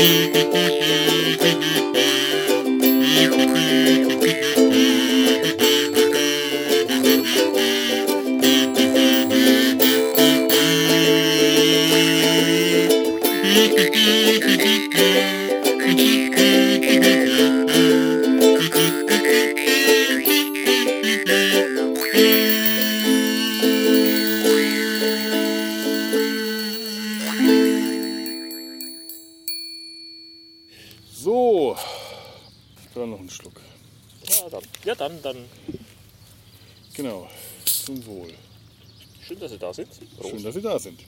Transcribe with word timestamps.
So, 0.00 0.40
Schön, 40.40 40.44
dass 40.46 40.54
Sie 40.54 40.62
da 40.62 40.78
sind. 40.78 40.98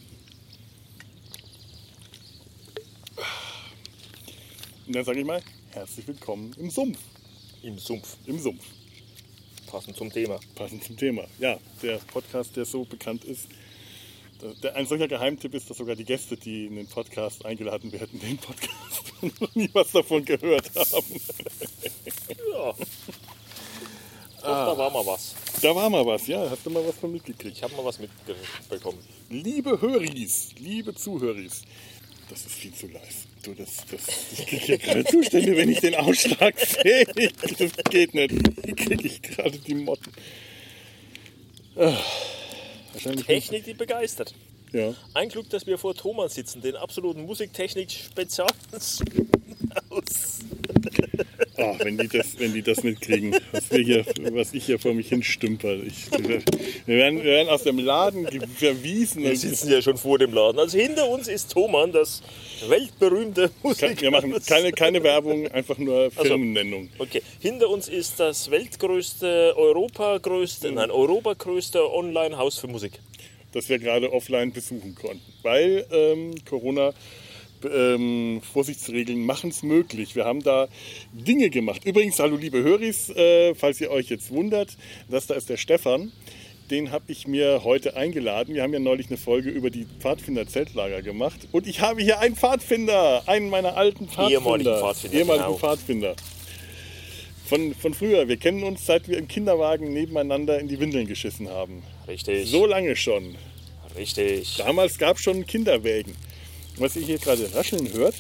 Und 4.87 4.95
dann 4.95 5.05
sage 5.07 5.21
ich 5.21 5.25
mal, 5.25 5.41
herzlich 5.71 6.07
willkommen 6.07 6.53
im 6.59 6.69
Sumpf. 6.71 6.99
Im 7.63 7.79
Sumpf. 7.79 8.17
Im 8.27 8.39
Sumpf. 8.39 8.63
Passend 9.69 9.97
zum 9.97 10.13
Thema. 10.13 10.39
Passend 10.55 10.85
zum 10.85 10.99
Thema. 10.99 11.25
Ja, 11.39 11.59
der 11.83 11.97
Podcast, 12.13 12.57
der 12.57 12.67
so 12.67 12.85
bekannt 12.85 13.25
ist. 13.25 13.47
der- 14.63 14.77
ein 14.77 14.87
solcher 14.87 15.09
Geheimtipp 15.09 15.55
ist, 15.55 15.71
dass 15.71 15.79
sogar 15.79 15.97
die 15.97 16.05
Gäste, 16.05 16.37
die 16.37 16.67
in 16.67 16.74
den 16.77 16.87
Podcast 16.89 17.46
eingeladen 17.46 17.91
werden, 17.91 18.21
den 18.21 18.37
Podcast 18.37 18.74
noch 19.41 19.55
nie 19.55 19.71
was 19.73 19.93
davon 19.93 20.27
gehört 20.27 20.71
haben. 20.74 21.21
Ja. 22.52 22.74
Doch, 24.43 24.66
da 24.66 24.79
war 24.79 24.90
mal 24.90 25.07
was. 25.07 25.35
Da 25.60 25.74
war 25.74 25.88
mal 25.88 26.04
was, 26.04 26.26
ja. 26.26 26.51
Hast 26.51 26.66
du 26.66 26.71
mal 26.71 26.85
was 26.87 26.96
von 26.96 27.12
mitgekriegt? 27.12 27.57
Ich 27.57 27.62
habe 27.62 27.74
mal 27.76 27.85
was 27.85 27.98
mitbekommen. 27.98 28.99
Liebe 29.30 29.80
Höris, 29.80 30.51
liebe 30.59 30.95
Zuhöris, 30.95 31.62
das 32.29 32.40
ist 32.40 32.52
viel 32.52 32.74
zu 32.74 32.88
live. 32.88 33.26
Du, 33.43 33.54
das, 33.54 33.76
das, 33.90 34.01
ich 34.32 34.46
kriege 34.46 34.65
hier 34.66 34.79
gerade 34.79 35.04
Zustände, 35.04 35.57
wenn 35.57 35.71
ich 35.71 35.80
den 35.80 35.95
Ausschlag 35.95 36.59
sehe. 36.59 37.04
Das 37.07 37.73
geht 37.90 38.15
nicht. 38.15 38.34
Hier 38.65 38.76
kriege 38.76 39.07
ich 39.07 39.23
gerade 39.23 39.59
die 39.59 39.74
Motten. 39.74 40.12
Ah, 41.77 41.96
wahrscheinlich. 42.93 43.27
Technik, 43.27 43.65
die 43.65 43.74
begeistert. 43.74 44.34
Ja. 44.73 44.95
Ein 45.15 45.29
Glück, 45.29 45.51
dass 45.51 45.66
wir 45.66 45.79
vor 45.79 45.95
Thomas 45.95 46.34
sitzen, 46.34 46.62
den 46.62 46.77
absoluten 46.77 47.23
Musiktechnik-Spezial. 47.23 48.49
aus. 49.90 50.40
Ah, 51.59 51.75
wenn 51.79 51.99
die 51.99 52.09
das, 52.09 52.39
wenn 52.39 52.55
die 52.55 52.63
das 52.63 52.83
mitkriegen, 52.83 53.37
was, 53.53 53.71
wir 53.71 53.85
hier, 53.85 54.05
was 54.33 54.55
ich 54.55 54.65
hier 54.65 54.79
vor 54.79 54.95
mich 54.95 55.09
hin 55.09 55.23
stümper. 55.23 55.75
Ich, 55.75 56.11
wir, 56.11 56.43
werden, 56.87 57.19
wir 57.19 57.25
werden 57.25 57.49
aus 57.49 57.63
dem 57.63 57.79
Laden 57.79 58.27
verwiesen. 58.57 59.23
Wir 59.23 59.37
sitzen 59.37 59.71
ja 59.71 59.83
schon 59.83 59.99
vor 59.99 60.19
dem 60.19 60.33
Laden. 60.33 60.59
Also 60.59 60.79
hinter 60.79 61.09
uns 61.09 61.29
ist 61.29 61.53
Thomann, 61.53 61.93
das 61.93 62.23
weltberühmte 62.69 63.51
Musik. 63.63 64.00
wir 64.00 64.11
machen 64.11 64.34
keine, 64.47 64.73
keine 64.73 65.03
Werbung, 65.03 65.47
einfach 65.49 65.77
nur 65.77 66.11
Firmennennung. 66.11 66.89
Okay, 66.99 67.23
hinter 67.41 67.69
uns 67.69 67.89
ist 67.89 68.19
das 68.19 68.50
weltgrößte, 68.50 69.55
europagrößte, 69.56 70.73
nein, 70.73 70.91
europagrößte 70.91 71.93
Online-Haus 71.93 72.59
für 72.59 72.69
Musik. 72.69 72.93
das 73.53 73.69
wir 73.69 73.78
gerade 73.78 74.12
offline 74.12 74.53
besuchen 74.53 74.95
konnten. 74.95 75.21
Weil 75.43 75.87
ähm, 75.91 76.34
Corona 76.49 76.95
ähm, 77.65 78.41
Vorsichtsregeln 78.53 79.25
machen 79.25 79.50
es 79.50 79.62
möglich. 79.62 80.16
Wir 80.16 80.25
haben 80.25 80.43
da 80.43 80.69
Dinge 81.12 81.50
gemacht. 81.50 81.84
Übrigens, 81.84 82.19
hallo 82.19 82.37
liebe 82.37 82.62
Höris, 82.62 83.11
äh, 83.11 83.55
falls 83.55 83.81
ihr 83.81 83.91
euch 83.91 84.09
jetzt 84.09 84.31
wundert, 84.31 84.77
das 85.09 85.27
da 85.27 85.34
ist 85.34 85.49
der 85.49 85.56
Stefan. 85.56 86.12
Den 86.71 86.91
habe 86.91 87.05
ich 87.09 87.27
mir 87.27 87.65
heute 87.65 87.97
eingeladen. 87.97 88.55
Wir 88.55 88.62
haben 88.62 88.73
ja 88.73 88.78
neulich 88.78 89.09
eine 89.09 89.19
Folge 89.19 89.50
über 89.50 89.69
die 89.69 89.87
Pfadfinder-Zeltlager 90.00 91.03
gemacht. 91.03 91.49
Und 91.53 91.67
ich 91.67 91.81
habe 91.81 92.00
hier 92.03 92.21
einen 92.21 92.34
Pfadfinder, 92.34 93.25
einen 93.27 93.50
meiner 93.50 93.77
alten 93.77 94.09
Pfadfinder. 94.09 94.41
Ehemaligen 94.41 94.79
Pfadfinder, 94.79 95.19
Ehemaligen 95.19 95.47
genau. 95.47 95.59
Pfadfinder. 95.59 96.17
Von, 97.47 97.75
von 97.75 97.93
früher. 97.93 98.29
Wir 98.29 98.39
kennen 98.39 98.62
uns, 98.62 98.87
seit 98.87 99.09
wir 99.09 99.19
im 99.19 99.29
Kinderwagen 99.29 99.93
nebeneinander 99.93 100.59
in 100.61 100.69
die 100.69 100.81
Windeln 100.81 101.06
geschissen 101.06 101.50
haben. 101.50 101.83
Richtig. 102.09 102.49
So 102.49 102.65
lange 102.65 102.97
schon. 102.97 103.34
Richtig. 103.97 104.56
Damals 104.56 104.99
gab 104.99 105.17
es 105.17 105.23
schon 105.23 105.47
Kinderwägen. 105.47 106.15
Was 106.77 106.97
ihr 106.97 107.03
hier 107.03 107.19
gerade 107.19 107.55
rascheln 107.55 107.93
hört, 107.93 108.15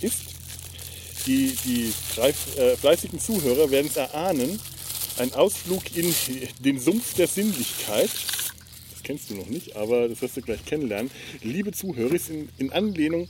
ist, 0.00 0.24
die, 1.26 1.56
die 1.64 1.92
drei 2.14 2.28
äh, 2.30 2.76
fleißigen 2.76 3.18
Zuhörer 3.18 3.70
werden 3.70 3.88
es 3.88 3.96
erahnen, 3.96 4.60
ein 5.18 5.32
Ausflug 5.34 5.82
in 5.96 6.14
den 6.60 6.78
Sumpf 6.78 7.14
der 7.14 7.26
Sinnlichkeit. 7.26 8.10
Das 8.92 9.02
kennst 9.02 9.30
du 9.30 9.34
noch 9.34 9.48
nicht, 9.48 9.76
aber 9.76 10.08
das 10.08 10.22
wirst 10.22 10.36
du 10.36 10.42
gleich 10.42 10.64
kennenlernen. 10.64 11.10
Liebe 11.42 11.72
Zuhörer, 11.72 12.12
ist 12.12 12.30
in, 12.30 12.48
in 12.58 12.72
Anlehnung 12.72 13.28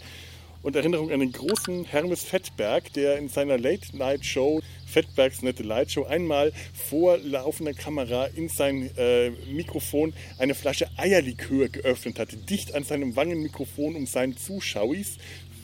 und 0.62 0.76
Erinnerung 0.76 1.10
an 1.10 1.20
den 1.20 1.32
großen 1.32 1.84
Hermes 1.84 2.22
Fettberg, 2.24 2.92
der 2.92 3.18
in 3.18 3.28
seiner 3.28 3.56
Late-Night-Show, 3.56 4.60
Fettbergs 4.86 5.42
nette 5.42 5.62
Light-Show, 5.62 6.04
einmal 6.04 6.52
vor 6.72 7.18
laufender 7.18 7.74
Kamera 7.74 8.26
in 8.26 8.48
sein 8.48 8.90
äh, 8.96 9.30
Mikrofon 9.50 10.14
eine 10.38 10.54
Flasche 10.54 10.88
Eierlikör 10.96 11.68
geöffnet 11.68 12.18
hatte, 12.18 12.36
dicht 12.36 12.74
an 12.74 12.84
seinem 12.84 13.16
Wangenmikrofon, 13.16 13.96
um 13.96 14.06
seinen 14.06 14.36
Zuschauis, 14.36 15.18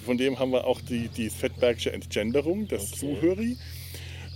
von 0.04 0.18
dem 0.18 0.38
haben 0.38 0.50
wir 0.50 0.66
auch 0.66 0.80
die, 0.80 1.08
die 1.08 1.30
Fettbergsche 1.30 1.92
Entgenderung, 1.92 2.68
das 2.68 2.90
Zuhöri, 2.90 3.56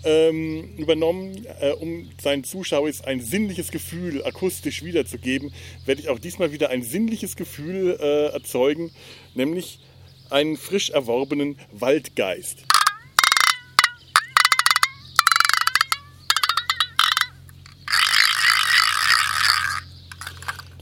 ähm, 0.05 0.77
übernommen, 0.77 1.45
äh, 1.61 1.73
um 1.73 2.09
seinen 2.23 2.45
Zuschauern 2.45 2.93
ein 3.05 3.21
sinnliches 3.21 3.73
Gefühl 3.73 4.25
akustisch 4.25 4.85
wiederzugeben, 4.85 5.53
werde 5.85 6.01
ich 6.01 6.09
auch 6.09 6.21
diesmal 6.21 6.53
wieder 6.53 6.71
ein 6.71 6.83
sinnliches 6.83 7.35
Gefühl 7.35 7.99
äh, 8.01 8.27
erzeugen, 8.33 8.93
nämlich 9.35 9.81
einen 10.31 10.57
frisch 10.57 10.91
erworbenen 10.91 11.59
Waldgeist. 11.73 12.65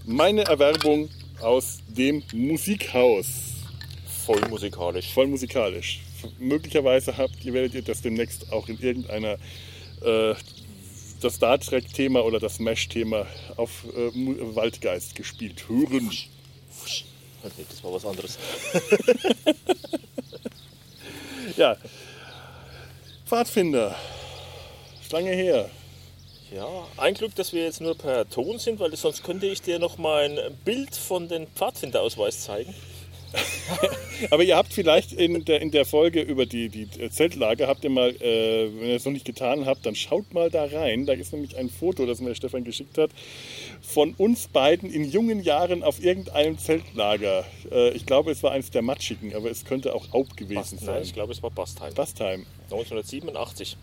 Meine 0.05 0.45
Erwerbung 0.45 1.09
aus 1.41 1.79
dem 1.89 2.23
Musikhaus 2.33 3.27
Voll 4.25 4.41
musikalisch. 4.49 5.13
voll 5.13 5.27
musikalisch. 5.27 6.01
Möglicherweise 6.39 7.17
habt 7.19 7.45
ihr, 7.45 7.53
werdet 7.53 7.75
ihr 7.75 7.83
das 7.83 8.01
demnächst 8.01 8.51
auch 8.53 8.69
in 8.69 8.79
irgendeiner 8.79 9.39
äh, 10.03 10.35
das 11.21 11.35
Star 11.35 11.59
Trek-Thema 11.59 12.25
oder 12.25 12.41
das 12.41 12.59
Mesh-Thema 12.59 13.27
auf 13.57 13.85
äh, 13.95 14.11
Waldgeist 14.55 15.15
gespielt 15.15 15.69
hören. 15.69 16.11
Nee, 16.11 17.65
das 17.69 17.85
war 17.85 17.93
was 17.93 18.05
anderes. 18.07 18.39
Ja. 21.57 21.77
Pfadfinder. 23.27 23.95
Ist 25.01 25.13
lange 25.13 25.31
her. 25.31 25.71
Ja, 26.53 26.87
ein 26.97 27.15
Glück, 27.15 27.35
dass 27.35 27.53
wir 27.53 27.65
jetzt 27.65 27.81
nur 27.81 27.97
per 27.97 28.29
Ton 28.29 28.59
sind, 28.59 28.79
weil 28.81 28.95
sonst 28.97 29.25
könnte 29.25 29.47
ich 29.47 29.63
dir 29.63 29.79
noch 29.79 29.99
mein 29.99 30.39
Bild 30.65 30.95
von 30.95 31.29
den 31.29 31.47
Pfadfinderausweis 31.49 32.43
zeigen. 32.43 32.75
Aber 34.31 34.43
ihr 34.43 34.57
habt 34.57 34.73
vielleicht 34.73 35.13
in 35.13 35.45
der, 35.45 35.61
in 35.61 35.71
der 35.71 35.85
Folge 35.85 36.21
über 36.21 36.47
die, 36.47 36.69
die 36.69 36.89
Zeltlager, 37.11 37.67
habt 37.67 37.85
ihr 37.85 37.91
mal, 37.91 38.11
äh, 38.11 38.71
wenn 38.79 38.89
ihr 38.89 38.97
es 38.97 39.05
noch 39.05 39.13
nicht 39.13 39.25
getan 39.25 39.67
habt, 39.67 39.85
dann 39.87 39.95
schaut 39.95 40.33
mal 40.33 40.51
da 40.51 40.65
rein. 40.65 41.07
Da 41.07 41.15
ist 41.15 41.33
nämlich 41.33 41.57
ein 41.57 41.69
Foto, 41.69 42.07
das 42.07 42.21
mir 42.21 42.35
Stefan 42.35 42.65
geschickt 42.65 42.99
hat, 42.99 43.11
von 43.83 44.15
uns 44.15 44.49
beiden 44.49 44.91
in 44.91 45.11
jungen 45.11 45.43
Jahren 45.43 45.83
auf 45.83 46.03
irgendeinem 46.03 46.59
Zeltlager. 46.59 47.45
Äh, 47.71 47.91
ich 47.91 48.07
glaube, 48.07 48.31
es 48.31 48.43
war 48.43 48.53
eins 48.53 48.71
der 48.71 48.83
Matschigen, 48.83 49.35
aber 49.35 49.51
es 49.51 49.65
könnte 49.65 49.95
auch 49.95 50.13
Aub 50.13 50.37
gewesen 50.37 50.77
Nein, 50.77 50.87
sein. 50.87 51.03
ich 51.03 51.13
glaube, 51.13 51.33
es 51.33 51.43
war 51.43 51.51
Bastheim. 51.51 51.95
Bastheim. 51.95 52.47
1987. 52.71 53.77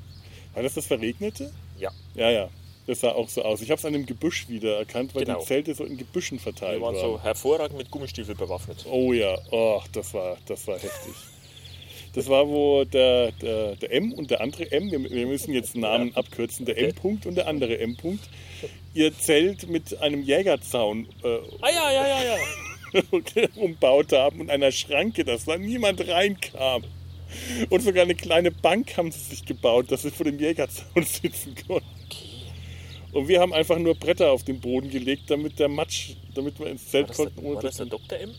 War 0.54 0.64
das 0.64 0.74
das 0.76 0.86
Verregnete? 0.88 1.52
Ja. 1.80 1.92
Ja, 2.16 2.30
ja. 2.30 2.50
Das 2.88 3.02
sah 3.02 3.12
auch 3.12 3.30
so 3.30 3.44
aus. 3.44 3.62
Ich 3.62 3.70
habe 3.70 3.78
es 3.80 3.86
an 3.86 3.94
dem 3.94 4.06
Gebüsch 4.06 4.50
wieder 4.50 4.78
erkannt, 4.78 5.14
weil 5.16 5.24
Genau. 5.24 5.40
die 5.40 5.46
Zelte 5.46 5.74
so 5.76 5.86
in 5.86 5.98
Gebüschen 5.98 6.40
verteilt 6.40 6.82
waren 6.82 6.96
waren. 6.96 7.02
so 7.12 7.22
hervorragend 7.22 7.78
mit 7.78 7.92
Gummistiefel 7.92 8.36
bewaffnet. 8.36 8.86
Oh 8.90 9.14
ja, 9.14 9.38
oh, 9.52 9.82
das 9.94 10.14
war, 10.14 10.38
das 10.48 10.66
war 10.68 10.80
heftig. 10.80 11.14
Das 12.14 12.28
war, 12.28 12.46
wo 12.48 12.84
der, 12.84 13.32
der, 13.34 13.76
der 13.78 13.94
M 13.94 14.12
und 14.14 14.32
der 14.32 14.42
andere 14.42 14.70
M, 14.72 14.92
wir, 14.92 15.02
wir 15.10 15.28
müssen 15.28 15.54
jetzt 15.54 15.76
Namen 15.76 16.14
abkürzen, 16.16 16.66
der 16.66 16.76
Okay. 16.76 16.88
M-Punkt 16.90 17.26
und 17.26 17.36
der 17.36 17.48
andere 17.48 17.78
M-Punkt, 17.80 18.28
ihr 18.94 19.18
Zelt 19.18 19.70
mit 19.70 19.98
einem 20.02 20.22
Jägerzaun 20.24 21.08
äh, 21.24 21.38
Ah 21.62 21.70
ja, 21.70 21.92
ja, 21.92 22.08
ja, 22.08 22.24
ja. 22.36 22.38
umbaut 23.56 24.12
haben 24.12 24.42
und 24.42 24.50
einer 24.50 24.72
Schranke, 24.74 25.24
dass 25.24 25.46
da 25.46 25.58
niemand 25.58 26.06
reinkam. 26.06 26.84
Und 27.70 27.82
sogar 27.82 28.04
eine 28.04 28.16
kleine 28.16 28.52
Bank 28.52 28.98
haben 28.98 29.12
sie 29.12 29.20
sich 29.20 29.46
gebaut, 29.46 29.92
dass 29.92 30.04
sie 30.04 30.12
vor 30.12 30.26
dem 30.26 30.40
Jägerzaun 30.40 31.04
sitzen 31.04 31.56
konnten. 31.68 31.86
Und 33.12 33.28
wir 33.28 33.42
haben 33.42 33.54
einfach 33.54 33.78
nur 33.78 33.96
Bretter 33.96 34.32
auf 34.32 34.44
den 34.44 34.60
Boden 34.60 34.90
gelegt, 34.90 35.24
damit 35.30 35.60
der 35.60 35.68
Matsch, 35.68 36.12
damit 36.34 36.60
wir 36.60 36.68
ins 36.68 36.86
War 36.86 36.92
Zelt 36.92 37.10
das, 37.10 37.18
der, 37.18 37.26
konnten. 37.26 37.46
ohne 37.46 37.56
war 37.56 37.62
das 37.64 37.78
der 37.78 37.86
Dr. 37.88 38.20
M? 38.20 38.32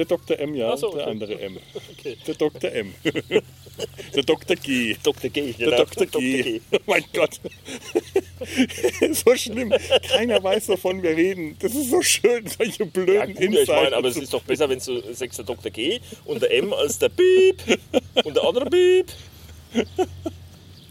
Der 0.00 0.06
Dr. 0.06 0.38
M, 0.38 0.54
ja, 0.54 0.74
so, 0.78 0.94
der 0.94 1.02
okay. 1.02 1.10
andere 1.10 1.38
M. 1.38 1.58
Okay. 1.92 2.16
Der 2.26 2.34
Dr. 2.34 2.72
M. 2.72 2.94
der 4.14 4.22
Dr. 4.22 4.56
G. 4.56 4.96
Dr. 5.02 5.28
G. 5.28 5.52
Der 5.52 5.76
Dr. 5.76 6.06
G. 6.06 6.62
Oh 6.72 6.78
mein 6.86 7.04
Gott. 7.12 7.38
so 9.12 9.36
schlimm. 9.36 9.74
Keiner 10.08 10.42
weiß, 10.42 10.70
wovon 10.70 11.02
wir 11.02 11.14
reden. 11.14 11.54
Das 11.58 11.74
ist 11.74 11.90
so 11.90 12.00
schön, 12.00 12.46
solche 12.46 12.84
Ja, 12.84 12.88
blöden 12.88 13.34
gut, 13.34 13.58
ich 13.58 13.68
meine, 13.68 13.94
aber 13.94 14.08
es 14.08 14.16
ist 14.16 14.32
doch 14.32 14.42
besser, 14.42 14.70
wenn 14.70 14.78
du 14.78 15.02
sagst, 15.12 15.36
der 15.36 15.44
Dr. 15.44 15.70
G 15.70 16.00
und 16.24 16.40
der 16.40 16.50
M 16.50 16.72
als 16.72 16.98
der 16.98 17.10
Piep 17.10 17.58
und 18.24 18.34
der 18.34 18.42
andere 18.42 18.70
Piep. 18.70 19.06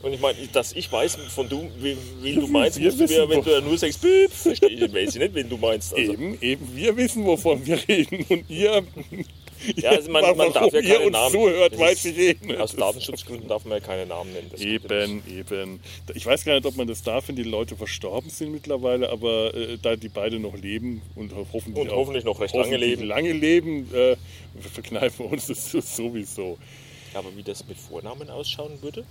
Und 0.02 0.14
ich 0.14 0.20
meine, 0.22 0.38
dass 0.54 0.72
ich 0.74 0.90
weiß, 0.92 1.18
von 1.36 1.50
du, 1.50 1.70
wie, 1.80 1.98
wie 2.22 2.34
du 2.36 2.48
meinst, 2.48 2.80
Wir 2.80 2.90
du 2.92 2.96
mir, 2.98 3.10
wissen, 3.10 3.30
wenn 3.30 3.44
du 3.44 3.52
ja 3.52 3.60
nur 3.62 3.78
sagst, 3.78 4.02
Piep, 4.02 4.32
verstehe 4.32 4.70
ich, 4.70 4.94
weiß 4.94 5.16
ich 5.16 5.22
nicht, 5.22 5.34
wenn 5.36 5.50
du 5.50 5.58
meinst. 5.58 5.94
Also, 5.94 6.14
Eben, 6.14 6.38
eben, 6.42 6.76
wir 6.76 6.96
wissen, 6.96 7.26
wovon 7.26 7.66
wir 7.66 7.78
reden. 7.86 8.26
Und 8.30 8.50
ihr, 8.50 8.82
ja, 9.76 9.90
also 9.90 10.10
man, 10.10 10.38
man 10.38 10.54
darf 10.54 10.72
ja 10.72 10.82
keine 10.82 11.12
Namen. 11.12 11.32
zuhört, 11.34 11.74
Das 11.74 11.80
weiß 11.82 12.06
ich 12.06 12.18
eh 12.18 12.36
nicht. 12.42 12.58
Aus 12.62 12.74
Datenschutzgründen 12.78 13.50
darf 13.50 13.66
man 13.66 13.80
ja 13.80 13.86
keine 13.86 14.06
Namen 14.06 14.32
nennen. 14.32 14.50
Eben, 14.58 15.22
eben. 15.30 15.82
Ich 16.16 16.26
weiß 16.26 16.46
gar 16.46 16.54
nicht, 16.56 16.66
ob 16.66 16.78
man 16.78 16.88
das 16.88 17.04
darf, 17.04 17.28
wenn 17.28 17.36
die 17.36 17.44
Leute 17.44 17.76
verstorben 17.76 18.30
sind 18.30 18.54
mittlerweile, 18.54 19.10
aber 19.10 19.54
äh, 19.54 19.78
da 19.82 19.98
die 19.98 20.08
beide 20.08 20.40
noch 20.40 20.56
leben 20.56 21.02
und 21.16 21.36
ho- 21.36 21.46
hoffentlich, 21.52 21.78
Und 21.84 21.90
auch 21.92 21.98
hoffentlich 21.98 22.24
noch 22.24 22.40
recht 22.40 22.54
lange 22.56 22.68
hoffentlich 22.70 22.90
leben. 23.00 23.04
lange 23.04 23.34
leben, 23.34 23.94
äh, 23.94 24.16
verkneifen 24.62 25.26
wir 25.26 25.34
uns 25.34 25.48
das 25.48 25.70
so- 25.72 25.82
sowieso. 25.82 26.58
Aber 27.14 27.36
wie 27.36 27.44
das 27.44 27.68
mit 27.68 27.78
Vornamen 27.78 28.30
ausschauen 28.30 28.82
würde, 28.82 29.04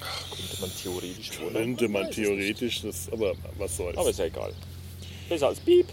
könnte 0.00 0.60
man 0.60 0.70
theoretisch 0.82 1.30
Vornamen. 1.30 1.54
Könnte 1.54 1.88
man 1.88 2.10
theoretisch, 2.10 2.82
das, 2.82 3.08
aber 3.12 3.34
was 3.58 3.76
soll's. 3.76 3.96
Aber 3.96 4.10
ist 4.10 4.18
ja 4.18 4.26
egal. 4.26 4.52
Besser 5.28 5.48
als 5.48 5.60
Piep. 5.60 5.86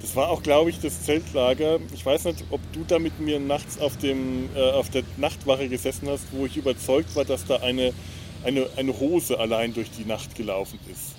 Das 0.00 0.14
war 0.16 0.28
auch, 0.28 0.42
glaube 0.42 0.68
ich, 0.68 0.78
das 0.80 1.02
Zeltlager. 1.02 1.78
Ich 1.94 2.04
weiß 2.04 2.24
nicht, 2.24 2.44
ob 2.50 2.60
du 2.72 2.84
da 2.86 2.98
mit 2.98 3.18
mir 3.20 3.40
nachts 3.40 3.78
auf, 3.78 3.96
dem, 3.96 4.50
äh, 4.54 4.60
auf 4.60 4.90
der 4.90 5.02
Nachtwache 5.16 5.68
gesessen 5.68 6.08
hast, 6.10 6.24
wo 6.32 6.44
ich 6.44 6.58
überzeugt 6.58 7.16
war, 7.16 7.24
dass 7.24 7.46
da 7.46 7.56
eine, 7.56 7.94
eine, 8.44 8.68
eine 8.76 9.00
Hose 9.00 9.38
allein 9.38 9.72
durch 9.72 9.90
die 9.90 10.04
Nacht 10.04 10.34
gelaufen 10.34 10.78
ist. 10.92 11.13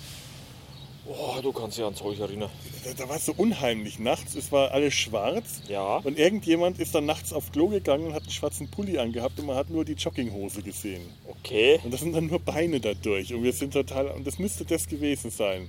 Oh, 1.08 1.40
du 1.40 1.52
kannst 1.52 1.78
dich 1.78 1.84
an 1.84 1.94
Zeug 1.94 2.18
erinnern. 2.18 2.50
Da, 2.84 2.92
da 2.94 3.08
war 3.08 3.16
es 3.16 3.26
so 3.26 3.34
unheimlich 3.36 3.98
nachts. 3.98 4.34
Es 4.34 4.50
war 4.50 4.72
alles 4.72 4.94
schwarz. 4.94 5.62
Ja. 5.68 5.98
Und 5.98 6.18
irgendjemand 6.18 6.78
ist 6.80 6.94
dann 6.94 7.06
nachts 7.06 7.32
aufs 7.32 7.52
Klo 7.52 7.68
gegangen 7.68 8.06
und 8.08 8.14
hat 8.14 8.22
einen 8.22 8.32
schwarzen 8.32 8.68
Pulli 8.68 8.98
angehabt 8.98 9.38
und 9.38 9.46
man 9.46 9.56
hat 9.56 9.70
nur 9.70 9.84
die 9.84 9.92
Jogginghose 9.92 10.62
gesehen. 10.62 11.02
Okay. 11.28 11.78
Und 11.84 11.92
das 11.94 12.00
sind 12.00 12.12
dann 12.12 12.26
nur 12.26 12.40
Beine 12.40 12.80
dadurch. 12.80 13.32
Und 13.32 13.42
wir 13.44 13.52
sind 13.52 13.72
total. 13.72 14.08
Und 14.08 14.26
das 14.26 14.38
müsste 14.38 14.64
das 14.64 14.88
gewesen 14.88 15.30
sein. 15.30 15.68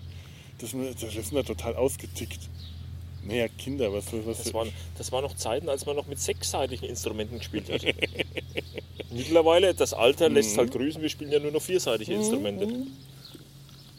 Das, 0.60 0.72
das 1.00 1.12
sind 1.14 1.36
da 1.36 1.44
total 1.44 1.76
ausgetickt. 1.76 2.40
Naja, 3.24 3.48
Kinder, 3.50 3.92
was, 3.94 4.06
was 4.26 4.38
Das 4.44 4.54
waren, 4.54 4.72
das 4.98 5.12
waren 5.12 5.24
noch 5.24 5.36
Zeiten, 5.36 5.70
als 5.70 5.86
man 5.86 5.96
noch 5.98 6.08
mit 6.08 6.20
sechsseitigen 6.20 6.88
Instrumenten 6.88 7.38
gespielt 7.40 7.70
hat. 7.70 7.82
Mittlerweile, 9.12 9.74
das 9.74 9.94
Alter 9.94 10.30
lässt 10.30 10.54
Mhm. 10.56 10.60
halt 10.60 10.72
grüßen, 10.72 11.02
wir 11.02 11.10
spielen 11.10 11.32
ja 11.32 11.40
nur 11.40 11.52
noch 11.52 11.62
vierseitige 11.62 12.14
Instrumente. 12.14 12.68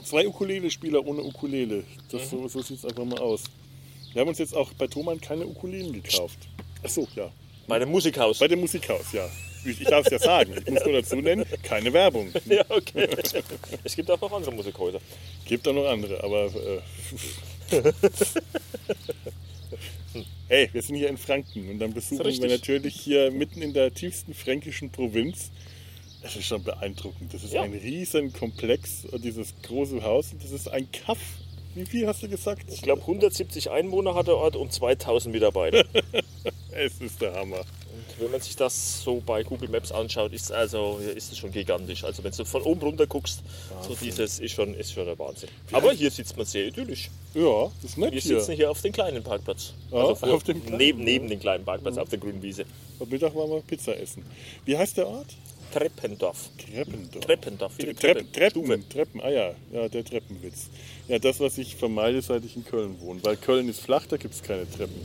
Zwei 0.08 0.26
Ukulele-Spieler 0.26 1.06
ohne 1.06 1.22
Ukulele. 1.22 1.84
Das, 2.10 2.32
Mhm. 2.32 2.38
So, 2.38 2.48
so 2.48 2.62
sieht 2.62 2.78
es 2.78 2.84
einfach 2.86 3.04
mal 3.04 3.18
aus. 3.18 3.44
Wir 4.14 4.22
haben 4.22 4.28
uns 4.28 4.38
jetzt 4.38 4.56
auch 4.56 4.72
bei 4.72 4.86
Thomann 4.86 5.20
keine 5.20 5.46
Ukulelen 5.46 5.92
gekauft. 5.92 6.38
Achso, 6.82 7.06
ja. 7.14 7.30
Bei 7.66 7.78
dem 7.78 7.90
Musikhaus. 7.90 8.38
Bei 8.38 8.48
dem 8.48 8.60
Musikhaus, 8.60 9.12
ja. 9.12 9.28
Ich, 9.66 9.84
darf 9.84 10.06
es 10.06 10.12
ja 10.12 10.18
sagen. 10.18 10.54
Ich 10.64 10.72
muss 10.72 10.82
nur 10.84 10.94
dazu 10.94 11.16
nennen, 11.16 11.44
keine 11.62 11.92
Werbung. 11.92 12.32
ja, 12.46 12.64
okay. 12.70 13.06
Es 13.84 13.94
gibt 13.94 14.10
auch 14.10 14.20
noch 14.20 14.32
andere 14.32 14.52
Musikhäuser. 14.52 15.00
Gibt 15.44 15.68
auch 15.68 15.74
noch 15.74 15.86
andere, 15.86 16.24
aber. 16.24 16.46
Äh, 16.46 16.80
hey, 20.48 20.70
wir 20.72 20.80
sind 20.80 20.96
hier 20.96 21.08
in 21.10 21.18
Franken 21.18 21.68
und 21.68 21.78
dann 21.80 21.92
besuchen 21.92 22.24
wir 22.24 22.48
natürlich 22.48 22.94
hier 22.94 23.30
mitten 23.30 23.60
in 23.60 23.74
der 23.74 23.92
tiefsten 23.92 24.32
fränkischen 24.32 24.90
Provinz. 24.90 25.50
Das 26.22 26.34
ist 26.36 26.46
schon 26.46 26.62
beeindruckend. 26.64 27.32
Das 27.32 27.44
ist 27.44 27.52
Ja. 27.52 27.62
ein 27.62 27.72
riesen 27.72 28.32
Komplex, 28.32 29.04
und 29.10 29.24
dieses 29.24 29.54
große 29.62 30.02
Haus. 30.02 30.32
Und 30.32 30.42
das 30.42 30.50
ist 30.50 30.68
ein 30.68 30.90
Kaff. 30.90 31.18
Wie 31.74 31.86
viel 31.86 32.06
hast 32.08 32.22
du 32.22 32.28
gesagt? 32.28 32.62
Ich 32.72 32.82
glaube, 32.82 33.02
170 33.02 33.70
Einwohner 33.70 34.14
hat 34.14 34.26
der 34.26 34.36
Ort 34.36 34.56
und 34.56 34.72
2000 34.72 35.32
Mitarbeiter. 35.34 35.84
Es 36.70 37.00
ist 37.00 37.20
der 37.20 37.34
Hammer. 37.34 37.58
Und 37.58 38.20
wenn 38.20 38.30
man 38.30 38.40
sich 38.40 38.54
das 38.54 39.02
so 39.02 39.20
bei 39.24 39.42
Google 39.42 39.68
Maps 39.68 39.90
anschaut, 39.90 40.32
ist 40.32 40.52
also 40.52 40.98
ist 40.98 41.32
es 41.32 41.38
schon 41.38 41.50
gigantisch. 41.50 42.04
Also 42.04 42.22
wenn 42.22 42.30
du 42.30 42.44
von 42.44 42.62
oben 42.62 42.80
runter 42.80 43.06
guckst, 43.06 43.42
so 43.86 43.96
dieses 44.00 44.38
ist 44.38 44.52
schon, 44.52 44.74
ist 44.74 44.92
schon 44.92 45.04
der 45.06 45.18
Wahnsinn. 45.18 45.48
Aber 45.72 45.92
hier 45.92 46.10
sitzt 46.10 46.36
man 46.36 46.46
sehr 46.46 46.66
idyllisch. 46.68 47.10
Ja, 47.34 47.70
das 47.82 47.90
ist 47.92 47.98
nett 47.98 48.12
Wir 48.12 48.20
sitzen 48.20 48.52
hier 48.54 48.70
auf 48.70 48.80
dem 48.80 48.92
kleinen 48.92 49.24
Parkplatz. 49.24 49.72
Ja, 49.90 49.98
also 49.98 50.14
vor, 50.14 50.34
auf 50.34 50.44
dem 50.44 50.62
kleinen, 50.64 50.78
neben, 50.78 51.02
neben 51.04 51.28
dem 51.28 51.40
kleinen 51.40 51.64
Parkplatz 51.64 51.96
auf 51.96 52.08
der 52.08 52.18
grünen 52.20 52.42
Wiese. 52.42 52.64
Am 53.00 53.08
Mittag 53.08 53.34
waren 53.34 53.50
wir 53.50 53.60
Pizza 53.62 53.98
essen. 53.98 54.24
Wie 54.64 54.76
heißt 54.76 54.96
der 54.98 55.08
Ort? 55.08 55.34
Treppendorf. 55.72 56.50
Treppendorf. 56.58 57.24
Treppendorf. 57.24 57.76
Treppen, 57.76 57.96
Treppen. 57.98 58.32
Treppen, 58.32 58.88
Treppen, 58.88 59.20
ah 59.20 59.30
ja, 59.30 59.54
ja, 59.72 59.88
der 59.88 60.04
Treppenwitz. 60.04 60.68
Ja, 61.08 61.18
das, 61.18 61.40
was 61.40 61.58
ich 61.58 61.76
vermeide, 61.76 62.20
seit 62.22 62.44
ich 62.44 62.56
in 62.56 62.64
Köln 62.64 62.96
wohne. 63.00 63.22
Weil 63.22 63.36
Köln 63.36 63.68
ist 63.68 63.80
flach, 63.80 64.06
da 64.06 64.16
gibt 64.16 64.34
es 64.34 64.42
keine 64.42 64.68
Treppen. 64.70 65.00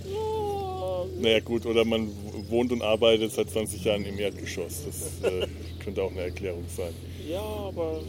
Naja, 1.19 1.39
gut, 1.41 1.65
oder 1.65 1.85
man 1.85 2.09
wohnt 2.49 2.71
und 2.71 2.81
arbeitet 2.81 3.31
seit 3.31 3.49
20 3.49 3.83
Jahren 3.83 4.05
im 4.05 4.17
Erdgeschoss. 4.19 4.83
Das 4.85 5.31
äh, 5.31 5.47
könnte 5.83 6.01
auch 6.03 6.11
eine 6.11 6.21
Erklärung 6.21 6.65
sein. 6.75 6.93
Ja, 7.29 7.41
aber 7.41 8.01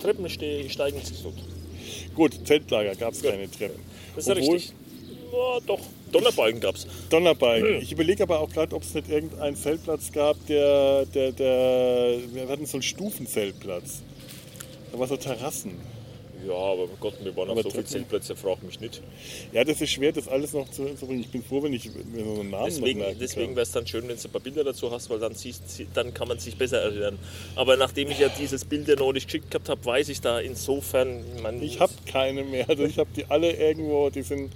Treppen 0.00 0.28
ste- 0.28 0.68
steigen 0.70 1.00
sich 1.00 1.16
so. 1.18 1.32
Gut, 2.14 2.46
Zeltlager 2.46 2.94
gab 2.94 3.12
es 3.12 3.22
keine 3.22 3.50
Treppen. 3.50 3.80
Das 4.14 4.26
ist 4.26 4.28
ja 4.28 4.40
Obwohl- 4.40 4.54
richtig. 4.56 4.74
Ja, 5.32 5.60
doch, 5.66 5.80
Donnerbalken 6.14 6.60
gab 6.60 6.76
es. 6.76 6.86
Donnerbalken. 7.10 7.82
Ich 7.82 7.92
überlege 7.92 8.22
aber 8.22 8.40
auch 8.40 8.50
gerade, 8.50 8.74
ob 8.74 8.82
es 8.82 8.94
nicht 8.94 9.08
irgendeinen 9.08 9.56
Zeltplatz 9.56 10.12
gab, 10.12 10.36
der, 10.46 11.06
der, 11.06 11.32
der, 11.32 12.18
wir 12.32 12.48
hatten 12.48 12.66
so 12.66 12.76
einen 12.76 12.82
Stufenzeltplatz. 12.82 14.02
Da 14.92 14.98
war 14.98 15.06
so 15.06 15.16
Terrassen. 15.16 15.72
Ja, 16.46 16.54
aber 16.54 16.88
Gott, 17.00 17.14
wir 17.22 17.34
waren 17.36 17.50
Aber 17.50 17.60
auf 17.60 17.64
so 17.64 17.70
viele 17.70 17.84
Zeltplätze, 17.84 18.36
frag 18.36 18.62
mich 18.62 18.78
nicht. 18.78 19.00
Ja, 19.52 19.64
das 19.64 19.80
ist 19.80 19.90
schwer, 19.90 20.12
das 20.12 20.28
alles 20.28 20.52
noch 20.52 20.70
zu, 20.70 20.84
bringen. 20.84 21.20
Ich 21.20 21.30
bin 21.30 21.42
froh, 21.42 21.62
wenn 21.62 21.72
ich 21.72 21.86
mir 21.86 22.24
so 22.24 22.40
einen 22.40 22.50
Namen 22.50 22.66
Deswegen, 22.66 23.00
noch 23.00 23.06
deswegen 23.18 23.56
wäre 23.56 23.62
es 23.62 23.72
dann 23.72 23.86
schön, 23.86 24.06
wenn 24.08 24.16
du 24.16 24.22
ein 24.22 24.30
paar 24.30 24.40
Bilder 24.42 24.62
dazu 24.62 24.90
hast, 24.90 25.08
weil 25.08 25.18
dann, 25.18 25.34
siehst, 25.34 25.62
dann 25.94 26.12
kann 26.12 26.28
man 26.28 26.38
sich 26.38 26.56
besser 26.56 26.82
erinnern. 26.82 27.18
Aber 27.56 27.76
nachdem 27.76 28.10
ich 28.10 28.18
ja 28.18 28.28
dieses 28.28 28.64
Bild 28.64 28.86
ja 28.88 28.96
neulich 28.96 29.26
geschickt 29.26 29.50
gehabt 29.50 29.68
habe, 29.68 29.84
weiß 29.84 30.10
ich 30.10 30.20
da 30.20 30.38
insofern. 30.38 31.24
Man, 31.42 31.62
Ich 31.62 31.80
habe 31.80 31.92
keine 32.06 32.44
mehr. 32.44 32.68
Also 32.68 32.84
ich 32.84 32.98
habe 32.98 33.10
die 33.16 33.24
alle 33.26 33.52
irgendwo, 33.52 34.10
die 34.10 34.22
sind. 34.22 34.52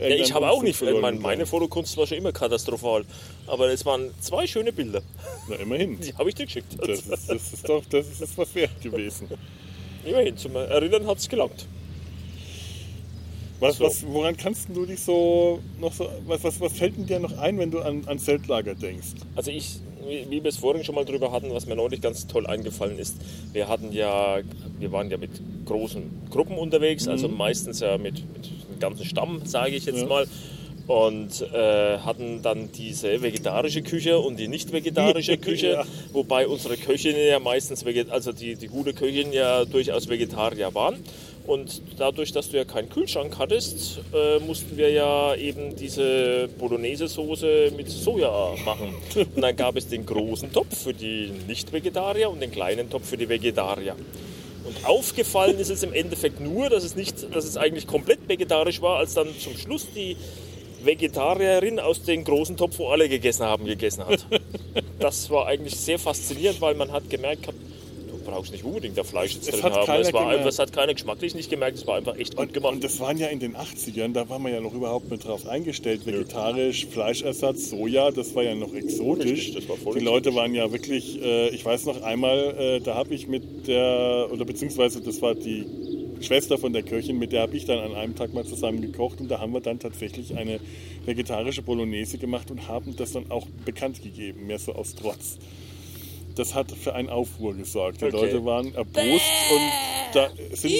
Ja, 0.00 0.08
ich 0.08 0.32
habe 0.32 0.50
auch 0.50 0.62
nicht. 0.62 0.76
verloren 0.76 1.02
Meine, 1.02 1.18
meine. 1.18 1.46
Fotokunst 1.46 1.96
war 1.96 2.06
schon 2.06 2.18
immer 2.18 2.32
katastrophal. 2.32 3.04
Aber 3.46 3.68
es 3.68 3.84
waren 3.84 4.10
zwei 4.20 4.46
schöne 4.46 4.72
Bilder. 4.72 5.02
Na, 5.48 5.56
immerhin. 5.56 5.98
Die 6.00 6.14
habe 6.14 6.28
ich 6.28 6.34
dir 6.34 6.46
geschickt. 6.46 6.76
Das 6.78 7.00
ist, 7.00 7.28
das 7.28 7.52
ist 7.52 7.68
doch 7.68 7.84
das 7.90 8.06
ist 8.20 8.38
was 8.38 8.54
wert 8.54 8.80
gewesen. 8.80 9.28
Immerhin, 10.04 10.36
zum 10.36 10.54
Erinnern 10.56 11.06
hat 11.06 11.18
es 11.18 11.28
gelangt. 11.28 11.66
Was, 13.60 13.78
So. 13.78 13.84
was, 13.84 14.06
woran 14.06 14.36
kannst 14.36 14.68
du 14.72 14.86
dich 14.86 15.00
so 15.00 15.58
noch 15.80 15.92
so. 15.92 16.08
Was, 16.26 16.44
was, 16.44 16.60
was 16.60 16.72
fällt 16.74 16.96
denn 16.96 17.06
dir 17.06 17.18
noch 17.18 17.36
ein, 17.38 17.58
wenn 17.58 17.70
du 17.70 17.80
an, 17.80 18.02
an 18.06 18.18
Zeltlager 18.18 18.74
denkst? 18.74 19.14
Also 19.34 19.50
ich, 19.50 19.80
wie 20.06 20.42
wir 20.42 20.46
es 20.48 20.58
vorhin 20.58 20.84
schon 20.84 20.94
mal 20.94 21.04
drüber 21.04 21.32
hatten, 21.32 21.50
was 21.52 21.66
mir 21.66 21.74
neulich 21.74 22.00
ganz 22.00 22.26
toll 22.28 22.46
eingefallen 22.46 22.98
ist, 22.98 23.16
wir 23.52 23.66
hatten 23.68 23.92
ja, 23.92 24.38
wir 24.78 24.92
waren 24.92 25.10
ja 25.10 25.16
mit 25.16 25.30
großen 25.64 26.02
Gruppen 26.30 26.56
unterwegs, 26.56 27.08
also 27.08 27.28
meistens 27.28 27.80
ja 27.80 27.98
mit, 27.98 28.14
mit 28.32 28.48
einem 28.82 28.94
ganzen 28.96 29.04
Stamm, 29.06 29.42
sage 29.44 29.76
ich 29.76 29.84
jetzt 29.86 30.00
Ja. 30.02 30.06
mal. 30.06 30.26
Und 30.86 31.42
äh, 31.52 31.98
hatten 31.98 32.40
dann 32.40 32.72
diese 32.72 33.20
vegetarische 33.20 33.82
Küche 33.82 34.18
und 34.18 34.38
die 34.38 34.48
nicht 34.48 34.72
vegetarische 34.72 35.36
Küche, 35.48 35.72
Ja. 35.72 35.84
wobei 36.14 36.48
unsere 36.48 36.78
Köchinnen 36.78 37.26
ja 37.28 37.38
meistens, 37.38 37.84
also 38.08 38.32
die, 38.32 38.54
die 38.56 38.68
gute 38.68 38.94
Köchin 38.94 39.30
ja 39.34 39.66
durchaus 39.66 40.08
Vegetarier 40.08 40.74
waren. 40.74 40.96
Und 41.46 41.80
dadurch, 41.98 42.32
dass 42.32 42.50
du 42.50 42.56
ja 42.58 42.64
keinen 42.64 42.88
Kühlschrank 42.90 43.36
hattest, 43.38 44.00
äh, 44.14 44.38
mussten 44.38 44.76
wir 44.78 44.90
ja 44.90 45.34
eben 45.34 45.76
diese 45.76 46.48
Bolognese-Soße 46.58 47.72
mit 47.76 47.88
Soja 47.90 48.54
machen. 48.64 48.94
Und 49.34 49.40
dann 49.42 49.56
gab 49.56 49.76
es 49.76 49.88
den 49.88 50.04
großen 50.06 50.52
Topf 50.52 50.84
für 50.84 50.92
die 50.94 51.30
Nicht-Vegetarier 51.46 52.30
und 52.30 52.40
den 52.40 52.50
kleinen 52.50 52.88
Topf 52.90 53.08
für 53.08 53.16
die 53.16 53.28
Vegetarier. 53.28 53.94
Und 54.68 54.84
aufgefallen 54.84 55.58
ist 55.58 55.70
es 55.70 55.82
im 55.82 55.94
Endeffekt 55.94 56.40
nur, 56.40 56.68
dass 56.68 56.84
es, 56.84 56.94
nicht, 56.94 57.34
dass 57.34 57.46
es 57.46 57.56
eigentlich 57.56 57.86
komplett 57.86 58.28
vegetarisch 58.28 58.82
war, 58.82 58.98
als 58.98 59.14
dann 59.14 59.28
zum 59.38 59.56
Schluss 59.56 59.86
die 59.94 60.14
Vegetarierin 60.84 61.80
aus 61.80 62.02
dem 62.02 62.22
großen 62.22 62.54
Topf, 62.58 62.78
wo 62.78 62.88
alle 62.88 63.08
gegessen 63.08 63.46
haben, 63.46 63.64
gegessen 63.64 64.04
hat. 64.04 64.26
Das 64.98 65.30
war 65.30 65.46
eigentlich 65.46 65.74
sehr 65.74 65.98
faszinierend, 65.98 66.60
weil 66.60 66.74
man 66.74 66.92
hat 66.92 67.08
gemerkt, 67.08 67.48
brauchst 68.28 68.52
nicht 68.52 68.64
unbedingt 68.64 68.96
da 68.96 69.04
Fleisch 69.04 69.34
jetzt 69.34 69.52
drin 69.52 69.62
hat 69.62 69.88
haben. 69.88 70.00
Es 70.02 70.12
war 70.12 70.28
einfach, 70.28 70.46
es 70.46 70.58
hat 70.58 70.72
keiner 70.72 70.94
geschmacklich 70.94 71.34
nicht 71.34 71.50
gemerkt, 71.50 71.78
es 71.78 71.86
war 71.86 71.96
einfach 71.96 72.16
echt 72.16 72.36
gut 72.36 72.46
Und, 72.46 72.54
gemacht. 72.54 72.74
und 72.74 72.84
das 72.84 73.00
waren 73.00 73.16
ja 73.16 73.28
in 73.28 73.40
den 73.40 73.56
80ern, 73.56 74.12
da 74.12 74.28
war 74.28 74.38
man 74.38 74.52
ja 74.52 74.60
noch 74.60 74.74
überhaupt 74.74 75.10
nicht 75.10 75.26
drauf 75.26 75.46
eingestellt. 75.46 76.06
Vegetarisch, 76.06 76.86
Fleischersatz, 76.86 77.70
Soja, 77.70 78.10
das 78.10 78.34
war 78.34 78.42
ja 78.42 78.54
noch 78.54 78.74
exotisch. 78.74 79.48
Richtig, 79.54 79.66
das 79.66 79.94
Die 79.94 80.00
Leute 80.00 80.34
waren 80.34 80.54
ja 80.54 80.70
wirklich, 80.70 81.22
äh, 81.22 81.48
ich 81.48 81.64
weiß 81.64 81.86
noch 81.86 82.02
einmal, 82.02 82.54
äh, 82.58 82.80
da 82.80 82.94
habe 82.94 83.14
ich 83.14 83.28
mit 83.28 83.66
der, 83.66 84.28
oder 84.30 84.44
beziehungsweise 84.44 85.00
das 85.00 85.22
war 85.22 85.34
die 85.34 85.64
Schwester 86.20 86.58
von 86.58 86.72
der 86.72 86.82
Köchin, 86.82 87.18
mit 87.18 87.32
der 87.32 87.42
habe 87.42 87.56
ich 87.56 87.64
dann 87.64 87.78
an 87.78 87.94
einem 87.94 88.16
Tag 88.16 88.34
mal 88.34 88.44
zusammen 88.44 88.80
gekocht 88.80 89.20
und 89.20 89.28
da 89.28 89.38
haben 89.38 89.52
wir 89.52 89.60
dann 89.60 89.78
tatsächlich 89.78 90.36
eine 90.36 90.60
vegetarische 91.04 91.62
Bolognese 91.62 92.18
gemacht 92.18 92.50
und 92.50 92.68
haben 92.68 92.96
das 92.96 93.12
dann 93.12 93.30
auch 93.30 93.46
bekannt 93.64 94.02
gegeben, 94.02 94.46
mehr 94.46 94.58
so 94.58 94.72
aus 94.72 94.94
Trotz. 94.94 95.38
Das 96.38 96.54
hat 96.54 96.70
für 96.72 96.94
einen 96.94 97.08
Aufruhr 97.10 97.54
gesorgt. 97.54 98.00
Die 98.00 98.06
Okay. 98.06 98.16
Leute 98.16 98.44
waren 98.44 98.74
erbost 98.74 98.96
und 99.52 100.14
da, 100.14 100.30
sind, 100.52 100.72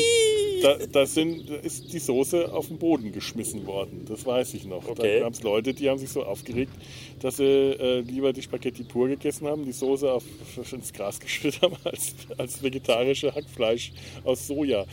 da, 0.63 0.77
da, 0.91 1.07
sind, 1.07 1.51
da 1.51 1.55
ist 1.57 1.93
die 1.93 1.99
Soße 1.99 2.53
auf 2.53 2.69
den 2.69 2.79
Boden 2.79 3.13
geschmissen 3.13 3.67
worden. 3.67 4.05
Das 4.09 4.25
weiß 4.25 4.55
ich 4.55 4.65
noch. 4.65 4.87
Okay. 4.89 5.19
Da 5.19 5.25
gab 5.25 5.33
es 5.35 5.43
Leute, 5.43 5.75
die 5.75 5.89
haben 5.91 5.99
sich 5.99 6.11
so 6.11 6.23
aufgeregt, 6.25 6.73
dass 7.21 7.37
sie 7.39 7.45
äh, 7.45 8.01
lieber 8.01 8.33
die 8.33 8.43
Spaghetti 8.43 8.85
pur 8.85 9.09
gegessen 9.09 9.47
haben, 9.47 9.65
die 9.65 9.73
Soße 9.73 10.11
auf, 10.13 10.25
ins 10.73 10.93
Gras 10.93 11.19
geschüttet 11.21 11.61
haben, 11.63 11.77
als, 11.85 12.15
als 12.39 12.63
vegetarische 12.63 13.35
Hackfleisch 13.35 13.93
aus 14.25 14.47
Soja. 14.47 14.87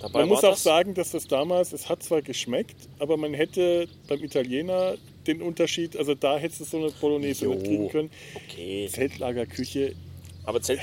Dabei 0.00 0.20
Man 0.20 0.28
muss 0.28 0.44
auch 0.44 0.50
das- 0.50 0.62
sagen, 0.62 0.94
dass 0.94 1.10
das 1.12 1.26
damals, 1.26 1.72
es 1.72 1.88
hat 1.88 2.02
zwar 2.02 2.22
geschmeckt, 2.22 2.76
aber 3.00 3.16
man 3.16 3.34
hätte 3.34 3.88
beim 4.08 4.22
Italiener 4.22 4.94
den 5.26 5.42
Unterschied, 5.42 5.96
also 5.96 6.14
da 6.14 6.38
hättest 6.38 6.60
du 6.60 6.64
so 6.64 6.76
eine 6.78 6.90
Bolognese 7.00 7.46
Jo. 7.46 7.50
mitkriegen 7.54 7.88
können. 7.88 8.10
Okay. 8.48 8.88
Zeltlagerküche, 8.90 9.94
Aber 10.48 10.60
der, 10.60 10.78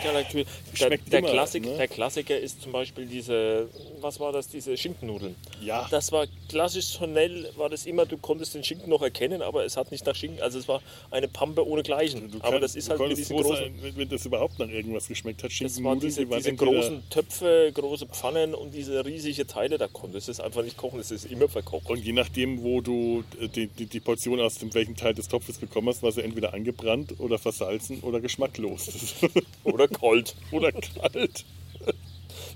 Schmeckt 0.76 1.12
der, 1.12 1.20
immer, 1.20 1.32
Klassik, 1.32 1.66
ne? 1.66 1.76
der 1.76 1.88
Klassiker 1.88 2.38
ist 2.40 2.62
zum 2.62 2.72
Beispiel 2.72 3.08
diese, 3.08 3.68
was 4.00 4.20
war 4.20 4.32
das, 4.32 4.48
diese 4.48 4.78
Schinkennudeln. 4.78 5.36
ja. 5.60 5.88
Das 5.90 6.12
war 6.12 6.28
klassisch 6.50 6.94
tonell, 6.96 7.50
war 7.56 7.68
das 7.68 7.88
immer, 7.88 8.06
du 8.06 8.18
konntest 8.18 8.54
den 8.54 8.64
Schinken 8.64 8.90
noch 8.92 9.02
erkennen, 9.02 9.42
aber 9.42 9.66
es 9.66 9.76
hat 9.76 9.92
nicht 9.92 10.06
nach 10.06 10.14
Schinken, 10.14 10.40
also 10.40 10.60
es 10.60 10.68
war 10.68 10.84
eine 11.10 11.28
Pampe 11.28 11.66
ohne 11.68 11.82
Gleichen. 11.82 12.30
Du 12.30 12.38
aber 12.42 12.52
kann- 12.52 12.62
das 12.62 12.76
ist 12.76 12.90
du 12.90 12.92
halt 12.92 13.10
mit 13.10 13.18
diesen 13.18 13.38
großen, 13.38 13.56
sein, 13.56 13.94
wenn, 13.96 14.08
das 14.08 14.24
überhaupt 14.28 14.60
nach 14.60 14.70
irgendwas 14.70 15.08
geschmeckt 15.08 15.42
hat. 15.42 15.50
das 15.50 15.54
Schinkennudeln, 15.54 16.00
diese, 16.02 16.26
die 16.26 16.30
waren 16.30 16.38
diese 16.44 16.56
großen 16.56 17.10
Töpfe, 17.10 17.72
große 17.74 18.06
Pfannen 18.06 18.54
und 18.54 18.72
diese 18.72 19.04
riesige 19.04 19.48
Teile, 19.48 19.80
da 19.80 19.88
konntest 19.88 20.28
du 20.28 20.32
es 20.32 20.40
einfach 20.40 20.64
nicht 20.64 20.78
kochen, 20.78 21.00
es 21.00 21.10
ist 21.10 21.26
immer 21.26 21.50
verkocht. 21.50 21.90
Und 21.90 22.06
je 22.06 22.14
nachdem, 22.14 22.62
wo 22.62 22.82
du 22.82 23.24
äh, 23.42 23.48
die, 23.48 23.66
die, 23.66 23.88
die 23.88 24.00
Portion 24.00 24.40
aus 24.40 24.60
dem 24.60 24.72
welchen 24.76 24.96
Teil 24.96 25.16
des 25.16 25.28
Topfes 25.28 25.58
bekommen 25.58 25.90
hast, 25.90 26.04
war 26.04 26.12
sie 26.12 26.22
entweder 26.22 26.54
angebrannt 26.54 27.20
oder 27.20 27.40
versalzen 27.40 28.02
oder 28.02 28.20
geschmacklos. 28.20 28.90
Oder 29.64 29.88
kalt. 29.88 30.36
oder 30.52 30.72
kalt. 30.72 31.46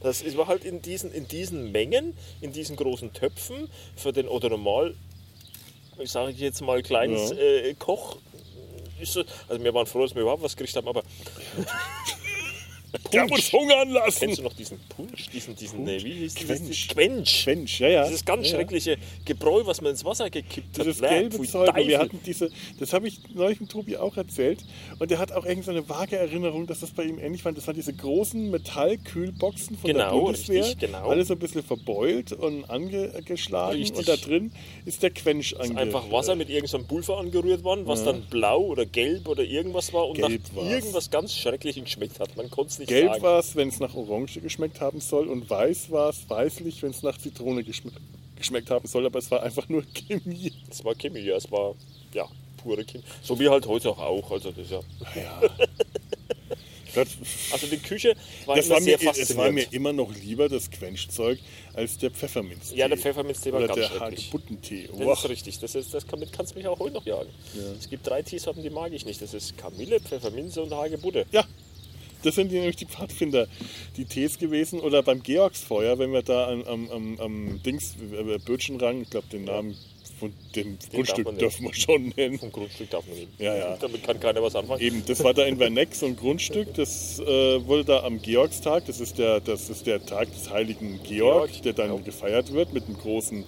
Das 0.01 0.21
ist- 0.21 0.37
war 0.37 0.47
halt 0.47 0.63
in 0.63 0.81
diesen, 0.81 1.11
in 1.11 1.27
diesen 1.27 1.71
Mengen, 1.71 2.15
in 2.41 2.51
diesen 2.53 2.75
großen 2.75 3.13
Töpfen 3.13 3.69
für 3.95 4.13
den 4.13 4.27
oder 4.27 4.49
normal, 4.49 4.95
ich 5.97 6.11
sage 6.11 6.31
jetzt 6.31 6.61
mal 6.61 6.81
kleines 6.81 7.31
Ja. 7.31 7.35
äh, 7.37 7.73
Koch. 7.73 8.17
Also 8.99 9.23
wir 9.63 9.73
waren 9.73 9.85
froh, 9.85 10.01
dass 10.01 10.13
wir 10.15 10.21
überhaupt 10.21 10.43
was 10.43 10.55
gekriegt 10.55 10.75
haben, 10.75 10.87
aber 10.87 11.03
Der 13.11 13.27
muss 13.27 13.51
hungern 13.51 13.89
lassen. 13.89 14.19
kennst 14.19 14.39
du 14.39 14.43
noch 14.43 14.53
diesen 14.53 14.79
Punsch, 14.89 15.29
diesen, 15.29 15.55
diesen, 15.55 15.83
nee, 15.83 16.03
wie 16.03 16.13
hieß 16.13 16.35
Quench. 16.35 16.87
Quench. 16.89 17.45
Mensch, 17.45 17.79
ja, 17.79 17.87
ja. 17.89 18.05
Dieses 18.05 18.23
ganz 18.25 18.47
ja, 18.47 18.53
ja. 18.53 18.57
schreckliche 18.59 18.97
Gebräu, 19.25 19.61
was 19.65 19.81
man 19.81 19.91
ins 19.91 20.05
Wasser 20.05 20.29
gekippt 20.29 20.77
hat. 20.77 20.85
Dieses 20.85 21.01
gelbe 21.01 21.41
Zeug. 21.47 21.75
Wir 21.75 21.99
hatten 21.99 22.19
diese, 22.25 22.49
das 22.79 22.93
habe 22.93 23.07
ich 23.07 23.19
neulich 23.33 23.57
dem 23.57 23.67
Tobi 23.67 23.97
auch 23.97 24.15
erzählt. 24.17 24.59
Und 24.99 25.11
der 25.11 25.17
hat 25.19 25.31
auch 25.31 25.45
irgendwie 25.45 25.65
so 25.65 25.71
eine 25.71 25.87
vage 25.87 26.17
Erinnerung, 26.17 26.67
dass 26.67 26.81
das 26.81 26.91
bei 26.91 27.03
ihm 27.03 27.19
ähnlich 27.19 27.43
war. 27.45 27.51
Das 27.51 27.67
waren 27.67 27.75
diese 27.75 27.93
großen 27.93 28.49
Metallkühlboxen 28.51 29.77
von 29.77 29.93
der 29.93 30.05
Genau, 30.05 30.21
Bundeswehr. 30.21 30.63
richtig, 30.63 30.79
genau. 30.79 31.09
Alles 31.09 31.27
so 31.27 31.33
ein 31.33 31.39
bisschen 31.39 31.63
verbeult 31.63 32.31
und 32.33 32.65
angeschlagen. 32.69 33.77
Richtig. 33.77 33.97
Und 33.99 34.07
da 34.07 34.15
drin 34.17 34.51
ist 34.85 35.03
der 35.03 35.09
Quench 35.11 35.51
ist 35.53 35.59
ange 35.61 35.77
einfach 35.79 36.11
Wasser 36.11 36.35
mit 36.35 36.49
irgendeinem 36.49 36.85
Pulver 36.87 37.17
angerührt 37.19 37.63
worden, 37.63 37.87
was 37.87 38.03
dann 38.03 38.21
blau 38.29 38.61
oder 38.61 38.85
gelb 38.85 39.27
oder 39.27 39.43
irgendwas 39.43 39.93
war 39.93 40.07
und 40.07 40.15
Gelb 40.17 40.41
nach 40.49 40.55
war's. 40.63 40.71
irgendwas 40.73 41.09
ganz 41.09 41.33
Schrecklichem 41.35 41.83
geschmeckt 41.85 42.19
hat. 42.19 42.35
Man 42.37 42.49
konnte 42.49 42.71
es 42.71 42.79
nicht 42.79 42.89
Gelb 43.01 43.21
war 43.21 43.39
es, 43.39 43.55
wenn 43.55 43.69
es 43.69 43.79
nach 43.79 43.95
Orange 43.95 44.41
geschmeckt 44.41 44.81
haben 44.81 44.99
soll. 44.99 45.27
Und 45.27 45.49
weiß 45.49 45.91
war 45.91 46.09
es, 46.09 46.29
weißlich, 46.29 46.81
wenn 46.83 46.91
es 46.91 47.03
nach 47.03 47.17
Zitrone 47.17 47.63
geschme 47.63 47.91
geschmeckt 48.35 48.69
haben 48.71 48.87
soll. 48.87 49.05
Aber 49.05 49.19
es 49.19 49.29
war 49.31 49.43
einfach 49.43 49.67
nur 49.69 49.83
Chemie. 49.93 50.53
Es 50.69 50.83
war 50.83 50.95
Chemie, 50.95 51.19
ja, 51.19 51.35
es 51.35 51.51
war 51.51 51.75
ja 52.13 52.27
pure 52.57 52.85
Chemie. 52.85 53.03
So 53.21 53.39
wie 53.39 53.49
halt 53.49 53.67
heute 53.67 53.89
auch. 53.89 54.31
Also, 54.31 54.51
das 54.51 54.65
ist 54.65 54.71
ja, 54.71 54.81
Ja. 55.15 55.41
Gott, 56.95 57.07
also 57.51 57.67
die 57.67 57.77
Küche 57.77 58.15
war 58.45 58.55
das 58.55 58.65
immer 58.65 58.75
war, 58.75 58.81
mir, 58.81 58.97
sehr 58.97 59.11
es 59.11 59.37
war 59.37 59.51
mir 59.51 59.71
immer 59.71 59.93
noch 59.93 60.13
lieber 60.15 60.49
das 60.49 60.69
Quenchzeug 60.71 61.39
als 61.73 61.97
der 61.97 62.11
Pfefferminztee. 62.11 62.77
Ja, 62.77 62.87
der 62.87 62.97
Pfefferminztee 62.97 63.51
war 63.51 63.59
Oder 63.59 63.75
ganz 63.75 63.91
der. 63.91 63.99
Hagebuttentee. 63.99 64.87
das 64.87 64.97
Boah. 64.97 65.13
ist 65.13 65.29
richtig. 65.29 65.59
Das 65.59 65.75
ist, 65.75 65.93
das 65.93 66.07
kann, 66.07 66.19
mit 66.19 66.33
kannst 66.33 66.53
du 66.53 66.57
mich 66.57 66.67
auch 66.67 66.79
heute 66.79 66.95
noch 66.95 67.05
jagen. 67.05 67.29
Es 67.77 67.89
gibt 67.89 68.07
drei 68.07 68.21
Teesorten, 68.21 68.63
die 68.63 68.69
mag 68.69 68.91
ich 68.91 69.05
nicht. 69.05 69.21
Das 69.21 69.33
ist 69.33 69.57
Kamille, 69.57 69.99
Pfefferminze 69.99 70.61
und 70.61 70.73
Hagebutte. 70.73 71.25
Ja, 71.31 71.45
das 72.23 72.35
sind 72.35 72.51
die, 72.51 72.55
nämlich 72.55 72.75
die 72.75 72.85
Pfadfinder, 72.85 73.47
die 73.97 74.05
Tees 74.05 74.37
gewesen. 74.37 74.79
Oder 74.79 75.03
beim 75.03 75.23
Georgsfeuer, 75.23 75.99
wenn 75.99 76.11
wir 76.11 76.21
da 76.21 76.49
am, 76.49 76.89
am, 76.89 77.19
am, 77.19 77.63
Dings, 77.63 77.95
äh, 78.11 78.37
Bötchenrang, 78.39 79.01
ich 79.01 79.09
glaube 79.09 79.27
den 79.31 79.45
Namen 79.45 79.75
von 80.19 80.33
dem 80.55 80.77
Grundstück 80.91 81.25
man 81.25 81.37
dürfen 81.37 81.65
wir 81.65 81.73
schon 81.73 82.13
nennen. 82.15 82.37
Vom 82.37 82.51
Grundstück 82.51 82.89
darf 82.89 83.07
man 83.07 83.15
nehmen. 83.15 83.31
Ja, 83.37 83.55
ja. 83.55 83.77
Damit 83.81 84.03
kann 84.03 84.19
keiner 84.19 84.43
was 84.43 84.55
anfangen. 84.55 84.81
Eben, 84.81 85.03
das 85.05 85.23
war 85.23 85.33
da 85.33 85.45
in 85.45 85.57
Werneck 85.59 85.95
so 85.95 86.05
ein 86.05 86.15
Grundstück, 86.15 86.73
das 86.73 87.19
äh, 87.19 87.65
wurde 87.65 87.85
da 87.85 88.03
am 88.03 88.21
Georgstag, 88.21 88.85
das 88.85 88.99
ist 88.99 89.17
der, 89.17 89.39
das 89.39 89.69
ist 89.69 89.87
der 89.87 90.05
Tag 90.05 90.31
des 90.31 90.49
heiligen 90.49 91.01
Georg, 91.03 91.51
Georg, 91.51 91.61
der 91.63 91.73
dann 91.73 91.89
genau. 91.89 92.03
gefeiert 92.03 92.51
wird 92.51 92.73
mit 92.73 92.85
einem 92.85 92.97
großen 92.97 93.45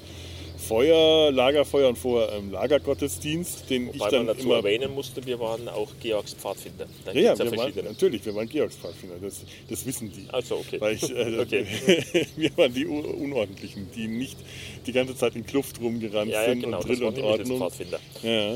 Feuer, 0.72 1.32
Lagerfeuer 1.34 1.90
und 1.90 1.98
vorher 1.98 2.32
ähm, 2.38 2.50
Lagergottesdienst, 2.50 3.70
den 3.70 3.90
ich 3.90 4.00
Wobei 4.00 4.10
dann 4.10 4.25
man 4.25 4.36
dazu 4.38 4.48
immer... 4.48 4.56
erwähnen 4.58 4.94
musste, 4.96 5.25
wir 5.25 5.38
waren 5.38 5.68
auch 5.68 5.90
Georgs 6.00 6.34
Pfadfinder. 6.34 6.86
Da 7.04 7.12
Ja, 7.12 7.20
ja, 7.20 7.34
ja 7.34 7.58
waren, 7.58 7.74
natürlich, 7.84 8.25
wir 8.25 8.34
waren 8.34 8.48
Georgspfadfinder, 8.48 9.16
das, 9.22 9.42
das 9.70 9.86
wissen 9.86 10.13
die. 10.13 10.32
Also, 10.32 10.56
okay. 10.56 10.80
Ich, 10.94 11.10
äh, 11.10 11.40
Okay. 11.42 11.66
wir 12.38 12.58
waren 12.58 12.74
die 12.74 12.86
Unordentlichen, 12.86 13.90
die 13.96 14.08
nicht 14.08 14.38
die 14.86 14.94
ganze 14.94 15.16
Zeit 15.16 15.36
in 15.36 15.46
Kluft 15.46 15.82
rumgerannt 15.82 16.32
Ja, 16.32 16.42
ja, 16.42 16.50
sind 16.50 16.62
genau, 16.62 16.78
und 16.80 16.90
das 16.90 16.98
Drill 16.98 17.06
waren 17.06 17.16
und 17.16 17.18
die 17.18 17.51
Ordnung. 17.51 17.72
Ja, 18.24 18.56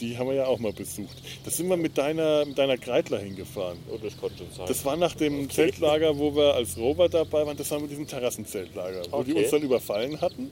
die 0.00 0.16
haben 0.16 0.28
wir 0.28 0.34
ja 0.34 0.46
auch 0.46 0.58
mal 0.58 0.72
besucht. 0.72 1.16
Da 1.44 1.50
sind 1.50 1.68
wir 1.68 1.76
mit 1.76 1.98
deiner, 1.98 2.46
mit 2.46 2.56
deiner 2.56 2.78
Kreidler 2.78 3.18
hingefahren. 3.18 3.78
Oh, 3.90 3.98
das 4.02 4.18
kann 4.18 4.30
schon 4.38 4.46
sein. 4.56 4.66
Das 4.66 4.84
war 4.86 4.96
nach 4.96 5.14
dem 5.14 5.50
Zeltlager, 5.50 6.18
wo 6.18 6.34
wir 6.34 6.54
als 6.54 6.78
Rover 6.78 7.10
dabei 7.10 7.46
waren. 7.46 7.56
Das 7.58 7.70
war 7.70 7.78
mit 7.78 7.90
diesem 7.90 8.06
Terrassenzeltlager, 8.06 9.02
wo 9.10 9.22
die 9.22 9.32
Okay. 9.32 9.42
uns 9.42 9.50
dann 9.50 9.62
überfallen 9.62 10.20
hatten. 10.20 10.50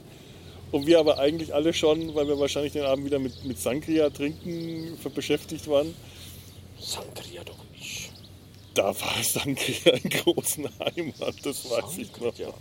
Und 0.72 0.86
wir 0.86 0.98
aber 1.00 1.18
eigentlich 1.18 1.52
alle 1.54 1.72
schon, 1.72 2.14
weil 2.14 2.28
wir 2.28 2.38
wahrscheinlich 2.38 2.72
den 2.72 2.82
Abend 2.84 3.04
wieder 3.04 3.18
mit, 3.18 3.44
mit 3.44 3.58
Sangria 3.58 4.10
trinken 4.10 4.96
beschäftigt 5.14 5.66
waren. 5.68 5.94
Sangria 6.78 7.42
doch 7.44 7.58
nicht. 7.72 8.10
Da 8.74 8.86
war 9.00 9.22
Sangria 9.22 9.92
in 10.02 10.10
großen 10.10 10.68
Heimat, 10.78 11.34
das 11.42 11.68
weiß 11.68 11.98
ich 11.98 12.16
noch. 12.20 12.34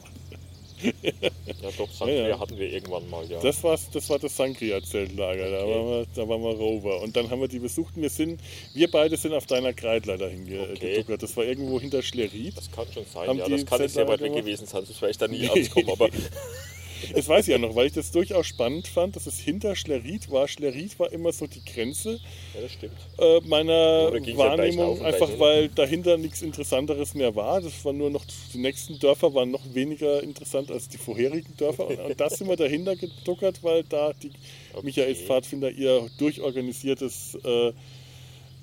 Ja. 0.82 1.70
doch, 1.78 1.92
Sangria 1.92 2.22
Ja, 2.22 2.28
ja. 2.30 2.40
hatten 2.40 2.58
wir 2.58 2.72
irgendwann 2.72 3.10
mal, 3.10 3.30
ja. 3.30 3.42
Das, 3.42 3.62
war's, 3.66 3.90
das 3.92 4.10
war 4.10 4.18
das 4.18 4.38
Sangria-Zeltlager, 4.38 5.52
da, 5.52 5.58
Okay. 5.64 5.76
waren 5.76 5.88
wir, 5.90 6.06
da 6.16 6.30
waren 6.30 6.42
wir 6.42 6.52
Rover. 6.52 7.02
Und 7.02 7.18
dann 7.18 7.30
haben 7.30 7.42
wir 7.42 7.50
die 7.50 7.60
besucht 7.60 7.98
und 7.98 8.02
wir, 8.02 8.10
sind, 8.10 8.40
wir 8.74 8.90
beide 8.90 9.18
sind 9.18 9.34
auf 9.34 9.46
deiner 9.46 9.74
Kreidler 9.74 10.18
dahin 10.18 10.48
Okay. 10.72 11.04
Das 11.20 11.36
war 11.36 11.44
irgendwo 11.44 11.82
hinter 11.82 12.02
Schlerit. 12.02 12.56
das 12.56 12.72
kann 12.72 12.86
schon 12.94 13.04
sein, 13.14 13.28
Haben 13.28 13.40
ja. 13.40 13.50
Das 13.50 13.66
kann 13.66 13.82
nicht 13.82 13.94
sehr 13.94 14.08
weit 14.08 14.22
weg 14.22 14.34
gewesen 14.34 14.68
sein, 14.68 14.86
sonst 14.86 15.02
wäre 15.02 15.12
ich 15.12 15.18
da 15.18 15.28
nie 15.28 15.50
angekommen. 15.50 15.90
Aber 15.90 16.10
Das 17.14 17.28
weiß 17.28 17.48
ich 17.48 17.52
ja 17.52 17.58
noch, 17.58 17.76
weil 17.76 17.88
ich 17.88 17.94
das 17.94 18.12
durchaus 18.12 18.48
spannend 18.48 18.88
fand, 18.88 19.16
dass 19.16 19.28
es 19.28 19.40
hinter 19.40 19.76
Schlerit 19.76 20.32
war. 20.32 20.48
Schlerit 20.48 21.00
war 21.00 21.12
immer 21.12 21.32
so 21.32 21.48
die 21.48 21.64
Grenze 21.64 22.20
ja, 22.54 22.62
das 22.62 22.72
äh, 23.20 23.48
meiner 23.48 24.12
ja 24.14 24.38
Wahrnehmung, 24.38 25.02
einfach 25.04 25.30
weil 25.38 25.70
dahinter 25.70 26.18
nichts 26.18 26.42
Interessanteres 26.42 27.14
mehr 27.14 27.36
war. 27.36 27.62
Das 27.62 27.84
waren 27.86 27.98
nur 27.98 28.10
noch, 28.10 28.26
die 28.54 28.58
nächsten 28.58 29.00
Dörfer 29.00 29.34
waren 29.34 29.52
noch 29.52 29.74
weniger 29.74 30.22
interessant 30.24 30.72
als 30.72 30.90
die 30.90 30.98
vorherigen 30.98 31.56
Dörfer. 31.58 31.88
Und, 31.88 32.00
und 32.00 32.20
da 32.20 32.30
sind 32.30 32.48
wir 32.48 32.56
dahinter 32.56 32.96
geduckert, 32.96 33.64
weil 33.64 33.84
da 33.84 34.14
die 34.14 34.32
Okay. 34.72 34.86
Michaels 34.86 35.22
Pfadfinder 35.22 35.72
ihr 35.72 36.10
durchorganisiertes 36.18 37.38
äh, 37.44 37.74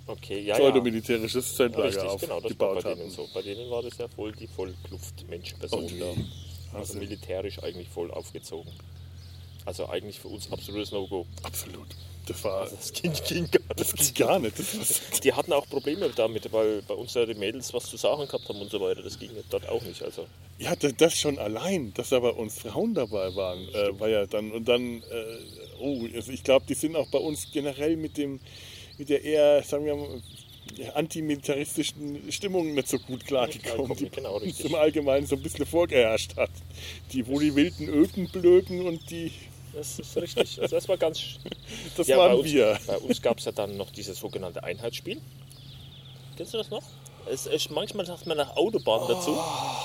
Okay, 0.08 0.40
ja, 0.40 0.54
ja. 0.54 0.54
pseudomilitärisches 0.54 1.56
Zeltlager 1.56 1.86
Richtig, 1.88 2.02
genau, 2.02 2.40
das 2.40 2.58
war 2.60 2.70
aufgebaut 2.70 2.84
bei 2.84 2.94
denen 2.94 3.10
so. 3.10 3.28
Bei 3.34 3.42
denen 3.42 3.70
war 3.70 3.82
das 3.82 3.98
ja 3.98 4.06
voll 4.06 4.32
die 4.32 4.46
Vollkluft-Mensch-Person 4.46 5.84
Oh, 5.84 5.90
nee. 5.90 6.24
Also 6.72 6.94
Wahnsinn. 6.94 6.98
militärisch 7.00 7.62
eigentlich 7.62 7.88
voll 7.88 8.10
aufgezogen. 8.10 8.72
Also 9.64 9.88
eigentlich 9.88 10.20
für 10.20 10.28
uns 10.28 10.50
absolutes 10.52 10.92
No-Go. 10.92 11.26
Absolut. 11.42 11.88
Das 12.26 12.42
war. 12.42 12.68
Das 12.68 12.92
ging, 12.92 13.12
ging 13.28 13.48
gar 13.50 13.62
Das 13.76 13.92
nicht. 13.92 14.14
ging 14.14 14.26
gar 14.26 14.38
nicht. 14.40 14.54
Die 15.24 15.32
hatten 15.32 15.52
auch 15.52 15.68
Probleme 15.68 16.10
damit, 16.14 16.52
weil 16.52 16.82
bei 16.82 16.94
uns 16.94 17.14
ja 17.14 17.24
die 17.24 17.34
Mädels 17.34 17.72
was 17.72 17.86
zu 17.88 17.96
sagen 17.96 18.26
gehabt 18.26 18.48
haben 18.48 18.60
und 18.60 18.70
so 18.70 18.80
weiter. 18.80 19.02
Das 19.02 19.18
ging 19.18 19.30
dort 19.50 19.68
auch 19.68 19.82
nicht. 19.82 20.02
Also 20.02 20.26
Ja, 20.58 20.74
da- 20.74 20.90
das 20.90 21.16
schon 21.16 21.38
allein, 21.38 21.92
dass 21.94 22.08
da 22.08 22.18
bei 22.18 22.30
uns 22.30 22.58
Frauen 22.58 22.94
dabei 22.94 23.34
waren, 23.36 23.68
äh, 23.68 23.98
war 24.00 24.08
ja 24.08 24.26
dann 24.26 24.50
und 24.50 24.66
dann, 24.66 25.02
äh, 25.02 25.38
oh, 25.80 26.04
also 26.14 26.32
ich 26.32 26.42
glaube, 26.42 26.66
die 26.68 26.74
sind 26.74 26.96
auch 26.96 27.08
bei 27.10 27.18
uns 27.18 27.46
generell 27.52 27.96
mit 27.96 28.16
dem, 28.16 28.40
mit 28.98 29.08
der 29.08 29.22
eher, 29.22 29.62
sagen 29.62 29.84
wir 29.84 29.94
mal, 29.94 30.20
antimilitaristischen 30.94 32.30
Stimmung 32.30 32.74
nicht 32.74 32.88
so 32.88 32.98
gut 32.98 33.24
klargekommen, 33.24 33.96
die 33.96 34.10
genau, 34.10 34.38
bei 34.40 34.46
im 34.46 34.74
Allgemeinen 34.74 35.26
so 35.26 35.36
ein 35.36 35.42
bisschen 35.42 35.66
vorgeherrscht 35.66 36.36
hat. 36.36 36.50
Die, 37.12 37.26
wo 37.26 37.38
die 37.38 37.54
wilden 37.54 37.88
Öken 37.88 38.28
blöken 38.28 38.86
und 38.86 39.10
die, 39.10 39.32
das 39.72 39.98
ist 39.98 40.16
richtig. 40.16 40.60
Also 40.60 40.76
das 40.76 40.88
war 40.88 40.96
ganz. 40.96 41.38
das 41.96 42.06
Ja, 42.06 42.16
bei 42.16 42.24
waren 42.24 42.38
uns, 42.38 42.52
wir. 42.52 42.78
bei 42.86 42.98
uns 42.98 43.22
gab 43.22 43.38
es 43.38 43.44
ja 43.44 43.52
dann 43.52 43.76
noch 43.76 43.90
dieses 43.90 44.18
sogenannte 44.18 44.62
Einheitsspiel. 44.64 45.20
Kennst 46.36 46.54
du 46.54 46.58
das 46.58 46.70
noch? 46.70 46.82
Es, 47.30 47.46
es, 47.46 47.70
manchmal 47.70 48.06
sagt 48.06 48.26
man 48.26 48.36
nach 48.36 48.56
Autobahn 48.56 49.08
dazu, 49.08 49.32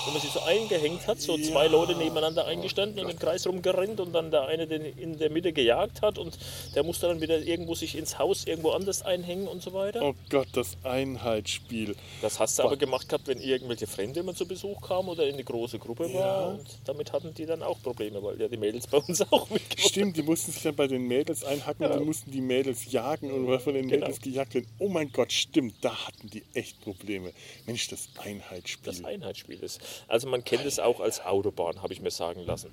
wenn 0.06 0.14
man 0.14 0.22
sich 0.22 0.32
so 0.32 0.42
eingehängt 0.42 1.08
hat, 1.08 1.20
so 1.20 1.38
zwei 1.38 1.68
Leute 1.68 1.96
nebeneinander 1.96 2.46
eingestanden 2.46 3.04
und 3.04 3.10
im 3.12 3.18
Kreis 3.20 3.48
rumgerannt 3.48 4.00
und 4.00 4.14
dann 4.14 4.32
der 4.32 4.44
eine 4.48 4.68
den 4.68 4.86
in 4.98 5.18
der 5.18 5.30
Mitte 5.30 5.52
gejagt 5.54 6.02
hat 6.02 6.18
und 6.18 6.38
der 6.76 6.84
musste 6.84 7.08
dann 7.08 7.22
wieder 7.22 7.40
irgendwo 7.40 7.76
sich 7.76 7.96
ins 7.98 8.20
Haus 8.20 8.46
irgendwo 8.46 8.72
anders 8.72 9.02
einhängen 9.02 9.48
und 9.48 9.62
so 9.62 9.74
weiter. 9.74 10.02
Oh 10.04 10.14
Gott, 10.30 10.48
das 10.54 10.78
Einheitsspiel. 10.84 11.96
Das 12.22 12.40
hast 12.40 12.60
du 12.60 12.64
aber 12.64 12.78
gemacht 12.78 13.10
gehabt, 13.10 13.28
wenn 13.28 13.40
irgendwelche 13.42 13.88
Fremde 13.88 14.20
immer 14.20 14.36
zu 14.36 14.46
Besuch 14.48 14.82
kamen 14.82 15.10
oder 15.10 15.26
in 15.28 15.34
eine 15.34 15.44
große 15.44 15.80
Gruppe 15.80 16.14
war. 16.14 16.50
Und 16.50 16.66
damit 16.86 17.12
hatten 17.14 17.34
die 17.34 17.46
dann 17.46 17.64
auch 17.64 17.82
Probleme, 17.82 18.22
weil 18.24 18.40
ja 18.40 18.48
die 18.48 18.58
Mädels 18.58 18.88
bei 18.88 18.98
uns 18.98 19.22
auch 19.32 19.50
mitgemacht 19.50 19.90
Stimmt, 19.90 20.18
die 20.18 20.24
mussten 20.24 20.52
sich 20.52 20.64
dann 20.64 20.76
bei 20.76 20.88
den 20.88 21.08
Mädels 21.08 21.44
einhacken 21.44 21.86
und 21.86 21.92
dann 21.94 22.06
mussten 22.06 22.32
die 22.32 22.42
Mädels 22.42 22.92
jagen 22.92 23.32
und 23.32 23.60
von 23.62 23.74
den 23.74 23.88
Genau. 23.88 24.06
Mädels 24.06 24.22
gejagt 24.22 24.54
werden. 24.54 24.68
Oh 24.80 24.88
mein 24.90 25.12
Gott, 25.12 25.32
stimmt, 25.32 25.76
da 25.82 26.08
hatten 26.08 26.30
die 26.30 26.44
echt 26.54 26.80
Probleme. 26.82 27.31
Mensch, 27.66 27.88
das 27.88 28.10
Einheitsspiel. 28.24 28.94
das 28.94 29.04
Einheitsspiel 29.04 29.60
ist. 29.62 29.80
Also 30.08 30.28
man 30.28 30.44
kennt 30.44 30.66
es 30.66 30.80
auch 30.80 31.00
als 31.00 31.24
Autobahn, 31.24 31.82
habe 31.82 31.94
ich 31.94 32.02
mir 32.02 32.12
sagen 32.12 32.46
lassen. 32.46 32.72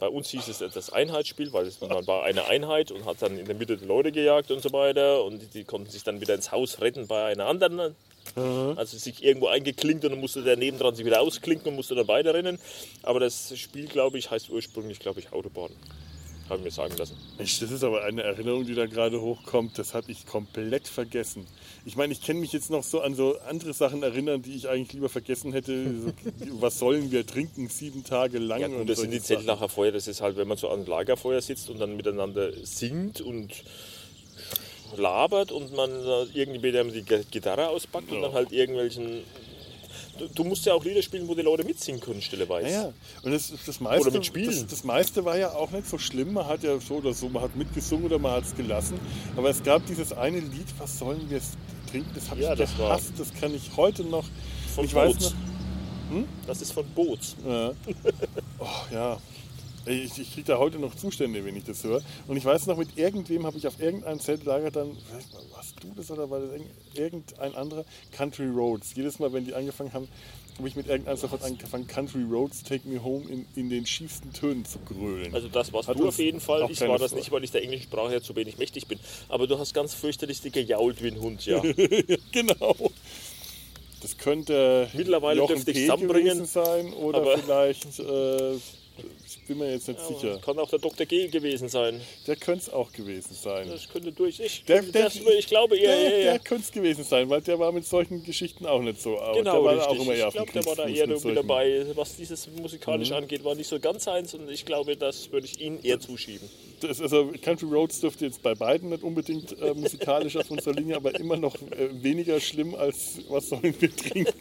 Bei 0.00 0.08
uns 0.08 0.28
hieß 0.30 0.48
es 0.48 0.58
das 0.58 0.90
Einheitsspiel, 0.90 1.52
weil 1.52 1.66
es, 1.66 1.80
man 1.80 2.06
war 2.06 2.24
eine 2.24 2.46
Einheit 2.46 2.90
und 2.90 3.04
hat 3.04 3.22
dann 3.22 3.38
in 3.38 3.46
der 3.46 3.54
Mitte 3.54 3.76
die 3.76 3.84
Leute 3.84 4.10
gejagt 4.10 4.50
und 4.50 4.62
so 4.62 4.72
weiter 4.72 5.24
und 5.24 5.54
die, 5.54 5.64
konnten 5.64 5.90
sich 5.90 6.02
dann 6.02 6.20
wieder 6.20 6.34
ins 6.34 6.50
Haus 6.50 6.80
retten 6.80 7.06
bei 7.06 7.26
einer 7.26 7.46
anderen. 7.46 7.94
Also 8.34 8.96
sich 8.98 9.22
irgendwo 9.22 9.48
eingeklinkt 9.48 10.04
und 10.04 10.12
dann 10.12 10.20
musste 10.20 10.42
der 10.42 10.56
nebendran 10.56 10.94
sich 10.94 11.04
wieder 11.04 11.20
ausklinken 11.20 11.68
und 11.68 11.76
musste 11.76 11.94
dann 11.94 12.08
weiter 12.08 12.34
rennen. 12.34 12.58
Aber 13.02 13.20
das 13.20 13.56
Spiel, 13.56 13.86
glaube 13.86 14.18
ich, 14.18 14.30
heißt 14.30 14.48
ursprünglich, 14.50 14.98
glaube 14.98 15.20
ich, 15.20 15.32
Autobahn. 15.32 15.70
Habe 16.48 16.58
ich 16.58 16.64
mir 16.64 16.70
sagen 16.70 16.94
lassen. 16.98 17.16
Das 17.38 17.62
ist 17.62 17.84
aber 17.84 18.04
eine 18.04 18.22
Erinnerung, 18.22 18.66
die 18.66 18.74
da 18.74 18.84
gerade 18.86 19.20
hochkommt. 19.20 19.78
Das 19.78 19.94
habe 19.94 20.12
ich 20.12 20.26
komplett 20.26 20.86
vergessen. 20.86 21.46
Ich 21.86 21.96
meine, 21.96 22.12
ich 22.12 22.22
kann 22.22 22.38
mich 22.38 22.52
jetzt 22.52 22.70
noch 22.70 22.82
so 22.82 23.00
an 23.00 23.14
so 23.14 23.38
andere 23.48 23.72
Sachen 23.72 24.02
erinnern, 24.02 24.42
die 24.42 24.52
ich 24.52 24.68
eigentlich 24.68 24.92
lieber 24.92 25.08
vergessen 25.08 25.52
hätte. 25.52 25.84
So, 25.84 26.12
was 26.60 26.78
sollen 26.78 27.10
wir 27.10 27.26
trinken 27.26 27.68
sieben 27.68 28.04
Tage 28.04 28.38
lang? 28.38 28.60
Ja, 28.60 28.68
gut, 28.68 28.80
und 28.80 28.90
das 28.90 29.00
sind 29.00 29.12
die. 29.12 29.22
Zeltlacher 29.22 29.70
Feuer, 29.70 29.92
das 29.92 30.06
ist 30.06 30.20
halt, 30.20 30.36
wenn 30.36 30.46
man 30.46 30.58
so 30.58 30.68
am 30.68 30.84
Lagerfeuer 30.84 31.40
sitzt 31.40 31.70
und 31.70 31.78
dann 31.78 31.96
miteinander 31.96 32.52
singt 32.62 33.22
und 33.22 33.50
labert 34.96 35.50
und 35.50 35.74
man 35.74 35.90
äh, 35.90 36.24
irgendwie 36.34 36.72
die 36.72 37.04
Gitarre 37.30 37.68
auspackt 37.68 38.12
und 38.12 38.22
dann 38.22 38.32
halt 38.32 38.52
irgendwelchen. 38.52 39.22
Du, 40.18 40.28
du 40.28 40.44
musst 40.44 40.64
ja 40.66 40.74
auch 40.74 40.84
Lieder 40.84 41.02
spielen, 41.02 41.26
wo 41.28 41.34
die 41.34 41.42
Leute 41.42 41.64
mitsingen 41.64 42.00
können, 42.00 42.22
stelleweise. 42.22 42.68
Ja, 42.68 42.82
ja. 42.84 42.92
Und 43.22 43.32
das, 43.32 43.52
das, 43.66 43.80
meiste, 43.80 44.08
Oder 44.08 44.18
mit 44.18 44.26
Spielen. 44.26 44.46
Das, 44.50 44.66
das 44.66 44.84
meiste 44.84 45.24
war 45.24 45.36
ja 45.36 45.52
auch 45.52 45.70
nicht 45.70 45.88
so 45.88 45.98
schlimm. 45.98 46.34
Man 46.34 46.46
hat 46.46 46.62
ja 46.62 46.78
so 46.78 46.94
oder 46.96 47.12
so, 47.12 47.28
man 47.28 47.42
hat 47.42 47.56
mitgesungen 47.56 48.04
oder 48.06 48.18
man 48.18 48.32
hat 48.32 48.44
es 48.44 48.54
gelassen. 48.54 48.98
Aber 49.36 49.50
es 49.50 49.62
gab 49.62 49.84
dieses 49.86 50.12
eine 50.12 50.38
Lied, 50.40 50.66
was 50.78 50.98
sollen 50.98 51.28
wir 51.28 51.40
trinken? 51.90 52.10
Das 52.14 52.30
habe 52.30 52.40
Ja, 52.40 52.52
ich 52.52 52.58
das 52.58 52.78
war- 52.78 52.88
gehasst. 52.88 53.12
Das 53.18 53.32
kann 53.34 53.54
ich 53.54 53.70
heute 53.76 54.04
noch. 54.04 54.24
Von 54.74 54.84
ich 54.84 54.94
weiß 54.94 55.12
Boots. 55.14 55.30
noch. 56.10 56.24
Das 56.46 56.62
ist 56.62 56.72
von 56.72 56.84
Boots. 56.94 57.34
Ja. 57.46 57.72
Oh, 58.60 58.66
ja. 58.92 59.18
Ich, 59.86 60.18
ich 60.18 60.32
kriege 60.32 60.46
da 60.46 60.58
heute 60.58 60.78
noch 60.78 60.94
Zustände, 60.94 61.44
wenn 61.44 61.56
ich 61.56 61.64
das 61.64 61.84
höre. 61.84 62.02
Und 62.26 62.36
ich 62.36 62.44
weiß 62.44 62.66
noch, 62.66 62.76
mit 62.78 62.96
irgendwem 62.96 63.44
habe 63.46 63.56
ich 63.58 63.66
auf 63.66 63.78
irgendeinem 63.80 64.18
Zeltlager 64.20 64.70
dann, 64.70 64.96
vielleicht 65.08 65.32
mal, 65.34 65.42
warst 65.52 65.74
du 65.82 65.88
das 65.94 66.10
oder 66.10 66.30
war 66.30 66.40
das 66.40 66.52
irgend- 66.52 66.70
irgendein 66.98 67.54
anderer? 67.54 67.84
Country 68.12 68.46
Roads. 68.48 68.94
Jedes 68.94 69.18
Mal, 69.18 69.32
wenn 69.32 69.44
die 69.44 69.54
angefangen 69.54 69.92
haben, 69.92 70.08
habe 70.56 70.68
ich 70.68 70.76
mit 70.76 70.86
irgendeinem 70.86 71.16
sofort 71.16 71.42
angefangen, 71.42 71.86
Country 71.86 72.22
Roads 72.22 72.62
Take 72.62 72.88
Me 72.88 73.02
Home 73.02 73.28
in, 73.28 73.44
in 73.56 73.68
den 73.70 73.84
schiefsten 73.86 74.32
Tönen 74.32 74.64
zu 74.64 74.78
grölen. 74.78 75.34
Also 75.34 75.48
das 75.48 75.72
warst 75.72 75.88
Hat 75.88 75.98
du 75.98 76.06
auf 76.08 76.18
jeden 76.18 76.40
Fall. 76.40 76.66
Ich 76.70 76.80
war 76.80 76.96
das 76.98 77.10
Freude. 77.10 77.14
nicht, 77.16 77.32
weil 77.32 77.44
ich 77.44 77.50
der 77.50 77.62
englischen 77.62 77.84
Sprache 77.84 78.14
ja 78.14 78.20
zu 78.22 78.34
wenig 78.36 78.56
mächtig 78.56 78.86
bin. 78.86 78.98
Aber 79.28 79.46
du 79.48 79.58
hast 79.58 79.74
ganz 79.74 79.94
fürchterlich 79.94 80.40
gejault 80.42 81.02
wie 81.02 81.08
ein 81.08 81.20
Hund, 81.20 81.44
ja. 81.44 81.60
genau. 82.32 82.76
Das 84.00 84.16
könnte 84.18 84.88
Mittlerweile 84.92 85.40
Jochen 85.40 85.54
dürfte 85.56 85.72
ich 85.72 85.80
zusammenbringen, 85.80 86.44
sein 86.46 86.92
oder 86.92 87.38
vielleicht, 87.38 87.98
äh, 87.98 88.54
ich 89.26 89.42
bin 89.46 89.58
mir 89.58 89.72
jetzt 89.72 89.88
nicht 89.88 90.00
sicher. 90.00 90.38
Kann 90.44 90.58
auch 90.58 90.70
der 90.70 90.78
Dr. 90.78 91.04
G 91.06 91.26
gewesen 91.28 91.68
sein. 91.68 92.00
Der 92.26 92.36
könnte 92.36 92.62
es 92.62 92.70
auch 92.72 92.92
gewesen 92.92 93.34
sein. 93.34 93.68
Das 93.68 93.88
könnte 93.88 94.12
durch. 94.12 94.40
Ich, 94.40 94.64
Der- 94.64 94.82
das, 94.82 95.14
der- 95.22 95.38
ich 95.38 95.46
glaube 95.46 95.76
eher. 95.76 95.96
Der, 95.96 96.22
der 96.32 96.38
könnte 96.38 96.64
es 96.64 96.72
gewesen 96.72 97.04
sein, 97.04 97.28
weil 97.28 97.40
der 97.42 97.58
war 97.58 97.72
mit 97.72 97.86
solchen 97.86 98.22
Geschichten 98.24 98.64
auch 98.66 98.80
nicht 98.80 99.00
so 99.02 99.18
aus. 99.18 99.36
Genau, 99.36 99.54
der 99.54 99.64
war 99.64 99.74
richtig. 99.76 99.88
auch 99.98 100.02
immer 100.04 100.14
eher 100.14 100.28
ich 100.28 100.34
glaube, 100.34 100.52
der 100.52 100.64
war 100.66 100.76
da 100.76 100.86
eher 100.86 101.06
Mhm. 101.06 101.34
dabei. 101.34 101.86
Was 101.94 102.16
dieses 102.16 102.48
musikalisch 102.60 103.12
angeht, 103.12 103.44
war 103.44 103.54
nicht 103.54 103.68
so 103.68 103.78
ganz 103.80 104.06
eins 104.08 104.34
und 104.34 104.48
ich 104.50 104.64
glaube, 104.64 104.96
das 104.96 105.30
würde 105.32 105.46
ich 105.46 105.60
Ihnen 105.60 105.82
eher 105.82 106.00
zuschieben. 106.00 106.48
Das, 106.80 107.00
also 107.00 107.32
Country 107.42 107.66
Roads 107.66 108.00
dürfte 108.00 108.26
jetzt 108.26 108.42
bei 108.42 108.54
beiden 108.54 108.90
nicht 108.90 109.02
unbedingt 109.02 109.58
äh, 109.60 109.72
musikalisch 109.74 110.36
auf 110.36 110.50
unserer 110.50 110.74
Linie, 110.74 110.96
aber 110.96 111.14
immer 111.18 111.36
noch 111.36 111.54
äh, 111.54 111.88
weniger 112.02 112.38
schlimm 112.40 112.74
als 112.74 113.18
was 113.28 113.48
sollen 113.48 113.74
wir 113.80 113.94
trinken. 113.94 114.32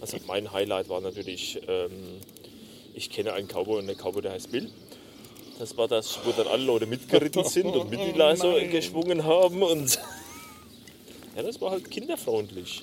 Also 0.00 0.16
mein 0.26 0.52
Highlight 0.52 0.88
war 0.88 1.00
natürlich, 1.00 1.60
ähm, 1.68 1.90
ich 2.94 3.10
kenne 3.10 3.32
einen 3.32 3.48
Cowboy 3.48 3.78
und 3.78 3.86
der 3.86 3.96
Cowboy, 3.96 4.22
der 4.22 4.32
heißt 4.32 4.50
Bill. 4.52 4.70
Das 5.58 5.76
war 5.76 5.86
das, 5.88 6.18
wo 6.24 6.32
dann 6.32 6.46
alle 6.48 6.64
Leute 6.64 6.86
mitgeritten 6.86 7.44
sind 7.44 7.66
und 7.66 7.90
mit 7.90 8.00
die 8.00 8.20
Oh 8.20 8.34
so 8.34 8.52
nein. 8.52 8.70
geschwungen 8.70 9.24
haben 9.24 9.62
und 9.62 9.98
ja, 11.36 11.42
das 11.42 11.60
war 11.60 11.70
halt 11.70 11.88
kinderfreundlich. 11.90 12.82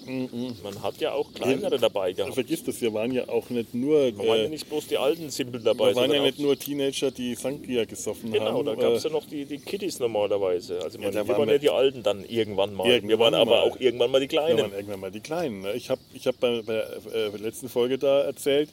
Man 0.63 0.81
hat 0.81 0.97
ja 1.01 1.11
auch 1.13 1.33
kleinere 1.33 1.77
dabei 1.77 2.13
gehabt. 2.13 2.33
Vergiss 2.35 2.63
das, 2.63 2.79
wir 2.79 2.93
waren 2.93 3.11
ja 3.11 3.27
auch 3.27 3.49
nicht 3.49 3.73
nur, 3.73 4.11
Man 4.13 4.17
waren 4.19 4.27
ja 4.27 4.43
äh, 4.45 4.49
nicht 4.49 4.69
bloß 4.69 4.87
die 4.87 4.97
alten 4.97 5.29
Simpel 5.29 5.61
dabei, 5.61 5.89
wir 5.89 5.95
waren 5.97 6.11
ja 6.13 6.21
nicht 6.21 6.39
nur 6.39 6.57
Teenager, 6.57 7.11
die 7.11 7.35
Sangria 7.35 7.85
gesoffen 7.85 8.31
Genau, 8.31 8.45
haben. 8.59 8.65
da 8.65 8.75
gab 8.75 8.93
es 8.93 9.03
äh, 9.03 9.07
ja 9.09 9.13
noch 9.13 9.25
die, 9.27 9.45
die 9.45 9.57
Kiddies 9.57 9.99
normalerweise. 9.99 10.79
Also 10.81 10.99
meine, 10.99 11.11
da 11.11 11.27
wir 11.27 11.37
waren 11.37 11.47
wir- 11.47 11.53
ja 11.55 11.59
die 11.59 11.69
Alten 11.71 12.01
dann 12.01 12.23
irgendwann 12.23 12.73
mal. 12.73 12.87
Irgendwann 12.87 13.09
wir 13.09 13.19
waren 13.19 13.33
aber 13.35 13.51
mal. 13.51 13.61
auch 13.69 13.79
irgendwann 13.79 14.11
mal 14.11 14.21
die 14.21 14.27
Kleinen. 14.27 14.59
waren 14.59 14.73
irgendwann 14.73 14.99
mal 15.01 15.11
die 15.11 15.19
Kleinen. 15.21 15.61
Ne? 15.61 15.73
Ich 15.73 15.89
habe 15.89 16.01
ich 16.13 16.25
hab 16.27 16.39
bei, 16.39 16.61
bei 16.61 16.73
der 16.73 17.33
äh, 17.33 17.37
letzten 17.37 17.67
Folge 17.67 17.97
da 17.97 18.21
erzählt, 18.21 18.69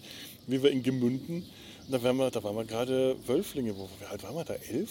wie 0.47 0.63
wir 0.63 0.71
in 0.71 0.83
Gemünden, 0.83 1.45
und 1.87 1.93
da 1.93 2.03
waren 2.03 2.17
wir, 2.17 2.31
da 2.31 2.43
waren 2.43 2.57
wir 2.57 2.65
gerade 2.65 3.17
Wölflinge. 3.27 3.77
Wo, 3.77 3.89
wie 4.01 4.05
alt 4.07 4.23
waren 4.25 4.35
wir 4.35 4.45
da? 4.45 4.55
Elf? 4.55 4.91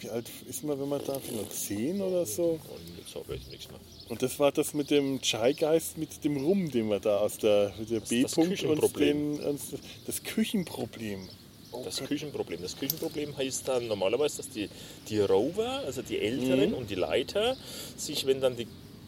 Wie 0.00 0.10
alt 0.10 0.26
ist 0.48 0.62
man, 0.64 0.78
wenn 0.78 0.88
man 0.88 1.00
da 1.06 1.18
nur 1.32 1.48
zehn 1.48 2.00
oder 2.02 2.26
so? 2.26 2.58
Und. 2.68 4.10
Und 4.10 4.22
das 4.22 4.38
war 4.38 4.52
das 4.52 4.74
mit 4.74 4.90
dem 4.90 5.20
Chai-Geist, 5.20 5.96
mit 5.98 6.22
dem 6.24 6.36
Rum, 6.44 6.70
den 6.70 6.88
wir 6.88 7.00
da 7.00 7.18
aus 7.18 7.38
der, 7.38 7.70
der 7.90 8.00
das 8.00 8.08
B-Punkt 8.08 8.36
uns, 8.36 8.60
Küchenproblem. 8.60 9.36
den, 9.38 9.44
uns 9.46 9.62
das 10.06 10.22
Küchenproblem. 10.22 11.28
Oh 11.72 11.82
Das 11.84 11.98
Gott. 11.98 12.08
Küchenproblem. 12.08 12.62
Das 12.62 12.76
Küchenproblem 12.76 13.36
heißt 13.36 13.66
dann 13.68 13.86
normalerweise, 13.88 14.38
dass 14.38 14.50
die, 14.50 14.68
die 15.08 15.18
Rover, 15.20 15.82
also 15.84 16.02
die 16.02 16.18
Älteren 16.18 16.70
Mhm. 16.70 16.76
und 16.76 16.90
die 16.90 16.94
Leiter, 16.94 17.56
sich, 17.96 18.26
wenn 18.26 18.40
dann 18.40 18.56
die 18.56 18.66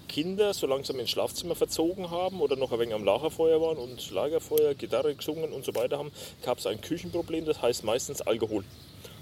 Kinder 0.09 0.53
so 0.55 0.67
langsam 0.67 0.99
ins 0.99 1.11
Schlafzimmer 1.11 1.55
verzogen 1.55 2.11
haben 2.11 2.41
oder 2.41 2.57
noch 2.57 2.73
ein 2.73 2.79
wenig 2.81 2.95
am 2.95 3.05
Lagerfeuer 3.05 3.61
waren 3.61 3.77
und 3.79 4.11
Lagerfeuer, 4.11 4.75
Gitarre 4.75 5.15
gesungen 5.15 5.53
und 5.53 5.65
so 5.65 5.75
weiter 5.75 5.99
haben, 5.99 6.11
gab 6.43 6.59
es 6.59 6.67
ein 6.67 6.81
Küchenproblem, 6.81 7.45
das 7.45 7.63
heißt 7.63 7.85
meistens 7.85 8.21
Alkohol. 8.23 8.65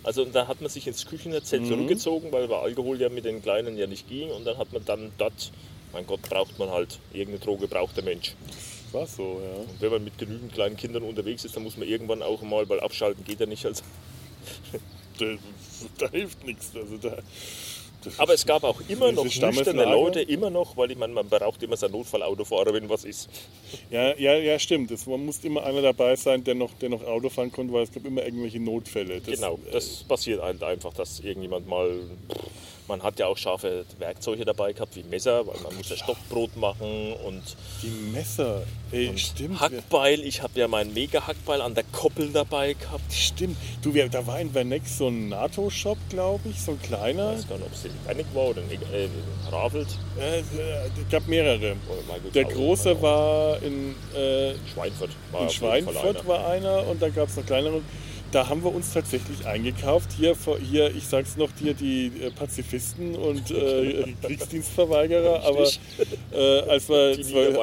Also 0.03 0.25
da 0.25 0.47
hat 0.47 0.61
man 0.61 0.71
sich 0.71 0.87
ins 0.87 1.05
Küchenzelt 1.07 1.63
Mhm. 1.63 1.67
zurückgezogen, 1.69 2.33
weil 2.33 2.49
bei 2.49 2.59
Alkohol 2.59 3.01
ja 3.01 3.09
mit 3.09 3.25
den 3.25 3.43
Kleinen 3.43 3.77
ja 3.77 3.87
nicht 3.87 4.09
ging 4.09 4.31
und 4.31 4.45
dann 4.47 4.57
hat 4.57 4.73
man 4.73 4.85
dann 4.85 5.13
dort, 5.19 5.51
mein 5.93 6.07
Gott, 6.07 6.23
braucht 6.23 6.59
man 6.59 6.71
halt, 6.71 6.99
irgendeine 7.13 7.41
Droge 7.45 7.67
braucht 7.69 7.97
der 7.97 8.05
Mensch. 8.05 8.35
War 8.93 9.07
so, 9.07 9.41
ja. 9.43 9.61
Und 9.63 9.81
wenn 9.81 9.91
man 9.91 10.05
mit 10.05 10.17
genügend 10.17 10.53
kleinen 10.53 10.77
Kindern 10.77 11.03
unterwegs 11.03 11.45
ist, 11.45 11.57
dann 11.57 11.65
muss 11.65 11.77
man 11.77 11.89
irgendwann 11.89 12.23
auch 12.23 12.41
mal, 12.43 12.69
weil 12.69 12.79
abschalten 12.81 13.25
geht 13.25 13.41
ja 13.41 13.47
nicht, 13.47 13.67
also 13.67 13.83
Da, 15.19 15.25
da 15.99 16.11
hilft 16.11 16.45
nichts. 16.45 16.73
Also 16.77 16.99
da, 16.99 17.17
Aber 18.19 18.35
es 18.35 18.45
gab 18.47 18.65
auch 18.65 18.81
immer 18.89 19.13
noch 19.13 19.25
nüchterne? 19.25 19.85
Leute, 19.85 20.21
immer 20.23 20.51
noch, 20.51 20.77
weil 20.77 20.91
ich 20.91 20.99
meine, 20.99 21.13
man 21.13 21.29
braucht 21.29 21.63
immer 21.63 21.77
seinen 21.77 21.93
Notfallautofahrer, 21.93 22.73
wenn 22.75 22.89
was 22.89 23.05
ist. 23.05 23.29
Ja, 23.91 24.15
ja, 24.17 24.35
ja, 24.35 24.59
stimmt. 24.59 24.91
Es 24.91 25.07
man 25.07 25.25
muss 25.25 25.45
immer 25.45 25.65
einer 25.65 25.83
dabei 25.83 26.17
sein, 26.17 26.43
der 26.45 26.55
noch, 26.55 26.73
der 26.75 26.89
noch 26.89 27.05
Auto 27.05 27.29
fahren 27.29 27.53
konnte, 27.53 27.73
weil 27.73 27.85
es 27.85 27.93
gab 27.93 28.05
immer 28.05 28.25
irgendwelche 28.25 28.61
Notfälle. 28.61 29.21
Das, 29.21 29.35
genau, 29.35 29.59
das 29.73 30.05
passiert 30.05 30.43
halt 30.43 30.63
einfach, 30.63 30.93
dass 30.95 31.21
irgendjemand 31.21 31.67
mal. 31.69 32.01
Man 32.89 33.03
hat 33.03 33.19
ja 33.19 33.27
auch 33.27 33.37
scharfe 33.37 33.85
Werkzeuge 33.99 34.45
dabei 34.45 34.73
gehabt, 34.73 34.95
wie 34.97 35.03
Messer, 35.03 35.47
weil 35.47 35.59
man 35.63 35.75
muss 35.77 35.89
ja 35.89 35.97
Stockbrot 35.97 36.57
machen 36.57 37.15
und, 37.25 37.43
Die 37.83 37.89
Messer, 38.13 38.63
ey, 38.93 39.09
und 39.09 39.19
stimmt. 39.21 39.61
Hackbeil. 39.61 40.21
Ich 40.23 40.43
habe 40.43 40.59
ja 40.59 40.69
meinen 40.69 40.95
Mega-Hackbeil 40.95 41.61
an 41.61 41.75
der 41.75 41.85
Koppel 41.93 42.31
dabei 42.33 42.75
gehabt. 42.75 43.13
Stimmt. 43.13 43.57
Du, 43.83 43.93
wir, 43.93 44.09
da 44.09 44.27
war 44.27 44.41
in 44.41 44.53
Vernex 44.53 44.99
so 44.99 45.09
ein 45.09 45.29
NATO-Shop, 45.31 45.99
glaube 46.11 46.49
ich, 46.49 46.61
so 46.61 46.73
ein 46.73 46.79
Ich 46.81 46.89
kleiner. 46.89 47.33
weiß 47.33 47.49
gar 47.49 47.57
nicht, 47.57 47.67
ob 47.67 47.73
es 47.73 47.83
Silvanik 47.83 48.27
war 48.35 48.45
oder 48.51 48.61
äh, 48.63 49.09
Ravelt. 49.51 49.89
Äh, 50.21 50.39
es 50.41 51.11
gab 51.11 51.27
mehrere. 51.27 51.77
Michael 52.07 52.31
Der 52.35 52.45
große 52.45 53.03
war 53.03 53.61
in, 53.63 53.95
äh. 54.15 54.55
Schweinfurt. 54.73 55.11
War 55.33 55.43
in. 55.43 55.51
Schweinfurt 55.51 56.27
war 56.27 56.47
einer 56.49 56.87
und 56.87 57.03
da 57.03 57.09
gab 57.09 57.29
es 57.29 57.37
noch 57.37 57.47
kleinere. 57.47 57.81
Da 58.33 58.49
haben 58.49 58.63
wir 58.65 58.75
uns 58.75 58.93
tatsächlich 58.93 59.47
eingekauft. 59.47 60.11
Hier, 60.19 60.37
hier 60.71 60.95
ich 60.95 61.05
sag's 61.07 61.37
noch, 61.37 61.51
hier 61.61 61.75
die 61.75 62.07
äh, 62.23 62.31
Pazifisten 62.31 63.15
und 63.15 63.51
äh, 63.51 64.13
Kriegsdienstverweigerer. 64.23 65.43
Aber 65.45 65.69
äh, 66.33 66.61
als, 66.69 66.89
wir 66.89 67.17
Die 67.17 67.23
zwölf, 67.25 67.57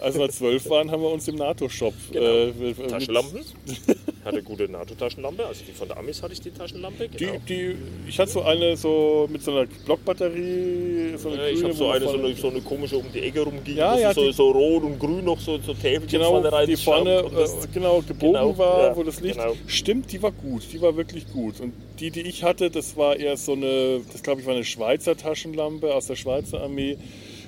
als 0.00 0.18
wir 0.18 0.28
zwölf 0.30 0.68
waren, 0.70 0.90
haben 0.90 1.02
wir 1.02 1.10
uns 1.10 1.28
im 1.28 1.36
NATO-Shop 1.36 1.94
Genau. 2.12 2.26
äh, 2.26 2.74
Taschenlampen. 2.88 3.40
hatte 4.26 4.42
gute 4.42 4.68
NATO-Taschenlampe, 4.68 5.46
also 5.46 5.62
die 5.66 5.72
von 5.72 5.88
der 5.88 5.96
Amis 5.96 6.22
hatte 6.22 6.32
ich 6.34 6.40
die 6.40 6.50
Taschenlampe. 6.50 7.08
Die, 7.08 7.16
Genau. 7.16 7.38
die, 7.48 7.76
ich 8.08 8.18
hatte 8.18 8.32
so 8.32 8.42
eine 8.42 8.76
so 8.76 9.26
mit 9.30 9.42
so 9.42 9.52
einer 9.52 9.66
Blockbatterie, 9.86 11.16
so 11.16 11.28
eine 11.30 11.42
Äh, 11.42 11.50
ich 11.52 11.62
habe 11.62 11.72
so 11.72 11.88
eine, 11.90 12.04
so 12.08 12.14
eine, 12.14 12.34
so 12.34 12.48
eine 12.50 12.60
komische 12.60 12.98
um 12.98 13.04
die 13.12 13.20
Ecke 13.20 13.40
rumging, 13.42 13.76
Ja, 13.76 13.98
ja, 13.98 14.12
so, 14.12 14.24
die- 14.26 14.32
so 14.32 14.50
rot 14.50 14.82
und 14.82 14.98
grün 14.98 15.24
noch 15.24 15.40
so, 15.40 15.58
so 15.58 15.72
Täfelchen 15.74 16.08
genau, 16.18 16.30
vorne 16.32 16.52
rein. 16.52 16.66
die 16.66 16.76
vorne 16.76 17.24
das- 17.34 17.64
äh, 17.64 17.68
genau 17.72 18.02
gebogen 18.06 18.32
genau, 18.40 18.58
war, 18.58 18.88
ja, 18.88 18.96
wo 18.96 19.02
das 19.02 19.20
Licht. 19.20 19.38
genau. 19.38 19.54
Stimmt, 19.66 20.12
die 20.12 20.22
war 20.22 20.32
gut, 20.32 20.62
die 20.72 20.80
war 20.80 20.96
wirklich 20.96 21.30
gut. 21.32 21.60
Und 21.60 21.72
die, 22.00 22.10
die 22.10 22.22
ich 22.22 22.42
hatte, 22.42 22.70
das 22.70 22.96
war 22.96 23.16
eher 23.16 23.36
so 23.36 23.52
eine, 23.52 24.00
das 24.12 24.22
glaube 24.22 24.40
ich 24.40 24.46
war 24.46 24.54
eine 24.54 24.64
Schweizer 24.64 25.16
Taschenlampe 25.16 25.94
aus 25.94 26.06
der 26.06 26.16
Schweizer 26.16 26.60
Armee, 26.60 26.98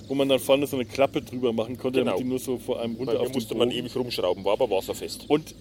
wo 0.06 0.14
man 0.14 0.28
dann 0.28 0.38
vorne 0.38 0.66
so 0.66 0.76
eine 0.76 0.86
Klappe 0.86 1.20
drüber 1.20 1.52
machen 1.52 1.76
konnte, 1.76 1.98
Genau. 2.00 2.12
damit 2.12 2.24
die 2.24 2.28
nur 2.30 2.38
so 2.38 2.58
vor 2.58 2.80
einem 2.80 2.94
runter 2.96 3.14
Bei 3.14 3.20
auf 3.20 3.32
musste 3.34 3.54
man 3.54 3.70
ewig 3.70 3.94
rumschrauben, 3.94 4.44
war 4.44 4.54
aber 4.54 4.70
wasserfest. 4.70 5.26
Und 5.28 5.54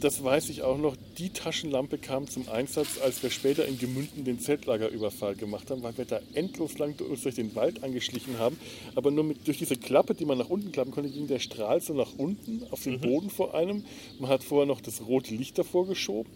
das 0.00 0.22
weiß 0.22 0.48
ich 0.50 0.62
auch 0.62 0.78
noch, 0.78 0.96
die 1.18 1.30
Taschenlampe 1.30 1.98
kam 1.98 2.28
zum 2.28 2.48
Einsatz, 2.48 2.98
als 3.02 3.22
wir 3.22 3.30
später 3.30 3.66
in 3.66 3.78
Gemünden 3.78 4.24
den 4.24 4.38
Zeltlagerüberfall 4.40 5.34
gemacht 5.34 5.70
haben, 5.70 5.82
weil 5.82 5.96
wir 5.98 6.04
da 6.04 6.20
endlos 6.34 6.78
lang 6.78 6.94
uns 7.00 7.22
durch 7.22 7.34
den 7.34 7.54
Wald 7.56 7.82
angeschlichen 7.82 8.38
haben. 8.38 8.58
Aber 8.94 9.10
nur 9.10 9.24
mit, 9.24 9.46
durch 9.46 9.58
diese 9.58 9.76
Klappe, 9.76 10.14
die 10.14 10.24
man 10.24 10.38
nach 10.38 10.48
unten 10.50 10.70
klappen 10.72 10.92
konnte, 10.92 11.10
ging 11.10 11.26
der 11.26 11.40
Strahl 11.40 11.80
so 11.80 11.94
nach 11.94 12.12
unten 12.16 12.62
auf 12.70 12.86
Mhm. 12.86 12.90
den 12.92 13.00
Boden 13.00 13.30
vor 13.30 13.54
einem. 13.54 13.84
Man 14.20 14.30
hat 14.30 14.44
vorher 14.44 14.66
noch 14.66 14.80
das 14.80 15.00
rote 15.06 15.34
Licht 15.34 15.58
davor 15.58 15.86
geschoben 15.86 16.30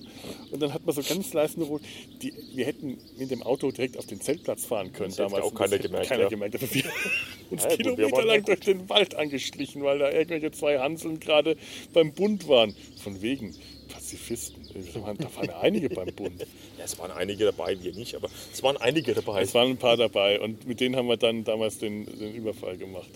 und 0.51 0.61
dann 0.61 0.75
hat 0.75 0.85
man 0.85 0.94
so 0.94 1.03
ganz 1.03 1.33
leise 1.33 1.57
eine 1.57 1.64
rot. 1.64 1.83
Die, 2.22 2.33
wir 2.55 2.66
hätten 2.66 2.98
mit 3.18 3.31
dem 3.31 3.42
Auto 3.42 3.70
direkt 3.70 3.96
auf 3.96 4.07
den 4.07 4.20
Zeltplatz 4.20 4.64
fahren 4.64 4.92
können 4.92 5.11
Das 5.11 5.16
damals. 5.16 5.44
auch 5.44 5.55
keiner 5.55 5.79
gemerkt, 5.79 6.09
Keiner 6.09 6.25
ja. 6.25 6.29
gemerkt. 6.29 6.57
Aber 6.57 6.75
wir 6.75 6.85
uns 7.51 7.62
Ja, 7.62 7.77
Kilometer 7.77 8.25
lang 8.25 8.44
durch 8.44 8.61
den 8.61 8.88
Wald 8.88 9.14
angeschlichen, 9.14 9.83
weil 9.83 9.98
da 10.01 10.11
irgendwelche 10.11 10.51
zwei 10.51 10.79
Hanseln 10.79 11.20
gerade 11.20 11.57
beim 11.92 12.12
Bund 12.12 12.48
waren. 12.48 12.75
Von 13.03 13.21
wegen 13.21 13.55
Pazifisten. 13.88 14.62
Da 14.95 15.03
waren, 15.03 15.19
da 15.19 15.35
waren 15.37 15.51
einige 15.51 15.88
beim 15.91 16.12
Bund. 16.15 16.41
Ja, 16.79 16.85
es 16.85 16.99
waren 16.99 17.11
einige 17.11 17.45
dabei, 17.45 17.77
wir 17.83 17.93
nicht, 17.93 18.15
aber 18.15 18.29
es 18.53 18.62
waren 18.62 18.77
einige 18.77 19.15
dabei. 19.15 19.43
Es 19.43 19.55
waren 19.55 19.71
ein 19.71 19.77
paar 19.77 19.97
dabei 19.97 20.41
und 20.41 20.67
mit 20.67 20.81
denen 20.81 20.97
haben 20.97 21.09
wir 21.09 21.17
dann 21.17 21.45
damals 21.45 21.79
den, 21.79 22.07
den 22.07 22.35
Überfall 22.35 22.77
gemacht. 22.77 23.11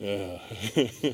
Ja. 0.00 0.40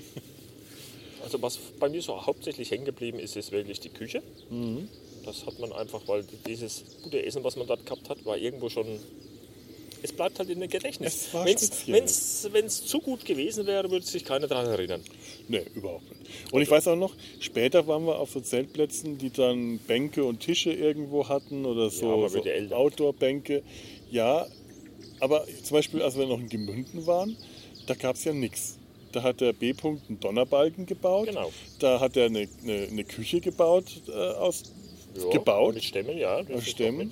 Also 1.28 1.42
was 1.42 1.58
bei 1.78 1.90
mir 1.90 2.00
so 2.00 2.24
hauptsächlich 2.24 2.70
hängen 2.70 2.86
geblieben 2.86 3.18
ist, 3.18 3.36
ist 3.36 3.52
wirklich 3.52 3.80
die 3.80 3.90
Küche. 3.90 4.22
Mhm. 4.48 4.88
Das 5.26 5.44
hat 5.44 5.58
man 5.58 5.72
einfach, 5.72 6.00
weil 6.06 6.24
dieses 6.46 6.84
gute 7.02 7.22
Essen, 7.22 7.44
was 7.44 7.56
man 7.56 7.66
dort 7.66 7.84
gehabt 7.84 8.08
hat, 8.08 8.24
war 8.24 8.38
irgendwo 8.38 8.70
schon... 8.70 8.86
Es 10.00 10.12
bleibt 10.12 10.38
halt 10.38 10.48
in 10.48 10.60
der 10.60 10.68
Gedächtnis. 10.68 11.28
Es 11.34 11.34
Wenn 12.52 12.64
es 12.64 12.86
zu 12.86 13.00
gut 13.00 13.26
gewesen 13.26 13.66
wäre, 13.66 13.90
würde 13.90 14.06
sich 14.06 14.24
keiner 14.24 14.46
daran 14.46 14.66
erinnern. 14.66 15.02
Nee, 15.48 15.62
überhaupt 15.74 16.04
nicht. 16.10 16.52
Und 16.52 16.60
ich 16.62 16.70
weiß 16.70 16.88
auch 16.88 16.96
noch, 16.96 17.14
später 17.40 17.86
waren 17.86 18.04
wir 18.04 18.18
auf 18.18 18.30
so 18.30 18.40
Zeltplätzen, 18.40 19.16
die 19.16 19.30
dann 19.30 19.78
Bänke 19.86 20.24
und 20.24 20.40
Tische 20.40 20.72
irgendwo 20.72 21.28
hatten 21.28 21.64
oder 21.64 21.88
so, 21.88 22.28
so 22.28 22.44
ja 22.44 22.52
älter. 22.52 22.76
Outdoor-Bänke. 22.76 23.62
Ja, 24.10 24.46
aber 25.20 25.46
zum 25.62 25.76
Beispiel, 25.76 26.02
als 26.02 26.16
wir 26.16 26.26
noch 26.26 26.38
in 26.38 26.48
Gemünden 26.48 27.06
waren, 27.06 27.36
da 27.86 27.94
gab 27.94 28.16
es 28.16 28.24
ja 28.24 28.32
nichts. 28.32 28.78
Da 29.12 29.22
hat 29.22 29.40
der 29.40 29.54
B-Punkt 29.54 30.08
einen 30.08 30.20
Donnerbalken 30.20 30.84
gebaut. 30.84 31.28
Genau. 31.28 31.50
Da 31.78 31.98
hat 31.98 32.16
er 32.16 32.26
eine, 32.26 32.46
eine, 32.62 32.88
eine 32.90 33.04
Küche 33.04 33.40
gebaut, 33.40 34.02
äh, 34.06 34.12
aus, 34.12 34.64
Ja, 35.16 35.30
gebaut 35.30 35.74
Mit 35.74 35.84
Stämmen, 35.84 36.18
ja. 36.18 36.40
ist 36.40 36.68
Stämmen. 36.68 37.10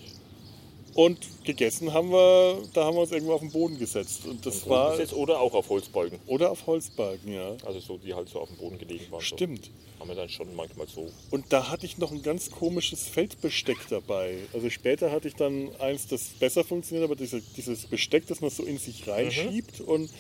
Und 0.97 1.45
gegessen 1.45 1.93
haben 1.93 2.11
wir, 2.11 2.59
da 2.73 2.85
haben 2.87 2.97
wir 2.97 3.03
uns 3.03 3.13
irgendwo 3.13 3.35
auf 3.35 3.41
den 3.41 3.53
Boden 3.53 3.79
gesetzt. 3.79 4.27
Und 4.27 4.45
das 4.47 4.67
war. 4.69 4.89
Grundgesetz 4.89 5.13
Oder 5.17 5.41
auch 5.41 5.53
auf 5.55 5.69
Holzbalken. 5.69 6.19
Oder 6.27 6.51
auf 6.51 6.67
Holzbalken, 6.67 7.33
ja. 7.33 7.55
Also 7.67 7.81
so, 7.81 7.99
die 7.99 8.15
halt 8.15 8.29
so 8.31 8.41
auf 8.41 8.49
dem 8.49 8.57
Boden 8.57 8.79
gelegen 8.79 9.05
waren. 9.11 9.21
So. 9.21 9.27
Stimmt. 9.37 9.71
Haben 10.01 10.09
wir 10.09 10.15
dann 10.17 10.29
schon 10.31 10.55
manchmal 10.57 10.87
so. 10.89 11.11
Und 11.31 11.53
da 11.53 11.69
hatte 11.71 11.85
ich 11.87 11.99
noch 11.99 12.13
ein 12.13 12.23
ganz 12.23 12.51
komisches 12.51 13.07
Feldbesteck 13.09 13.77
dabei. 13.91 14.39
Also 14.55 14.71
später 14.71 15.11
hatte 15.13 15.29
ich 15.29 15.35
dann 15.35 15.69
eins, 15.79 16.07
das 16.07 16.23
besser 16.41 16.65
funktioniert, 16.65 17.05
aber 17.05 17.17
diese, 17.17 17.43
dieses 17.57 17.87
Besteck, 17.87 18.27
das 18.27 18.41
man 18.41 18.51
so 18.51 18.63
in 18.63 18.79
sich 18.79 19.07
reinschiebt 19.07 19.81
Mhm. 19.81 19.87
und 19.89 20.11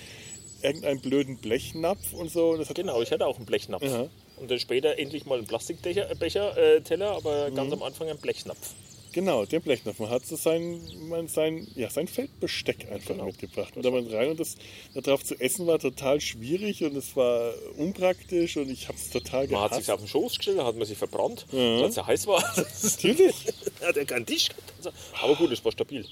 irgendeinen 0.62 1.00
blöden 1.00 1.36
Blechnapf 1.38 2.12
und 2.12 2.30
so. 2.30 2.58
Genau, 2.74 3.00
ich 3.00 3.10
hatte 3.12 3.26
auch 3.26 3.36
einen 3.36 3.46
Blechnapf. 3.46 3.82
Ja. 3.82 4.08
Und 4.38 4.50
dann 4.50 4.58
später 4.58 4.98
endlich 4.98 5.24
mal 5.24 5.38
einen 5.38 5.46
Plastikbecher, 5.46 6.10
äh, 6.10 6.76
äh, 6.76 6.80
Teller, 6.82 7.12
aber 7.12 7.50
Mhm. 7.50 7.54
ganz 7.54 7.72
am 7.72 7.82
Anfang 7.82 8.08
einen 8.08 8.18
Blechnapf. 8.18 8.74
Genau, 9.16 9.46
den 9.46 9.62
Blechnapf. 9.62 9.98
Man 9.98 10.11
hat 10.11 10.26
so 10.26 10.37
sein, 10.37 10.79
man, 11.09 11.26
sein, 11.26 11.66
ja, 11.74 11.88
sein 11.88 12.07
Feldbesteck 12.07 12.87
einfach 12.92 13.14
Genau. 13.14 13.24
mitgebracht. 13.24 13.74
Und 13.74 13.83
da 13.83 13.90
man 13.90 14.07
rein 14.09 14.29
und 14.33 14.38
das 14.38 14.57
darauf 14.94 15.24
zu 15.24 15.35
essen 15.40 15.66
war 15.66 15.79
total 15.79 16.20
schwierig 16.20 16.85
und 16.85 16.94
es 16.94 17.16
war 17.16 17.55
unpraktisch 17.79 18.59
und 18.59 18.68
ich 18.68 18.88
habe 18.88 18.98
es 18.98 19.09
total 19.09 19.48
Man 19.48 19.62
hat 19.62 19.70
gehasst. 19.70 19.87
sich 19.87 19.90
auf 19.94 20.00
den 20.00 20.09
Schoß 20.09 20.37
gestellt, 20.37 20.61
hat 20.61 20.76
man 20.76 20.87
sich 20.87 20.98
verbrannt, 20.98 21.46
Ja. 21.50 21.59
weil 21.81 21.85
es 21.88 21.96
ja 21.96 22.07
heiß 22.07 22.26
war. 22.26 22.44
Natürlich. 22.83 23.35
hat 23.81 23.96
er 23.96 24.05
keinen 24.05 24.26
Tisch 24.26 24.50
gehabt. 24.50 24.94
Aber 25.22 25.35
gut, 25.35 25.50
es 25.50 25.64
war 25.64 25.72
stabil. 25.72 26.05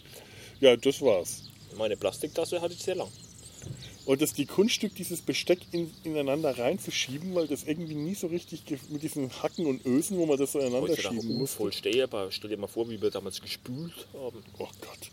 Ja, 0.60 0.74
das 0.74 1.02
war's. 1.02 1.42
Meine 1.76 1.98
Plastiktasse 1.98 2.58
hatte 2.62 2.72
ich 2.72 2.82
sehr 2.82 2.94
lang. 2.94 3.08
Und 4.06 4.20
das 4.20 4.34
die 4.34 4.44
Kunststück, 4.44 4.94
dieses 4.94 5.22
Besteck 5.22 5.60
in, 5.72 5.90
ineinander 6.04 6.58
reinzuschieben, 6.58 7.34
weil 7.34 7.46
das 7.46 7.64
irgendwie 7.64 7.94
nie 7.94 8.14
so 8.14 8.26
richtig 8.26 8.62
mit 8.90 9.02
diesen 9.02 9.30
Hacken 9.42 9.66
und 9.66 9.84
Ösen, 9.86 10.18
wo 10.18 10.26
man 10.26 10.36
das 10.36 10.52
so 10.52 10.58
ineinander 10.58 10.90
Heute 10.90 11.00
schieben 11.00 11.38
muss. 11.38 11.58
aber 11.58 12.30
stell 12.30 12.50
dir 12.50 12.58
mal 12.58 12.66
vor, 12.66 12.88
wie 12.90 13.00
wir 13.00 13.10
damals 13.10 13.40
gespült 13.40 14.06
haben. 14.12 14.42
Oh 14.58 14.68
Gott. 14.80 15.10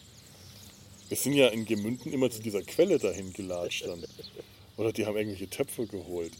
Wir 1.07 1.17
sind 1.17 1.33
ja 1.33 1.47
in 1.47 1.65
Gemünden 1.65 2.11
immer 2.11 2.29
zu 2.29 2.41
dieser 2.41 2.61
Quelle 2.63 2.99
dahin 2.99 3.31
gelatscht 3.33 3.85
dann. 3.85 4.03
Oder 4.77 4.91
die 4.91 5.05
haben 5.05 5.15
irgendwelche 5.15 5.49
Töpfe 5.49 5.85
geholt. 5.85 6.33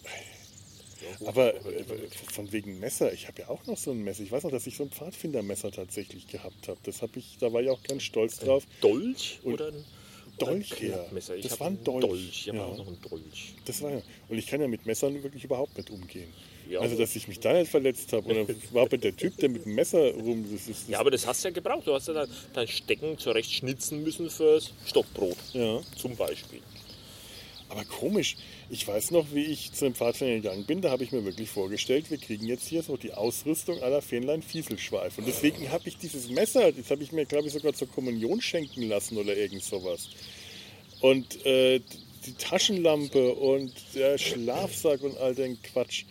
Aber 1.26 1.54
äh, 1.56 1.84
von 2.32 2.52
wegen 2.52 2.80
Messer, 2.80 3.12
ich 3.14 3.28
habe 3.28 3.42
ja 3.42 3.50
auch 3.50 3.66
noch 3.66 3.78
so 3.78 3.92
ein 3.92 4.04
Messer. 4.04 4.24
Ich 4.24 4.32
weiß 4.32 4.44
noch, 4.44 4.52
dass 4.52 4.68
ich 4.68 4.76
so 4.76 4.84
ein 4.84 4.92
Pfadfindermesser 4.92 5.72
tatsächlich 5.72 6.28
gehabt 6.28 6.68
habe. 6.68 6.80
Das 6.84 7.02
habe 7.02 7.18
ich, 7.20 7.38
da 7.40 7.52
war 7.52 7.62
ich 7.62 7.70
auch 7.70 7.82
ganz 7.84 8.04
stolz 8.04 8.40
drauf. 8.40 8.66
Dolch 8.82 9.40
Und 9.44 9.54
oder 9.54 9.68
ein 9.68 9.86
Dolch, 10.46 10.72
ein. 10.72 10.90
Klappmesser? 10.90 11.36
Ich 11.36 11.48
Das 11.48 11.60
war 11.60 11.68
ein 11.68 11.84
Dolch, 11.84 12.48
habe 12.48 12.58
ja. 12.58 12.66
einen 12.66 13.02
Dolch. 13.02 13.56
Das 13.66 13.82
war 13.82 13.92
ja. 13.92 14.02
Und 14.30 14.38
ich 14.38 14.48
kann 14.48 14.62
ja 14.62 14.68
mit 14.68 14.86
Messern 14.86 15.22
wirklich 15.24 15.44
überhaupt 15.44 15.78
nicht 15.78 15.90
umgehen. 15.90 16.32
Ja. 16.70 16.80
Also, 16.80 16.98
dass 16.98 17.16
ich 17.16 17.28
mich 17.28 17.40
da 17.40 17.54
nicht 17.54 17.70
verletzt 17.70 18.14
habe. 18.14 18.30
Oder 18.30 18.54
überhaupt 18.72 18.92
nicht 18.94 19.04
der 19.04 19.16
Typ, 19.16 19.36
der 19.38 19.50
mit 19.50 19.66
dem 19.66 19.76
Messer 19.76 20.14
rum. 20.14 20.44
Das 20.44 20.62
ist, 20.62 20.70
das 20.70 20.88
Ja, 20.88 21.00
aber 21.00 21.12
das 21.12 21.28
hast 21.28 21.44
du 21.44 21.50
ja 21.50 21.54
gebraucht. 21.54 21.86
Du 21.86 21.94
hast 21.94 22.08
ja 22.08 22.14
dein, 22.14 22.30
dein 22.54 22.68
Stecken 22.68 23.18
zurecht 23.18 23.52
schnitzen 23.52 24.04
müssen 24.04 24.30
fürs 24.30 24.72
Stockbrot. 24.86 25.38
ja. 25.54 25.82
Zum 25.98 26.16
Beispiel. 26.16 26.62
Aber 27.72 27.86
komisch, 27.86 28.36
ich 28.70 28.86
weiß 28.86 29.12
noch, 29.12 29.28
wie 29.32 29.46
ich 29.46 29.72
zu 29.72 29.86
dem 29.86 29.96
Pfadfinder 29.96 30.36
gegangen 30.36 30.66
bin, 30.66 30.82
da 30.82 30.92
habe 30.92 31.06
ich 31.06 31.14
mir 31.14 31.24
wirklich 31.24 31.50
vorgestellt, 31.50 32.12
wir 32.12 32.18
kriegen 32.18 32.46
jetzt 32.46 32.68
hier 32.68 32.84
so 32.84 32.98
die 32.98 33.14
Ausrüstung 33.14 33.82
aller 33.82 34.02
Fähnlein 34.02 34.42
Fieselschweif. 34.42 35.18
Und 35.18 35.26
deswegen 35.26 35.72
habe 35.72 35.88
ich 35.88 35.98
dieses 35.98 36.30
Messer, 36.30 36.74
das 36.74 36.92
habe 36.92 37.02
ich 37.02 37.14
mir, 37.14 37.26
glaube 37.26 37.48
ich, 37.48 37.54
sogar 37.54 37.72
zur 37.72 37.88
Kommunion 37.88 38.42
schenken 38.42 38.90
lassen 38.90 39.18
oder 39.18 39.38
irgend 39.38 39.64
sowas. 39.64 40.10
Und 41.02 41.46
äh, 41.46 41.82
die 42.26 42.34
Taschenlampe 42.34 43.34
und 43.34 43.74
der 43.96 44.18
Schlafsack 44.18 45.02
und 45.02 45.18
all 45.18 45.34
den 45.36 45.62
Quatsch. 45.62 46.06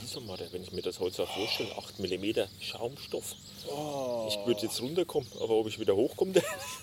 Wieso 0.00 0.20
mal, 0.20 0.38
wenn 0.52 0.62
ich 0.62 0.72
mir 0.72 0.82
das 0.82 0.96
so 0.96 1.10
vorstelle, 1.10 1.76
8 1.76 1.98
mm 1.98 2.48
Schaumstoff. 2.60 3.34
Oh, 3.70 4.26
Ich 4.28 4.46
würde 4.46 4.62
jetzt 4.62 4.80
runterkommen, 4.80 5.28
aber 5.40 5.54
ob 5.54 5.66
ich 5.68 5.78
wieder 5.78 5.94
hochkomme, 5.94 6.32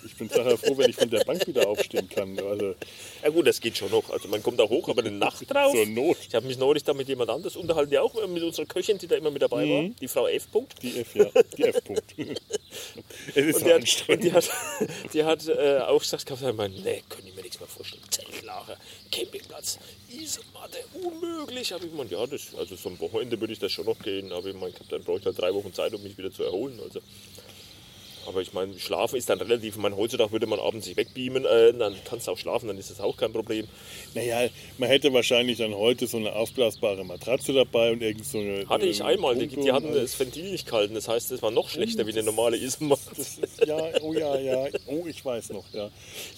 ich 0.05 0.15
bin 0.15 0.27
daher 0.27 0.57
froh, 0.57 0.77
wenn 0.77 0.89
ich 0.89 0.95
von 0.95 1.09
der 1.09 1.23
Bank 1.23 1.45
wieder 1.47 1.67
aufstehen 1.67 2.07
kann. 2.09 2.37
Also, 2.39 2.75
ja 3.23 3.29
gut, 3.29 3.47
das 3.47 3.59
geht 3.59 3.77
schon 3.77 3.91
noch. 3.91 4.09
Also 4.09 4.27
man 4.27 4.41
kommt 4.43 4.59
da 4.59 4.63
hoch, 4.69 4.87
aber 4.89 5.01
eine 5.01 5.11
Nacht 5.11 5.49
drauf. 5.53 5.71
Zur 5.73 5.85
Not. 5.85 6.17
Ich 6.27 6.35
habe 6.35 6.45
mich 6.45 6.57
neulich 6.57 6.83
da 6.83 6.93
mit 6.93 7.07
jemand 7.07 7.29
anders 7.29 7.55
unterhalten, 7.55 7.91
der 7.91 8.03
auch 8.03 8.13
mit 8.27 8.43
unserer 8.43 8.65
Köchin, 8.65 8.97
die 8.97 9.07
da 9.07 9.15
immer 9.15 9.31
mit 9.31 9.41
dabei 9.41 9.67
war, 9.67 9.89
die 9.99 10.07
Frau 10.07 10.27
F. 10.27 10.51
Punkt. 10.51 10.81
die 10.81 10.99
F, 10.99 11.15
ja, 11.15 11.25
die 11.57 11.63
F-Punkt. 11.63 12.03
es 13.35 13.35
ist 13.35 13.55
Und 13.55 13.65
die 13.65 13.71
hat, 13.71 13.79
anstrengend. 13.81 14.23
die 14.23 14.33
hat, 14.33 14.49
die 15.13 15.23
hat 15.23 15.47
äh, 15.47 15.77
auch 15.79 15.99
gesagt, 15.99 16.29
ich 16.29 16.53
meine, 16.53 16.73
nee, 16.79 17.03
könnte 17.09 17.29
ich 17.29 17.35
mir 17.35 17.41
nichts 17.41 17.59
mehr 17.59 17.67
vorstellen. 17.67 18.01
Zeltlager, 18.09 18.77
Campingplatz, 19.11 19.79
Isomatte, 20.09 20.77
unmöglich. 20.93 21.73
Aber 21.73 21.83
ich 21.83 21.93
meine, 21.93 22.09
ja, 22.09 22.25
das, 22.27 22.53
also 22.57 22.75
so 22.75 22.89
ein 22.89 22.99
Wochenende 22.99 23.39
würde 23.39 23.53
ich 23.53 23.59
das 23.59 23.71
schon 23.71 23.85
noch 23.85 23.99
gehen. 23.99 24.31
Aber 24.31 24.47
ich 24.47 24.55
meine, 24.55 24.73
dann 24.89 25.03
brauche 25.03 25.19
ich 25.19 25.25
halt 25.25 25.39
drei 25.39 25.53
Wochen 25.53 25.73
Zeit, 25.73 25.93
um 25.93 26.01
mich 26.03 26.17
wieder 26.17 26.31
zu 26.31 26.43
erholen. 26.43 26.74
Also. 26.79 27.01
Aber 28.27 28.41
ich 28.41 28.53
meine, 28.53 28.77
schlafen 28.79 29.15
ist 29.17 29.29
dann 29.29 29.39
relativ. 29.39 29.75
Ich 29.75 29.81
meine, 29.81 29.95
heutzutage 29.97 30.31
würde 30.31 30.47
man 30.47 30.59
abends 30.59 30.85
sich 30.85 30.97
wegbeamen, 30.97 31.45
äh, 31.45 31.73
dann 31.73 31.95
kannst 32.05 32.27
du 32.27 32.31
auch 32.31 32.37
schlafen, 32.37 32.67
dann 32.67 32.77
ist 32.77 32.89
das 32.89 32.99
auch 32.99 33.17
kein 33.17 33.31
Problem. 33.31 33.67
Naja, 34.13 34.49
man 34.77 34.89
hätte 34.89 35.13
wahrscheinlich 35.13 35.57
dann 35.57 35.73
heute 35.75 36.07
so 36.07 36.17
eine 36.17 36.33
aufblasbare 36.33 37.03
Matratze 37.03 37.53
dabei 37.53 37.91
und 37.91 38.01
irgend 38.01 38.25
so 38.25 38.39
eine. 38.39 38.67
Hatte 38.67 38.85
ich 38.85 39.01
äh, 39.01 39.03
einmal, 39.03 39.35
die, 39.35 39.47
die 39.47 39.71
hatten 39.71 39.93
das 39.93 40.19
Ventil 40.19 40.51
nicht 40.51 40.65
gehalten. 40.67 40.93
Das 40.95 41.07
heißt, 41.07 41.31
das 41.31 41.41
war 41.41 41.51
noch 41.51 41.69
schlechter 41.69 42.05
wie 42.07 42.11
eine 42.11 42.23
normale 42.23 42.57
Isomatte. 42.57 43.01
Ja, 43.65 43.77
oh 44.01 44.13
ja, 44.13 44.37
ja, 44.39 44.65
oh, 44.87 45.05
ich 45.07 45.23
weiß 45.23 45.49
noch, 45.51 45.65
ja. 45.73 45.89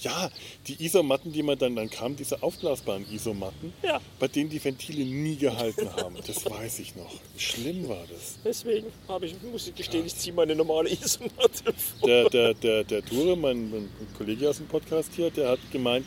Ja, 0.02 0.30
die 0.68 0.84
Isomatten, 0.84 1.32
die 1.32 1.44
man 1.44 1.58
dann, 1.58 1.76
dann 1.76 1.90
kam, 1.90 2.16
diese 2.16 2.42
aufblasbaren 2.44 3.06
Isomatten, 3.12 3.74
Ja. 3.84 4.00
bei 4.20 4.28
denen 4.28 4.50
die 4.50 4.64
Ventile 4.64 5.06
nie 5.06 5.36
gehalten 5.36 5.90
haben. 5.96 6.16
Das 6.26 6.46
weiß 6.46 6.80
ich 6.80 6.96
noch. 6.96 7.12
Schlimm 7.38 7.88
war 7.88 8.04
das. 8.12 8.38
Deswegen 8.44 8.88
habe 9.08 9.26
ich, 9.26 9.36
muss 9.52 9.68
ich 9.68 9.76
gestehen, 9.76 10.06
ich 10.06 10.16
ziehe 10.16 10.34
meine 10.34 10.56
normale 10.56 10.90
Isomatte. 10.92 11.74
Der, 12.06 12.30
der, 12.30 12.54
der, 12.54 12.84
der 12.84 13.02
Dure, 13.02 13.36
mein, 13.36 13.70
mein 13.72 13.90
Kollege 14.18 14.50
aus 14.50 14.58
dem 14.58 14.68
Podcast 14.68 15.12
hier, 15.16 15.30
der 15.32 15.50
hat 15.50 15.60
gemeint, 15.72 16.06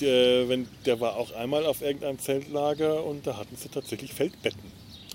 der, 0.00 0.48
wenn, 0.48 0.68
der 0.84 1.00
war 1.00 1.16
auch 1.16 1.32
einmal 1.32 1.64
auf 1.66 1.82
irgendeinem 1.82 2.18
Zeltlager 2.18 3.04
und 3.04 3.26
da 3.26 3.36
hatten 3.36 3.56
sie 3.56 3.68
tatsächlich 3.68 4.12
Feldbetten. 4.12 4.72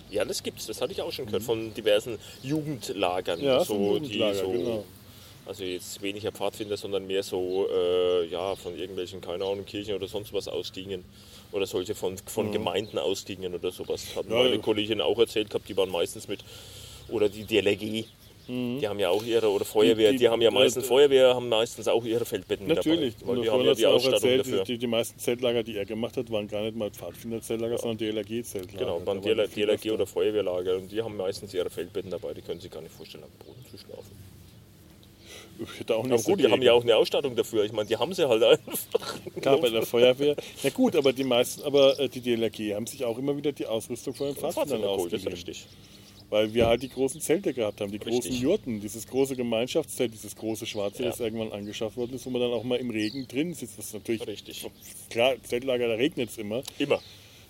Ja, 0.10 0.26
das 0.26 0.44
gibt's. 0.44 0.68
Das 0.68 0.82
hatte 0.82 0.92
ich 0.92 1.02
auch 1.02 1.12
schon 1.12 1.26
gehört 1.26 1.44
von 1.44 1.74
diversen 1.74 2.18
Jugendlagern. 2.44 3.40
Mhm. 3.40 3.46
Ja, 3.46 3.64
so, 3.64 3.76
Jugendlager, 3.76 4.34
die 4.34 4.40
so, 4.40 4.52
genau. 4.52 4.86
Also 5.46 5.64
jetzt 5.64 6.02
weniger 6.02 6.32
Pfadfinder, 6.32 6.78
sondern 6.78 7.08
mehr 7.08 7.24
so 7.24 7.68
äh, 7.72 8.28
ja, 8.28 8.56
von 8.56 8.78
irgendwelchen, 8.78 9.22
keine 9.22 9.44
Ahnung, 9.46 9.66
Kirchen 9.66 9.96
oder 9.96 10.08
sonst 10.08 10.34
was 10.34 10.48
ausgingen. 10.48 11.04
Oder 11.52 11.66
solche 11.66 11.96
von, 11.96 12.18
von 12.18 12.52
Gemeinden 12.52 12.98
ausgingen 12.98 13.54
oder 13.54 13.72
sowas. 13.72 14.16
Hat 14.16 14.26
Ja, 14.30 14.36
meine 14.36 14.56
ja. 14.56 14.62
Kollegin 14.62 15.02
auch 15.02 15.18
erzählt 15.20 15.50
gehabt, 15.50 15.68
die 15.68 15.76
waren 15.76 15.90
meistens 15.90 16.28
mit. 16.28 16.44
Oder 17.10 17.28
die 17.28 17.44
DLRG. 17.44 18.06
Die 18.48 18.88
haben 18.88 19.00
ja 19.00 19.10
auch 19.10 19.24
ihre, 19.24 19.50
oder 19.50 19.64
Feuerwehr, 19.66 20.10
Mhm. 20.10 20.14
Die- 20.14 20.18
die, 20.18 20.18
die- 20.26 20.30
haben 20.30 20.42
ja 20.42 20.52
meistens, 20.52 20.84
äh, 20.86 20.88
Feuerwehr 20.88 21.36
haben 21.36 21.48
meistens 21.50 21.88
auch 21.88 22.04
ihre 22.04 22.26
Feldbetten 22.26 22.68
mit 22.68 22.76
Natürlich, 22.78 23.16
dabei. 23.20 23.36
Weil 23.38 23.42
die 23.44 23.50
haben 23.50 23.64
ja 23.66 23.74
die 23.74 23.86
Ausstattung 23.86 24.14
erzählt, 24.16 24.40
dafür. 24.42 24.64
Die, 24.64 24.78
die 24.78 24.88
meisten 24.88 25.20
Zeltlager, 25.20 25.64
die 25.64 25.78
er 25.78 25.86
gemacht 25.86 26.18
hat, 26.18 26.30
waren 26.32 26.48
gar 26.48 26.62
nicht 26.64 26.76
mal 26.76 26.90
Pfadfinder-Zeltlager, 26.92 27.78
sondern 27.78 27.98
DLRG-Zeltlager. 28.00 28.78
Genau, 28.80 29.06
waren 29.06 29.22
die 29.22 29.48
viel 29.48 29.66
DLRG 29.68 29.92
oder 29.92 30.06
Feuerwehrlager 30.06 30.76
und 30.78 30.92
die 30.92 31.02
haben 31.02 31.16
meistens 31.18 31.54
ihre 31.54 31.70
Feldbetten 31.70 32.12
dabei, 32.12 32.34
die 32.34 32.42
können 32.42 32.60
sich 32.60 32.72
gar 32.72 32.82
nicht 32.82 32.94
vorstellen, 32.96 33.24
am 33.24 33.46
Boden 33.46 33.64
zu 33.70 33.78
schlafen. 33.78 34.32
Ich 35.74 35.80
hätte 35.80 35.96
auch 35.96 36.00
Aber 36.00 36.08
nichts 36.10 36.26
gut, 36.26 36.40
die 36.40 36.44
dagegen. 36.44 36.54
haben 36.54 36.62
ja 36.66 36.74
auch 36.74 36.82
eine 36.82 36.96
Ausstattung 36.96 37.36
dafür. 37.36 37.64
Ich 37.66 37.72
meine, 37.72 37.88
die 37.88 37.96
haben 37.96 38.12
sie 38.14 38.28
halt 38.28 38.42
einfach. 38.42 39.20
Klar, 39.40 39.58
bei 39.60 39.70
der 39.70 39.84
Feuerwehr. 39.84 40.36
Na 40.64 40.70
gut, 40.72 40.96
aber 40.96 41.14
die 41.14 41.24
meisten, 41.24 41.62
aber 41.64 42.00
äh, 42.00 42.10
die 42.10 42.20
DLRG 42.22 42.74
haben 42.74 42.88
sich 42.88 43.06
auch 43.06 43.18
immer 43.20 43.38
wieder 43.38 43.52
die 43.52 43.68
Ausrüstung 43.68 44.16
von 44.16 44.28
den 44.28 44.36
Pfadfindern 44.36 44.82
geholt, 44.82 45.14
das 45.14 45.22
ist 45.22 45.32
richtig. 45.32 45.66
Weil 46.32 46.54
wir 46.54 46.66
halt 46.66 46.82
die 46.82 46.90
großen 46.90 47.20
Zelte 47.20 47.54
gehabt 47.54 47.82
haben, 47.82 47.92
die 47.92 48.00
großen 48.00 48.22
Richtig. 48.32 48.40
Jurten, 48.40 48.80
dieses 48.80 49.06
große 49.06 49.36
Gemeinschaftszelt, 49.36 50.14
dieses 50.14 50.34
große 50.36 50.66
schwarze, 50.66 51.04
Ja. 51.04 51.10
das 51.10 51.20
irgendwann 51.20 51.52
angeschafft 51.52 51.98
worden 51.98 52.14
ist, 52.16 52.26
wo 52.26 52.30
man 52.30 52.42
dann 52.42 52.52
auch 52.52 52.64
mal 52.64 52.78
im 52.78 52.90
Regen 52.90 53.28
drin 53.28 53.54
sitzt. 53.54 53.78
Das 53.78 53.88
ist 53.88 53.94
natürlich 53.94 54.26
Richtig. 54.26 54.66
klar, 55.10 55.36
Zeltlager, 55.44 55.90
da 55.90 55.96
regnet 55.96 56.30
es 56.30 56.38
immer. 56.38 56.64
Immer. 56.80 57.02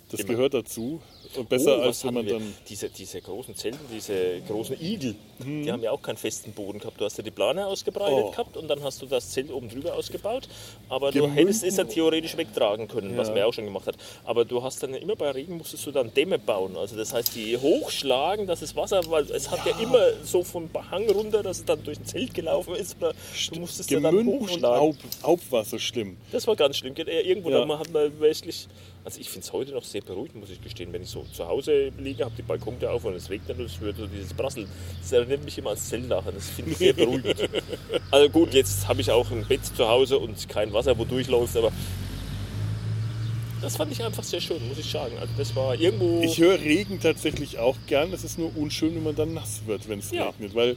Das 0.10 0.20
Immer. 0.22 0.30
gehört 0.34 0.56
dazu. 0.56 1.00
Und 1.38 1.48
besser 1.50 1.78
oh, 1.78 1.82
als 1.82 1.88
was 1.88 2.06
wenn 2.06 2.14
man 2.16 2.26
wir? 2.26 2.34
dann. 2.34 2.54
Diese, 2.68 2.90
diese 2.90 3.22
großen 3.22 3.56
Zelten, 3.56 3.80
diese 3.94 4.42
großen 4.48 4.80
Igel, 4.82 5.16
Mhm. 5.40 5.64
die 5.64 5.72
haben 5.72 5.82
ja 5.82 5.90
auch 5.92 6.02
keinen 6.02 6.18
festen 6.18 6.52
Boden 6.52 6.78
gehabt. 6.80 7.02
Du 7.02 7.06
hast 7.06 7.18
ja 7.18 7.24
die 7.24 7.32
Plane 7.32 7.66
ausgebreitet 7.66 8.26
Oh. 8.26 8.32
gehabt 8.32 8.58
und 8.58 8.68
dann 8.68 8.84
hast 8.84 9.02
du 9.02 9.08
das 9.08 9.32
Zelt 9.32 9.52
oben 9.52 9.70
drüber 9.70 9.96
ausgebaut. 9.96 10.48
Aber 10.90 11.08
du 11.12 11.20
Gemünden. 11.22 11.38
hättest 11.38 11.64
es 11.64 11.78
ja 11.78 11.84
theoretisch 11.84 12.38
wegtragen 12.38 12.88
können, 12.88 13.18
was 13.18 13.28
Ja. 13.30 13.34
man 13.34 13.40
ja 13.40 13.46
auch 13.48 13.54
schon 13.54 13.66
gemacht 13.66 13.88
hat. 13.88 13.96
Aber 14.24 14.46
du 14.46 14.62
hast 14.62 14.84
dann 14.84 14.94
immer 14.94 15.16
bei 15.16 15.32
Regen 15.32 15.58
musstest 15.58 15.86
du 15.88 15.92
dann 15.92 16.14
Dämme 16.14 16.38
bauen. 16.38 16.76
Also 16.78 16.96
das 16.96 17.14
heißt, 17.14 17.36
die 17.36 17.58
hochschlagen, 17.58 18.46
dass 18.46 18.60
das 18.60 18.76
Wasser, 18.76 19.02
weil 19.10 19.24
es 19.32 19.50
hat 19.50 19.66
ja, 19.66 19.78
immer 19.80 20.02
so 20.24 20.44
vom 20.44 20.70
Hang 20.92 21.10
runter, 21.10 21.42
dass 21.42 21.60
es 21.60 21.66
dann 21.66 21.84
durch 21.84 22.00
ein 22.00 22.06
Zelt 22.06 22.34
gelaufen 22.36 22.76
ist. 22.76 22.98
Oder 23.00 23.14
du 23.52 23.60
musstest 23.62 23.90
ja 23.90 24.00
dann 24.00 24.12
Gemünden 24.16 24.38
und 24.42 24.50
hochschlagen. 24.50 24.98
Aub 25.24 25.40
war 25.50 25.66
so 25.66 25.80
schlimm. 25.80 26.18
Das 26.32 26.46
war 26.46 26.56
ganz 26.56 26.78
schlimm. 26.78 26.94
Irgendwo 26.96 27.50
Ja. 27.50 27.66
da 27.66 27.80
hat 27.80 27.92
man 27.92 28.20
wirklich. 28.20 28.68
Also 29.04 29.20
ich 29.20 29.30
finde 29.30 29.46
es 29.46 29.54
heute 29.54 29.72
noch 29.72 29.84
sehr 29.84 30.02
beruhigend, 30.02 30.42
muss 30.42 30.52
ich 30.52 30.62
gestehen. 30.62 30.94
Wenn 30.94 31.02
ich 31.02 31.10
so 31.10 31.26
zu 31.34 31.48
Hause 31.48 31.92
liege, 31.98 32.24
habe 32.24 32.36
die 32.38 32.44
Balkontür 32.44 32.92
auf 32.92 33.04
und 33.04 33.16
es 33.16 33.30
regnet 33.30 33.58
und 33.58 33.66
es 33.66 33.82
wird 33.82 33.98
so 33.98 34.06
dieses 34.06 34.34
Prasseln. 34.34 34.68
Das 35.02 35.12
erinnert 35.12 35.44
mich 35.44 35.58
immer 35.58 35.70
ans 35.72 35.90
Zeltlachen. 35.90 36.34
Das 36.36 36.50
finde 36.50 36.72
ich 36.72 36.78
sehr 36.78 36.94
beruhigend. 36.94 37.50
also 38.12 38.30
gut, 38.30 38.54
jetzt 38.54 38.88
habe 38.88 39.02
ich 39.02 39.10
auch 39.10 39.32
ein 39.32 39.46
Bett 39.48 39.66
zu 39.66 39.88
Hause 39.88 40.20
und 40.20 40.48
kein 40.50 40.72
Wasser, 40.72 40.98
wo 41.00 41.06
durchläuft, 41.06 41.58
aber 41.58 41.72
das 43.62 43.76
fand 43.76 43.92
ich 43.92 44.04
einfach 44.04 44.24
sehr 44.24 44.42
schön, 44.42 44.68
muss 44.68 44.78
ich 44.80 44.90
sagen. 44.90 45.16
Also 45.20 45.34
das 45.38 45.56
war 45.56 45.76
irgendwo. 45.80 46.22
Ich 46.24 46.40
höre 46.40 46.60
Regen 46.60 47.00
tatsächlich 47.00 47.60
auch 47.60 47.78
gern. 47.88 48.12
Es 48.12 48.24
ist 48.24 48.40
nur 48.40 48.56
unschön, 48.58 48.96
wenn 48.96 49.04
man 49.04 49.16
dann 49.16 49.34
nass 49.34 49.62
wird, 49.68 49.88
wenn 49.88 50.00
es 50.00 50.12
Ja. 50.12 50.30
regnet. 50.30 50.56
Weil 50.56 50.76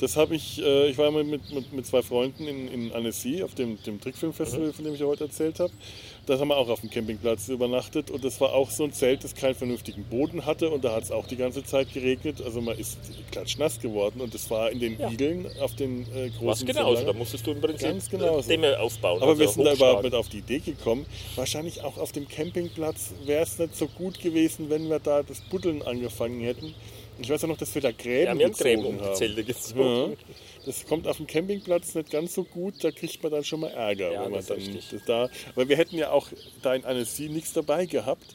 das 0.00 0.16
habe 0.16 0.34
ich, 0.34 0.60
äh, 0.62 0.88
ich 0.88 0.98
war 0.98 1.10
mal 1.10 1.24
mit, 1.24 1.52
mit, 1.52 1.72
mit 1.72 1.86
zwei 1.86 2.02
Freunden 2.02 2.46
in, 2.46 2.68
in 2.68 2.92
Annecy 2.92 3.42
auf 3.42 3.54
dem, 3.54 3.82
dem 3.82 4.00
Trickfilmfestival, 4.00 4.68
Mhm. 4.68 4.72
von 4.72 4.84
dem 4.84 4.94
ich 4.94 5.00
ja 5.00 5.06
heute 5.06 5.24
erzählt 5.24 5.60
habe. 5.60 5.72
Da 6.26 6.38
haben 6.38 6.48
wir 6.48 6.56
auch 6.56 6.68
auf 6.68 6.80
dem 6.80 6.90
Campingplatz 6.90 7.48
übernachtet 7.48 8.10
und 8.10 8.24
das 8.24 8.40
war 8.40 8.52
auch 8.52 8.70
so 8.70 8.84
ein 8.84 8.92
Zelt, 8.92 9.24
das 9.24 9.34
keinen 9.34 9.54
vernünftigen 9.54 10.04
Boden 10.04 10.46
hatte 10.46 10.70
und 10.70 10.84
da 10.84 10.92
hat 10.92 11.02
es 11.04 11.10
auch 11.10 11.26
die 11.26 11.36
ganze 11.36 11.64
Zeit 11.64 11.92
geregnet. 11.92 12.40
Also 12.44 12.60
man 12.60 12.78
ist 12.78 12.98
klatschnass 13.32 13.80
geworden 13.80 14.20
und 14.20 14.32
das 14.34 14.50
war 14.50 14.70
in 14.70 14.80
den 14.80 14.98
Ja. 14.98 15.10
Igeln 15.10 15.46
auf 15.60 15.74
den 15.76 16.02
äh, 16.14 16.28
großen 16.30 16.46
was 16.46 16.64
genauso, 16.66 17.04
da 17.04 17.12
musstest 17.12 17.46
du 17.46 17.52
im 17.52 17.60
Prinzip 17.60 17.88
Ganz 17.88 18.08
genauso. 18.10 18.48
Dämme 18.48 18.78
aufbauen. 18.78 19.20
Aber 19.22 19.30
also 19.32 19.40
wir 19.40 19.48
sind 19.48 19.64
da 19.64 19.72
überhaupt 19.72 20.04
nicht 20.04 20.14
auf 20.14 20.28
die 20.28 20.38
Idee 20.38 20.60
gekommen. 20.60 21.04
Wahrscheinlich 21.36 21.82
auch 21.82 21.96
auf 21.98 22.12
dem 22.12 22.28
Campingplatz 22.28 23.12
wäre 23.24 23.42
es 23.42 23.58
nicht 23.58 23.76
so 23.76 23.86
gut 23.88 24.20
gewesen, 24.20 24.70
wenn 24.70 24.88
wir 24.88 24.98
da 25.00 25.22
das 25.22 25.40
Buddeln 25.40 25.82
angefangen 25.82 26.40
hätten. 26.40 26.74
Ich 27.20 27.30
weiß 27.30 27.42
ja 27.42 27.48
noch, 27.48 27.56
dass 27.56 27.74
wir 27.74 27.82
da 27.82 27.92
Gräben 27.92 28.26
Ja, 28.26 28.38
wir 28.38 28.46
haben 28.46 28.52
Gräben 28.52 28.82
gezogen 28.82 28.96
um 28.96 28.98
die 28.98 29.04
haben. 29.04 29.16
Zelte 29.16 29.44
gezogen. 29.44 30.10
Ja. 30.10 30.34
Das 30.66 30.86
kommt 30.86 31.06
auf 31.06 31.16
dem 31.16 31.26
Campingplatz 31.26 31.94
nicht 31.94 32.10
ganz 32.10 32.34
so 32.34 32.44
gut, 32.44 32.74
da 32.82 32.90
kriegt 32.90 33.22
man 33.22 33.32
dann 33.32 33.44
schon 33.44 33.60
mal 33.60 33.70
Ärger. 33.70 34.12
Ja, 34.12 34.24
wenn 34.24 34.32
man 34.32 34.44
dann 34.46 34.60
da, 35.06 35.30
weil 35.54 35.68
wir 35.68 35.76
hätten 35.76 35.96
ja 35.96 36.10
auch 36.10 36.28
da 36.62 36.74
in 36.74 36.84
Annecy 36.84 37.28
nichts 37.28 37.52
dabei 37.52 37.86
gehabt, 37.86 38.34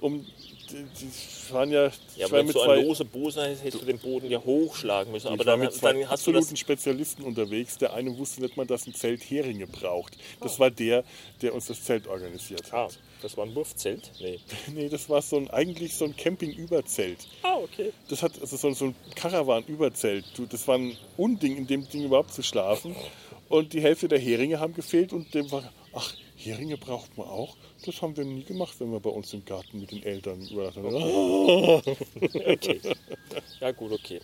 um 0.00 0.24
die, 0.70 1.52
waren 1.52 1.70
ja, 1.70 1.84
Ja, 2.16 2.26
ich 2.26 2.32
war 2.32 2.42
mit 2.42 2.52
so 2.52 2.64
zwei, 2.64 2.78
ein 2.78 2.86
lose 2.86 3.04
Bose 3.04 3.40
hast, 3.40 3.64
hättest 3.64 3.82
du 3.82 3.86
den 3.86 3.98
Boden 3.98 4.30
ja 4.30 4.38
hochschlagen 4.38 5.12
müssen. 5.12 5.28
Aber 5.28 5.44
dann, 5.44 5.60
mit 5.60 5.72
zwei 5.72 5.92
dann 5.92 6.08
hast 6.08 6.26
du 6.26 6.30
absoluten 6.30 6.56
Spezialisten 6.56 7.22
unterwegs. 7.22 7.78
Der 7.78 7.94
eine 7.94 8.16
wusste 8.16 8.42
nicht 8.42 8.56
mal, 8.56 8.66
dass 8.66 8.86
ein 8.86 8.94
Zelt 8.94 9.22
Heringe 9.22 9.66
braucht. 9.66 10.16
Das 10.40 10.58
war 10.58 10.70
der, 10.70 11.04
der 11.42 11.54
uns 11.54 11.66
das 11.66 11.82
Zelt 11.82 12.06
organisiert 12.06 12.72
hat. 12.72 12.92
Ah, 12.92 13.02
das 13.22 13.36
war 13.36 13.46
ein 13.46 13.54
Wurfzelt? 13.54 14.12
Nee. 14.20 14.38
Nee, 14.74 14.88
das 14.88 15.08
war 15.08 15.22
so 15.22 15.36
ein, 15.36 15.48
eigentlich 15.50 15.94
so 15.94 16.04
ein 16.04 16.16
Camping-Überzelt. 16.16 17.26
Ah, 17.42 17.56
okay. 17.56 17.92
Das 18.08 18.22
hat 18.22 18.40
also 18.40 18.56
so, 18.56 18.72
so 18.72 18.84
ein 18.86 18.94
Caravan-Überzelt. 19.14 20.24
Du, 20.36 20.46
Das 20.46 20.68
war 20.68 20.76
ein 20.76 20.96
Unding, 21.16 21.56
in 21.56 21.66
dem 21.66 21.88
Ding 21.88 22.04
überhaupt 22.04 22.32
zu 22.32 22.42
schlafen. 22.42 22.94
Und 23.48 23.72
die 23.72 23.80
Hälfte 23.80 24.08
der 24.08 24.18
Heringe 24.18 24.60
haben 24.60 24.74
gefehlt 24.74 25.12
und 25.12 25.32
dem 25.34 25.50
war, 25.50 25.72
ach, 25.94 26.14
Heringe 26.38 26.76
braucht 26.76 27.18
man 27.18 27.26
auch. 27.26 27.56
Das 27.84 28.00
haben 28.00 28.16
wir 28.16 28.24
nie 28.24 28.44
gemacht, 28.44 28.74
wenn 28.78 28.92
wir 28.92 29.00
bei 29.00 29.10
uns 29.10 29.34
im 29.34 29.44
Garten 29.44 29.80
mit 29.80 29.90
den 29.90 30.02
Eltern 30.04 30.40
übernachtet 30.48 30.84
haben. 30.84 31.82
okay. 32.46 32.80
Ja, 33.60 33.72
gut, 33.72 33.92
okay. 33.92 34.20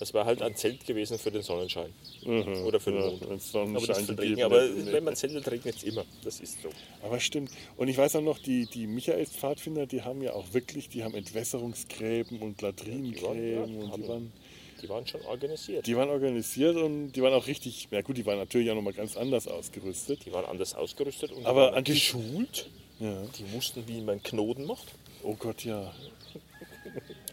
Das 0.00 0.12
war 0.12 0.24
halt 0.24 0.42
ein 0.42 0.56
Zelt 0.56 0.84
gewesen 0.84 1.18
für 1.18 1.30
den 1.30 1.42
Sonnenschein. 1.42 1.92
Oder 2.26 2.80
für 2.80 2.90
den 2.90 3.00
Ja, 3.00 3.10
Mond. 3.10 3.40
Sonnenschein 3.42 3.96
aber 3.96 4.14
das 4.14 4.18
Regen. 4.18 4.42
Aber 4.42 4.92
wenn 4.92 5.04
man 5.04 5.14
zeltet, 5.14 5.48
regnet 5.50 5.76
es 5.76 5.84
immer. 5.84 6.04
Das 6.24 6.40
ist 6.40 6.60
so. 6.60 6.68
Aber 7.02 7.20
stimmt. 7.20 7.50
Und 7.76 7.88
ich 7.88 7.96
weiß 7.96 8.16
auch 8.16 8.20
noch, 8.20 8.38
die, 8.38 8.66
die 8.66 8.86
Michaels-Pfadfinder, 8.88 9.86
die 9.86 10.02
haben 10.02 10.20
ja 10.22 10.32
auch 10.32 10.52
wirklich, 10.52 10.88
die 10.88 11.04
haben 11.04 11.14
Entwässerungsgräben 11.14 12.40
und 12.40 12.60
Latrinengräben 12.60 13.78
ja, 13.80 13.84
und 13.84 13.96
die 13.96 14.08
waren, 14.08 14.32
Die 14.84 14.88
waren 14.90 15.06
schon 15.06 15.22
organisiert. 15.22 15.86
die 15.86 15.96
waren 15.96 16.10
organisiert 16.10 16.76
und 16.76 17.12
die 17.12 17.22
waren 17.22 17.32
auch 17.32 17.46
richtig, 17.46 17.88
na 17.90 18.02
gut, 18.02 18.18
die 18.18 18.26
waren 18.26 18.38
natürlich 18.38 18.70
auch 18.70 18.74
nochmal 18.74 18.92
ganz 18.92 19.16
anders 19.16 19.48
ausgerüstet. 19.48 20.26
Die 20.26 20.32
waren 20.32 20.44
anders 20.44 20.74
ausgerüstet 20.74 21.32
und 21.32 21.46
Aber 21.46 21.74
an 21.74 21.84
die- 21.84 21.92
geschult. 21.94 22.66
Ja. 23.00 23.22
Die 23.38 23.50
wussten, 23.54 23.82
wie 23.88 24.00
man 24.02 24.22
Knoten 24.22 24.66
macht. 24.66 24.86
Oh 25.22 25.34
Gott, 25.38 25.64
ja. 25.64 25.90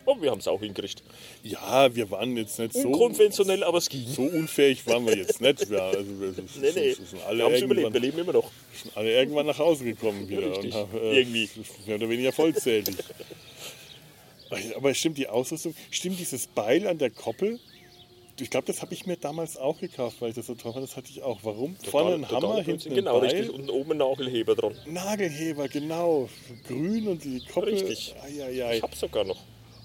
Und 0.06 0.22
wir 0.22 0.32
haben 0.32 0.40
es 0.40 0.48
auch 0.48 0.60
hingekriegt. 0.60 1.04
Ja, 1.44 1.94
wir 1.94 2.10
waren 2.10 2.36
jetzt 2.36 2.58
nicht 2.58 2.74
so, 2.74 2.88
Unkonventionell, 2.88 3.64
aber 3.64 3.78
es 3.78 3.88
ging. 3.90 4.08
so 4.08 4.24
unfähig 4.24 4.88
waren 4.88 5.06
wir 5.06 5.16
jetzt 5.16 5.40
nicht. 5.42 5.70
Ja, 5.70 5.90
also 5.90 6.20
wir, 6.20 6.32
sind- 6.34 6.62
Nee, 6.62 6.72
nee. 6.74 6.94
sind 6.94 7.14
Wir 7.14 7.26
alle, 7.28 7.52
es 7.54 7.62
überlebt. 7.62 7.94
Wir 7.94 8.00
leben 8.00 8.18
immer 8.20 8.34
noch. 8.34 8.50
sind 8.82 8.96
alle 8.98 9.14
irgendwann 9.14 9.46
nach 9.46 9.60
Hause 9.60 9.84
gekommen 9.84 10.28
wieder. 10.28 10.50
Richtig. 10.52 10.74
Und 10.74 10.74
haben, 10.74 10.98
äh, 10.98 11.20
Irgendwie. 11.20 11.50
Mehr 11.86 11.96
oder 11.98 12.10
weniger 12.10 12.32
vollzählig. 12.32 12.96
Aber 14.76 14.94
stimmt 14.94 15.18
die 15.18 15.28
Ausrüstung, 15.28 15.74
stimmt 15.90 16.20
dieses 16.20 16.48
Beil 16.48 16.88
an 16.88 16.98
der 16.98 17.10
Koppel? 17.10 17.60
Ich 18.40 18.50
glaube, 18.50 18.66
das 18.66 18.82
habe 18.82 18.94
ich 18.94 19.06
mir 19.06 19.18
damals 19.18 19.56
auch 19.58 19.80
gekauft, 19.80 20.18
weil 20.20 20.30
ich 20.30 20.36
das 20.36 20.48
so 20.48 20.56
toll 20.56 20.74
fand. 20.74 20.84
Das 20.84 20.98
hatte 20.98 21.10
ich 21.12 21.22
auch. 21.22 21.40
Warum? 21.44 21.76
Vorne 21.76 22.16
ein 22.16 22.22
Total- 22.24 22.36
Hammer, 22.38 22.48
total 22.56 22.64
hinten 22.64 22.90
ein 22.90 22.96
Genau, 22.96 23.20
Beil. 23.20 23.30
richtig. 23.30 23.50
Und 23.54 23.70
oben 23.70 23.92
ein 23.92 23.98
Nagelheber 23.98 24.56
dran. 24.56 24.76
Nagelheber, 24.88 25.68
genau. 25.68 26.28
Grün 26.68 27.08
und 27.08 27.24
die 27.24 27.46
Koppel. 27.46 27.74
Richtig. 27.74 28.16
Eieiei. 28.24 28.78
Ich 28.78 28.82
hab's 28.84 29.00
sogar 29.00 29.26
noch. 29.26 29.38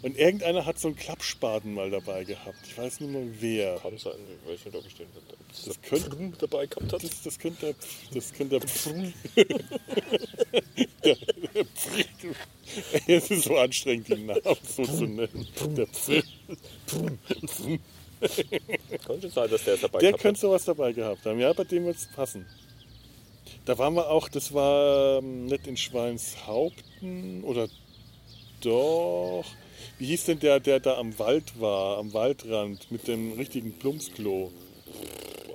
Und 0.06 0.16
irgendeiner 0.16 0.64
hat 0.64 0.78
so 0.78 0.86
einen 0.86 0.96
Klappspaten 0.96 1.74
mal 1.74 1.90
dabei 1.90 2.22
gehabt. 2.22 2.58
Ich 2.64 2.78
weiß 2.78 3.00
nicht 3.00 3.10
mehr 3.12 3.26
wer. 3.40 3.76
Kann 3.80 3.98
sein. 3.98 4.12
Ich 4.44 4.52
weiß 4.52 4.64
nicht, 4.66 4.76
ob 4.76 4.86
ich 4.86 4.94
den 4.94 5.08
das 5.48 5.64
Das 5.64 5.82
könnte- 5.82 6.10
Pfrum 6.10 6.32
dabei 6.38 6.66
gehabt 6.66 6.92
hat. 6.92 7.02
Das, 7.02 7.22
das 7.24 7.36
könnte 7.40 7.66
der, 7.66 7.74
das 8.14 8.32
könnte 8.32 8.60
der, 8.60 9.44
der, 11.02 11.16
der 11.56 11.66
Es 13.16 13.30
ist 13.32 13.42
so 13.46 13.56
anstrengend, 13.56 14.06
die 14.06 14.14
Namen 14.14 14.40
so 14.62 14.84
zu 14.84 15.06
nennen. 15.06 15.48
Der, 15.76 15.86
Kann 19.04 19.20
schon 19.20 19.30
sein, 19.32 19.50
dass 19.50 19.64
der 19.64 19.74
es 19.74 19.80
dabei 19.80 19.98
der 19.98 20.10
gehabt 20.10 20.22
könnte 20.22 20.40
sowas 20.40 20.64
dabei 20.66 20.92
gehabt 20.92 21.26
haben. 21.26 21.40
Ja, 21.40 21.52
bei 21.52 21.64
dem 21.64 21.84
wird 21.84 21.96
es 21.96 22.06
passen. 22.14 22.46
Da 23.64 23.76
waren 23.76 23.94
wir 23.94 24.08
auch, 24.08 24.28
das 24.28 24.54
war 24.54 25.18
ähm, 25.18 25.46
nicht 25.46 25.66
in 25.66 25.76
Schweinshaupten 25.76 27.42
oder 27.42 27.68
doch. 28.60 29.44
Wie 29.98 30.06
hieß 30.06 30.24
denn 30.26 30.40
der, 30.40 30.60
der 30.60 30.80
da 30.80 30.98
am 30.98 31.18
Wald 31.18 31.58
war, 31.58 31.98
am 31.98 32.12
Waldrand 32.12 32.90
mit 32.90 33.08
dem 33.08 33.32
richtigen 33.32 33.72
Plumpsklo? 33.72 34.52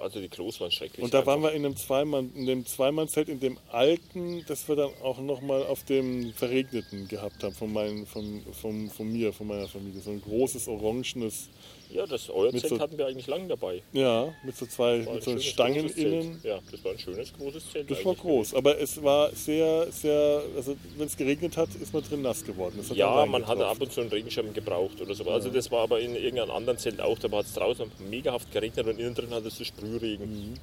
Also 0.02 0.20
die 0.20 0.30
Klos 0.30 0.60
waren 0.60 0.72
schrecklich. 0.72 1.04
Und 1.04 1.14
da 1.14 1.24
waren 1.28 1.44
wir 1.44 1.52
in 1.52 1.64
einem 1.64 1.78
Zweimann, 1.78 2.32
in 2.34 2.48
dem 2.48 2.66
Zweimannzelt, 2.66 3.30
in 3.30 3.40
dem 3.40 3.60
alten, 3.72 4.44
das 4.48 4.68
wir 4.68 4.76
dann 4.76 4.90
auch 5.04 5.20
nochmal 5.20 5.64
auf 5.64 5.84
dem 5.84 6.34
Verregneten 6.34 7.08
gehabt 7.08 7.44
haben, 7.44 7.54
von, 7.54 7.72
meinen, 7.72 8.08
von, 8.08 8.42
von, 8.60 8.90
von 8.90 9.12
mir, 9.12 9.32
von 9.32 9.46
meiner 9.46 9.68
Familie. 9.68 10.02
So 10.02 10.10
ein 10.10 10.22
großes, 10.22 10.68
orangenes 10.68 11.50
Ja, 11.94 12.06
das 12.06 12.30
euer 12.30 12.52
Mit 12.52 12.62
Zelt 12.62 12.74
so- 12.74 12.80
hatten 12.80 12.98
wir 12.98 13.06
eigentlich 13.08 13.28
lange 13.28 13.48
dabei. 13.48 13.82
Ja, 13.92 14.34
mit 14.44 14.56
so 14.56 14.66
zwei 14.66 14.98
mit 15.00 15.24
so 15.24 15.38
Stangen 15.40 15.90
innen. 15.90 16.40
Ja, 16.44 16.60
das 16.72 16.84
war 16.86 16.92
ein 16.94 17.00
schönes, 17.00 17.34
großes 17.34 17.72
Zelt. 17.72 17.92
Das 17.92 18.04
war 18.06 18.16
groß, 18.16 18.54
aber 18.54 18.80
es 18.80 19.02
war 19.04 19.36
sehr, 19.36 19.92
sehr, 19.92 20.42
also 20.56 20.76
wenn 20.98 21.08
es 21.08 21.18
geregnet 21.18 21.58
hat, 21.58 21.70
ist 21.82 21.94
man 21.94 22.04
drin 22.04 22.22
nass 22.22 22.44
geworden. 22.46 22.80
Ja, 22.94 23.26
man 23.26 23.46
hatte 23.48 23.66
ab 23.68 23.78
und 23.82 23.92
zu 23.92 24.02
einen 24.02 24.10
Regenschirm 24.10 24.54
gebraucht 24.54 25.02
oder 25.02 25.14
so. 25.14 25.30
Also 25.30 25.50
das 25.50 25.70
war 25.72 25.82
aber 25.82 26.00
in 26.00 26.16
irgendeinem 26.16 26.52
anderen 26.52 26.78
Zelt 26.80 27.02
auch. 27.02 27.20
Da 27.20 27.30
hat 27.32 27.46
es 27.46 27.54
draußen 27.54 27.92
megahaft 28.10 28.52
geregnet 28.52 28.88
und 28.88 29.00
innen 29.00 29.14
drin 29.16 29.30
hattest 29.32 29.60
du 29.60 29.66
Sprühregen. 29.66 30.58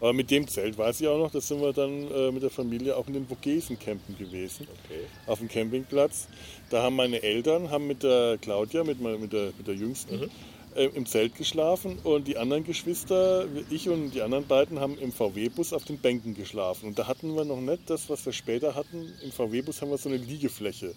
Aber 0.00 0.12
mit 0.12 0.30
dem 0.30 0.46
Zelt 0.48 0.76
weiß 0.76 1.00
ich 1.00 1.06
auch 1.08 1.18
noch, 1.18 1.30
da 1.30 1.40
sind 1.40 1.62
wir 1.62 1.72
dann 1.72 2.10
äh, 2.10 2.30
mit 2.32 2.42
der 2.42 2.50
Familie 2.50 2.96
auch 2.96 3.06
in 3.06 3.14
den 3.14 3.26
Vogesen 3.28 3.78
campen 3.78 4.18
gewesen, 4.18 4.66
Okay. 4.84 5.00
auf 5.26 5.38
dem 5.38 5.48
Campingplatz. 5.48 6.26
Da 6.68 6.82
haben 6.82 6.96
meine 6.96 7.22
Eltern, 7.22 7.70
haben 7.70 7.86
mit 7.86 8.02
der 8.02 8.36
Claudia, 8.40 8.82
mit, 8.82 9.00
mit, 9.00 9.32
der, 9.32 9.52
mit 9.56 9.66
der 9.66 9.74
Jüngsten, 9.74 10.28
äh, 10.74 10.86
im 10.86 11.06
Zelt 11.06 11.36
geschlafen 11.36 11.98
und 12.04 12.26
die 12.26 12.36
anderen 12.36 12.64
Geschwister, 12.64 13.46
ich 13.70 13.88
und 13.88 14.10
die 14.10 14.22
anderen 14.22 14.46
beiden, 14.46 14.80
haben 14.80 14.98
im 14.98 15.12
VW-Bus 15.12 15.72
auf 15.72 15.84
den 15.84 15.98
Bänken 15.98 16.34
geschlafen. 16.34 16.88
Und 16.88 16.98
da 16.98 17.06
hatten 17.06 17.34
wir 17.34 17.44
noch 17.44 17.60
nicht 17.60 17.88
das, 17.88 18.08
was 18.08 18.24
wir 18.26 18.32
später 18.32 18.74
hatten. 18.74 19.12
Im 19.22 19.32
VW-Bus 19.32 19.80
haben 19.82 19.90
wir 19.90 19.98
so 19.98 20.08
eine 20.08 20.18
Liegefläche 20.18 20.94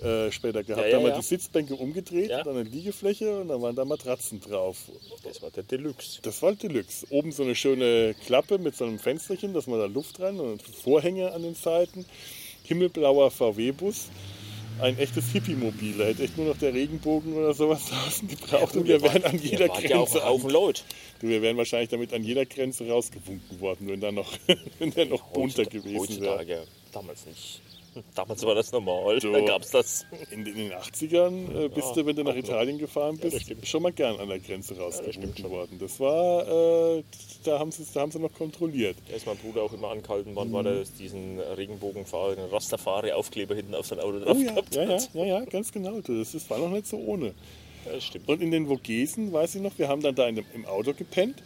äh, 0.00 0.30
später 0.30 0.62
gehabt. 0.62 0.82
Ja, 0.82 0.86
ja, 0.86 0.90
da 0.90 0.96
haben 0.98 1.04
wir 1.04 1.10
ja. 1.10 1.16
die 1.16 1.24
Sitzbänke 1.24 1.74
umgedreht, 1.74 2.30
Ja. 2.30 2.42
dann 2.42 2.56
eine 2.56 2.68
Liegefläche 2.68 3.40
und 3.40 3.48
dann 3.48 3.62
waren 3.62 3.74
da 3.74 3.84
Matratzen 3.84 4.40
drauf. 4.40 4.76
Das 5.24 5.42
war 5.42 5.50
der 5.50 5.62
Deluxe. 5.62 6.20
Das 6.22 6.42
war 6.42 6.52
Deluxe. 6.52 7.06
Oben 7.10 7.32
so 7.32 7.42
eine 7.42 7.54
schöne 7.54 8.14
Klappe 8.26 8.58
mit 8.58 8.76
so 8.76 8.84
einem 8.84 8.98
Fensterchen, 8.98 9.54
dass 9.54 9.66
man 9.66 9.78
da 9.78 9.86
Luft 9.86 10.20
rein 10.20 10.38
und 10.38 10.62
Vorhänge 10.62 11.32
an 11.32 11.42
den 11.42 11.54
Seiten. 11.54 12.04
Himmelblauer 12.64 13.30
VW-Bus. 13.30 14.08
Ein 14.80 14.98
echtes 14.98 15.30
Hippie-Mobil. 15.32 15.96
Da 15.96 16.04
hätte 16.04 16.22
echt 16.24 16.36
nur 16.36 16.48
noch 16.48 16.58
der 16.58 16.74
Regenbogen 16.74 17.32
oder 17.32 17.54
sowas 17.54 17.86
draußen 17.88 18.28
gebraucht 18.28 18.76
und 18.76 18.86
wir 18.86 19.00
wären 19.00 19.24
an 19.24 19.38
jeder 19.38 19.68
wart 19.68 19.82
ja 19.82 19.96
auch 19.96 20.04
Grenze 20.06 20.22
ein 20.22 20.28
Haufen 20.28 20.50
Leute. 20.50 20.82
Du, 21.20 21.28
Wir 21.28 21.40
wären 21.40 21.56
wahrscheinlich 21.56 21.88
damit 21.88 22.12
an 22.12 22.22
jeder 22.22 22.44
Grenze 22.44 22.86
rausgewunken 22.86 23.60
worden, 23.60 23.88
wenn, 23.88 24.00
da 24.00 24.12
noch, 24.12 24.32
wenn 24.78 24.90
der 24.90 25.06
noch 25.06 25.22
bunter 25.28 25.64
gewesen 25.64 26.20
wäre. 26.20 26.32
Heutzutage, 26.38 26.64
damals 26.92 27.24
nicht. 27.26 27.62
Damals 28.14 28.44
war 28.44 28.54
das 28.54 28.72
normal. 28.72 29.20
So. 29.20 29.32
Da 29.32 29.40
gab 29.40 29.62
es 29.62 29.70
das. 29.70 30.06
In, 30.30 30.46
in 30.46 30.54
den 30.56 30.72
80ern 30.72 31.64
äh, 31.64 31.68
bist 31.68 31.88
Ja, 31.88 31.94
du, 31.94 32.06
wenn 32.06 32.16
du 32.16 32.24
nach 32.24 32.32
noch. 32.32 32.38
Italien 32.38 32.78
gefahren 32.78 33.18
das 33.20 33.32
bist, 33.32 33.46
stimmt. 33.46 33.66
schon 33.66 33.82
mal 33.82 33.92
gern 33.92 34.18
an 34.20 34.28
der 34.28 34.38
Grenze 34.38 34.76
rausgewunken 34.76 35.36
schon. 35.36 35.50
worden. 35.50 35.78
Das 35.80 35.98
war, 36.00 36.96
äh, 36.98 37.02
da, 37.44 37.58
haben 37.58 37.72
sie, 37.72 37.84
da 37.92 38.00
haben 38.00 38.10
sie 38.12 38.18
noch 38.18 38.32
kontrolliert. 38.34 38.96
Da 39.08 39.16
ist 39.16 39.26
mein 39.26 39.36
Bruder 39.38 39.62
auch 39.62 39.72
immer 39.72 39.90
angehalten 39.90 40.34
worden, 40.34 40.52
weil 40.52 40.66
er 40.66 40.84
diesen 40.98 41.38
Regenbogenfahrer, 41.40 42.36
den 42.36 42.46
Rastafari-Aufkleber 42.50 43.54
hinten 43.54 43.74
auf 43.74 43.86
sein 43.86 44.00
Auto 44.00 44.20
drauf 44.20 44.36
Oh 44.36 44.40
ja, 44.40 44.50
gehabt 44.52 44.74
ja, 44.74 44.82
ja, 44.84 44.88
hat. 44.94 45.10
ja, 45.14 45.24
ja, 45.24 45.44
ganz 45.44 45.72
genau. 45.72 46.00
Das 46.00 46.34
ist, 46.34 46.50
war 46.50 46.58
noch 46.58 46.70
nicht 46.70 46.86
so 46.86 46.96
ohne. 46.98 47.34
Ja, 47.84 47.92
das 47.92 48.04
stimmt. 48.04 48.28
Und 48.28 48.42
in 48.42 48.50
den 48.50 48.66
Vogesen, 48.66 49.32
weiß 49.32 49.54
ich 49.54 49.62
noch, 49.62 49.78
wir 49.78 49.88
haben 49.88 50.02
dann 50.02 50.14
da 50.14 50.26
in 50.28 50.36
dem, 50.36 50.44
im 50.54 50.66
Auto 50.66 50.92
gepennt 50.92 51.42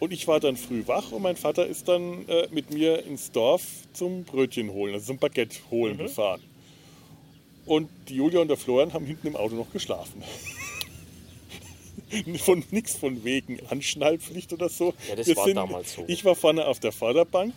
und 0.00 0.12
ich 0.12 0.26
war 0.28 0.40
dann 0.40 0.56
früh 0.56 0.86
wach 0.86 1.12
und 1.12 1.22
mein 1.22 1.36
Vater 1.36 1.66
ist 1.66 1.88
dann 1.88 2.26
äh, 2.28 2.48
mit 2.50 2.72
mir 2.72 3.04
ins 3.04 3.30
Dorf 3.32 3.62
zum 3.92 4.24
Brötchen 4.24 4.70
holen, 4.72 4.94
also 4.94 5.06
zum 5.06 5.18
Baguette 5.18 5.58
holen 5.70 5.98
gefahren. 5.98 6.42
Und 7.66 7.88
die 8.08 8.16
Julia 8.16 8.40
und 8.40 8.48
der 8.48 8.56
Florian 8.56 8.92
haben 8.92 9.06
hinten 9.06 9.28
im 9.28 9.36
Auto 9.36 9.54
noch 9.54 9.70
geschlafen. 9.72 10.22
von 12.38 12.62
nichts 12.70 12.96
von 12.96 13.24
wegen 13.24 13.60
Anschnallpflicht 13.68 14.52
oder 14.52 14.68
so. 14.68 14.94
Ja, 15.08 15.16
das 15.16 15.34
war 15.36 15.52
damals 15.52 15.94
so. 15.94 16.04
Ich 16.06 16.24
war 16.24 16.34
vorne 16.34 16.66
auf 16.66 16.80
der 16.80 16.92
Vorderbank 16.92 17.54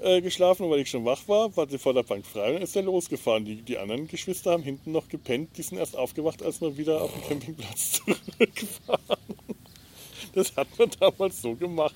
äh, 0.00 0.20
geschlafen 0.20 0.64
und 0.64 0.70
weil 0.70 0.80
ich 0.80 0.90
schon 0.90 1.04
wach 1.04 1.26
war, 1.26 1.56
war 1.56 1.66
die 1.66 1.78
Vorderbank 1.78 2.26
frei 2.26 2.56
und 2.56 2.62
ist 2.62 2.76
er 2.76 2.82
losgefahren. 2.82 3.44
Die, 3.44 3.62
die 3.62 3.78
anderen 3.78 4.08
Geschwister 4.08 4.52
haben 4.52 4.62
hinten 4.62 4.92
noch 4.92 5.08
gepennt, 5.08 5.56
die 5.56 5.62
sind 5.62 5.78
erst 5.78 5.96
aufgewacht, 5.96 6.42
als 6.42 6.60
wir 6.60 6.76
wieder 6.76 7.02
auf 7.02 7.12
den 7.12 7.22
Campingplatz 7.22 7.92
zurückfahren. 8.04 9.16
Das 10.36 10.54
hat 10.54 10.68
man 10.78 10.90
damals 11.00 11.40
so 11.40 11.54
gemacht. 11.54 11.94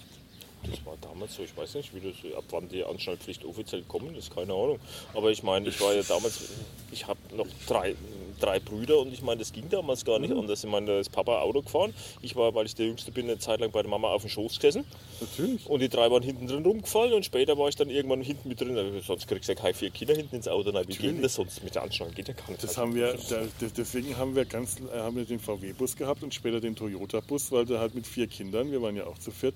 Das 0.69 0.85
war 0.85 0.97
damals 1.01 1.35
so, 1.35 1.43
ich 1.43 1.57
weiß 1.57 1.75
nicht, 1.77 1.95
wie 1.95 2.01
das, 2.01 2.15
ab 2.37 2.45
wann 2.51 2.69
die 2.69 2.85
Anschnallpflicht 2.85 3.45
offiziell 3.45 3.83
kommen 3.83 4.15
ist, 4.15 4.35
keine 4.35 4.53
Ahnung. 4.53 4.79
Aber 5.15 5.31
ich 5.31 5.43
meine, 5.43 5.69
ich 5.69 5.81
war 5.81 5.95
ja 5.95 6.03
damals, 6.03 6.51
ich 6.93 7.07
habe 7.07 7.19
noch 7.35 7.47
drei, 7.67 7.95
drei 8.41 8.61
Brüder 8.61 8.99
und 9.01 9.13
ich 9.13 9.23
meine, 9.23 9.39
das 9.39 9.53
ging 9.53 9.69
damals 9.71 10.05
gar 10.05 10.19
Mhm. 10.19 10.27
nicht 10.27 10.37
anders. 10.37 10.63
Ich 10.65 10.71
meine, 10.71 10.87
da 10.87 11.01
ist 11.01 11.11
Papa 11.13 11.41
Auto 11.41 11.63
gefahren. 11.63 11.95
Ich 12.23 12.37
war, 12.37 12.55
weil 12.55 12.67
ich 12.67 12.75
der 12.75 12.87
Jüngste 12.87 13.11
bin, 13.11 13.27
eine 13.27 13.39
Zeit 13.39 13.61
lang 13.61 13.71
bei 13.71 13.81
der 13.83 13.91
Mama 13.91 14.09
auf 14.13 14.23
dem 14.23 14.31
Schoß 14.31 14.57
gesessen. 14.61 14.85
Natürlich. 15.21 15.67
Und 15.67 15.81
die 15.81 15.89
drei 15.89 16.11
waren 16.11 16.23
hinten 16.23 16.47
drin 16.47 16.65
rumgefallen 16.65 17.13
und 17.15 17.25
später 17.25 17.57
war 17.59 17.69
ich 17.69 17.77
dann 17.77 17.89
irgendwann 17.91 18.21
hinten 18.23 18.49
mit 18.49 18.61
drin. 18.61 18.77
Also, 18.77 19.01
sonst 19.01 19.29
kriegst 19.29 19.49
du 19.49 19.53
ja 19.53 19.59
keine 19.59 19.75
vier 19.75 19.91
Kinder 19.91 20.15
hinten 20.15 20.37
ins 20.37 20.49
Auto. 20.49 20.71
Na, 20.73 20.87
wie 20.87 20.93
geht 20.93 21.03
denn 21.17 21.23
das 21.23 21.35
sonst 21.35 21.63
mit 21.65 21.75
der 21.75 21.83
Anschnallen? 21.83 22.15
Geht 22.15 22.29
ja 22.29 22.35
gar 22.35 22.49
nicht. 22.51 22.63
Das 22.63 22.71
Also, 22.71 22.83
haben 22.83 22.95
wir, 22.95 23.15
da, 23.29 23.43
deswegen 23.77 24.17
haben 24.17 24.35
wir 24.37 24.45
ganz, 24.45 24.77
äh, 24.81 24.99
haben 24.99 25.17
wir 25.17 25.25
den 25.25 25.41
VW-Bus 25.41 25.97
gehabt 25.97 26.23
und 26.23 26.33
später 26.35 26.61
den 26.61 26.77
Toyota-Bus, 26.77 27.51
weil 27.53 27.65
der 27.67 27.81
halt 27.81 27.95
mit 27.95 28.07
vier 28.07 28.27
Kindern, 28.27 28.71
wir 28.71 28.81
waren 28.83 28.97
ja 28.97 29.07
auch 29.07 29.19
zu 29.19 29.31
viert, 29.31 29.55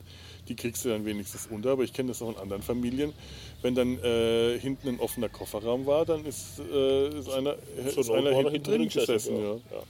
die 0.48 0.56
kriegst 0.56 0.84
du 0.84 0.90
dann 0.90 1.04
wenigstens 1.04 1.46
unter, 1.50 1.70
aber 1.70 1.84
ich 1.84 1.92
kenne 1.92 2.08
das 2.08 2.22
auch 2.22 2.30
in 2.30 2.36
anderen 2.36 2.62
Familien. 2.62 3.12
Wenn 3.62 3.74
dann 3.74 3.98
äh, 4.02 4.58
hinten 4.58 4.88
ein 4.88 5.00
offener 5.00 5.28
Kofferraum 5.28 5.86
war, 5.86 6.04
dann 6.04 6.24
ist, 6.26 6.60
äh, 6.72 7.18
ist 7.18 7.30
einer, 7.30 7.56
ist 7.86 7.96
Not 7.96 8.10
einer 8.10 8.30
er 8.30 8.50
hinten 8.50 8.62
drin 8.62 8.88
gesessen. 8.88 9.36
Ja. 9.36 9.54
ja. 9.54 9.82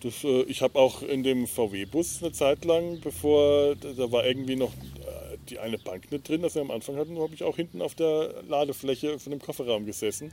Das, 0.00 0.22
äh, 0.24 0.42
ich 0.42 0.62
habe 0.62 0.78
auch 0.78 1.02
in 1.02 1.22
dem 1.22 1.46
VW-Bus 1.46 2.22
eine 2.22 2.32
Zeit 2.32 2.64
lang, 2.64 3.00
bevor, 3.00 3.74
da 3.76 4.12
war 4.12 4.26
irgendwie 4.26 4.56
noch 4.56 4.72
äh, 4.72 5.36
die 5.48 5.58
eine 5.58 5.78
Bank 5.78 6.10
nicht 6.12 6.28
drin, 6.28 6.42
das 6.42 6.54
wir 6.54 6.62
am 6.62 6.70
Anfang 6.70 6.96
hatten, 6.96 7.18
habe 7.18 7.34
ich 7.34 7.42
auch 7.42 7.56
hinten 7.56 7.82
auf 7.82 7.94
der 7.94 8.42
Ladefläche 8.48 9.18
von 9.18 9.30
dem 9.30 9.40
Kofferraum 9.40 9.86
gesessen. 9.86 10.32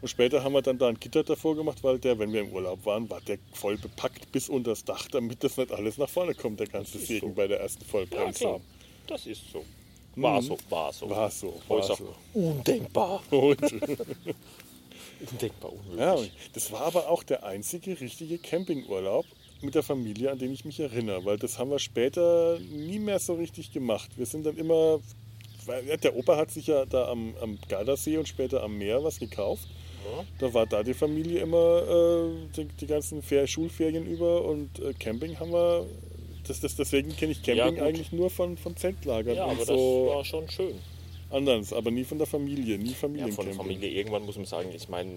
Und 0.00 0.08
später 0.08 0.44
haben 0.44 0.52
wir 0.52 0.62
dann 0.62 0.78
da 0.78 0.88
ein 0.88 1.00
Gitter 1.00 1.24
davor 1.24 1.56
gemacht, 1.56 1.78
weil 1.82 1.98
der, 1.98 2.18
wenn 2.18 2.32
wir 2.32 2.42
im 2.42 2.52
Urlaub 2.52 2.84
waren, 2.86 3.10
war 3.10 3.20
der 3.22 3.38
voll 3.52 3.76
bepackt 3.76 4.30
bis 4.30 4.48
unter 4.48 4.70
das 4.70 4.84
Dach, 4.84 5.08
damit 5.10 5.42
das 5.42 5.56
nicht 5.56 5.72
alles 5.72 5.98
nach 5.98 6.08
vorne 6.08 6.34
kommt, 6.34 6.60
der 6.60 6.68
ganze 6.68 6.98
ist 6.98 7.08
Segen 7.08 7.28
so. 7.30 7.34
bei 7.34 7.48
der 7.48 7.60
ersten 7.60 7.82
Ja, 7.82 7.90
Vollbremsung. 7.90 8.32
klar. 8.34 8.60
Das 9.08 9.26
ist 9.26 9.42
so. 9.52 9.64
War 10.16 10.42
so, 10.42 10.58
war 10.68 10.92
so. 10.92 11.10
War 11.10 11.30
so, 11.30 11.54
war 11.68 11.82
so. 11.82 12.14
Undenkbar. 12.34 13.22
Und, 13.30 13.62
Undenkbar 15.30 15.72
unmöglich. 15.72 15.98
ja, 15.98 16.16
das 16.52 16.70
war 16.70 16.82
aber 16.82 17.08
auch 17.08 17.22
der 17.22 17.44
einzige 17.44 18.00
richtige 18.00 18.38
Campingurlaub 18.38 19.26
mit 19.62 19.74
der 19.74 19.82
Familie, 19.82 20.30
an 20.30 20.38
den 20.38 20.52
ich 20.52 20.64
mich 20.64 20.78
erinnere, 20.78 21.24
weil 21.24 21.38
das 21.38 21.58
haben 21.58 21.70
wir 21.70 21.78
später 21.78 22.58
nie 22.60 22.98
mehr 22.98 23.18
so 23.18 23.34
richtig 23.34 23.72
gemacht. 23.72 24.10
Wir 24.16 24.26
sind 24.26 24.46
dann 24.46 24.56
immer, 24.56 25.00
weil 25.66 25.96
der 25.96 26.16
Opa 26.16 26.36
hat 26.36 26.50
sich 26.50 26.68
ja 26.68 26.84
da 26.86 27.08
am, 27.08 27.34
am 27.40 27.58
Gardasee 27.68 28.18
und 28.18 28.28
später 28.28 28.62
am 28.62 28.78
Meer 28.78 29.02
was 29.02 29.18
gekauft. 29.18 29.66
Ja. 30.04 30.24
Da 30.38 30.54
war 30.54 30.66
da 30.66 30.82
die 30.82 30.94
Familie 30.94 31.40
immer 31.40 31.82
äh, 31.82 32.30
die, 32.56 32.64
die 32.64 32.86
ganzen 32.86 33.22
Fer 33.22 33.46
Schulferien 33.46 34.06
über 34.06 34.44
und 34.44 34.78
äh, 34.78 34.92
Camping 34.94 35.38
haben 35.38 35.52
wir. 35.52 35.86
Das, 36.48 36.60
das, 36.60 36.76
deswegen 36.76 37.14
kenne 37.16 37.32
ich 37.32 37.42
Camping 37.42 37.74
gut. 37.76 37.82
eigentlich 37.84 38.12
nur 38.12 38.30
von, 38.30 38.56
von 38.56 38.76
Zeltlagern 38.76 39.36
Ja, 39.36 39.44
aber 39.46 39.64
so 39.64 40.06
das 40.06 40.14
war 40.16 40.24
schon 40.24 40.50
schön. 40.50 40.74
anders, 41.30 41.72
aber 41.72 41.90
nie 41.90 42.04
von 42.04 42.18
der 42.18 42.26
Familie, 42.26 42.78
nie 42.78 42.88
Ja, 42.88 42.94
von 42.94 43.10
Familiencamping. 43.12 43.46
der 43.46 43.54
Familie 43.54 43.90
irgendwann 43.90 44.24
muss 44.24 44.36
man 44.36 44.46
sagen, 44.46 44.70
ich 44.74 44.88
meine, 44.88 45.12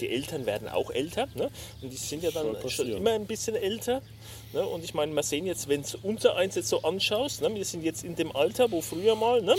die 0.00 0.08
Eltern 0.10 0.46
werden 0.46 0.68
auch 0.68 0.90
älter 0.90 1.26
ne? 1.34 1.50
und 1.82 1.92
die 1.92 1.96
sind 1.96 2.22
ja 2.22 2.30
dann 2.30 2.56
schon 2.68 2.88
immer 2.88 3.10
ein 3.12 3.26
bisschen 3.26 3.54
älter. 3.56 4.02
Ne? 4.52 4.66
Und 4.66 4.84
ich 4.84 4.92
meine, 4.92 5.12
wir 5.14 5.22
sehen 5.22 5.46
jetzt, 5.46 5.68
wenn 5.68 5.82
du 5.82 5.88
unser 6.02 6.36
eins 6.36 6.54
jetzt 6.56 6.68
so 6.68 6.82
anschaust, 6.82 7.40
ne? 7.40 7.54
wir 7.54 7.64
sind 7.64 7.84
jetzt 7.84 8.04
in 8.04 8.16
dem 8.16 8.34
Alter, 8.36 8.70
wo 8.70 8.80
früher 8.82 9.14
mal, 9.14 9.40
ne? 9.40 9.54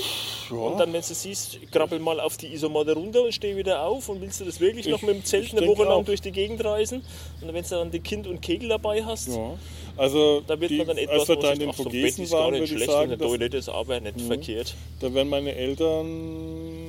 Ja. 0.52 0.56
und 0.56 0.78
dann, 0.80 0.94
wenn 0.94 1.02
du 1.02 1.14
siehst, 1.14 1.60
krabbel 1.72 1.98
mal 2.00 2.20
auf 2.20 2.38
die 2.38 2.54
Isomatte 2.54 2.94
runter 2.94 3.24
und 3.24 3.34
steh 3.34 3.56
wieder 3.58 3.84
auf 3.86 4.08
und 4.10 4.22
willst 4.22 4.40
du 4.40 4.46
das 4.46 4.60
wirklich 4.60 4.86
noch 4.88 4.98
Ich- 5.02 5.08
mit 5.08 5.16
dem 5.16 5.26
Zelt 5.26 5.52
eine 5.58 5.66
Woche 5.68 5.84
lang 5.84 5.92
auch. 6.02 6.06
durch 6.06 6.22
die 6.22 6.32
Gegend 6.32 6.64
reisen 6.64 7.04
und 7.42 7.54
wenn 7.54 7.64
du 7.64 7.70
dann 7.70 7.90
die 7.92 8.02
Kind 8.02 8.28
und 8.28 8.42
Kegel 8.42 8.70
dabei 8.70 9.04
hast, 9.04 9.30
Ja. 9.30 9.56
Also, 9.96 10.42
da 10.48 10.60
wird 10.60 10.72
die, 10.72 10.78
man 10.78 10.88
dann 10.88 10.98
als 10.98 11.06
etwas, 11.08 11.28
wir 11.30 11.38
wo 11.38 11.42
da 11.42 11.52
in 11.54 11.60
den 11.60 11.72
so 11.72 11.84
Vogesen 11.84 12.24
ist 12.24 12.32
gar 12.32 12.40
waren, 12.42 12.52
nicht 12.54 12.62
würde 12.62 12.72
ich 12.74 12.78
schlecht 12.80 12.92
sagen, 12.92 13.10
dass, 13.12 13.20
Toilette 13.20 13.58
ist 13.58 13.70
aber 13.70 14.00
nicht 14.00 14.18
Mhm. 14.18 14.26
verkehrt. 14.28 14.74
da 15.00 15.14
werden 15.14 15.30
meine 15.30 15.54
Eltern 15.56 16.83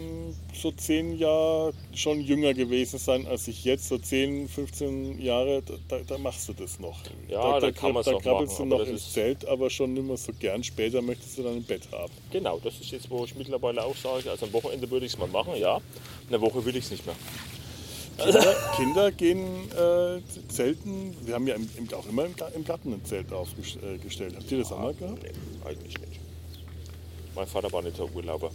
so 0.54 0.70
zehn 0.72 1.18
Jahre 1.18 1.72
schon 1.94 2.20
jünger 2.20 2.54
gewesen 2.54 2.98
sein 2.98 3.26
als 3.26 3.48
ich 3.48 3.64
jetzt. 3.64 3.88
So 3.88 3.98
10, 3.98 4.48
15 4.48 5.20
Jahre, 5.20 5.62
da, 5.62 5.74
da, 5.88 5.98
da 6.06 6.18
machst 6.18 6.48
du 6.48 6.52
das 6.52 6.78
noch. 6.80 6.98
Ja, 7.28 7.60
da 7.60 7.70
kann 7.72 7.90
krab- 7.90 7.92
man's 7.94 8.06
da 8.06 8.18
krabbelst 8.18 8.58
machen, 8.58 8.70
du 8.70 8.76
noch 8.78 8.86
ins 8.86 9.12
Zelt, 9.12 9.46
aber 9.46 9.70
schon 9.70 9.94
nicht 9.94 10.06
mehr 10.06 10.16
so 10.16 10.32
gern. 10.38 10.62
Später 10.64 11.02
möchtest 11.02 11.38
du 11.38 11.42
dann 11.42 11.56
ein 11.56 11.64
Bett 11.64 11.82
haben. 11.92 12.12
Genau, 12.30 12.58
das 12.62 12.74
ist 12.80 12.90
jetzt, 12.90 13.10
wo 13.10 13.24
ich 13.24 13.34
mittlerweile 13.34 13.84
auch 13.84 13.96
sage, 13.96 14.30
also 14.30 14.46
am 14.46 14.52
Wochenende 14.52 14.90
würde 14.90 15.06
ich 15.06 15.12
es 15.12 15.18
mal 15.18 15.28
machen, 15.28 15.54
ja. 15.56 15.76
In 15.76 16.30
der 16.30 16.40
Woche 16.40 16.64
will 16.64 16.76
ich 16.76 16.84
es 16.84 16.90
nicht 16.90 17.06
mehr. 17.06 17.16
Kinder, 18.16 18.54
Kinder 18.76 19.12
gehen 19.12 19.70
äh, 19.72 20.20
zelten. 20.48 21.16
Wir 21.24 21.34
haben 21.34 21.46
ja 21.48 21.56
im, 21.56 21.68
im, 21.76 21.92
auch 21.94 22.06
immer 22.06 22.24
im, 22.26 22.34
im 22.54 22.64
Garten 22.64 22.92
ein 22.92 23.04
Zelt 23.04 23.32
aufgestellt. 23.32 24.34
Habt 24.36 24.52
ihr 24.52 24.58
das 24.58 24.70
auch 24.72 24.78
mal 24.78 24.94
gehabt? 24.94 25.22
Nee, 25.22 25.30
eigentlich 25.68 25.98
nicht. 25.98 26.20
Mein 27.34 27.46
Vater 27.48 27.72
war 27.72 27.82
nicht 27.82 27.98
der 27.98 28.14
Urlauber. 28.14 28.50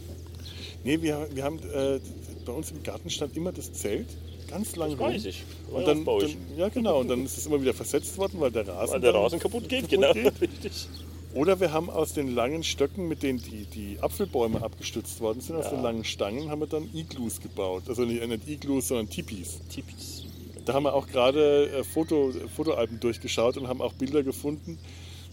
Nee, 0.84 1.00
wir, 1.02 1.28
wir 1.34 1.44
haben 1.44 1.58
äh, 1.58 2.00
bei 2.44 2.52
uns 2.52 2.70
im 2.70 2.82
Garten 2.82 3.10
stand 3.10 3.36
immer 3.36 3.52
das 3.52 3.72
Zelt 3.72 4.06
ganz 4.48 4.74
lang 4.76 4.90
Das 4.92 5.00
rum. 5.00 5.06
weiß 5.08 5.24
ich. 5.26 5.44
Und 5.70 5.86
dann, 5.86 6.04
dann, 6.04 6.36
ja 6.56 6.68
genau, 6.68 7.00
und 7.00 7.08
dann 7.08 7.24
ist 7.24 7.38
es 7.38 7.46
immer 7.46 7.60
wieder 7.60 7.74
versetzt 7.74 8.16
worden, 8.18 8.40
weil 8.40 8.50
der 8.50 8.66
Rasen, 8.66 8.94
Weil 8.94 9.00
der 9.00 9.14
Rasen 9.14 9.38
kaputt 9.38 9.68
geht, 9.68 9.88
genau. 9.90 10.10
Richtig. 10.10 10.88
Oder 11.34 11.60
wir 11.60 11.72
haben 11.72 11.88
aus 11.88 12.12
den 12.14 12.34
langen 12.34 12.64
Stöcken, 12.64 13.06
mit 13.06 13.22
denen 13.22 13.38
die, 13.40 13.64
die 13.66 13.98
Apfelbäume 14.00 14.62
abgestützt 14.62 15.20
worden 15.20 15.40
sind, 15.40 15.54
aus 15.56 15.66
Ja. 15.66 15.70
den 15.72 15.82
langen 15.82 16.04
Stangen, 16.04 16.50
haben 16.50 16.60
wir 16.60 16.66
dann 16.66 16.88
Iglus 16.92 17.40
gebaut. 17.40 17.84
Also 17.86 18.04
nicht, 18.04 18.26
nicht 18.26 18.48
Iglus, 18.48 18.88
sondern 18.88 19.08
Tipis. 19.08 19.60
Tipis. 19.72 20.24
Da 20.56 20.62
Da 20.64 20.72
haben 20.74 20.82
wir 20.84 20.94
auch 20.94 21.06
gerade 21.06 21.70
äh, 21.70 21.84
Foto, 21.84 22.32
Fotoalben 22.56 22.98
durchgeschaut 22.98 23.56
und 23.56 23.68
haben 23.68 23.80
auch 23.80 23.92
Bilder 23.92 24.24
gefunden. 24.24 24.78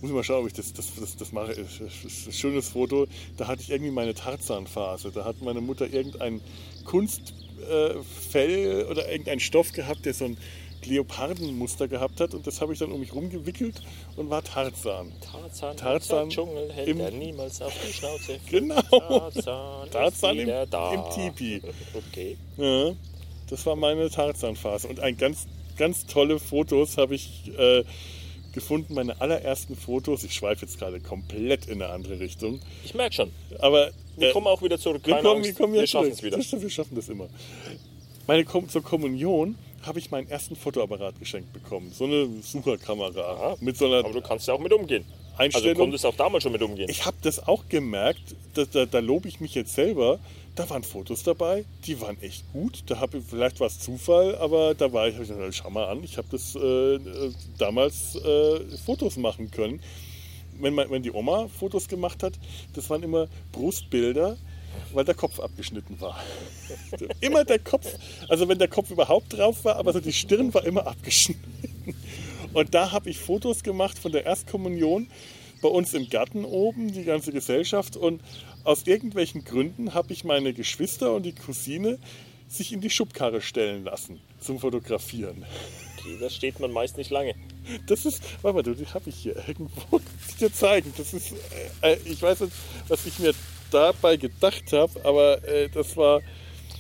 Muss 0.02 0.12
ich 0.12 0.16
mal 0.16 0.24
schauen, 0.24 0.42
ob 0.42 0.48
ich 0.48 0.54
das, 0.54 0.74
das, 0.74 0.88
das, 1.00 1.16
das 1.18 1.32
mache. 1.32 1.56
Das 1.56 1.80
ist 2.06 2.28
ein 2.28 2.34
schönes 2.34 2.70
Foto. 2.70 3.08
Da 3.36 3.48
hatte 3.48 3.64
ich 3.64 3.72
irgendwie 3.72 3.92
meine 3.92 4.14
Tarzan-Phase. 4.14 5.12
Da 5.12 5.26
hat 5.26 5.42
meine 5.42 5.60
Mutter 5.62 5.92
irgendein 5.92 6.40
Kunstfell 6.86 8.86
oder 8.90 9.10
irgendein 9.10 9.40
Stoff 9.40 9.72
gehabt, 9.74 10.06
der 10.06 10.14
so 10.14 10.26
ein 10.26 10.38
Leopardenmuster 10.86 11.88
gehabt 11.88 12.22
hat. 12.22 12.34
Und 12.34 12.48
das 12.48 12.62
habe 12.62 12.74
ich 12.74 12.80
dann 12.80 12.92
um 12.92 13.00
mich 13.00 13.14
rumgewickelt 13.14 13.82
und 14.16 14.30
war 14.30 14.44
Tarzan. 14.44 15.12
Tarzan, 15.22 15.78
Tarzan 15.78 16.30
Dschungel 16.30 16.72
hält 16.72 16.88
im- 16.88 17.00
er 17.00 17.12
niemals 17.12 17.62
auf 17.62 17.74
die 17.86 17.94
Schnauze. 17.94 18.40
Genau. 18.50 18.82
Tarzan, 18.82 19.90
Tarzan 19.92 20.38
im, 20.38 20.50
im 20.50 21.04
Tipi. 21.14 21.62
Okay. 22.12 22.38
Ja, 22.58 22.94
das 23.50 23.66
war 23.66 23.76
meine 23.76 24.10
Tarzan-Phase. 24.10 24.88
Und 24.88 25.00
ein 25.00 25.18
ganz, 25.18 25.48
ganz 25.78 26.06
tolle 26.06 26.40
Fotos 26.40 26.98
habe 26.98 27.16
ich 27.16 27.52
äh, 27.58 27.84
gefunden. 28.58 28.94
Meine 28.94 29.20
allerersten 29.22 29.76
Fotos. 29.76 30.24
Ich 30.24 30.34
schweife 30.34 30.66
jetzt 30.66 30.78
gerade 30.80 31.00
komplett 31.00 31.68
in 31.68 31.82
eine 31.82 31.92
andere 31.94 32.20
Richtung. 32.20 32.60
Ich 32.84 32.94
merke 32.94 33.16
schon. 33.16 33.32
Aber 33.60 33.92
Wir 34.18 34.30
äh, 34.30 34.32
kommen 34.34 34.48
auch 34.48 34.62
wieder 34.62 34.78
zurück. 34.80 35.02
wir 35.06 35.14
Keine 35.14 35.28
kommen, 35.28 35.38
Angst. 35.38 35.50
wir 35.50 35.56
kommen 35.56 35.74
wir 35.74 35.82
wieder 35.82 35.88
schaffen 35.88 36.12
es 36.12 36.24
wieder. 36.24 36.38
Wir 36.38 36.70
schaffen 36.70 36.96
das 36.96 37.08
immer. 37.10 37.28
Meine 38.28 38.44
Kom 38.44 38.68
zur 38.68 38.84
Kommunion 38.84 39.56
habe 39.84 40.00
ich 40.00 40.12
meinen 40.12 40.28
ersten 40.30 40.56
Fotoapparat 40.56 41.18
geschenkt 41.20 41.54
bekommen. 41.54 41.92
So 41.94 42.04
eine 42.06 42.28
Sucherkamera 42.42 43.22
Aha. 43.22 43.58
mit 43.62 43.78
so 43.78 43.86
einer 43.86 44.00
Aber 44.00 44.12
du 44.12 44.22
kannst 44.22 44.48
ja 44.48 44.54
auch 44.54 44.60
mit 44.60 44.74
umgehen. 44.74 45.06
Also 45.38 45.44
Einstellung. 45.44 45.74
du 45.76 45.80
konntest 45.82 46.06
auch 46.06 46.16
damals 46.16 46.44
schon 46.44 46.52
mit 46.52 46.62
umgehen. 46.64 46.90
Ich 46.90 47.06
habe 47.06 47.16
das 47.22 47.48
auch 47.48 47.70
gemerkt, 47.70 48.36
da, 48.56 48.66
da, 48.66 48.86
da 48.86 49.00
lobe 49.00 49.28
ich 49.30 49.40
mich 49.40 49.54
jetzt 49.54 49.76
selber. 49.76 50.20
Da 50.58 50.68
waren 50.72 50.82
Fotos 50.82 51.22
dabei, 51.22 51.66
die 51.86 52.02
waren 52.02 52.20
echt 52.20 52.52
gut. 52.52 52.82
Da 52.88 53.00
habe 53.00 53.20
ich 53.20 53.26
vielleicht 53.26 53.60
war 53.60 53.68
es 53.68 53.80
Zufall, 53.80 54.36
aber 54.38 54.74
da 54.74 54.92
war 54.92 55.08
ich, 55.08 55.14
ich 55.14 55.28
gesagt, 55.28 55.54
schau 55.54 55.70
mal 55.70 55.86
an, 55.86 56.04
ich 56.04 56.18
habe 56.18 56.28
das 56.32 56.56
äh, 56.56 56.96
äh, 56.96 57.32
damals 57.60 58.16
äh, 58.16 58.78
Fotos 58.84 59.18
machen 59.18 59.52
können. 59.52 59.80
Wenn, 60.60 60.74
man, 60.74 60.90
wenn 60.90 61.04
die 61.04 61.12
Oma 61.12 61.48
Fotos 61.48 61.88
gemacht 61.88 62.24
hat, 62.24 62.34
das 62.74 62.90
waren 62.90 63.04
immer 63.04 63.28
Brustbilder, 63.52 64.36
weil 64.94 65.06
der 65.06 65.14
Kopf 65.14 65.40
abgeschnitten 65.40 66.02
war. 66.02 66.20
immer 67.22 67.46
der 67.46 67.60
Kopf, 67.60 67.96
also 68.28 68.50
wenn 68.50 68.58
der 68.58 68.68
Kopf 68.68 68.90
überhaupt 68.90 69.38
drauf 69.38 69.64
war, 69.64 69.76
aber 69.76 69.94
so 69.94 70.00
die 70.00 70.12
Stirn 70.12 70.52
war 70.56 70.66
immer 70.66 70.88
abgeschnitten. 70.88 71.54
Und 72.54 72.74
da 72.74 72.92
habe 72.92 73.12
ich 73.12 73.20
Fotos 73.20 73.62
gemacht 73.62 74.00
von 74.00 74.12
der 74.12 74.26
Erstkommunion 74.26 75.08
bei 75.62 75.70
uns 75.70 75.94
im 75.94 76.10
Garten 76.10 76.46
oben, 76.46 76.92
die 76.92 77.04
ganze 77.04 77.32
Gesellschaft. 77.32 77.96
Und 77.96 78.22
aus 78.68 78.86
irgendwelchen 78.86 79.46
Gründen 79.46 79.94
habe 79.94 80.12
ich 80.12 80.26
meine 80.26 80.54
Geschwister 80.54 81.14
und 81.14 81.24
die 81.24 81.34
Cousine 81.34 82.00
sich 82.50 82.74
in 82.74 82.82
die 82.82 82.90
Schubkarre 82.90 83.42
stellen 83.42 83.86
lassen 83.86 84.20
zum 84.42 84.60
Fotografieren. 84.60 85.46
Okay, 85.98 86.18
das 86.20 86.36
steht 86.36 86.60
man 86.60 86.72
meist 86.74 86.98
nicht 86.98 87.10
lange. 87.10 87.34
Das 87.88 88.06
ist, 88.06 88.22
warte 88.42 88.56
mal, 88.56 88.64
du, 88.64 88.76
die 88.76 88.86
habe 88.88 89.10
ich 89.10 89.16
hier 89.16 89.38
irgendwo 89.48 90.02
dir 90.40 90.52
zeigen. 90.52 90.94
Das 90.98 91.14
ist, 91.14 91.34
äh, 91.82 91.94
äh, 91.94 91.98
ich 92.04 92.22
weiß 92.22 92.42
nicht, 92.42 92.54
was 92.90 93.06
ich 93.06 93.20
mir 93.20 93.34
dabei 93.72 94.18
gedacht 94.18 94.74
habe, 94.74 95.06
aber 95.06 95.48
äh, 95.48 95.70
das 95.70 95.96
war, 95.96 96.22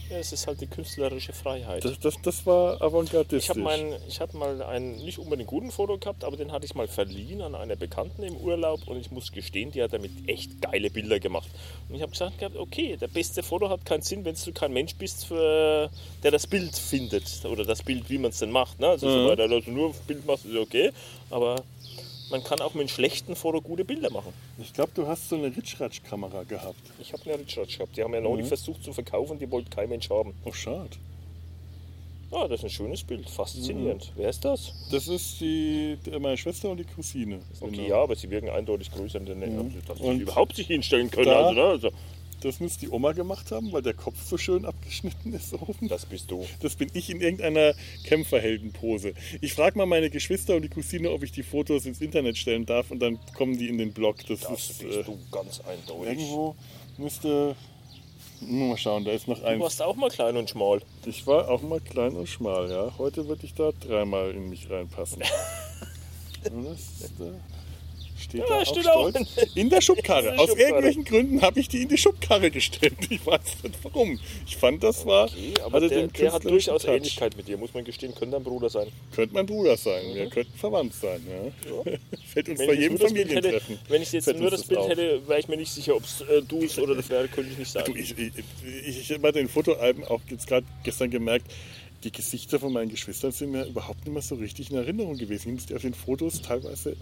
Ja, 0.10 0.18
es 0.18 0.32
ist 0.32 0.47
halt 0.47 0.62
die 0.62 0.68
künstlerische 0.68 1.34
Freiheit. 1.34 1.84
das, 1.84 1.99
das, 1.99 2.22
das 2.22 2.45
war 2.45 2.82
avantgardistisch. 2.82 3.43
Ich 3.43 3.49
habe 3.49 3.99
hab 4.20 4.34
mal 4.34 4.62
einen 4.62 5.03
nicht 5.03 5.20
unbedingt 5.20 5.49
guten 5.49 5.72
Foto 5.72 5.97
gehabt, 5.97 6.24
aber 6.24 6.38
den 6.38 6.51
hatte 6.51 6.66
ich 6.66 6.76
mal 6.76 6.88
verliehen 6.88 7.41
an 7.41 7.55
einer 7.55 7.76
Bekannten 7.76 8.24
im 8.24 8.38
Urlaub 8.38 8.88
und 8.88 8.97
ich 8.97 9.12
muss 9.12 9.32
gestehen, 9.32 9.72
die 9.72 9.84
hat 9.84 9.91
damit 9.91 10.12
echt 10.28 10.62
geile 10.62 10.89
Bilder 10.89 11.20
gemacht. 11.20 11.49
Und 11.89 11.95
ich 11.95 12.01
habe 12.01 12.12
gesagt 12.12 12.39
gehabt, 12.39 12.55
okay, 12.55 12.95
der 12.95 13.08
beste 13.08 13.43
Foto 13.43 13.70
hat 13.70 13.86
keinen 13.86 14.01
Sinn, 14.01 14.24
wenn 14.24 14.36
du 14.36 14.51
kein 14.53 14.72
Mensch 14.72 14.95
bist, 14.95 15.26
für, 15.26 15.89
der 16.24 16.32
das 16.32 16.47
Bild 16.47 16.76
findet 16.78 17.43
oder 17.45 17.66
das 17.66 17.84
Bild, 17.84 18.10
wie 18.10 18.18
man 18.18 18.32
es 18.32 18.39
denn 18.39 18.51
macht. 18.51 18.80
Ne? 18.80 18.88
Also 18.88 19.08
Mhm. 19.08 19.12
so 19.12 19.26
weiter, 19.26 19.43
also 19.43 19.70
nur 19.70 19.93
Bild 20.08 20.26
machst, 20.26 20.45
ist 20.45 20.55
okay, 20.55 20.91
aber 21.30 21.64
man 22.30 22.44
kann 22.44 22.60
auch 22.62 22.74
mit 22.74 22.82
einem 22.82 22.90
schlechten 22.90 23.36
Foto 23.36 23.62
gute 23.62 23.86
Bilder 23.86 24.10
machen. 24.12 24.34
Ich 24.60 24.74
glaube, 24.74 24.92
du 24.96 25.08
hast 25.08 25.30
so 25.30 25.36
eine 25.36 25.56
Ritschratsch-Kamera 25.56 26.44
gehabt. 26.44 26.76
Ich 27.00 27.14
habe 27.14 27.24
eine 27.26 27.40
Richard 27.40 27.70
gehabt, 27.70 27.96
die 27.98 28.04
haben 28.04 28.14
ja 28.14 28.22
noch 28.22 28.36
nicht 28.36 28.48
versucht 28.48 28.84
zu 28.84 28.92
verkaufen, 28.94 29.40
die 29.40 29.50
wollte 29.50 29.70
kein 29.70 29.90
Mensch 29.90 30.10
haben. 30.10 30.34
Oh, 30.46 30.52
schade. 30.52 30.90
Ah, 32.30 32.46
das 32.50 32.60
ist 32.60 32.64
ein 32.66 32.70
schönes 32.72 33.04
Bild, 33.04 33.30
faszinierend. 33.30 34.12
Wer 34.18 34.30
ist 34.30 34.44
das? 34.44 34.74
Das 34.92 35.08
ist 35.08 35.40
die, 35.40 35.98
meine 36.20 36.36
Schwester 36.36 36.70
und 36.70 36.78
die 36.78 36.84
Cousine. 36.84 37.40
Okay, 37.62 37.76
Genau. 37.78 37.88
ja, 37.88 37.96
aber 38.04 38.16
sie 38.18 38.30
wirken 38.30 38.50
eindeutig 38.50 38.92
größer, 38.92 39.22
denn 39.22 39.42
also, 39.42 39.64
dass 39.88 39.98
sie 39.98 40.18
überhaupt 40.24 40.56
sich 40.58 40.68
hinstellen 40.68 41.10
können. 41.10 41.28
da- 41.28 41.48
Also, 41.48 41.54
ne? 41.54 41.64
also, 41.64 41.90
Das 42.42 42.60
muss 42.60 42.78
die 42.78 42.90
Oma 42.90 43.14
gemacht 43.14 43.52
haben, 43.52 43.72
weil 43.72 43.82
der 43.82 43.96
Kopf 43.96 44.16
so 44.24 44.38
schön 44.38 44.66
abgeschnitten 44.66 45.34
ist 45.34 45.54
oben. 45.54 45.88
das 45.88 46.06
bist 46.06 46.30
du. 46.30 46.46
Das 46.62 46.76
bin 46.76 46.90
ich 46.94 47.10
in 47.10 47.20
irgendeiner 47.20 47.74
Kämpferheldenpose. 48.04 49.14
Ich 49.42 49.54
frage 49.54 49.78
mal 49.78 49.86
meine 49.88 50.10
Geschwister 50.10 50.56
und 50.56 50.62
die 50.62 50.70
Cousine, 50.70 51.10
ob 51.12 51.24
ich 51.24 51.32
die 51.32 51.44
Fotos 51.44 51.86
ins 51.86 52.00
Internet 52.02 52.38
stellen 52.38 52.66
darf 52.66 52.92
und 52.92 53.00
dann 53.00 53.20
kommen 53.36 53.58
die 53.58 53.68
in 53.70 53.78
den 53.78 53.92
Blog. 53.94 54.18
Das, 54.28 54.42
Das 54.42 54.70
ist 54.70 54.80
bist 54.84 54.98
äh, 55.00 55.04
du 55.04 55.18
ganz 55.32 55.62
eindeutig. 55.62 56.08
irgendwo 56.20 56.56
müsste. 56.98 57.56
Mal 58.40 58.78
schauen, 58.78 59.04
da 59.04 59.12
ist 59.14 59.28
noch 59.28 59.40
Du 59.40 59.46
eins. 59.46 59.60
warst 59.64 59.82
auch 59.82 59.96
mal 59.96 60.12
klein 60.12 60.38
und 60.38 60.48
schmal. 60.48 60.80
Ich 61.08 61.26
war 61.26 61.50
auch 61.50 61.64
mal 61.64 61.80
klein 61.80 62.14
und 62.16 62.30
schmal, 62.30 62.70
ja. 62.70 62.94
Heute 63.00 63.28
würde 63.28 63.44
ich 63.48 63.56
da 63.56 63.72
dreimal 63.72 64.30
in 64.32 64.48
mich 64.50 64.70
reinpassen. 64.70 65.24
Das 66.44 66.52
äh, 67.20 67.32
steht 68.20 68.41
Ja, 68.41 68.45
da 68.47 68.55
auch 68.61 68.65
steht 68.65 68.88
auch 68.88 69.09
stolz. 69.09 69.28
In 69.55 69.70
der 69.70 69.82
Schubkarre. 69.82 70.28
In 70.30 70.34
der 70.34 70.39
Aus 70.39 70.47
Schubkarre. 70.49 70.68
irgendwelchen 70.70 71.03
Gründen 71.05 71.41
habe 71.41 71.59
ich 71.59 71.68
die 71.70 71.84
in 71.84 71.89
die 71.89 71.97
Schubkarre 71.97 72.51
gestellt. 72.51 72.93
Ich 73.09 73.26
weiß 73.26 73.39
nicht 73.63 73.76
warum. 73.84 74.20
Ich 74.45 74.57
fand, 74.57 74.84
das 74.84 75.05
war. 75.05 75.26
Okay, 75.26 75.53
aber 75.63 75.78
hatte 75.78 75.89
der, 75.89 76.07
der 76.07 76.34
hat 76.34 76.43
durchaus 76.45 76.84
Touch. 76.84 76.91
Ähnlichkeit 76.95 77.36
mit 77.38 77.47
dir, 77.47 77.57
muss 77.57 77.74
man 77.74 77.84
gestehen. 77.84 78.13
Könnte 78.15 78.36
dein 78.36 78.43
Bruder 78.43 78.70
sein. 78.70 78.88
Könnte 79.15 79.34
mein 79.34 79.45
Bruder 79.45 79.78
sein. 79.78 80.03
Wir 80.13 80.30
könnten 80.30 80.57
verwandt 80.57 80.93
sein. 80.93 81.22
Ja. 81.28 81.91
Fällt 82.34 82.49
uns 82.49 82.59
Wenn 82.59 82.68
bei 82.68 82.74
jedem 82.74 82.97
Bild 82.97 83.01
hätte, 83.01 83.07
Familientreffen. 83.07 83.80
wenn 83.89 84.01
ich 84.01 84.11
jetzt 84.11 84.26
fällt 84.26 84.39
nur 84.39 84.51
das 84.51 84.63
Bild 84.63 84.80
auf. 84.80 84.89
hätte, 84.89 85.28
wäre 85.28 85.39
ich 85.39 85.47
mir 85.47 85.57
nicht 85.57 85.72
sicher, 85.72 85.95
ob 85.95 86.03
es 86.03 86.22
äh, 86.22 86.41
du 86.41 86.63
es 86.63 86.78
oder 86.78 86.95
das 86.95 87.09
wäre, 87.09 87.28
könnte 87.28 87.51
ich 87.51 87.57
nicht 87.57 87.76
Du, 87.76 87.80
sagen. 87.80 87.95
ich 87.97 88.18
ich, 88.18 88.32
ich, 88.88 88.99
ich 89.01 89.09
habe 89.11 89.20
bei 89.22 89.32
den 89.32 89.47
Fotoalben 89.49 90.03
auch 90.05 90.22
jetzt 90.30 90.47
gerade 90.47 90.65
gestern 90.84 91.09
gemerkt, 91.09 91.45
die 92.08 92.12
Gesichter 92.14 92.58
von 92.58 92.72
meinen 92.72 92.88
Geschwistern 92.89 93.32
sind 93.34 93.51
mir 93.51 93.66
überhaupt 93.66 94.05
nicht 94.05 94.14
mehr 94.14 94.22
so 94.22 94.36
richtig 94.36 94.72
in 94.72 94.78
Erinnerung 94.78 95.18
gewesen. 95.18 95.49
Ich 95.49 95.53
musste 95.55 95.76
auf 95.76 95.82
den 95.82 95.93
Fotos 95.93 96.41
teilweise 96.41 96.95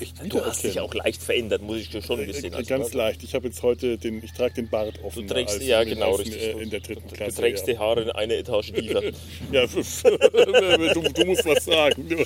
echt 0.00 0.16
Du 0.28 0.44
hast 0.44 0.64
dich 0.64 0.80
auch 0.80 0.92
leicht 0.92 1.22
verändert, 1.22 1.62
muss 1.62 1.76
ich 1.78 1.90
dir 1.90 2.02
schon 2.02 2.18
Äh, 2.18 2.26
gestehen. 2.26 2.52
äh, 2.54 2.62
Ganz 2.64 2.92
leicht. 2.92 3.22
Ich 3.22 3.34
habe 3.36 3.46
jetzt 3.46 3.62
heute 3.62 3.96
den, 3.96 4.22
ich 4.24 4.32
trage 4.32 4.54
den 4.54 4.68
Bart 4.68 5.00
offen. 5.04 5.26
Du 5.28 5.32
trägst, 5.34 5.62
ja 5.62 5.84
genau, 5.84 6.12
als, 6.16 6.20
richtig. 6.20 6.42
Äh, 6.42 6.62
in 6.62 6.70
der 6.70 6.80
dritten 6.80 7.08
Klasse. 7.12 7.36
du 7.36 7.42
trägst 7.42 7.66
ja. 7.68 7.74
die 7.74 7.78
Haare 7.78 8.02
in 8.02 8.10
eine 8.10 8.34
Etage 8.36 8.72
tiefer. 8.72 9.02
Ja, 9.52 9.66
du, 10.94 11.02
du 11.12 11.24
musst 11.26 11.44
was 11.46 11.64
sagen. 11.64 12.16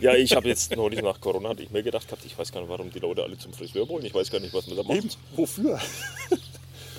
Ja, 0.00 0.14
ich 0.14 0.34
habe 0.34 0.48
jetzt 0.48 0.74
neulich 0.76 1.00
nach 1.02 1.20
Corona, 1.20 1.50
hatte 1.50 1.62
ich 1.62 1.70
mir 1.70 1.82
gedacht 1.82 2.06
gehabt, 2.08 2.24
ich 2.26 2.36
weiß 2.36 2.50
gar 2.52 2.60
nicht, 2.60 2.70
warum 2.70 2.90
die 2.90 2.98
Leute 2.98 3.22
alle 3.22 3.38
zum 3.38 3.52
Friseur 3.52 3.88
wollen. 3.88 4.04
Ich 4.04 4.14
weiß 4.14 4.30
gar 4.30 4.40
nicht, 4.40 4.52
was 4.52 4.66
man 4.66 4.76
da 4.76 4.82
macht. 4.82 4.98
Eben, 4.98 5.10
wofür? 5.36 5.78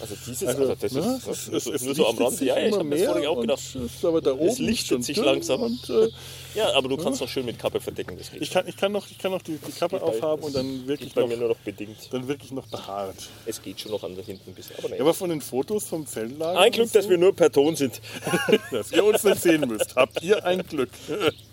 Also 0.02 0.16
dieses, 0.26 0.48
Also, 0.48 0.62
also, 0.62 0.76
das 0.76 0.92
ne, 0.94 1.00
ist, 1.18 1.28
das 1.28 1.48
es- 1.48 1.66
ist 1.68 1.86
nur 1.86 1.96
so 1.96 2.08
am 2.08 2.18
Rand. 2.18 2.40
Ja, 2.42 2.58
ja, 2.60 2.68
ich 2.68 2.74
habe 2.74 2.84
mehr 2.84 3.10
vorhin 3.10 3.28
auch 3.28 3.42
gedacht. 3.42 3.60
ist 3.76 4.06
aber 4.06 4.22
da 4.22 4.32
oben 4.34 4.48
Es 4.48 4.60
lichtet 4.60 5.04
sich 5.04 5.18
langsam. 5.18 5.62
Und, 5.64 5.90
äh, 5.90 6.10
Ja, 6.56 6.74
aber 6.74 6.90
du 6.90 6.98
kannst 6.98 7.22
noch 7.22 7.28
schön 7.30 7.46
mit 7.46 7.60
Kappe 7.60 7.80
verdecken, 7.80 8.18
das 8.18 8.32
geht. 8.32 8.42
ich, 8.42 8.50
kann, 8.50 8.68
ich 8.68 8.76
kann 8.78 8.92
noch, 8.92 9.06
ich 9.10 9.18
kann 9.18 9.32
noch 9.32 9.42
die, 9.42 9.58
die 9.58 9.72
Kappe 9.72 10.02
aufhaben 10.02 10.44
und 10.44 10.56
dann 10.56 10.88
wirklich 10.88 11.14
bei 11.14 11.22
noch, 11.22 11.28
mir 11.28 11.38
nur 11.38 11.50
noch 11.50 11.58
bedingt. 11.58 11.98
dann 12.12 12.28
wirklich 12.28 12.52
noch 12.52 12.68
behaart. 12.68 13.16
Es 13.46 13.62
geht 13.62 13.80
schon 13.82 13.92
noch 13.92 14.04
an 14.04 14.16
da 14.16 14.22
hinten 14.22 14.50
ein 14.52 14.56
bisschen. 14.56 14.76
Aber. 14.78 14.90
Ja, 14.96 15.02
aber 15.02 15.14
von 15.14 15.30
den 15.30 15.42
Fotos 15.42 15.86
vom 15.86 16.06
Zeltlager. 16.08 16.60
Ein 16.60 16.72
Glück, 16.72 16.86
und 16.88 16.96
dass 16.96 17.04
so, 17.06 17.10
wir 17.12 17.18
nur 17.18 17.36
per 17.36 17.52
Ton 17.52 17.76
sind. 17.76 18.00
dass 18.72 18.92
ihr 18.92 19.04
uns 19.04 19.24
nicht 19.24 19.42
sehen 19.42 19.68
müsst. 19.68 19.96
Habt 19.96 20.22
ihr 20.24 20.44
ein 20.46 20.64
Glück. 20.66 20.90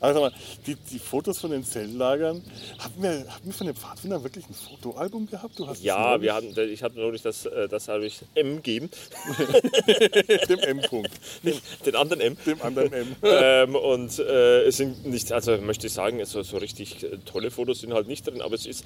Also 0.00 0.20
mal, 0.20 0.32
die, 0.66 0.74
die 0.74 0.98
Fotos 0.98 1.38
von 1.38 1.50
den 1.50 1.64
Zeltlagern, 1.64 2.42
hatten 2.78 3.02
wir, 3.02 3.10
hatten 3.28 3.46
wir 3.46 3.52
von 3.52 3.66
den 3.66 3.76
Pfadfindern 3.76 4.22
wirklich 4.22 4.48
ein 4.48 4.54
Fotoalbum 4.54 5.26
gehabt? 5.26 5.58
Du 5.58 5.66
hast 5.66 5.82
Ja, 5.82 6.20
wir 6.20 6.34
hatten, 6.34 6.54
ich 6.58 6.82
hatte 6.82 6.98
neulich 6.98 7.22
das, 7.22 7.46
äh, 7.46 7.68
das 7.68 7.88
habe 7.88 8.06
ich 8.06 8.20
M 8.34 8.56
gegeben, 8.56 8.90
dem 10.48 10.58
M-Punkt, 10.60 11.10
den, 11.42 11.54
den 11.84 11.96
anderen 11.96 12.20
M. 12.20 12.36
dem 12.46 12.62
anderen 12.62 12.92
M. 12.92 13.16
ähm, 13.22 13.74
und 13.74 14.18
äh, 14.18 14.62
es 14.64 14.76
sind 14.76 15.06
nicht, 15.06 15.32
also 15.32 15.56
möchte 15.58 15.86
ich 15.86 15.92
sagen, 15.92 16.24
so, 16.24 16.42
so 16.42 16.58
richtig 16.58 17.02
äh, 17.02 17.18
tolle 17.24 17.50
Fotos 17.50 17.80
sind 17.80 17.92
halt 17.92 18.06
nicht 18.08 18.26
drin, 18.26 18.42
aber 18.42 18.54
es 18.54 18.66
ist, 18.66 18.84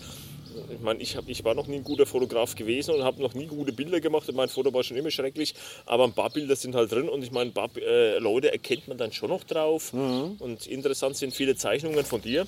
ich 0.73 0.81
meine, 0.81 1.01
ich, 1.01 1.17
hab, 1.17 1.29
ich 1.29 1.45
war 1.45 1.55
noch 1.55 1.67
nie 1.67 1.77
ein 1.77 1.85
guter 1.85 2.07
Fotograf 2.07 2.55
gewesen 2.55 2.95
und 2.95 3.03
habe 3.05 3.21
noch 3.21 3.35
nie 3.35 3.47
gute 3.47 3.73
Bilder 3.73 4.01
gemacht 4.01 4.29
und 4.29 4.37
mein 4.37 4.49
Foto 4.49 4.73
war 4.73 4.83
schon 4.83 4.97
immer 4.97 5.11
schrecklich, 5.11 5.55
aber 5.87 6.05
ein 6.05 6.13
paar 6.13 6.31
Bilder 6.31 6.57
sind 6.57 6.75
halt 6.75 6.93
drin 6.93 7.09
und 7.09 7.23
ich 7.23 7.33
meine, 7.33 7.51
ein 7.51 7.55
paar 7.55 7.71
äh, 7.77 8.19
Leute 8.19 8.53
erkennt 8.53 8.89
man 8.89 8.97
dann 8.99 9.13
schon 9.13 9.31
noch 9.31 9.45
drauf 9.45 9.93
Mhm. 9.93 10.37
und 10.39 10.67
interessant 10.67 10.94
sind 10.95 11.35
viele 11.35 11.57
Zeichnungen 11.57 12.05
von 12.05 12.23
dir 12.23 12.47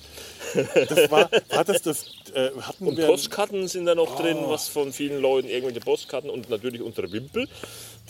Das 0.53 1.11
war, 1.11 1.29
war 1.49 1.63
das 1.63 2.05
äh, 2.33 2.49
hatten 2.61 2.87
und 2.87 2.97
wir... 2.97 3.07
Postkarten 3.07 3.67
sind 3.67 3.85
da 3.85 3.95
noch 3.95 4.19
drin, 4.19 4.37
Oh. 4.39 4.49
was 4.49 4.67
von 4.67 4.93
vielen 4.93 5.21
Leuten, 5.21 5.47
irgendwelche 5.49 5.79
Postkarten 5.81 6.29
und 6.29 6.49
natürlich 6.49 6.81
unsere 6.81 7.11
Wimpel. 7.11 7.47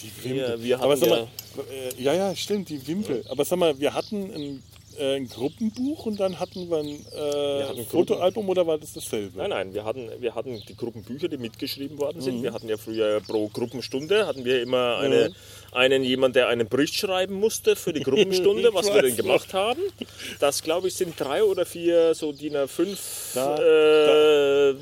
Die 0.01 0.23
Wimpel. 0.23 0.63
wir 0.63 0.79
Aber 0.79 0.95
sag 0.97 1.09
mal, 1.09 1.27
äh, 1.71 2.01
ja, 2.01 2.13
ja, 2.13 2.35
stimmt, 2.35 2.69
die 2.69 2.85
Wimpel. 2.87 3.23
Aber 3.29 3.45
sag 3.45 3.57
mal, 3.57 3.79
wir 3.79 3.93
hatten 3.93 4.31
ein, 4.33 4.63
äh, 4.99 5.15
ein 5.15 5.27
Gruppenbuch 5.29 6.05
und 6.05 6.19
dann 6.19 6.39
hatten 6.39 6.69
wir 6.69 6.77
ein 6.77 6.87
äh, 7.13 7.63
hatten 7.63 7.79
ein 7.79 7.85
Fotoalbum 7.85 8.47
oder 8.49 8.65
war 8.67 8.77
das 8.77 8.93
dasselbe? 8.93 9.37
Nein, 9.37 9.49
nein, 9.49 9.73
wir 9.73 9.85
hatten, 9.85 10.09
wir 10.19 10.35
hatten 10.35 10.61
die 10.67 10.75
Gruppenbücher, 10.75 11.27
die 11.27 11.37
mitgeschrieben 11.37 11.97
worden 11.99 12.17
Mhm. 12.17 12.21
sind. 12.21 12.43
Wir 12.43 12.53
hatten 12.53 12.67
ja 12.69 12.77
früher 12.77 13.19
pro 13.21 13.47
Gruppenstunde, 13.47 14.25
hatten 14.27 14.45
wir 14.45 14.61
immer 14.61 14.97
eine, 14.97 15.31
einen 15.71 16.03
jemand, 16.03 16.35
der 16.35 16.47
einen 16.47 16.67
Bericht 16.67 16.95
schreiben 16.95 17.35
musste 17.35 17.75
für 17.75 17.93
die 17.93 18.01
Gruppenstunde, 18.03 18.73
was 18.73 18.93
wir 18.93 19.01
denn 19.01 19.15
gemacht 19.15 19.53
haben. 19.53 19.81
Das, 20.39 20.63
glaube 20.63 20.87
ich, 20.87 20.95
sind 20.95 21.19
drei 21.19 21.43
oder 21.43 21.65
vier 21.65 22.13
so 22.15 22.31
DIN 22.31 22.55
A5, 22.55 22.97
Da- 23.35 23.57
äh, 23.57 24.69
äh, 24.69 24.75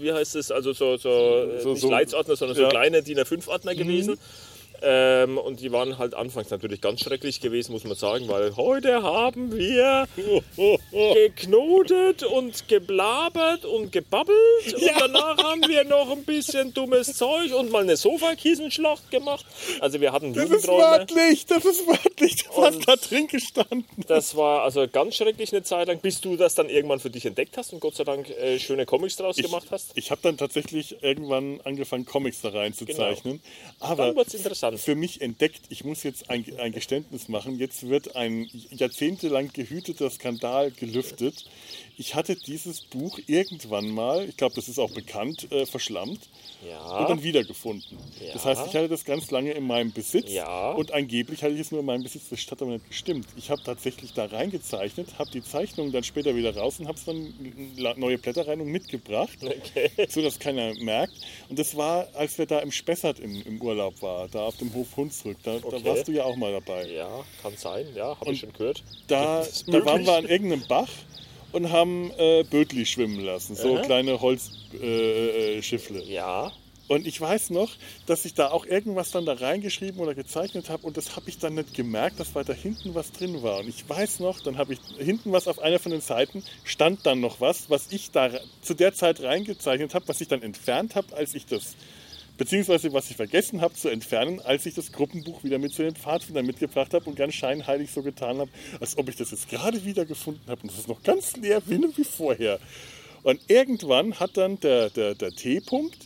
wie 0.00 0.12
heißt 0.12 0.36
es, 0.36 0.50
also 0.50 0.72
so, 0.72 0.96
so, 0.96 1.08
äh, 1.08 1.60
So- 1.60 1.70
nicht 1.72 1.80
so- 1.82 1.90
Leitsordner, 1.90 2.36
sondern 2.36 2.56
so 2.56 2.62
ja. 2.62 2.68
Mhm. 2.68 2.72
kleine 2.72 3.02
DIN 3.02 3.18
A5-Ordner 3.18 3.74
gewesen. 3.74 4.18
Ähm, 4.82 5.38
und 5.38 5.60
die 5.60 5.72
waren 5.72 5.98
halt 5.98 6.14
anfangs 6.14 6.50
natürlich 6.50 6.80
ganz 6.80 7.00
schrecklich 7.00 7.40
gewesen, 7.40 7.72
muss 7.72 7.84
man 7.84 7.96
sagen, 7.96 8.28
weil 8.28 8.56
heute 8.56 9.02
haben 9.02 9.56
wir 9.56 10.08
geknotet 11.14 12.22
und 12.22 12.66
geblabert 12.68 13.64
und 13.64 13.92
gebabbelt 13.92 14.74
und 14.74 14.90
danach 14.98 15.36
haben 15.38 15.62
wir 15.68 15.84
noch 15.84 16.10
ein 16.10 16.24
bisschen 16.24 16.72
dummes 16.72 17.14
Zeug 17.16 17.52
und 17.54 17.70
mal 17.70 17.82
eine 17.82 17.96
Sofakiesenschlacht 17.96 19.10
gemacht. 19.10 19.44
Also 19.80 20.00
wir 20.00 20.12
hatten 20.12 20.32
das 20.32 20.50
ist 20.50 20.68
wörtlich, 20.68 21.46
das 21.46 21.64
ist 21.64 21.86
wörtlich, 21.86 22.44
das 22.44 22.56
hat 22.56 22.88
da 22.88 22.96
drin 22.96 23.26
gestanden. 23.26 23.84
Das 24.06 24.34
war 24.36 24.62
also 24.62 24.86
ganz 24.88 25.16
schrecklich 25.16 25.52
eine 25.52 25.62
Zeit 25.62 25.88
lang, 25.88 26.00
bis 26.00 26.20
du 26.20 26.36
das 26.36 26.54
dann 26.54 26.68
irgendwann 26.70 27.00
für 27.00 27.10
dich 27.10 27.26
entdeckt 27.26 27.56
hast 27.56 27.72
und 27.72 27.80
Gott 27.80 27.96
sei 27.96 28.04
Dank 28.04 28.30
äh, 28.30 28.58
schöne 28.58 28.86
Comics 28.86 29.16
draus 29.16 29.36
gemacht 29.36 29.66
hast. 29.70 29.92
Ich 29.94 30.10
habe 30.10 30.20
dann 30.22 30.36
tatsächlich 30.36 31.02
irgendwann 31.02 31.60
angefangen, 31.64 32.06
Comics 32.06 32.40
da 32.40 32.50
reinzuzeichnen. 32.50 33.40
Aber 33.80 34.06
Dann 34.06 34.16
wird's 34.16 34.34
interessant. 34.34 34.69
Für 34.78 34.94
mich 34.94 35.20
entdeckt, 35.20 35.62
ich 35.68 35.84
muss 35.84 36.02
jetzt 36.02 36.30
ein, 36.30 36.44
ein 36.58 36.72
Geständnis 36.72 37.28
machen, 37.28 37.58
jetzt 37.58 37.88
wird 37.88 38.16
ein 38.16 38.48
jahrzehntelang 38.70 39.52
gehüteter 39.52 40.10
Skandal 40.10 40.70
gelüftet. 40.70 41.44
Ich 42.00 42.14
hatte 42.14 42.34
dieses 42.34 42.80
Buch 42.80 43.18
irgendwann 43.26 43.90
mal, 43.90 44.26
ich 44.26 44.38
glaube, 44.38 44.54
das 44.54 44.70
ist 44.70 44.78
auch 44.78 44.90
bekannt, 44.90 45.52
äh, 45.52 45.66
verschlammt 45.66 46.30
Ja. 46.66 46.96
und 46.96 47.10
dann 47.10 47.22
wiedergefunden. 47.22 47.98
Das 48.32 48.44
Ja. 48.44 48.50
heißt, 48.50 48.68
ich 48.68 48.74
hatte 48.74 48.88
das 48.88 49.04
ganz 49.04 49.30
lange 49.30 49.52
in 49.52 49.66
meinem 49.66 49.92
Besitz 49.92 50.32
Ja. 50.32 50.72
und 50.72 50.92
angeblich 50.92 51.42
hatte 51.42 51.52
ich 51.52 51.60
es 51.60 51.70
nur 51.72 51.80
in 51.80 51.86
meinem 51.86 52.02
Besitz. 52.02 52.30
Das 52.30 52.40
hat 52.50 52.62
aber 52.62 52.70
nicht 52.70 52.88
gestimmt. 52.88 53.26
Ich 53.36 53.50
habe 53.50 53.62
tatsächlich 53.62 54.14
da 54.14 54.24
reingezeichnet, 54.24 55.18
habe 55.18 55.30
die 55.30 55.42
Zeichnung 55.44 55.92
dann 55.92 56.02
später 56.02 56.34
wieder 56.34 56.56
raus 56.56 56.80
und 56.80 56.88
habe 56.88 56.96
es 56.96 57.04
dann 57.04 57.34
neue 57.98 58.16
Blätterreinigung 58.16 58.72
mitgebracht, 58.72 59.36
Okay. 59.42 59.90
so 60.08 60.22
dass 60.22 60.38
keiner 60.38 60.72
merkt. 60.76 61.12
Und 61.50 61.58
das 61.58 61.76
war, 61.76 62.08
als 62.14 62.38
wir 62.38 62.46
da 62.46 62.60
im 62.60 62.72
Spessart 62.72 63.20
im, 63.20 63.42
im 63.42 63.60
Urlaub 63.60 64.00
waren, 64.00 64.30
da 64.30 64.46
auf 64.46 64.56
dem 64.56 64.72
Hof 64.72 64.96
Hunsrück. 64.96 65.36
Da, 65.42 65.58
da 65.58 65.66
Okay. 65.66 65.84
warst 65.84 66.08
du 66.08 66.12
ja 66.12 66.24
auch 66.24 66.36
mal 66.36 66.50
dabei. 66.52 66.86
Ja, 66.90 67.26
kann 67.42 67.58
sein, 67.58 67.86
ja, 67.94 68.18
habe 68.18 68.32
ich 68.32 68.40
schon 68.40 68.54
gehört. 68.54 68.82
Da, 69.06 69.46
da 69.66 69.84
waren 69.84 70.06
wir 70.06 70.14
an 70.14 70.24
irgendeinem 70.24 70.66
Bach 70.66 70.88
und 71.52 71.70
haben 71.70 72.10
äh, 72.18 72.44
Bötli 72.44 72.86
schwimmen 72.86 73.20
lassen, 73.20 73.56
so 73.56 73.76
Aha. 73.76 73.82
kleine 73.82 74.20
Holzschiffle. 74.20 74.80
Äh, 74.82 75.58
äh, 75.58 75.62
Schiffle. 75.62 76.02
Ja, 76.04 76.52
Und 76.90 77.06
ich 77.06 77.20
weiß 77.20 77.50
noch, 77.50 77.70
dass 78.06 78.24
ich 78.24 78.34
da 78.34 78.50
auch 78.50 78.66
irgendwas 78.66 79.12
dann 79.12 79.24
da 79.24 79.34
reingeschrieben 79.34 80.00
oder 80.00 80.16
gezeichnet 80.16 80.68
habe 80.70 80.84
und 80.84 80.96
das 80.96 81.14
habe 81.14 81.28
ich 81.28 81.38
dann 81.38 81.54
nicht 81.54 81.72
gemerkt, 81.72 82.18
dass 82.18 82.34
weiter 82.34 82.52
hinten 82.52 82.96
was 82.96 83.12
drin 83.12 83.44
war. 83.44 83.60
Und 83.60 83.68
ich 83.68 83.88
weiß 83.88 84.18
noch, 84.18 84.40
dann 84.40 84.58
habe 84.58 84.72
ich 84.72 84.80
hinten 84.98 85.30
was 85.30 85.46
auf 85.46 85.60
einer 85.60 85.78
von 85.78 85.92
den 85.92 86.00
Seiten, 86.00 86.42
stand 86.64 87.06
dann 87.06 87.20
noch 87.20 87.40
was, 87.40 87.70
was 87.70 87.92
ich 87.92 88.10
da 88.10 88.30
zu 88.60 88.74
der 88.74 88.92
Zeit 88.92 89.22
reingezeichnet 89.22 89.94
habe, 89.94 90.08
was 90.08 90.20
ich 90.20 90.26
dann 90.26 90.42
entfernt 90.42 90.96
habe, 90.96 91.14
als 91.16 91.34
ich 91.34 91.46
das, 91.46 91.76
beziehungsweise 92.40 92.90
was 92.94 93.10
ich 93.10 93.16
vergessen 93.16 93.60
habe 93.60 93.74
zu 93.74 93.90
entfernen, 93.90 94.40
als 94.40 94.64
ich 94.64 94.72
das 94.72 94.92
Gruppenbuch 94.92 95.44
wieder 95.44 95.58
mit 95.58 95.74
zu 95.74 95.82
den 95.82 95.94
Pfadfindern 95.94 96.46
mitgebracht 96.46 96.94
habe 96.94 97.04
und 97.04 97.14
ganz 97.14 97.34
scheinheilig 97.34 97.90
so 97.90 98.02
getan 98.02 98.38
habe, 98.38 98.50
als 98.80 98.96
ob 98.96 99.10
ich 99.10 99.16
das 99.16 99.30
jetzt 99.30 99.50
gerade 99.50 99.84
wieder 99.84 100.06
gefunden 100.06 100.40
habe 100.48 100.62
und 100.62 100.70
das 100.70 100.78
ist 100.78 100.88
noch 100.88 101.02
ganz 101.02 101.36
leer 101.36 101.60
wie, 101.66 101.78
wie 101.96 102.04
vorher. 102.04 102.58
Und 103.22 103.42
irgendwann 103.48 104.18
hat 104.18 104.38
dann 104.38 104.58
der, 104.60 104.88
der, 104.88 105.14
der 105.14 105.32
T-Punkt 105.32 105.98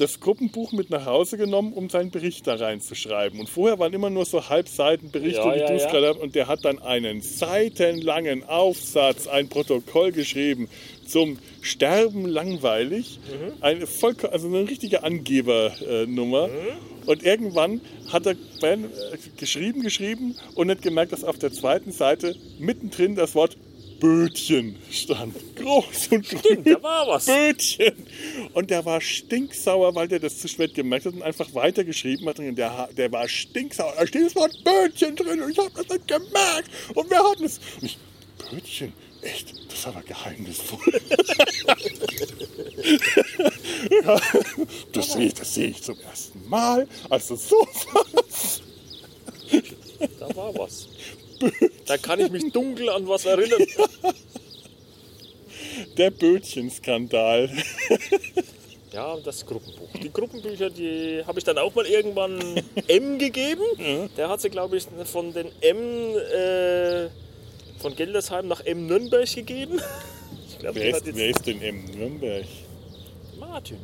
das 0.00 0.18
Gruppenbuch 0.20 0.72
mit 0.72 0.88
nach 0.90 1.04
Hause 1.04 1.36
genommen, 1.36 1.72
um 1.74 1.90
seinen 1.90 2.10
Bericht 2.10 2.46
da 2.46 2.54
reinzuschreiben. 2.54 3.38
Und 3.38 3.48
vorher 3.48 3.78
waren 3.78 3.92
immer 3.92 4.08
nur 4.08 4.24
so 4.24 4.48
Halbseitenberichte, 4.48 5.38
Ja, 5.38 5.54
wie 5.54 5.58
ja, 5.58 5.66
du 5.66 5.74
es 5.74 5.82
ja. 5.84 5.90
gerade 5.90 6.08
hast. 6.08 6.20
Und 6.20 6.34
der 6.34 6.48
hat 6.48 6.64
dann 6.64 6.78
einen 6.78 7.20
seitenlangen 7.20 8.44
Aufsatz, 8.48 9.26
ein 9.26 9.48
Protokoll 9.48 10.12
geschrieben 10.12 10.68
zum 11.06 11.38
Sterben 11.60 12.24
langweilig. 12.24 13.18
Mhm. 13.28 13.62
Eine 13.62 13.86
voll, 13.86 14.14
also 14.30 14.48
eine 14.48 14.68
richtige 14.68 15.02
Angebernummer. 15.02 16.48
Mhm. 16.48 16.52
Und 17.06 17.22
irgendwann 17.22 17.80
hat 18.10 18.26
er 18.26 18.32
äh, 18.32 18.78
geschrieben, 19.36 19.82
geschrieben 19.82 20.36
und 20.54 20.68
nicht 20.68 20.82
gemerkt, 20.82 21.12
dass 21.12 21.24
auf 21.24 21.38
der 21.38 21.52
zweiten 21.52 21.92
Seite 21.92 22.36
mittendrin 22.58 23.16
das 23.16 23.34
Wort 23.34 23.56
Bötchen 24.00 24.76
stand. 24.90 25.36
Groß 25.56 26.08
und 26.10 26.28
grün. 26.28 26.64
da 26.64 26.82
war 26.82 27.06
was. 27.06 27.26
Bötchen. 27.26 27.94
Und 28.54 28.70
der 28.70 28.84
war 28.84 29.00
stinksauer, 29.00 29.94
weil 29.94 30.08
der 30.08 30.18
das 30.18 30.38
zu 30.38 30.48
spät 30.48 30.74
gemerkt 30.74 31.06
hat 31.06 31.14
und 31.14 31.22
einfach 31.22 31.54
weitergeschrieben 31.54 32.26
hat. 32.28 32.38
Und 32.38 32.56
der, 32.56 32.88
der 32.96 33.12
war 33.12 33.28
stinksauer. 33.28 33.94
Da 33.96 34.06
steht 34.06 34.26
das 34.26 34.34
Wort 34.34 34.56
Bötchen 34.64 35.14
drin 35.14 35.42
und 35.42 35.50
ich 35.50 35.58
habe 35.58 35.70
das 35.74 35.88
nicht 35.88 36.08
gemerkt. 36.08 36.70
Und 36.94 37.10
wer 37.10 37.22
hat 37.22 37.40
es? 37.40 37.60
Und 37.80 37.84
ich, 37.84 37.98
Bötchen? 38.50 38.92
Echt? 39.22 39.52
Das 39.68 39.78
ist 39.78 39.86
aber 39.86 40.02
geheimnisvoll. 40.02 40.80
ja, 44.02 44.20
das 44.92 45.12
sehe 45.12 45.26
ich, 45.26 45.34
das 45.34 45.54
sehe 45.54 45.68
ich 45.68 45.82
zum 45.82 46.00
ersten 46.00 46.48
Mal. 46.48 46.88
Also 47.10 47.36
sowas. 47.36 48.62
Da 50.18 50.34
war 50.34 50.54
was. 50.56 50.88
Da 51.86 51.98
kann 51.98 52.20
ich 52.20 52.30
mich 52.30 52.52
dunkel 52.52 52.88
an 52.88 53.08
was 53.08 53.24
erinnern. 53.24 53.64
Der 55.96 56.10
Bötchenskandal. 56.10 57.50
Ja, 58.92 59.12
und 59.12 59.24
das 59.24 59.46
Gruppenbuch. 59.46 59.88
Die 60.02 60.12
Gruppenbücher, 60.12 60.68
die 60.68 61.22
habe 61.24 61.38
ich 61.38 61.44
dann 61.44 61.58
auch 61.58 61.72
mal 61.76 61.86
irgendwann 61.86 62.60
M 62.88 63.18
gegeben. 63.18 63.62
Der 64.16 64.28
hat 64.28 64.40
sie, 64.40 64.50
glaube 64.50 64.76
ich, 64.76 64.84
von 65.04 65.32
den 65.32 65.46
M 65.60 65.76
äh, 66.16 67.08
von 67.78 67.94
Geldersheim 67.94 68.48
nach 68.48 68.64
M 68.64 68.88
Nürnberg 68.88 69.32
gegeben. 69.32 69.80
Ich 70.48 70.58
glaube, 70.58 70.80
Wer 70.80 70.96
ist, 70.96 71.06
jetzt 71.06 71.16
wer 71.16 71.28
ist 71.30 71.46
denn 71.46 71.62
im 71.62 71.84
Nürnberg? 71.84 72.44
Martin. 73.38 73.78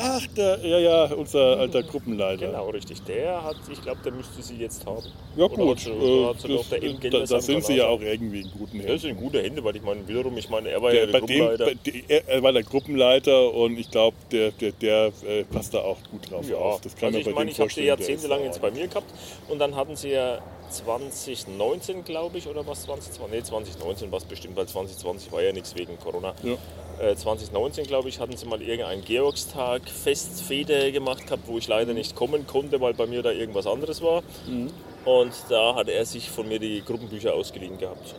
Ach, 0.00 0.26
der, 0.36 0.64
ja, 0.64 0.78
ja, 0.78 1.04
unser 1.14 1.58
alter 1.58 1.82
Gruppenleiter. 1.82 2.46
Genau, 2.46 2.70
richtig. 2.70 3.02
Der 3.02 3.42
hat, 3.42 3.56
ich 3.68 3.82
glaube, 3.82 4.00
der 4.04 4.12
müsste 4.12 4.42
sie 4.42 4.56
jetzt 4.56 4.86
haben. 4.86 5.02
Ja 5.36 5.44
Oder 5.46 5.56
gut, 5.56 5.70
hat 5.70 5.80
sie- 5.80 5.90
oder 5.90 6.28
hat 6.28 6.40
sie 6.40 6.46
äh, 6.46 6.50
der 6.50 6.60
das, 6.60 6.70
da, 6.70 7.00
Geldersheim 7.00 7.28
da 7.28 7.40
sind 7.40 7.64
sie 7.64 7.74
ja 7.76 7.86
auch 7.88 8.00
irgendwie 8.00 8.40
in 8.42 8.50
guten 8.50 8.78
Das 8.78 8.86
Händen. 8.86 8.98
sind 9.00 9.16
gute 9.18 9.42
Hände, 9.42 9.64
weil 9.64 9.74
ich 9.76 9.82
meine, 9.82 10.06
wiederum, 10.06 10.36
ich 10.38 10.48
meine, 10.50 10.68
er 10.70 10.80
war 10.82 10.92
Der, 10.92 11.00
ja 11.00 11.06
bei 11.06 11.12
der 11.18 11.20
dem, 11.22 11.38
Gruppenleiter. 11.38 11.64
bei, 11.66 11.74
die- 11.74 12.04
er, 12.08 12.42
war 12.42 12.52
der 12.52 12.62
Gruppenleiter 12.62 13.52
und 13.54 13.76
ich 13.76 13.90
glaube, 13.90 14.16
der, 14.30 14.52
der, 14.52 14.72
der 14.72 15.12
äh, 15.26 15.44
passt 15.44 15.74
da 15.74 15.80
auch 15.80 15.98
gut 16.10 16.30
drauf 16.30 16.48
Ja, 16.48 16.56
auf. 16.56 16.80
Das 16.80 16.94
kann 16.94 17.06
also 17.06 17.18
man 17.18 17.20
ich 17.20 17.26
bei 17.26 17.32
meine, 17.32 17.50
dem 17.50 17.52
ich 17.54 17.60
habe 17.60 17.70
sie 17.70 17.84
jahrzehntelang 17.84 18.40
da 18.40 18.46
jetzt 18.46 18.60
bei 18.60 18.70
mir 18.70 18.86
gehabt 18.86 19.12
und 19.48 19.58
dann 19.58 19.74
hatten 19.74 19.96
sie 19.96 20.10
ja 20.10 20.38
2019, 20.70 22.04
glaube 22.04 22.38
ich, 22.38 22.46
oder 22.46 22.66
was 22.66 22.82
2020? 22.82 23.32
Nee, 23.32 23.42
2019 23.42 24.10
war 24.10 24.18
es 24.18 24.24
bestimmt, 24.24 24.56
weil 24.56 24.66
2020 24.66 25.32
war 25.32 25.42
ja 25.42 25.52
nichts 25.52 25.74
wegen 25.76 25.98
Corona. 25.98 26.34
Ja. 26.42 26.56
Äh, 27.00 27.16
2019, 27.16 27.84
glaube 27.86 28.08
ich, 28.08 28.20
hatten 28.20 28.36
sie 28.36 28.46
mal 28.46 28.60
irgendeinen 28.60 29.04
Georgstag 29.04 29.88
Festfete 29.88 30.90
gemacht 30.92 31.26
gehabt, 31.26 31.46
wo 31.46 31.58
ich 31.58 31.68
leider 31.68 31.94
nicht 31.94 32.14
kommen 32.16 32.46
konnte, 32.46 32.80
weil 32.80 32.94
bei 32.94 33.06
mir 33.06 33.22
da 33.22 33.30
irgendwas 33.30 33.66
anderes 33.66 34.02
war. 34.02 34.22
Mhm. 34.46 34.70
Und 35.04 35.32
da 35.48 35.74
hat 35.74 35.88
er 35.88 36.04
sich 36.04 36.30
von 36.30 36.48
mir 36.48 36.58
die 36.58 36.82
Gruppenbücher 36.84 37.34
ausgeliehen 37.34 37.78
gehabt. 37.78 38.14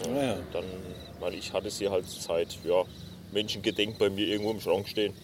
Und, 0.00 0.16
äh, 0.16 0.18
Ah 0.18 0.22
ja. 0.24 0.36
dann, 0.52 0.64
weil 1.20 1.34
ich 1.34 1.52
hatte 1.52 1.70
sie 1.70 1.88
halt 1.88 2.06
seit 2.06 2.58
ja, 2.64 2.84
Menschengedenk 3.32 3.98
bei 3.98 4.10
mir 4.10 4.26
irgendwo 4.26 4.50
im 4.50 4.60
Schrank 4.60 4.88
stehen. 4.88 5.14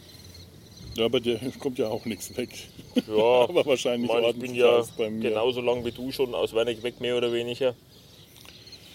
Ja, 1.01 1.07
aber 1.07 1.19
der 1.19 1.39
kommt 1.59 1.79
ja 1.79 1.89
auch 1.89 2.05
nichts 2.05 2.37
weg. 2.37 2.51
Ja, 3.09 3.15
aber 3.49 3.65
wahrscheinlich 3.65 4.11
Ich 4.11 4.15
meine, 4.15 4.29
ich 4.29 4.37
bin 4.39 4.55
ja 4.55 4.85
bei 4.99 5.09
genauso 5.09 5.63
lang 5.63 5.83
wie 5.83 5.93
du 5.93 6.13
schon 6.13 6.35
aus 6.35 6.53
Wernig 6.53 6.83
weg, 6.83 7.01
mehr 7.01 7.17
oder 7.17 7.33
weniger. 7.33 7.75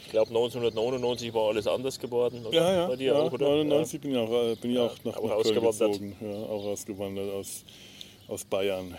Ich 0.06 0.12
glaube 0.12 0.28
1999 0.30 1.34
war 1.34 1.50
alles 1.50 1.66
anders 1.66 2.00
geworden. 2.00 2.46
Oder? 2.46 2.56
Ja, 2.56 2.74
ja, 2.74 2.88
Bei 2.88 2.96
dir 2.96 3.08
ja 3.08 3.16
auch, 3.16 3.34
oder? 3.34 3.48
99 3.48 4.00
bin 4.02 4.12
ich 4.12 4.18
auch, 4.18 4.32
äh, 4.32 4.56
bin 4.56 4.72
ich 4.72 4.78
auch 4.78 4.96
nach, 5.04 5.18
auch 5.18 5.24
nach 5.24 5.42
Köln 5.42 5.66
ausgewandert. 5.66 5.92
gezogen. 5.94 6.16
Ja, 6.22 6.36
auch 6.46 6.66
ausgewandert 6.66 7.34
aus, 7.34 7.66
aus 8.28 8.46
Bayern. 8.46 8.96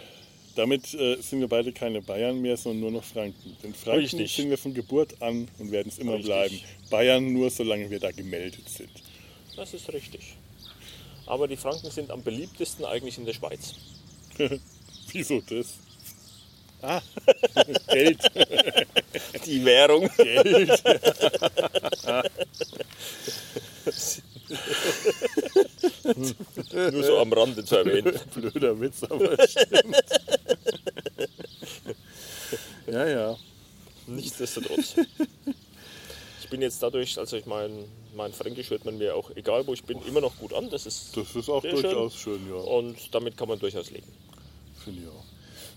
Damit 0.57 0.93
äh, 0.95 1.17
sind 1.21 1.39
wir 1.39 1.49
beide 1.49 1.71
keine 1.71 2.03
Bayern 2.03 2.41
mehr, 2.43 2.57
sondern 2.57 2.81
nur 2.81 2.91
noch 2.91 3.05
Franken. 3.05 3.57
Denn 3.63 3.73
Franken 3.73 4.01
Richtig. 4.01 4.35
sind 4.35 4.51
wir 4.51 4.59
von 4.59 4.75
Geburt 4.75 5.15
an 5.23 5.47
und 5.61 5.71
werden 5.71 5.91
es 5.91 5.99
immer 5.99 6.15
Richtig. 6.15 6.27
bleiben. 6.27 6.61
Bayern 6.91 7.33
nur, 7.33 7.51
solange 7.51 7.89
wir 7.89 8.01
da 8.01 8.11
gemeldet 8.11 8.69
sind. 8.69 8.91
Ja, 9.53 9.63
das 9.63 9.75
ist 9.75 9.93
richtig. 9.93 10.35
Aber 11.27 11.49
die 11.49 11.57
Franken 11.57 11.91
sind 11.91 12.11
am 12.11 12.23
beliebtesten 12.23 12.85
eigentlich 12.85 13.19
in 13.19 13.27
der 13.27 13.35
Schweiz. 13.35 13.75
Wieso 15.13 15.41
das? 15.41 15.75
Ah, 16.83 17.01
Geld. 17.89 18.21
Die 19.45 19.65
Währung. 19.65 20.09
Geld. 20.17 20.83
Nur 26.93 27.03
so 27.03 27.19
am 27.19 27.33
Rande 27.33 27.65
zu 27.65 27.77
erwähnen. 27.77 28.21
Blöder 28.35 28.79
Witz, 28.81 29.03
aber 29.05 29.37
stimmt. 29.49 29.97
ja, 32.87 33.07
ja. 33.07 33.37
Nichtsdestotrotz. 34.07 34.95
Bin 36.49 36.63
jetzt 36.63 36.83
dadurch, 36.83 37.19
also 37.19 37.37
ich 37.37 37.47
meine, 37.47 37.85
mein 38.15 38.33
Fränkisch 38.33 38.71
hört 38.71 38.85
man 38.85 38.99
mir 38.99 39.15
auch, 39.15 39.31
egal 39.37 39.67
wo 39.67 39.73
ich 39.73 39.85
bin, 39.85 40.01
immer 40.03 40.21
noch 40.21 40.37
gut 40.39 40.53
an. 40.53 40.71
Das 40.71 40.87
ist, 40.87 41.17
Das 41.17 41.35
ist 41.35 41.49
auch 41.49 41.63
durchaus 41.63 42.15
schön, 42.15 42.41
ja. 42.49 42.57
und 42.57 43.15
damit 43.15 43.37
kann 43.37 43.49
man 43.49 43.59
durchaus 43.59 43.91
leben. 43.91 44.07
Finde 44.85 45.03
ich 45.03 45.09
auch. 45.09 45.26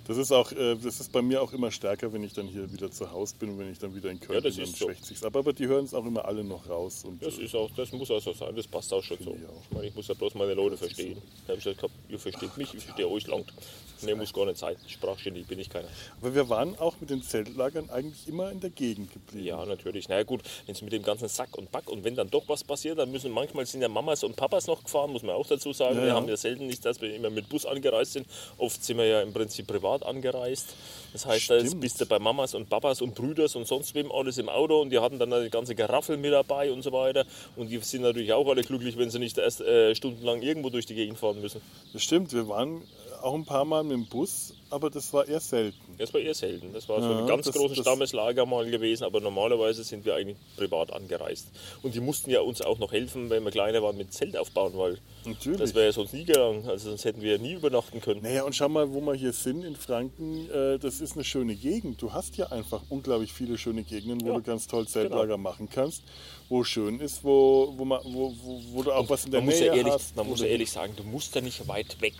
Das 0.09 0.17
ist 0.17 0.31
auch, 0.31 0.51
äh, 0.53 0.75
das 0.75 0.99
ist 0.99 1.11
bei 1.11 1.21
mir 1.21 1.39
auch 1.39 1.53
immer 1.53 1.69
stärker, 1.69 2.11
wenn 2.11 2.23
ich 2.23 2.33
dann 2.33 2.47
hier 2.47 2.73
wieder 2.73 2.89
zu 2.89 3.11
Hause 3.11 3.35
bin 3.37 3.51
und 3.51 3.59
wenn 3.59 3.71
ich 3.71 3.77
dann 3.77 3.93
wieder 3.93 4.09
in 4.09 4.19
Köln 4.19 4.39
Ja, 4.39 4.41
das 4.41 4.55
bin, 4.55 4.63
dann 4.63 4.73
ist 4.73 4.79
so. 4.79 4.85
schwächt 4.87 5.05
sich's 5.05 5.23
ab. 5.23 5.35
Aber 5.35 5.53
die 5.53 5.67
hören 5.67 5.85
es 5.85 5.93
auch 5.93 6.03
immer 6.03 6.25
alle 6.25 6.43
noch 6.43 6.67
raus. 6.67 7.03
Und, 7.05 7.23
Das 7.23 7.37
äh, 7.37 7.43
ist 7.43 7.53
auch, 7.53 7.69
das 7.77 7.91
muss 7.91 8.09
auch 8.09 8.19
so 8.19 8.33
sein, 8.33 8.55
das 8.55 8.65
passt 8.65 8.91
auch 8.91 9.03
schon 9.03 9.19
so. 9.23 9.35
ich 9.35 9.47
auch. 9.47 9.61
Ich 9.61 9.71
meine, 9.71 9.85
ich 9.85 9.95
muss 9.95 10.07
ja 10.07 10.15
bloß 10.15 10.33
meine 10.33 10.55
Leute 10.55 10.77
verstehen. 10.77 11.21
Da 11.45 11.49
habe 11.53 11.59
ich 11.59 11.63
gesagt, 11.63 11.93
ihr 12.09 12.17
versteht 12.17 12.57
mich, 12.57 12.73
ich 12.73 12.83
verstehe 12.83 13.07
euch 13.07 13.27
langt. 13.27 13.53
Nee, 14.01 14.15
muss 14.15 14.33
gar 14.33 14.45
nicht 14.45 14.57
sein. 14.57 14.77
Sprachgenie 14.87 15.43
bin 15.43 15.59
ich 15.59 15.69
keiner. 15.69 15.89
aber 16.21 16.33
wir 16.33 16.49
waren 16.49 16.75
auch 16.79 16.95
mit 16.99 17.09
den 17.11 17.21
Zeltlagern 17.21 17.89
eigentlich 17.89 18.27
immer 18.27 18.49
in 18.49 18.61
der 18.61 18.69
Gegend 18.71 19.11
geblieben. 19.11 19.45
Ja, 19.45 19.63
natürlich. 19.65 20.09
Na 20.09 20.15
ja, 20.15 20.23
gut, 20.23 20.41
wenn 20.65 20.73
es 20.73 20.81
mit 20.81 20.93
dem 20.93 21.03
ganzen 21.03 21.27
Sack 21.27 21.55
und 21.57 21.71
Back 21.71 21.87
und 21.89 22.03
wenn 22.03 22.15
dann 22.15 22.29
doch 22.31 22.47
was 22.47 22.63
passiert, 22.63 22.97
dann 22.97 23.11
müssen 23.11 23.31
manchmal 23.31 23.65
sind 23.67 23.81
ja 23.81 23.89
Mamas 23.89 24.23
und 24.23 24.35
Papas 24.35 24.65
noch 24.67 24.83
gefahren, 24.83 25.11
muss 25.11 25.21
man 25.21 25.35
auch 25.35 25.45
dazu 25.45 25.71
sagen. 25.73 25.97
Ja, 25.97 26.01
wir 26.01 26.07
ja. 26.07 26.15
haben 26.15 26.27
ja 26.29 26.37
selten 26.37 26.65
nicht, 26.65 26.83
dass 26.85 26.99
wir 26.99 27.13
immer 27.13 27.29
mit 27.29 27.47
Bus 27.49 27.65
angereist 27.67 28.13
sind. 28.13 28.25
Oft 28.57 28.83
sind 28.83 28.97
wir 28.97 29.05
ja 29.05 29.21
im 29.21 29.33
Prinzip 29.33 29.67
privat 29.67 29.98
angereist. 30.05 30.75
Das 31.13 31.25
heißt, 31.25 31.49
da 31.49 31.61
bist 31.75 31.99
du 32.01 32.05
bei 32.05 32.19
Mamas 32.19 32.53
und 32.53 32.69
Papas 32.69 33.01
und 33.01 33.15
Brüders 33.15 33.55
und 33.55 33.67
sonst 33.67 33.95
wem 33.95 34.11
alles 34.11 34.37
im 34.37 34.49
Auto 34.49 34.81
und 34.81 34.91
die 34.91 34.99
hatten 34.99 35.19
dann 35.19 35.33
eine 35.33 35.49
ganze 35.49 35.75
Geraffel 35.75 36.17
mit 36.17 36.31
dabei 36.31 36.71
und 36.71 36.81
so 36.81 36.91
weiter. 36.91 37.25
Und 37.55 37.69
die 37.69 37.77
sind 37.79 38.01
natürlich 38.01 38.33
auch 38.33 38.47
alle 38.47 38.63
glücklich, 38.63 38.97
wenn 38.97 39.09
sie 39.09 39.19
nicht 39.19 39.37
erst 39.37 39.61
äh, 39.61 39.95
stundenlang 39.95 40.41
irgendwo 40.41 40.69
durch 40.69 40.85
die 40.85 40.95
Gegend 40.95 41.17
fahren 41.17 41.41
müssen. 41.41 41.61
Das 41.93 42.03
stimmt, 42.03 42.33
wir 42.33 42.47
waren 42.47 42.81
auch 43.21 43.33
ein 43.33 43.45
paar 43.45 43.65
Mal 43.65 43.83
mit 43.83 43.93
dem 43.93 44.05
Bus, 44.05 44.53
aber 44.69 44.89
das 44.89 45.11
war 45.13 45.27
eher 45.27 45.39
selten. 45.39 45.95
Das 45.97 46.13
war 46.13 46.21
eher 46.21 46.33
selten. 46.33 46.73
Das 46.73 46.87
war 46.89 47.01
so 47.01 47.09
Ja, 47.09 47.19
ein 47.19 47.27
ganz 47.27 47.45
das- 47.45 47.55
großes 47.55 47.77
das- 47.77 47.85
Stammeslager 47.85 48.45
mal 48.45 48.69
gewesen, 48.69 49.03
aber 49.03 49.19
normalerweise 49.19 49.83
sind 49.83 50.05
wir 50.05 50.15
eigentlich 50.15 50.37
privat 50.57 50.91
angereist. 50.93 51.47
Und 51.83 51.95
die 51.95 51.99
mussten 51.99 52.29
ja 52.29 52.41
uns 52.41 52.61
auch 52.61 52.79
noch 52.79 52.91
helfen, 52.91 53.29
wenn 53.29 53.43
wir 53.43 53.51
kleiner 53.51 53.81
waren, 53.81 53.97
mit 53.97 54.13
Zelt 54.13 54.37
aufbauen, 54.37 54.73
weil 54.75 54.97
Natürlich. 55.25 55.59
das 55.59 55.73
wäre 55.75 55.85
ja 55.85 55.91
sonst 55.91 56.13
nie 56.13 56.25
gegangen. 56.25 56.67
Also 56.67 56.89
sonst 56.89 57.05
hätten 57.05 57.21
wir 57.21 57.39
nie 57.39 57.53
übernachten 57.53 58.01
können. 58.01 58.21
Naja, 58.21 58.43
und 58.43 58.55
schau 58.55 58.69
mal, 58.69 58.91
wo 58.93 59.01
wir 59.01 59.13
hier 59.15 59.33
sind 59.33 59.63
in 59.63 59.75
Franken. 59.75 60.49
Äh, 60.51 60.77
das 60.79 61.01
ist 61.01 61.13
eine 61.15 61.23
schöne 61.23 61.55
Gegend. 61.55 62.01
Du 62.01 62.13
hast 62.13 62.37
ja 62.37 62.47
einfach 62.47 62.81
unglaublich 62.89 63.33
viele 63.33 63.57
schöne 63.57 63.83
Gegenden, 63.83 64.21
wo 64.21 64.31
Ja, 64.31 64.35
du 64.37 64.43
ganz 64.43 64.67
toll 64.67 64.87
Zeltlager 64.87 65.23
genau. 65.37 65.37
machen 65.37 65.69
kannst, 65.69 66.03
wo 66.47 66.63
schön 66.63 66.99
ist, 66.99 67.23
wo, 67.23 67.73
wo, 67.77 67.85
man, 67.85 67.99
wo, 68.05 68.33
wo, 68.43 68.61
wo 68.73 68.83
du 68.83 68.91
auch 68.91 69.09
was 69.09 69.25
in 69.25 69.31
der 69.31 69.41
Nähe 69.41 69.65
ja 69.67 69.73
ehrlich, 69.75 69.93
hast. 69.93 70.15
man 70.15 70.27
muss 70.27 70.39
ja 70.41 70.47
ehrlich 70.47 70.71
sagen, 70.71 70.93
du 70.95 71.03
musst 71.03 71.35
da 71.35 71.41
nicht 71.41 71.67
weit 71.67 71.99
weg. 72.01 72.15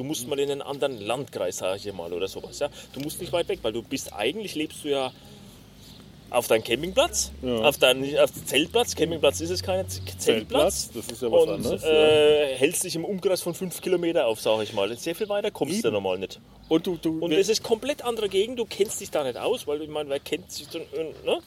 Du 0.00 0.04
musst 0.04 0.26
mal 0.26 0.38
in 0.38 0.50
einen 0.50 0.62
anderen 0.62 0.98
Landkreis, 0.98 1.58
sage 1.58 1.78
ich 1.86 1.92
mal, 1.92 2.10
oder 2.10 2.26
sowas. 2.26 2.58
Ja? 2.58 2.70
Du 2.94 3.00
musst 3.00 3.20
nicht 3.20 3.34
weit 3.34 3.48
weg, 3.50 3.58
weil 3.60 3.74
du 3.74 3.82
bist 3.82 4.14
eigentlich 4.14 4.54
lebst 4.54 4.82
du 4.82 4.88
ja 4.88 5.12
auf 6.30 6.46
deinem 6.48 6.64
Campingplatz, 6.64 7.32
Ja. 7.42 7.58
auf 7.68 7.76
deinem 7.76 8.16
auf 8.16 8.30
dem 8.32 8.46
Zeltplatz. 8.46 8.94
Campingplatz 8.94 9.42
ist 9.42 9.50
es 9.50 9.62
kein 9.62 9.86
Z- 9.90 10.00
Zeltplatz. 10.18 10.90
das 10.94 11.06
ist 11.08 11.20
ja 11.20 11.30
was 11.30 11.42
und 11.42 11.50
anderes. 11.50 11.82
ja. 11.82 11.88
äh, 11.90 12.56
hältst 12.56 12.82
dich 12.84 12.94
im 12.96 13.04
Umkreis 13.04 13.42
von 13.42 13.52
fünf 13.52 13.82
Kilometer 13.82 14.26
auf, 14.26 14.40
sage 14.40 14.62
ich 14.62 14.72
mal. 14.72 14.96
Sehr 14.96 15.14
viel 15.14 15.28
weiter 15.28 15.50
kommst 15.50 15.84
du 15.84 15.88
Eben. 15.88 15.92
normal 15.94 16.18
nicht. 16.18 16.40
Und 16.70 16.86
du, 16.86 16.96
du, 16.96 17.18
Und 17.18 17.32
es 17.32 17.50
ist 17.50 17.62
komplett 17.62 18.00
andere 18.02 18.30
Gegend, 18.30 18.58
du 18.58 18.64
kennst 18.64 19.02
dich 19.02 19.10
da 19.10 19.22
nicht 19.22 19.36
aus, 19.36 19.66
weil 19.66 19.82
ich 19.82 19.88
meine, 19.90 20.08
wer 20.08 20.18
kennt 20.20 20.50
sich 20.50 20.66
dann, 20.68 20.80
äh, 20.94 21.26
ne? 21.26 21.40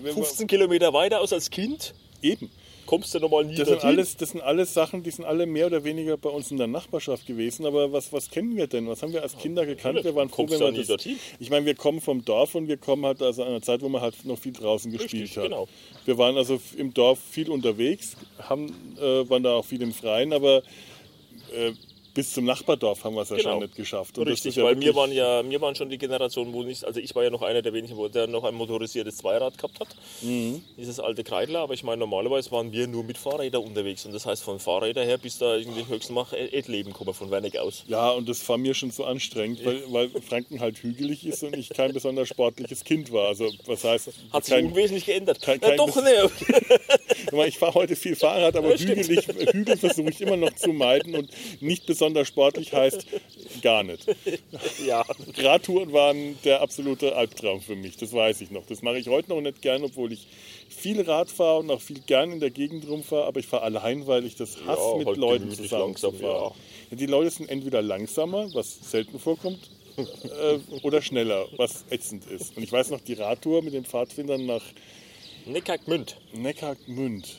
wir- 0.00 0.14
15 0.14 0.46
Kilometer 0.46 0.94
weiter 0.94 1.20
aus 1.20 1.34
als 1.34 1.50
Kind, 1.50 1.92
eben. 2.22 2.50
Kommst 2.86 3.14
du 3.14 3.20
normal 3.20 3.44
nie 3.44 3.54
Das 3.54 3.68
sind, 3.68 3.84
alles, 3.84 4.16
das 4.16 4.30
sind 4.30 4.40
alles 4.40 4.74
Sachen, 4.74 5.02
die 5.02 5.10
sind 5.10 5.24
alle 5.24 5.46
mehr 5.46 5.66
oder 5.66 5.84
weniger 5.84 6.16
bei 6.16 6.28
uns 6.28 6.50
in 6.50 6.56
der 6.56 6.66
Nachbarschaft 6.66 7.26
gewesen. 7.26 7.66
Aber 7.66 7.92
was, 7.92 8.12
was 8.12 8.30
kennen 8.30 8.56
wir 8.56 8.66
denn? 8.66 8.88
Was 8.88 9.02
haben 9.02 9.12
wir 9.12 9.22
als 9.22 9.36
Kinder 9.38 9.66
gekannt? 9.66 10.04
Wir 10.04 10.14
waren 10.14 10.28
froh, 10.28 10.46
wenn 10.48 10.60
wir 10.60 10.72
das, 10.72 10.86
dorthin? 10.86 11.18
Ich 11.38 11.50
meine, 11.50 11.66
wir 11.66 11.74
kommen 11.74 12.00
vom 12.00 12.24
Dorf 12.24 12.54
und 12.54 12.68
wir 12.68 12.76
kommen 12.76 13.04
halt 13.04 13.22
also 13.22 13.42
an 13.42 13.48
einer 13.48 13.62
Zeit, 13.62 13.82
wo 13.82 13.88
man 13.88 14.02
halt 14.02 14.24
noch 14.24 14.38
viel 14.38 14.52
draußen 14.52 14.90
gespielt 14.90 15.22
Richtig, 15.24 15.36
hat. 15.36 15.44
genau. 15.44 15.68
Wir 16.04 16.18
waren 16.18 16.36
also 16.36 16.60
im 16.76 16.92
Dorf 16.94 17.18
viel 17.18 17.50
unterwegs, 17.50 18.16
haben, 18.38 18.74
äh, 19.00 19.28
waren 19.28 19.42
da 19.42 19.54
auch 19.54 19.64
viel 19.64 19.82
im 19.82 19.92
Freien, 19.92 20.32
aber 20.32 20.62
äh, 21.52 21.72
bis 22.14 22.32
zum 22.32 22.44
Nachbardorf 22.44 23.02
haben 23.04 23.14
wir 23.16 23.22
es 23.22 23.28
Genau. 23.28 23.40
schon 23.42 23.58
nicht 23.60 23.74
geschafft. 23.74 24.16
Und 24.18 24.28
Richtig, 24.28 24.54
ja 24.56 24.62
weil 24.64 24.80
wir 24.80 24.94
waren 24.94 25.10
ja, 25.12 25.48
wir 25.48 25.60
waren 25.60 25.74
schon 25.74 25.90
die 25.90 25.98
Generation, 25.98 26.52
wo 26.52 26.62
nicht, 26.62 26.84
also 26.84 27.00
ich 27.00 27.12
war 27.16 27.24
ja 27.24 27.30
noch 27.30 27.42
einer 27.42 27.60
der 27.60 27.72
wenigen, 27.72 27.96
wo 27.96 28.06
der 28.06 28.28
noch 28.28 28.44
ein 28.44 28.54
motorisiertes 28.54 29.16
Zweirad 29.16 29.58
gehabt 29.58 29.80
hat. 29.80 29.88
Mhm. 30.22 30.62
Dieses 30.76 31.00
alte 31.00 31.24
Kreidler, 31.24 31.58
aber 31.60 31.74
ich 31.74 31.82
meine, 31.82 31.98
normalerweise 31.98 32.52
waren 32.52 32.72
wir 32.72 32.86
nur 32.86 33.02
mit 33.02 33.18
Fahrrädern 33.18 33.64
unterwegs. 33.64 34.06
Und 34.06 34.12
das 34.14 34.26
heißt, 34.26 34.44
von 34.44 34.60
Fahrrädern 34.60 35.06
her 35.06 35.18
bis 35.18 35.38
da 35.38 35.56
irgendwie 35.56 35.80
höchstens 35.88 36.10
mal 36.10 36.26
Erdleben 36.32 36.92
kommen 36.92 37.14
von 37.14 37.32
Wernig 37.32 37.58
aus. 37.58 37.82
Ja, 37.88 38.10
und 38.10 38.28
das 38.28 38.48
war 38.48 38.58
mir 38.58 38.74
schon 38.74 38.92
so 38.92 39.04
anstrengend, 39.04 39.64
weil, 39.64 39.82
weil 39.88 40.08
Franken 40.22 40.60
halt 40.60 40.78
hügelig 40.78 41.26
ist 41.26 41.42
und 41.42 41.56
ich 41.56 41.70
kein 41.70 41.92
besonders 41.92 42.28
sportliches 42.28 42.84
Kind 42.84 43.10
war. 43.12 43.26
Also 43.26 43.50
was 43.66 43.82
heißt, 43.82 44.10
Hat 44.32 44.44
sich 44.44 44.54
kein, 44.54 44.66
unwesentlich 44.66 45.06
geändert. 45.06 45.42
kein- 45.42 45.58
Na 45.60 45.68
kein- 45.68 45.78
doch, 45.78 45.96
ne. 45.96 46.30
Ich 47.48 47.58
fahre 47.58 47.74
heute 47.74 47.96
viel 47.96 48.14
Fahrrad, 48.14 48.54
aber 48.54 48.76
Ja, 48.76 48.78
hügelig, 48.86 49.26
Hügel 49.52 49.76
versuche 49.76 50.10
ich 50.10 50.20
immer 50.20 50.36
noch 50.36 50.54
zu 50.54 50.72
meiden 50.72 51.16
und 51.16 51.30
nicht 51.60 51.86
besonders 51.86 52.03
sportlich 52.24 52.72
heißt 52.72 53.06
gar 53.62 53.82
nicht. 53.82 54.06
ja. 54.86 55.04
Radtouren 55.38 55.92
waren 55.92 56.38
der 56.44 56.60
absolute 56.60 57.14
Albtraum 57.16 57.60
für 57.60 57.76
mich, 57.76 57.96
das 57.96 58.12
weiß 58.12 58.40
ich 58.40 58.50
noch. 58.50 58.66
Das 58.66 58.82
mache 58.82 58.98
ich 58.98 59.08
heute 59.08 59.30
noch 59.30 59.40
nicht 59.40 59.62
gern, 59.62 59.82
obwohl 59.84 60.12
ich 60.12 60.26
viel 60.68 61.00
Rad 61.00 61.30
fahre 61.30 61.60
und 61.60 61.70
auch 61.70 61.80
viel 61.80 62.00
gern 62.00 62.32
in 62.32 62.40
der 62.40 62.50
Gegend 62.50 62.88
rumfahre, 62.88 63.26
aber 63.26 63.40
ich 63.40 63.46
fahre 63.46 63.62
allein, 63.62 64.06
weil 64.06 64.24
ich 64.26 64.36
das 64.36 64.58
hasse, 64.66 64.82
Ja, 64.92 64.96
mit 64.98 65.06
halt 65.06 65.16
Leuten 65.16 65.50
zusammenzufahren. 65.50 66.20
langsam, 66.20 66.52
Ja, 66.90 66.96
Die 66.96 67.06
Leute 67.06 67.30
sind 67.30 67.48
entweder 67.48 67.80
langsamer, 67.82 68.52
was 68.54 68.90
selten 68.90 69.18
vorkommt, 69.18 69.70
äh, 69.96 70.58
oder 70.82 71.00
schneller, 71.00 71.46
was 71.56 71.84
ätzend 71.90 72.26
ist. 72.26 72.56
Und 72.56 72.62
ich 72.62 72.72
weiß 72.72 72.90
noch, 72.90 73.00
die 73.00 73.14
Radtour 73.14 73.62
mit 73.62 73.74
den 73.74 73.84
Pfadfindern 73.84 74.44
nach 74.46 74.62
Neckargmünd. 75.46 76.16
Neckargmünd. 76.32 77.36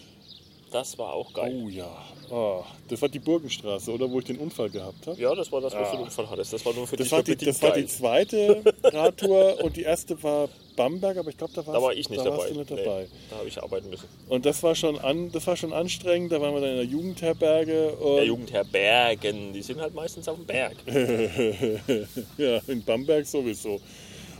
Das 0.75 0.97
war 0.97 1.13
auch 1.13 1.31
geil. 1.31 1.61
Oh 1.63 1.69
ja, 1.69 1.87
Ah, 2.31 2.63
das 2.89 3.01
war 3.01 3.07
die 3.07 3.19
Burgenstraße, 3.19 3.91
oder 3.91 4.09
wo 4.11 4.17
ich 4.19 4.25
den 4.25 4.37
Unfall 4.39 4.69
gehabt 4.69 5.07
habe. 5.07 5.21
Ja, 5.21 5.33
das 5.35 5.49
war 5.51 5.61
das, 5.61 5.73
was 5.73 5.91
du 5.91 5.97
den 5.97 6.03
Unfall 6.05 6.29
hattest. 6.29 6.51
Das 6.51 6.65
war 6.65 6.73
nur 6.73 6.85
für 6.85 6.97
Das 6.97 7.05
dich 7.05 7.11
war, 7.13 7.23
die, 7.23 7.35
das 7.37 7.61
war 7.61 7.71
die 7.71 7.81
geil. 7.81 7.87
zweite 7.89 8.63
Radtour 8.83 9.63
und 9.63 9.77
die 9.77 9.83
erste 9.83 10.21
war 10.21 10.49
Bamberg, 10.75 11.15
aber 11.17 11.29
ich 11.29 11.37
glaube, 11.37 11.53
da, 11.53 11.61
Da 11.61 11.81
war 11.81 11.93
ich 11.93 12.09
nicht 12.09 12.19
da 12.19 12.31
dabei. 12.31 12.49
nicht 12.49 12.69
Nee, 12.69 12.75
dabei. 12.83 13.07
da 13.29 13.37
habe 13.37 13.47
ich 13.47 13.61
arbeiten 13.63 13.89
müssen. 13.89 14.07
Und 14.27 14.45
das 14.45 14.61
war, 14.63 14.75
schon 14.75 14.97
an, 14.99 15.31
das 15.31 15.47
war 15.47 15.55
schon 15.55 15.71
anstrengend, 15.71 16.31
da 16.33 16.41
waren 16.41 16.53
wir 16.55 16.59
dann 16.61 16.71
in 16.71 16.75
der 16.77 16.85
Jugendherberge. 16.85 17.91
Und 17.95 18.15
Der 18.17 18.25
Jugendherr 18.25 18.65
Bergen, 18.65 19.53
die 19.53 19.61
sind 19.61 19.79
halt 19.79 19.93
meistens 19.93 20.27
auf 20.27 20.35
dem 20.35 20.45
Berg. 20.45 20.75
ja, 22.37 22.59
in 22.67 22.83
Bamberg 22.83 23.25
sowieso. 23.27 23.79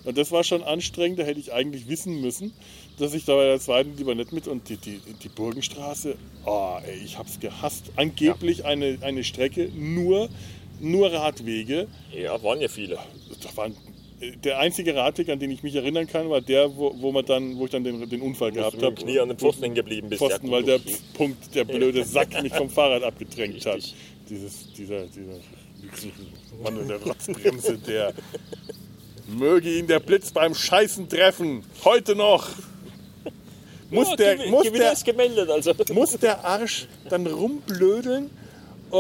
Und 0.04 0.18
das 0.18 0.32
war 0.32 0.44
schon 0.44 0.64
anstrengend, 0.64 1.18
da 1.20 1.24
hätte 1.24 1.40
ich 1.40 1.52
eigentlich 1.54 1.88
wissen 1.88 2.20
müssen, 2.22 2.54
dass 3.00 3.14
ich 3.14 3.26
da 3.26 3.36
bei 3.36 3.46
der 3.46 3.60
zweiten 3.60 3.96
lieber 3.98 4.16
nicht 4.16 4.32
mit. 4.32 4.48
Und 4.48 4.70
die, 4.70 4.78
die, 4.78 5.00
die 5.22 5.30
Burgenstraße, 5.30 6.16
oh, 6.46 6.78
ey, 6.86 6.98
ich 7.04 7.18
hab's 7.18 7.40
gehasst. 7.40 7.92
Angeblich 7.96 8.66
eine, 8.66 8.98
eine 9.02 9.24
Strecke 9.24 9.70
nur, 9.76 10.30
nur 10.80 11.12
Radwege. 11.12 11.88
Ja, 12.12 12.42
waren 12.44 12.62
ja 12.62 12.68
viele. 12.68 12.98
Da 13.42 13.58
waren, 13.58 13.76
der 14.44 14.60
einzige 14.60 14.96
Radweg, 14.96 15.30
an 15.30 15.40
den 15.40 15.52
ich 15.52 15.64
mich 15.64 15.76
erinnern 15.76 16.08
kann, 16.08 16.30
war 16.30 16.42
der, 16.42 16.76
wo, 16.76 16.96
wo, 17.00 17.12
man 17.12 17.26
dann, 17.26 17.58
wo 17.58 17.66
ich 17.66 17.72
dann 17.72 17.84
den, 17.84 18.10
den 18.10 18.22
Unfall 18.22 18.52
du 18.52 18.60
gehabt 18.60 18.82
habe. 18.82 18.96
Knie 18.96 19.20
an 19.20 19.30
den 19.30 19.38
Pfosten 19.38 19.64
hängen 19.64 19.76
geblieben 19.76 20.10
bist. 20.10 20.22
Pfosten, 20.22 20.48
Ja, 20.48 20.52
weil 20.54 20.64
der. 20.64 20.80
Punkt, 21.14 21.54
der 21.56 21.66
blöde 21.66 22.04
Sack 22.04 22.42
mich 22.42 22.54
vom 22.54 22.70
Fahrrad 22.70 23.04
abgedrängt 23.04 23.66
hat. 23.66 23.76
Richtig. 23.76 23.96
Dieses, 24.30 24.74
dieser, 24.74 25.06
dieser 25.06 25.40
Mann 26.64 26.80
in 26.82 26.88
der 26.88 27.02
Rotzbremse, 27.02 27.78
der 27.78 28.14
möge 29.28 29.78
ihn 29.78 29.88
der 29.88 30.00
Blitz 30.00 30.32
beim 30.32 30.56
Scheißen 30.56 31.10
treffen. 31.10 31.64
Heute 31.84 32.16
noch. 32.16 32.50
Muss, 33.96 34.10
Ja, 34.10 34.16
der, 34.16 34.50
muss, 34.50 34.72
der, 34.72 34.94
gemeldet, 35.04 35.50
also. 35.50 35.74
muss 35.94 36.18
der 36.18 36.44
Arsch 36.46 36.88
dann 37.10 37.26
rumblödeln 37.28 38.30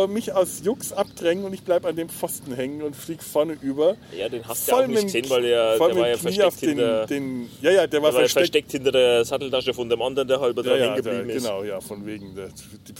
mich 0.07 0.33
aus 0.33 0.61
Jux 0.63 0.91
abdrängen 0.91 1.45
und 1.45 1.53
ich 1.53 1.63
bleibe 1.63 1.87
an 1.87 1.95
dem 1.95 2.09
Pfosten 2.09 2.53
hängen 2.53 2.81
und 2.81 2.95
flieg 2.95 3.23
vorne 3.23 3.53
über. 3.61 3.95
Ja, 4.17 4.27
den 4.27 4.45
hast 4.45 4.67
du 4.67 4.71
ja 4.71 4.83
auch 4.83 4.87
nicht 4.87 5.03
gesehen, 5.03 5.29
weil 5.29 5.43
der, 5.43 5.71
der 5.77 5.79
war 5.79 5.89
ja 6.07 6.15
Knie 6.17 6.17
versteckt 6.17 6.43
auf 6.47 6.59
den, 6.59 6.69
hinter, 6.69 7.05
den, 7.07 7.49
Ja, 7.61 7.71
ja, 7.71 7.87
der 7.87 8.01
war 8.01 8.09
der 8.11 8.13
war 8.15 8.19
versteckt. 8.21 8.31
versteckt 8.33 8.71
hinter 8.71 8.91
der 8.91 9.23
Satteltasche 9.23 9.73
von 9.73 9.87
dem 9.89 10.01
anderen, 10.01 10.27
der 10.27 10.39
halber 10.41 10.63
Ja, 10.63 10.69
dran 10.71 10.79
ja, 10.79 10.85
hängen 10.93 11.03
der, 11.03 11.13
geblieben 11.13 11.37
ist. 11.37 11.43
genau, 11.43 11.63
ja, 11.63 11.79
von 11.81 12.05
wegen. 12.05 12.35
Der, 12.35 12.49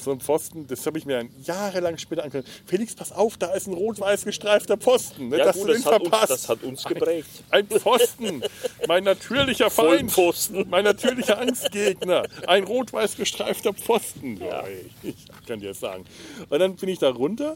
so 0.01 0.11
ein 0.11 0.19
Pfosten, 0.19 0.67
das 0.67 0.86
habe 0.86 0.97
ich 0.97 1.05
mir 1.05 1.27
jahrelang 1.43 1.97
später 1.97 2.23
angehört. 2.23 2.45
Felix, 2.65 2.95
pass 2.95 3.11
auf, 3.11 3.36
da 3.38 3.53
ist 3.53 3.67
ein 3.67 3.73
rot-weiß 3.73 4.23
gestreifter 4.25 4.77
Pfosten. 4.77 5.29
Ne, 5.29 5.39
Ja, 5.39 5.45
dass 5.45 5.57
gut, 5.57 5.69
du 5.69 5.73
den 5.73 5.83
das 5.83 5.91
hat, 5.91 6.01
uns, 6.01 6.09
verpasst. 6.09 6.31
das 6.31 6.49
hat 6.49 6.63
uns 6.63 6.83
geprägt. 6.86 7.27
Ein 7.49 7.67
Pfosten, 7.67 8.41
mein 8.88 9.03
natürlicher 9.03 9.69
Feind, 9.69 10.11
Vollpfosten. 10.11 10.65
mein 10.69 10.83
natürlicher 10.86 11.39
Angstgegner, 11.39 12.23
ein 12.47 12.63
rot-weiß 12.63 13.17
gestreifter 13.17 13.73
Pfosten. 13.73 14.38
Ja. 14.38 14.63
ich 15.03 15.15
kann 15.47 15.59
dir 15.59 15.69
das 15.69 15.79
sagen. 15.79 16.05
Und 16.49 16.59
dann 16.59 16.74
bin 16.76 16.89
ich 16.89 16.99
da 16.99 17.09
runter 17.09 17.55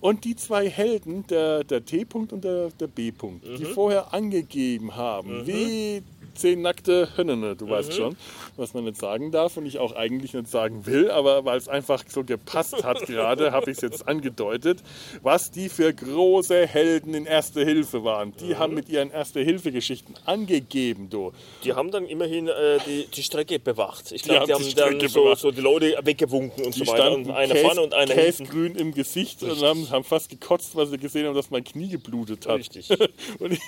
und 0.00 0.24
die 0.24 0.36
zwei 0.36 0.68
Helden, 0.68 1.26
der, 1.28 1.64
der 1.64 1.84
T-Punkt 1.84 2.32
und 2.32 2.44
der, 2.44 2.70
der 2.80 2.86
B-Punkt, 2.86 3.44
die 3.58 3.64
Mhm. 3.64 3.74
vorher 3.74 4.12
angegeben 4.14 4.96
haben, 4.96 5.46
wie 5.46 6.02
zehn 6.34 6.62
nackte 6.62 7.08
Hönne, 7.16 7.54
du 7.56 7.66
Mhm. 7.66 7.70
weißt 7.70 7.92
schon, 7.92 8.16
was 8.56 8.72
man 8.72 8.84
nicht 8.84 8.96
sagen 8.96 9.30
darf 9.30 9.58
und 9.58 9.66
ich 9.66 9.78
auch 9.78 9.92
eigentlich 9.94 10.32
nicht 10.32 10.48
sagen 10.48 10.86
will, 10.86 11.10
aber 11.10 11.44
weil 11.44 11.58
es 11.58 11.68
einfach 11.68 12.02
so 12.08 12.24
gepasst 12.24 12.82
hat 12.82 13.00
gerade, 13.06 13.52
habe 13.52 13.70
ich 13.70 13.76
es 13.76 13.82
jetzt 13.82 14.08
angedeutet, 14.08 14.78
was 15.22 15.50
die 15.50 15.68
für 15.68 15.92
große 15.92 16.66
Helden 16.66 17.12
in 17.14 17.26
Erste 17.26 17.62
Hilfe 17.64 18.04
waren. 18.04 18.32
Die 18.40 18.54
Mhm. 18.54 18.58
haben 18.58 18.74
mit 18.74 18.88
ihren 18.88 19.10
Erste-Hilfe-Geschichten 19.10 20.14
angegeben, 20.24 21.10
du. 21.10 21.32
Die 21.64 21.74
haben 21.74 21.90
dann 21.90 22.06
immerhin 22.06 22.48
äh, 22.48 22.78
die, 22.86 23.06
die 23.14 23.22
Strecke 23.22 23.58
bewacht. 23.58 24.10
Ich 24.12 24.22
glaube, 24.22 24.40
haben 24.40 24.46
die 24.46 24.54
haben 24.54 24.64
die 24.64 24.74
dann 24.74 24.86
Strecke 24.94 25.08
so, 25.10 25.24
bewacht. 25.24 25.40
so 25.40 25.50
die 25.50 25.60
Leute 25.60 25.98
weggewunken 26.02 26.64
und 26.64 26.74
Die 26.74 26.78
so 26.84 26.86
weiter. 26.86 27.12
Und 27.12 27.30
einer 27.30 27.56
vorne 27.56 27.82
und 27.82 27.92
einer 27.92 28.14
hinten. 28.14 28.44
Käsegrün 28.44 28.76
im 28.76 28.94
Gesicht 28.94 29.42
und 29.42 29.60
haben, 29.60 29.89
haben 29.90 30.04
fast 30.04 30.30
gekotzt, 30.30 30.74
weil 30.76 30.86
sie 30.86 30.98
gesehen 30.98 31.26
haben, 31.26 31.34
dass 31.34 31.50
mein 31.50 31.64
Knie 31.64 31.88
geblutet 31.88 32.46
hat. 32.46 32.58
Richtig. 32.58 32.90
Und 33.38 33.52
ich, 33.52 33.60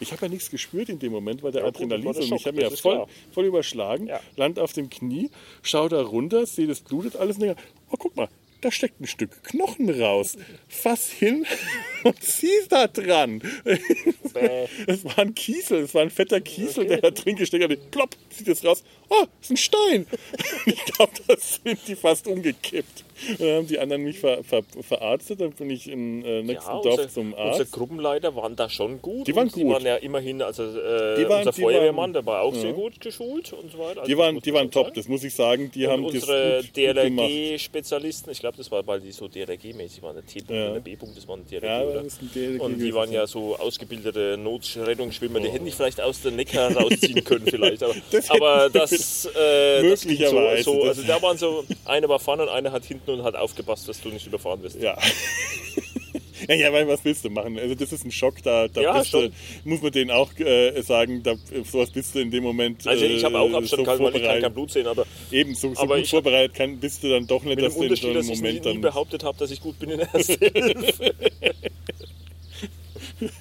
ich 0.00 0.12
habe 0.12 0.22
ja 0.26 0.28
nichts 0.28 0.50
gespürt 0.50 0.88
in 0.88 0.98
dem 0.98 1.12
Moment, 1.12 1.42
weil 1.42 1.52
der 1.52 1.62
Ja, 1.62 1.68
Adrenalin 1.68 2.12
so 2.12 2.20
mich 2.20 2.28
Schock, 2.28 2.46
hat 2.46 2.54
mir 2.54 2.62
ja 2.62 2.70
voll, 2.70 3.06
voll 3.32 3.44
überschlagen. 3.46 4.06
Ja. 4.08 4.20
Land 4.36 4.58
auf 4.58 4.72
dem 4.72 4.90
Knie, 4.90 5.30
schau 5.62 5.88
da 5.88 6.02
runter, 6.02 6.46
sehe 6.46 6.66
das 6.66 6.80
blutet 6.80 7.16
alles 7.16 7.36
und 7.36 7.42
denke, 7.42 7.60
oh 7.90 7.96
guck 7.98 8.16
mal, 8.16 8.28
da 8.60 8.70
steckt 8.70 9.00
ein 9.00 9.06
Stück 9.06 9.44
Knochen 9.44 9.90
raus. 9.90 10.36
Fass 10.68 11.08
hin 11.08 11.46
und 12.04 12.22
zieh 12.22 12.50
da 12.68 12.86
dran. 12.86 13.42
Es 14.86 15.04
war 15.04 15.18
ein 15.18 15.34
Kiesel, 15.34 15.82
es 15.82 15.94
war 15.94 16.02
ein 16.02 16.10
fetter 16.10 16.40
Kiesel, 16.40 16.86
der 16.86 17.00
da 17.00 17.10
drin 17.10 17.36
gesteckt 17.36 17.70
hat. 17.70 17.90
Plopp, 17.90 18.16
zieht 18.30 18.48
es 18.48 18.64
raus. 18.64 18.82
Oh, 19.08 19.24
ist 19.40 19.50
ein 19.50 19.56
Stein. 19.56 20.06
Ich 20.66 20.84
glaube, 20.84 21.12
da 21.26 21.36
sind 21.36 21.78
die 21.86 21.94
fast 21.94 22.26
umgekippt. 22.26 23.04
Dann 23.38 23.48
haben 23.56 23.66
die 23.66 23.78
anderen 23.78 24.02
mich 24.02 24.18
ver, 24.18 24.44
ver, 24.44 24.62
verarztet, 24.80 25.40
dann 25.40 25.50
bin 25.52 25.70
ich 25.70 25.88
im 25.88 26.24
äh, 26.24 26.42
nächsten 26.42 26.70
Ja, 26.70 26.80
Dorf 26.82 26.98
unser, 26.98 27.08
zum 27.08 27.32
unsere 27.32 27.48
Arzt. 27.60 27.72
Gruppenleiter 27.72 28.36
waren 28.36 28.56
da 28.56 28.68
schon 28.68 29.00
gut. 29.00 29.26
Die 29.26 29.34
waren 29.34 29.44
und 29.48 29.56
Die 29.56 29.62
gut. 29.62 29.72
waren 29.74 29.86
ja 29.86 29.96
immerhin, 29.96 30.42
also 30.42 30.62
äh, 30.64 31.28
waren- 31.28 31.38
unser 31.46 31.52
Feuerwehrmann, 31.52 31.96
waren- 31.96 32.12
der 32.12 32.26
war 32.26 32.42
auch 32.42 32.54
sehr 32.54 32.72
gut 32.72 33.00
geschult 33.00 33.52
und 33.52 33.72
so 33.72 33.78
weiter. 33.78 34.00
Also 34.00 34.08
Die 34.10 34.18
waren, 34.18 34.40
die 34.40 34.52
waren 34.52 34.70
top, 34.70 34.92
das 34.94 35.08
muss 35.08 35.24
ich 35.24 35.34
sagen. 35.34 35.70
Die 35.74 35.86
haben 35.86 36.04
und 36.04 36.14
das 36.14 36.22
unsere 36.24 36.56
gut, 36.62 36.66
gut. 36.66 36.76
DLRG-Spezialisten, 36.76 38.30
ich 38.32 38.40
glaube, 38.40 38.56
das 38.56 38.70
war, 38.70 38.86
weil 38.86 39.00
die 39.00 39.12
so 39.12 39.26
DLRG-mäßig 39.28 40.02
waren, 40.02 40.14
der 40.16 40.26
T-Punkt 40.26 40.50
Ja. 40.50 40.68
und 40.68 40.74
der 40.74 40.80
B-Punkt, 40.80 41.16
das 41.16 41.26
waren 41.28 41.46
DLRG, 41.46 41.64
Ja, 41.64 41.82
oder? 41.82 42.02
das 42.02 42.18
DLRG 42.34 42.60
und 42.60 42.78
die 42.78 42.94
waren 42.94 43.12
ja. 43.12 43.20
ja 43.20 43.26
so 43.26 43.56
ausgebildete 43.56 44.36
Notrettungsschwimmer, 44.38 45.40
die 45.40 45.48
hätten 45.48 45.64
dich 45.64 45.74
vielleicht 45.74 46.00
aus 46.00 46.20
der 46.22 46.32
Neckar 46.32 46.70
rausziehen 46.76 47.24
können 47.24 47.46
vielleicht. 47.46 47.82
Aber 47.82 47.94
Das 48.10 48.30
aber 48.30 48.70
das, 48.70 49.24
äh, 49.36 49.88
das 49.88 50.02
so, 50.02 50.62
so, 50.62 50.82
also 50.82 51.02
da 51.02 51.20
waren 51.22 51.38
so, 51.38 51.64
einer 51.84 52.08
war 52.08 52.18
vorne 52.18 52.42
und 52.44 52.48
einer 52.48 52.72
hat 52.72 52.84
hinten 52.84 53.05
und 53.08 53.22
hat 53.22 53.36
aufgepasst, 53.36 53.88
dass 53.88 54.00
du 54.00 54.08
nicht 54.10 54.26
überfahren 54.26 54.62
wirst. 54.62 54.80
Ja. 54.80 54.96
Ja, 56.48 56.54
ja, 56.54 56.72
weil 56.72 56.86
was 56.86 57.02
willst 57.04 57.24
du 57.24 57.30
machen? 57.30 57.58
Also 57.58 57.74
das 57.74 57.92
ist 57.92 58.04
ein 58.04 58.12
Schock, 58.12 58.42
da, 58.42 58.68
da 58.68 58.80
Ja, 58.80 58.98
bist 58.98 59.12
du, 59.14 59.30
muss 59.64 59.80
man 59.80 59.90
denen 59.90 60.10
auch 60.10 60.30
äh, 60.38 60.80
sagen, 60.82 61.22
da, 61.22 61.34
sowas 61.64 61.90
bist 61.90 62.14
du 62.14 62.20
in 62.20 62.30
dem 62.30 62.44
Moment 62.44 62.86
Also 62.86 63.04
ich 63.06 63.24
habe 63.24 63.38
auch 63.38 63.50
äh, 63.50 63.54
Abstand 63.54 63.70
so 63.70 63.84
gehalten, 63.84 64.04
weil 64.04 64.16
ich 64.16 64.22
kann 64.22 64.40
kein 64.42 64.52
Blut 64.54 64.70
sehen, 64.70 64.86
aber 64.86 65.06
Eben, 65.32 65.54
so, 65.54 65.74
so 65.74 65.80
Aber 65.80 65.96
gut 65.96 66.06
vorbereitet 66.08 66.54
kann, 66.54 66.78
bist 66.78 67.02
du 67.02 67.08
dann 67.08 67.26
doch 67.26 67.42
nicht, 67.42 67.60
dass 67.60 67.74
dem 67.74 67.88
du 67.88 67.94
in 67.94 67.96
so 67.96 68.06
einem 68.08 68.14
dass 68.16 68.26
ich 68.28 68.42
nie, 68.42 68.42
Moment 68.42 68.66
nie 68.66 68.78
behauptet 68.78 69.24
habe, 69.24 69.38
dass 69.38 69.50
ich 69.50 69.60
gut 69.60 69.78
bin 69.78 69.90
in 69.90 69.98
der 69.98 70.08
Hilfe. 70.08 71.14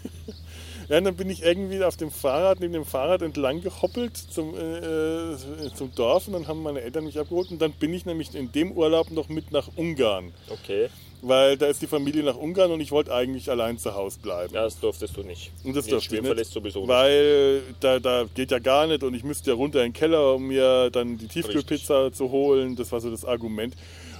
Ja, 0.89 1.01
dann 1.01 1.15
bin 1.15 1.29
ich 1.29 1.43
irgendwie 1.43 1.83
auf 1.83 1.97
dem 1.97 2.11
Fahrrad, 2.11 2.59
neben 2.59 2.73
dem 2.73 2.85
Fahrrad 2.85 3.21
entlang 3.21 3.61
gehoppelt 3.61 4.15
zum, 4.17 4.55
äh, 4.55 5.33
äh, 5.33 5.37
zum 5.75 5.93
Dorf 5.95 6.27
und 6.27 6.33
dann 6.33 6.47
haben 6.47 6.61
meine 6.63 6.81
Eltern 6.81 7.05
mich 7.05 7.17
abgeholt 7.19 7.51
und 7.51 7.61
dann 7.61 7.71
bin 7.71 7.93
ich 7.93 8.05
nämlich 8.05 8.35
in 8.35 8.51
dem 8.51 8.71
Urlaub 8.71 9.11
noch 9.11 9.29
mit 9.29 9.51
nach 9.51 9.69
Ungarn. 9.75 10.31
Okay, 10.49 10.89
Weil 11.21 11.57
da 11.57 11.67
ist 11.67 11.81
die 11.81 11.87
Familie 11.87 12.23
nach 12.23 12.35
Ungarn 12.35 12.71
und 12.71 12.81
ich 12.81 12.91
wollte 12.91 13.13
eigentlich 13.13 13.49
allein 13.49 13.79
zu 13.79 13.95
Hause 13.95 14.19
bleiben. 14.21 14.53
ja, 14.53 14.63
das 14.63 14.79
durftest 14.79 15.17
du 15.17 15.23
nicht. 15.23 15.51
Und 15.63 15.75
das 15.75 15.87
durfte 15.87 16.15
ich 16.17 16.21
nicht, 16.21 16.45
sowieso 16.45 16.81
nicht. 16.81 16.89
Weil 16.89 17.61
da, 17.79 17.99
da 17.99 18.25
geht 18.33 18.51
ja 18.51 18.59
gar 18.59 18.85
nicht 18.85 19.01
und 19.03 19.15
ich 19.15 19.23
müsste 19.23 19.51
ja 19.51 19.55
runter 19.55 19.79
in 19.83 19.91
den 19.91 19.93
Keller, 19.93 20.35
um 20.35 20.47
mir 20.47 20.89
dann 20.91 21.17
die 21.17 21.27
Tiefkühlpizza 21.27 22.11
zu 22.11 22.29
holen. 22.31 22.75
Das 22.75 22.91
war 22.91 23.01
so 23.01 23.09
das 23.09 23.25
Argument. 23.25 23.75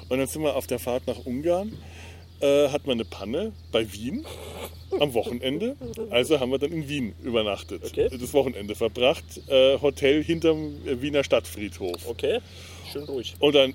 Und 0.09 0.19
dann 0.19 0.27
sind 0.27 0.43
wir 0.43 0.55
auf 0.55 0.67
der 0.67 0.79
Fahrt 0.79 1.07
nach 1.07 1.25
Ungarn, 1.25 1.77
äh, 2.41 2.69
hat 2.69 2.87
man 2.87 2.93
eine 2.93 3.05
Panne 3.05 3.51
bei 3.71 3.91
Wien 3.91 4.25
am 4.99 5.13
Wochenende. 5.13 5.75
Also 6.09 6.39
haben 6.39 6.51
wir 6.51 6.59
dann 6.59 6.71
in 6.71 6.87
Wien 6.87 7.13
übernachtet. 7.23 7.83
Okay. 7.85 8.09
Das 8.11 8.33
Wochenende 8.33 8.75
verbracht. 8.75 9.23
Äh, 9.47 9.79
Hotel 9.79 10.23
hinterm 10.23 10.75
Wiener 10.85 11.23
Stadtfriedhof. 11.23 12.07
Okay, 12.07 12.39
schön 12.91 13.03
ruhig. 13.03 13.35
Und 13.39 13.55
dann, 13.55 13.73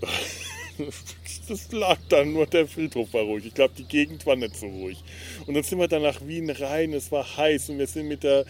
das 1.49 1.73
lag 1.73 1.99
dann 2.09 2.33
nur, 2.33 2.47
der 2.47 2.67
Friedhof 2.67 3.13
war 3.13 3.23
ruhig. 3.23 3.47
Ich 3.47 3.55
glaube, 3.55 3.75
die 3.77 3.85
Gegend 3.85 4.27
war 4.27 4.37
nicht 4.37 4.57
so 4.57 4.67
ruhig. 4.67 5.03
Und 5.47 5.55
dann 5.55 5.63
sind 5.63 5.79
wir 5.79 5.89
dann 5.89 6.03
nach 6.03 6.21
Wien 6.27 6.51
rein, 6.51 6.93
es 6.93 7.13
war 7.13 7.37
heiß 7.37 7.71
und 7.71 7.79
wir 7.79 7.87
sind 7.87 8.09
mit 8.09 8.23
der 8.23 8.45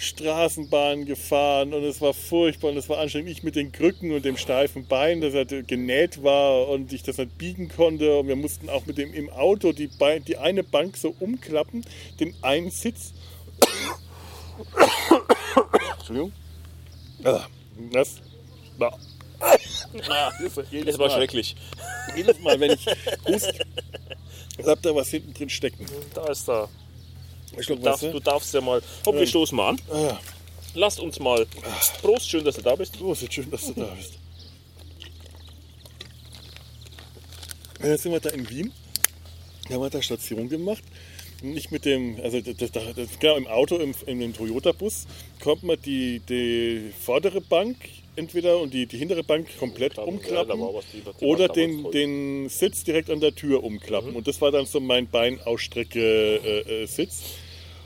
Straßenbahn 0.00 1.06
gefahren 1.06 1.74
und 1.74 1.82
es 1.82 2.00
war 2.00 2.14
furchtbar 2.14 2.70
und 2.70 2.76
es 2.76 2.88
war 2.88 2.98
anstrengend. 2.98 3.30
Ich 3.30 3.42
mit 3.42 3.56
den 3.56 3.72
Krücken 3.72 4.12
und 4.12 4.24
dem 4.24 4.36
steifen 4.36 4.86
Bein, 4.86 5.20
das 5.20 5.34
halt 5.34 5.66
genäht 5.66 6.22
war 6.22 6.68
und 6.68 6.92
ich 6.92 7.02
das 7.02 7.18
nicht 7.18 7.36
biegen 7.36 7.68
konnte. 7.68 8.20
Und 8.20 8.28
wir 8.28 8.36
mussten 8.36 8.68
auch 8.68 8.86
mit 8.86 8.96
dem 8.96 9.12
im 9.12 9.28
Auto 9.28 9.72
die, 9.72 9.88
Bein, 9.88 10.24
die 10.24 10.36
eine 10.36 10.62
Bank 10.62 10.96
so 10.96 11.12
umklappen, 11.18 11.84
den 12.20 12.32
einen 12.42 12.70
Sitz. 12.70 13.12
Entschuldigung. 15.98 16.32
Ah, 17.24 17.46
Das 17.92 18.20
war. 18.78 18.96
Es 20.86 20.98
war 20.98 21.10
schrecklich. 21.10 21.56
Jedes 22.16 22.38
Mal, 22.38 22.60
wenn 22.60 22.70
ich 22.70 22.86
hust, 23.26 23.52
habt 24.64 24.86
da 24.86 24.94
was 24.94 25.08
hinten 25.08 25.34
drin 25.34 25.50
stecken. 25.50 25.86
Da 26.14 26.28
ist 26.28 26.46
da. 26.46 26.68
Schluck 27.60 27.78
Du 27.78 27.84
darfst, 27.84 28.02
du 28.02 28.20
darfst 28.20 28.54
ja 28.54 28.60
mal. 28.60 28.82
Hopp, 29.06 29.14
wir 29.14 29.26
stoßen 29.26 29.56
mal 29.56 29.70
an. 29.70 29.80
Ah, 29.90 30.00
ja. 30.00 30.20
Lasst 30.74 31.00
uns 31.00 31.18
mal. 31.18 31.46
Prost, 32.02 32.28
schön, 32.28 32.44
dass 32.44 32.56
du 32.56 32.62
da 32.62 32.74
bist. 32.74 32.96
Ist 33.00 33.32
schön, 33.32 33.50
dass 33.50 33.66
du 33.66 33.72
da 33.72 33.86
bist. 33.86 34.14
Und 37.80 37.86
Jetzt 37.86 38.02
sind 38.02 38.12
wir 38.12 38.20
da 38.20 38.30
in 38.30 38.48
Wien. 38.48 38.72
Da 39.68 39.74
haben 39.74 39.82
wir 39.82 39.90
da 39.90 40.02
Station 40.02 40.48
gemacht. 40.48 40.82
Und 41.42 41.56
ich 41.56 41.70
mit 41.70 41.84
dem, 41.84 42.18
also 42.22 42.40
das, 42.40 42.56
das, 42.56 42.82
das, 42.96 43.18
genau 43.18 43.36
im 43.36 43.46
Auto, 43.46 43.76
im, 43.76 43.94
in 44.06 44.18
dem 44.18 44.34
Toyota-Bus, 44.34 45.06
kommt 45.40 45.62
man 45.62 45.80
die, 45.80 46.20
die 46.28 46.92
vordere 47.00 47.40
Bank 47.40 47.76
entweder 48.18 48.58
und 48.58 48.74
die, 48.74 48.84
die 48.86 48.98
hintere 48.98 49.24
Bank 49.24 49.46
komplett 49.58 49.96
Ja, 49.96 50.02
umklappen 50.02 50.60
oder 51.20 51.48
den, 51.48 51.90
den 51.92 52.48
Sitz 52.50 52.84
direkt 52.84 53.08
an 53.08 53.20
der 53.20 53.34
Tür 53.34 53.64
umklappen. 53.64 54.14
Und 54.14 54.28
das 54.28 54.42
war 54.42 54.50
dann 54.50 54.66
so 54.66 54.80
mein 54.80 55.08
Beinausstrecke-Sitz. 55.08 57.22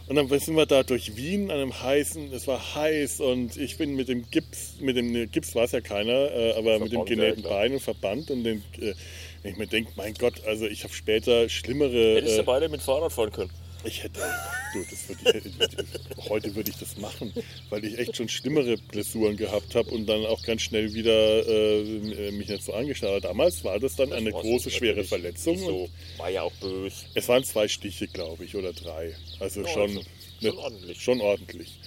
Und 0.09 0.17
dann 0.17 0.29
sind 0.41 0.57
wir 0.57 0.67
da 0.67 0.83
durch 0.83 1.17
Wien 1.17 1.51
an 1.51 1.59
einem 1.59 1.81
heißen, 1.81 2.33
es 2.33 2.47
war 2.49 2.75
heiß 2.75 3.21
und 3.21 3.57
ich 3.57 3.79
bin 3.79 3.95
mit 3.95 4.09
dem 4.09 4.29
Gips, 4.31 4.75
mit 4.81 4.97
dem 4.97 5.13
ne, 5.13 5.27
Gips 5.29 5.55
war 5.55 5.65
es 5.65 5.73
ja 5.73 5.81
keiner, 5.81 6.31
äh, 6.33 6.53
aber 6.59 6.81
mit 6.81 6.91
dem 6.93 7.07
Verband, 7.07 7.11
ja, 7.11 7.15
genähten 7.15 7.43
klar. 7.43 7.61
Bein 7.61 7.73
und 7.75 7.81
Verband 7.81 8.31
und 8.31 8.43
den, 8.45 8.59
äh, 8.81 8.95
wenn 9.43 9.53
ich 9.53 9.59
mir 9.59 9.69
denke, 9.69 9.93
mein 9.97 10.13
Gott, 10.15 10.43
also 10.45 10.67
ich 10.67 10.83
habe 10.83 10.93
später 10.93 11.49
schlimmere. 11.49 12.17
Hättest 12.17 12.37
du 12.37 12.41
Äh, 12.43 12.45
beide 12.45 12.69
mit 12.69 12.83
Fahrrad 12.83 13.13
fahren 13.13 13.31
können. 13.31 13.51
Ich 13.85 14.03
hätte, 14.03 14.21
du, 14.73 14.85
das 14.91 15.09
würde 15.09 15.39
ich, 15.39 16.29
heute 16.29 16.55
würde 16.55 16.71
ich 16.71 16.77
das 16.77 16.97
machen, 16.97 17.33
weil 17.71 17.85
ich 17.85 17.99
echt 17.99 18.17
schon 18.17 18.29
schlimmere 18.29 18.77
Blessuren 18.77 19.37
gehabt 19.37 19.75
habe 19.75 19.91
und 19.91 20.07
dann 20.07 20.25
auch 20.27 20.43
ganz 20.43 20.63
schnell 20.63 20.93
wieder 20.95 21.47
äh, 21.47 22.31
mich 22.33 22.49
nicht 22.49 22.65
so 22.65 22.73
angeschaut 22.73 23.11
habe. 23.11 23.21
Damals 23.21 23.65
war 23.65 23.79
das 23.79 23.97
dann 23.97 24.13
eine 24.13 24.33
war's 24.33 24.43
große, 24.43 24.71
schwere 24.71 25.05
Verletzung. 25.05 25.59
So, 25.59 25.89
war 26.17 26.31
ja 26.31 26.43
auch 26.43 26.53
böse. 26.53 26.97
es 27.15 27.29
waren 27.29 27.45
zwei 27.45 27.69
Stiche, 27.69 28.09
glaube 28.09 28.45
ich, 28.45 28.55
oder 28.57 28.73
drei. 28.73 29.15
Also 29.41 29.63
Ja, 29.63 29.69
schon, 29.69 29.99
also 29.99 30.03
schon 30.41 30.57
ordentlich. 30.59 31.03
Schon 31.03 31.21
ordentlich. 31.21 31.79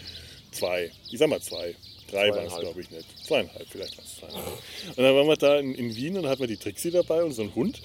Zwei. 0.52 0.92
Ich 1.12 1.20
sag 1.20 1.30
mal 1.30 1.42
zwei. 1.42 1.76
Drei 2.12 2.30
waren 2.30 2.46
es, 2.46 2.60
glaube 2.60 2.80
ich, 2.82 2.92
nicht. 2.92 3.06
Zweieinhalb, 3.26 3.68
vielleicht 3.68 3.98
waren 3.98 4.06
es 4.06 4.16
zweieinhalb. 4.18 4.48
Und 4.96 4.98
dann 5.04 5.16
waren 5.16 5.28
wir 5.28 5.36
da 5.38 5.60
in, 5.60 5.74
in 5.74 5.96
Wien 5.96 6.18
und 6.18 6.28
hatten 6.28 6.42
wir 6.42 6.48
die 6.48 6.58
Trixie 6.58 6.92
dabei 6.92 7.24
und 7.24 7.34
so 7.34 7.42
einen 7.42 7.56
Hund. 7.56 7.82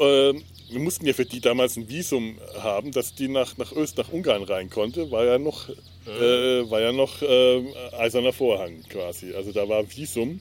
Ähm, 0.00 0.42
wir 0.70 0.80
mussten 0.80 1.06
ja 1.06 1.12
für 1.12 1.24
die 1.24 1.40
damals 1.40 1.76
ein 1.76 1.88
Visum 1.88 2.38
haben, 2.58 2.90
dass 2.90 3.14
die 3.14 3.28
nach, 3.28 3.56
nach 3.58 3.72
Öst, 3.72 3.98
nach 3.98 4.10
Ungarn 4.10 4.42
rein 4.42 4.70
konnte. 4.70 5.10
War 5.10 5.24
ja 5.24 5.38
noch, 5.38 5.68
äh, 5.68 6.70
war 6.70 6.80
ja 6.80 6.92
noch 6.92 7.22
äh, 7.22 7.62
eiserner 7.98 8.32
Vorhang 8.32 8.82
quasi. 8.88 9.34
Also 9.34 9.52
da 9.52 9.68
war 9.68 9.84
Visum. 9.88 10.40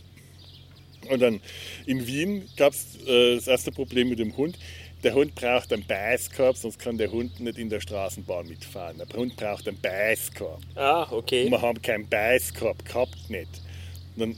Und 1.09 1.21
dann 1.21 1.41
in 1.85 2.07
Wien 2.07 2.47
gab 2.55 2.73
es 2.73 2.97
äh, 3.05 3.35
das 3.35 3.47
erste 3.47 3.71
Problem 3.71 4.09
mit 4.09 4.19
dem 4.19 4.35
Hund. 4.37 4.57
Der 5.03 5.13
Hund 5.13 5.35
braucht 5.35 5.73
einen 5.73 5.85
Beißkorb, 5.85 6.55
sonst 6.55 6.79
kann 6.79 6.97
der 6.97 7.11
Hund 7.11 7.41
nicht 7.41 7.57
in 7.57 7.69
der 7.69 7.81
Straßenbahn 7.81 8.47
mitfahren. 8.47 8.97
Der 8.97 9.19
Hund 9.19 9.35
braucht 9.35 9.67
einen 9.67 9.79
Beißkorb. 9.81 10.61
Ah, 10.75 11.03
Und 11.03 11.17
okay. 11.17 11.49
wir 11.51 11.61
haben 11.61 11.81
keinen 11.81 12.07
Beißkorb 12.07 12.85
gehabt, 12.85 13.29
nicht. 13.29 13.49
Und 14.15 14.19
dann, 14.19 14.35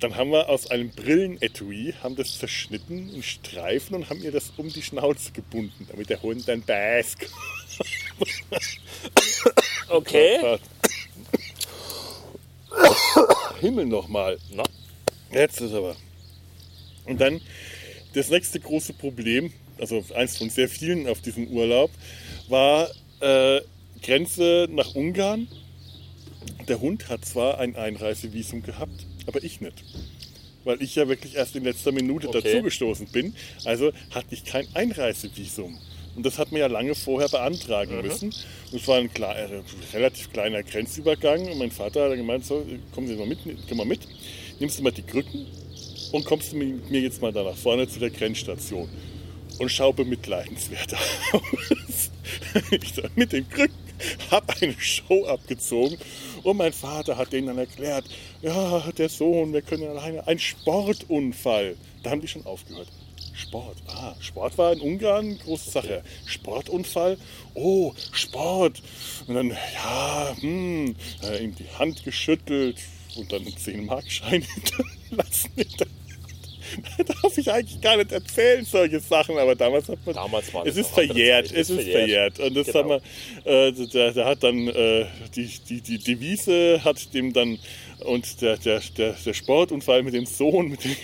dann 0.00 0.16
haben 0.16 0.30
wir 0.30 0.48
aus 0.48 0.70
einem 0.70 0.90
Brillenetui, 0.90 1.94
haben 2.02 2.16
das 2.16 2.38
zerschnitten 2.38 3.08
in 3.14 3.22
Streifen 3.22 3.96
und 3.96 4.10
haben 4.10 4.22
ihr 4.22 4.32
das 4.32 4.52
um 4.56 4.68
die 4.68 4.82
Schnauze 4.82 5.32
gebunden, 5.32 5.86
damit 5.90 6.10
der 6.10 6.22
Hund 6.22 6.48
einen 6.48 6.62
Beißkorb 6.62 7.30
Okay. 9.88 10.58
Himmel 13.60 13.86
nochmal. 13.86 14.38
Na, 14.52 14.64
Jetzt 15.32 15.60
ist 15.60 15.72
aber. 15.74 15.96
Und 17.04 17.20
dann 17.20 17.40
das 18.14 18.30
nächste 18.30 18.60
große 18.60 18.94
Problem, 18.94 19.52
also 19.78 20.04
eins 20.14 20.38
von 20.38 20.50
sehr 20.50 20.68
vielen 20.68 21.06
auf 21.08 21.20
diesem 21.20 21.48
Urlaub, 21.48 21.90
war 22.48 22.88
äh, 23.20 23.60
Grenze 24.02 24.66
nach 24.70 24.94
Ungarn. 24.94 25.48
der 26.68 26.80
Hund 26.80 27.08
hat 27.08 27.24
zwar 27.24 27.58
ein 27.58 27.76
Einreisevisum 27.76 28.62
gehabt, 28.62 29.06
aber 29.26 29.42
ich 29.42 29.60
nicht. 29.60 29.84
Weil 30.64 30.82
ich 30.82 30.96
ja 30.96 31.06
wirklich 31.08 31.34
erst 31.36 31.54
in 31.56 31.64
letzter 31.64 31.92
Minute 31.92 32.28
Okay. 32.28 32.40
dazugestoßen 32.42 33.06
bin. 33.08 33.34
Also 33.64 33.92
hatte 34.10 34.26
ich 34.30 34.44
kein 34.44 34.66
Einreisevisum. 34.74 35.78
Und 36.16 36.24
das 36.26 36.38
hat 36.38 36.50
man 36.50 36.60
ja 36.60 36.66
lange 36.66 36.94
vorher 36.94 37.28
beantragen 37.28 38.00
müssen. 38.02 38.34
Und 38.72 38.80
es 38.80 38.88
war 38.88 38.96
ein 38.98 39.10
kle- 39.10 39.34
äh, 39.34 39.62
relativ 39.92 40.32
kleiner 40.32 40.62
Grenzübergang. 40.62 41.46
Und 41.52 41.58
mein 41.58 41.70
Vater 41.70 42.04
hat 42.04 42.10
dann 42.12 42.18
gemeint, 42.18 42.44
so, 42.46 42.66
kommen 42.94 43.06
Sie 43.06 43.14
mal 43.16 43.26
mit, 43.26 43.38
komm 43.68 43.76
mal 43.78 43.86
mit. 43.86 44.00
Nimmst 44.58 44.78
du 44.78 44.82
mal 44.82 44.90
die 44.92 45.02
Krücken 45.02 45.46
und 46.12 46.24
kommst 46.24 46.52
du 46.52 46.56
mit 46.56 46.90
mir 46.90 47.00
jetzt 47.00 47.20
mal 47.20 47.32
da 47.32 47.44
nach 47.44 47.56
vorne 47.56 47.86
zu 47.86 48.00
der 48.00 48.10
Grenzstation. 48.10 48.88
Und 49.58 49.70
schau 49.70 49.92
bemitleidenswert 49.92 50.94
aus. 51.32 52.10
mit 53.14 53.32
den 53.32 53.48
Krücken 53.48 53.74
habe 54.30 54.52
eine 54.60 54.74
Show 54.78 55.26
abgezogen 55.26 55.98
und 56.42 56.56
mein 56.56 56.72
Vater 56.72 57.16
hat 57.16 57.32
denen 57.32 57.48
dann 57.48 57.58
erklärt, 57.58 58.04
ja, 58.42 58.80
der 58.96 59.08
Sohn, 59.08 59.52
wir 59.52 59.62
können 59.62 59.88
alleine, 59.88 60.26
ein 60.26 60.38
Sportunfall. 60.38 61.76
Da 62.02 62.10
haben 62.10 62.20
die 62.20 62.28
schon 62.28 62.46
aufgehört. 62.46 62.88
Sport, 63.34 63.76
ah, 63.88 64.14
Sport 64.18 64.56
war 64.56 64.72
in 64.72 64.80
Ungarn 64.80 65.38
große 65.38 65.70
Sache. 65.70 66.02
Sportunfall, 66.24 67.18
oh, 67.54 67.92
Sport. 68.12 68.82
Und 69.26 69.34
dann, 69.34 69.50
ja, 69.50 70.34
hm, 70.40 70.96
äh, 71.22 71.44
ihm 71.44 71.54
die 71.54 71.68
Hand 71.78 72.02
geschüttelt 72.02 72.78
und 73.16 73.30
dann 73.32 73.42
einen 73.42 73.54
10-Mark-Schein 73.54 74.42
hinterlassen. 75.10 75.50
Darf 77.22 77.38
ich 77.38 77.50
eigentlich 77.50 77.80
gar 77.80 77.96
nicht 77.96 78.12
erzählen, 78.12 78.64
solche 78.64 79.00
Sachen, 79.00 79.38
aber 79.38 79.54
damals 79.54 79.88
hat 79.88 79.98
man. 80.04 80.14
Damals 80.14 80.52
war 80.54 80.66
es 80.66 80.76
ist 80.76 80.90
verjährt, 80.90 81.52
es 81.52 81.70
ist 81.70 81.88
verjährt. 81.88 82.38
Und 82.40 82.54
das 82.54 82.66
Genau. 82.66 82.78
haben 82.78 83.02
wir, 83.44 83.68
äh, 83.68 83.72
der, 83.72 84.12
der 84.12 84.24
hat 84.24 84.42
dann 84.42 84.68
äh, 84.68 85.06
die, 85.34 85.50
die, 85.68 85.80
die 85.80 85.98
Devise 85.98 86.82
hat 86.84 87.12
dem 87.14 87.32
dann 87.32 87.58
und 88.00 88.42
der, 88.42 88.56
der, 88.58 88.80
der, 88.96 89.12
der 89.12 89.34
Sportunfall 89.34 90.02
mit 90.02 90.14
dem 90.14 90.26
Sohn, 90.26 90.68
mit 90.68 90.84
dem, 90.84 90.96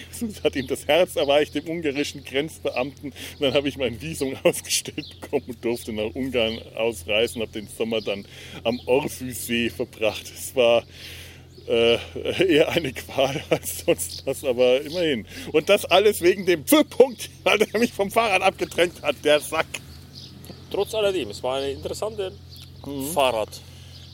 hat 0.45 0.57
ihm 0.57 0.67
das 0.67 0.87
Herz 0.87 1.17
erweicht, 1.17 1.55
dem 1.55 1.69
ungarischen 1.69 2.23
Grenzbeamten. 2.25 3.11
Und 3.13 3.41
dann 3.41 3.55
habe 3.55 3.69
ich 3.69 3.77
mein 3.79 4.01
Visum 4.01 4.37
ausgestellt 4.43 5.07
bekommen 5.21 5.45
und 5.49 5.65
durfte 5.65 5.93
nach 5.93 6.15
Ungarn 6.15 6.59
ausreisen, 6.75 7.41
habe 7.41 7.53
den 7.53 7.67
Sommer 7.69 8.01
dann 8.01 8.25
am 8.65 8.79
Orphysee 8.87 9.71
verbracht. 9.71 10.25
Es 10.25 10.55
war 10.55 10.85
äh, 11.69 11.99
eher 12.47 12.69
eine 12.71 12.93
Qual 12.93 13.43
als 13.51 13.85
sonst 13.85 14.27
was, 14.27 14.45
aber 14.45 14.81
immerhin. 14.81 15.27
Und 15.53 15.69
das 15.69 15.85
alles 15.85 16.21
wegen 16.21 16.47
dem 16.47 16.65
Punkt, 16.65 17.31
weil 17.45 17.61
er 17.63 17.79
mich 17.79 17.93
vom 17.93 18.11
Fahrrad 18.11 18.43
abgedrängt 18.43 19.03
hat, 19.03 19.17
der 19.25 19.41
Sack. 19.41 19.67
Trotz 20.71 20.95
alledem, 20.95 21.31
es 21.31 21.43
war 21.43 21.57
eine 21.59 21.71
interessante 21.71 22.33
Fahrrad. 23.15 23.49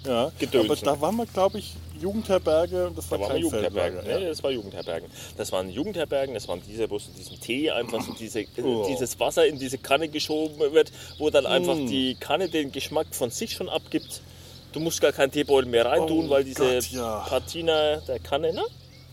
Ja, 0.06 0.30
Gedönsen. 0.38 0.70
aber 0.70 0.76
da 0.76 1.00
waren 1.00 1.16
wir, 1.16 1.26
glaube 1.26 1.58
ich, 1.58 1.72
Jugendherberge 2.00 2.86
und 2.86 2.96
das 2.96 3.10
war 3.10 3.18
Da 3.18 3.26
kein 3.28 3.38
Jugendherbergen. 3.42 3.94
Feldlager. 3.98 4.18
Nee, 4.18 4.24
Ja. 4.24 4.28
das 4.30 4.42
war 4.42 4.50
Jugendherbergen. 4.52 5.10
Das 5.36 5.52
waren 5.52 5.68
Jugendherbergen, 5.70 6.34
das 6.34 6.46
waren 6.48 6.62
diese, 6.66 6.88
wo 6.88 6.98
so 6.98 7.10
diesen 7.18 7.40
Tee 7.40 7.70
einfach 7.70 8.00
so 8.02 8.12
diese, 8.12 8.44
Oh. 8.62 8.86
dieses 8.88 9.18
Wasser 9.18 9.46
in 9.46 9.58
diese 9.58 9.76
Kanne 9.78 10.08
geschoben 10.08 10.72
wird, 10.72 10.92
wo 11.18 11.30
dann 11.30 11.46
einfach 11.46 11.74
Mm. 11.74 11.86
die 11.88 12.14
Kanne 12.14 12.48
den 12.48 12.70
Geschmack 12.70 13.08
von 13.10 13.30
sich 13.30 13.52
schon 13.52 13.68
abgibt. 13.68 14.20
Du 14.78 14.84
musst 14.84 15.00
gar 15.00 15.10
keinen 15.10 15.32
Teebeutel 15.32 15.68
mehr 15.68 15.84
reintun, 15.86 16.26
Oh 16.26 16.30
weil 16.30 16.44
diese 16.44 16.74
Gott, 16.76 16.90
ja. 16.92 17.26
Patina 17.28 17.96
der 17.96 18.20
Kanne, 18.20 18.52
ne? 18.52 18.62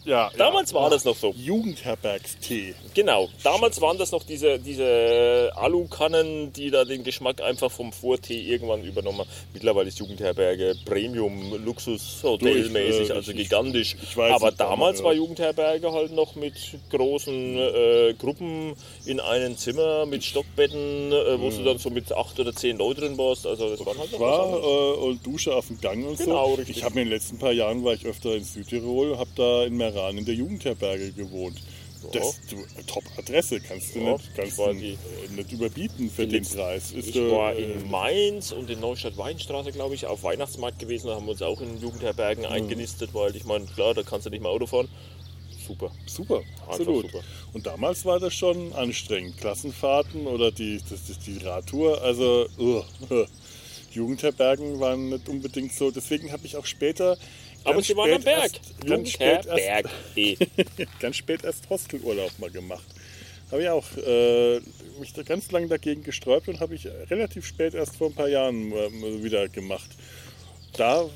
Ja, 0.05 0.29
Damals 0.37 0.71
ja. 0.71 0.77
war 0.79 0.89
das 0.89 1.03
noch 1.03 1.15
so. 1.15 1.33
Jugendherbergstee. 1.35 2.75
Genau, 2.93 3.29
damals 3.43 3.81
waren 3.81 3.97
das 3.97 4.11
noch 4.11 4.23
diese, 4.23 4.59
diese 4.59 5.51
Alukannen, 5.55 6.53
die 6.53 6.69
da 6.71 6.85
den 6.85 7.03
Geschmack 7.03 7.41
einfach 7.41 7.71
vom 7.71 7.91
Vortee 7.91 8.39
irgendwann 8.41 8.83
übernommen 8.83 9.19
haben. 9.19 9.29
Mittlerweile 9.53 9.87
ist 9.89 9.99
Jugendherberge 9.99 10.75
Premium, 10.85 11.63
Luxus, 11.63 12.19
Hotelmäßig, 12.23 13.09
äh, 13.09 13.13
also 13.13 13.31
ich- 13.31 13.37
gigantisch. 13.37 13.95
ich 14.01 14.17
Aber 14.17 14.47
nicht, 14.47 14.59
damals 14.59 14.99
ja. 14.99 15.05
war 15.05 15.13
Jugendherberge 15.13 15.91
halt 15.91 16.11
noch 16.13 16.35
mit 16.35 16.53
großen 16.91 17.57
äh, 17.57 18.13
Gruppen 18.17 18.75
in 19.05 19.19
einem 19.19 19.57
Zimmer 19.57 20.05
mit 20.05 20.23
Stockbetten, 20.23 21.11
äh, 21.11 21.39
wo 21.39 21.49
du 21.49 21.63
dann 21.63 21.77
so 21.79 21.89
mit 21.89 22.11
acht 22.13 22.39
oder 22.39 22.53
zehn 22.53 22.77
Leuten 22.77 22.95
drin 23.01 23.17
warst. 23.17 23.45
Also 23.47 23.69
das 23.69 23.85
waren 23.85 23.97
halt 23.97 24.11
noch 24.11 24.19
war 24.19 24.53
äh, 24.53 24.97
und 24.99 25.25
Dusche 25.25 25.53
auf 25.55 25.67
dem 25.67 25.81
Gang 25.81 26.05
und 26.07 26.17
Genau, 26.17 26.49
so. 26.49 26.53
richtig. 26.55 26.77
Ich 26.77 26.83
habe 26.83 26.95
mir 26.95 27.01
in 27.01 27.07
den 27.09 27.13
letzten 27.13 27.37
paar 27.39 27.51
Jahren 27.51 27.83
war 27.83 27.93
ich 27.93 28.05
öfter 28.05 28.35
in 28.35 28.43
Südtirol, 28.43 29.17
habe 29.17 29.29
da 29.35 29.63
in 29.65 29.75
Meran 29.95 30.17
in 30.17 30.25
der 30.25 30.35
Jugendherberge 30.35 31.11
gewohnt. 31.11 31.61
Das 32.13 32.39
Top-Adresse 32.85 33.59
kannst 33.61 33.95
du 33.95 33.99
Ja, 33.99 34.13
nicht, 34.13 34.35
kannst 34.35 34.59
du 34.59 34.73
die- 34.73 34.93
äh, 34.93 34.97
nicht 35.35 35.51
überbieten 35.51 36.11
für 36.11 36.27
den 36.27 36.43
Preis. 36.45 36.91
Ist, 36.91 37.07
Ich 37.09 37.15
äh, 37.15 37.31
war 37.31 37.55
in 37.55 37.89
Mainz 37.89 38.51
und 38.51 38.69
in 38.69 38.79
Neustadt-Weinstraße, 38.79 39.71
glaube 39.71 39.95
ich, 39.95 40.05
auf 40.05 40.21
Weihnachtsmarkt 40.21 40.77
gewesen. 40.77 41.07
Da 41.07 41.15
haben 41.15 41.25
wir 41.25 41.31
uns 41.31 41.41
auch 41.41 41.59
in 41.61 41.81
Jugendherbergen 41.81 42.45
eingenistet, 42.45 43.09
weil 43.13 43.35
ich 43.35 43.45
meine, 43.45 43.65
klar, 43.65 43.95
da 43.95 44.03
kannst 44.03 44.27
du 44.27 44.29
nicht 44.29 44.41
mehr 44.41 44.51
Auto 44.51 44.67
fahren. 44.67 44.87
Super. 45.65 45.91
Super, 46.05 46.43
absolut. 46.67 47.05
super. 47.07 47.23
Und 47.53 47.65
damals 47.65 48.05
war 48.05 48.19
das 48.19 48.35
schon 48.35 48.71
anstrengend. 48.73 49.37
Klassenfahrten 49.37 50.27
oder 50.27 50.51
die, 50.51 50.77
das, 50.87 51.07
das, 51.07 51.17
die 51.25 51.37
Radtour, 51.43 52.03
also 52.03 52.45
uh, 52.59 52.83
Jugendherbergen 53.93 54.79
waren 54.79 55.09
nicht 55.09 55.27
unbedingt 55.27 55.73
so. 55.73 55.89
Deswegen 55.89 56.31
habe 56.31 56.45
ich 56.45 56.55
auch 56.55 56.67
später. 56.67 57.17
Aber 57.65 57.81
sie 57.81 57.95
waren 57.95 58.13
am 58.13 58.23
Berg. 58.23 58.43
Erst, 58.43 58.87
ganz, 58.87 59.09
spät 59.11 59.45
erst, 59.45 59.89
ganz 60.99 61.15
spät 61.15 61.43
erst 61.43 61.69
Hostelurlaub 61.69 62.37
mal 62.39 62.51
gemacht. 62.51 62.85
Habe 63.51 63.63
ich 63.63 63.69
auch 63.69 63.85
äh, 63.97 64.59
mich 64.99 65.13
da 65.13 65.23
ganz 65.23 65.51
lange 65.51 65.67
dagegen 65.67 66.03
gesträubt 66.03 66.47
und 66.47 66.59
habe 66.59 66.75
ich 66.75 66.87
relativ 67.09 67.45
spät 67.45 67.73
erst 67.73 67.95
vor 67.95 68.07
ein 68.07 68.15
paar 68.15 68.29
Jahren 68.29 68.71
äh, 68.71 69.23
wieder 69.23 69.49
gemacht. 69.49 69.89
Da 70.77 71.09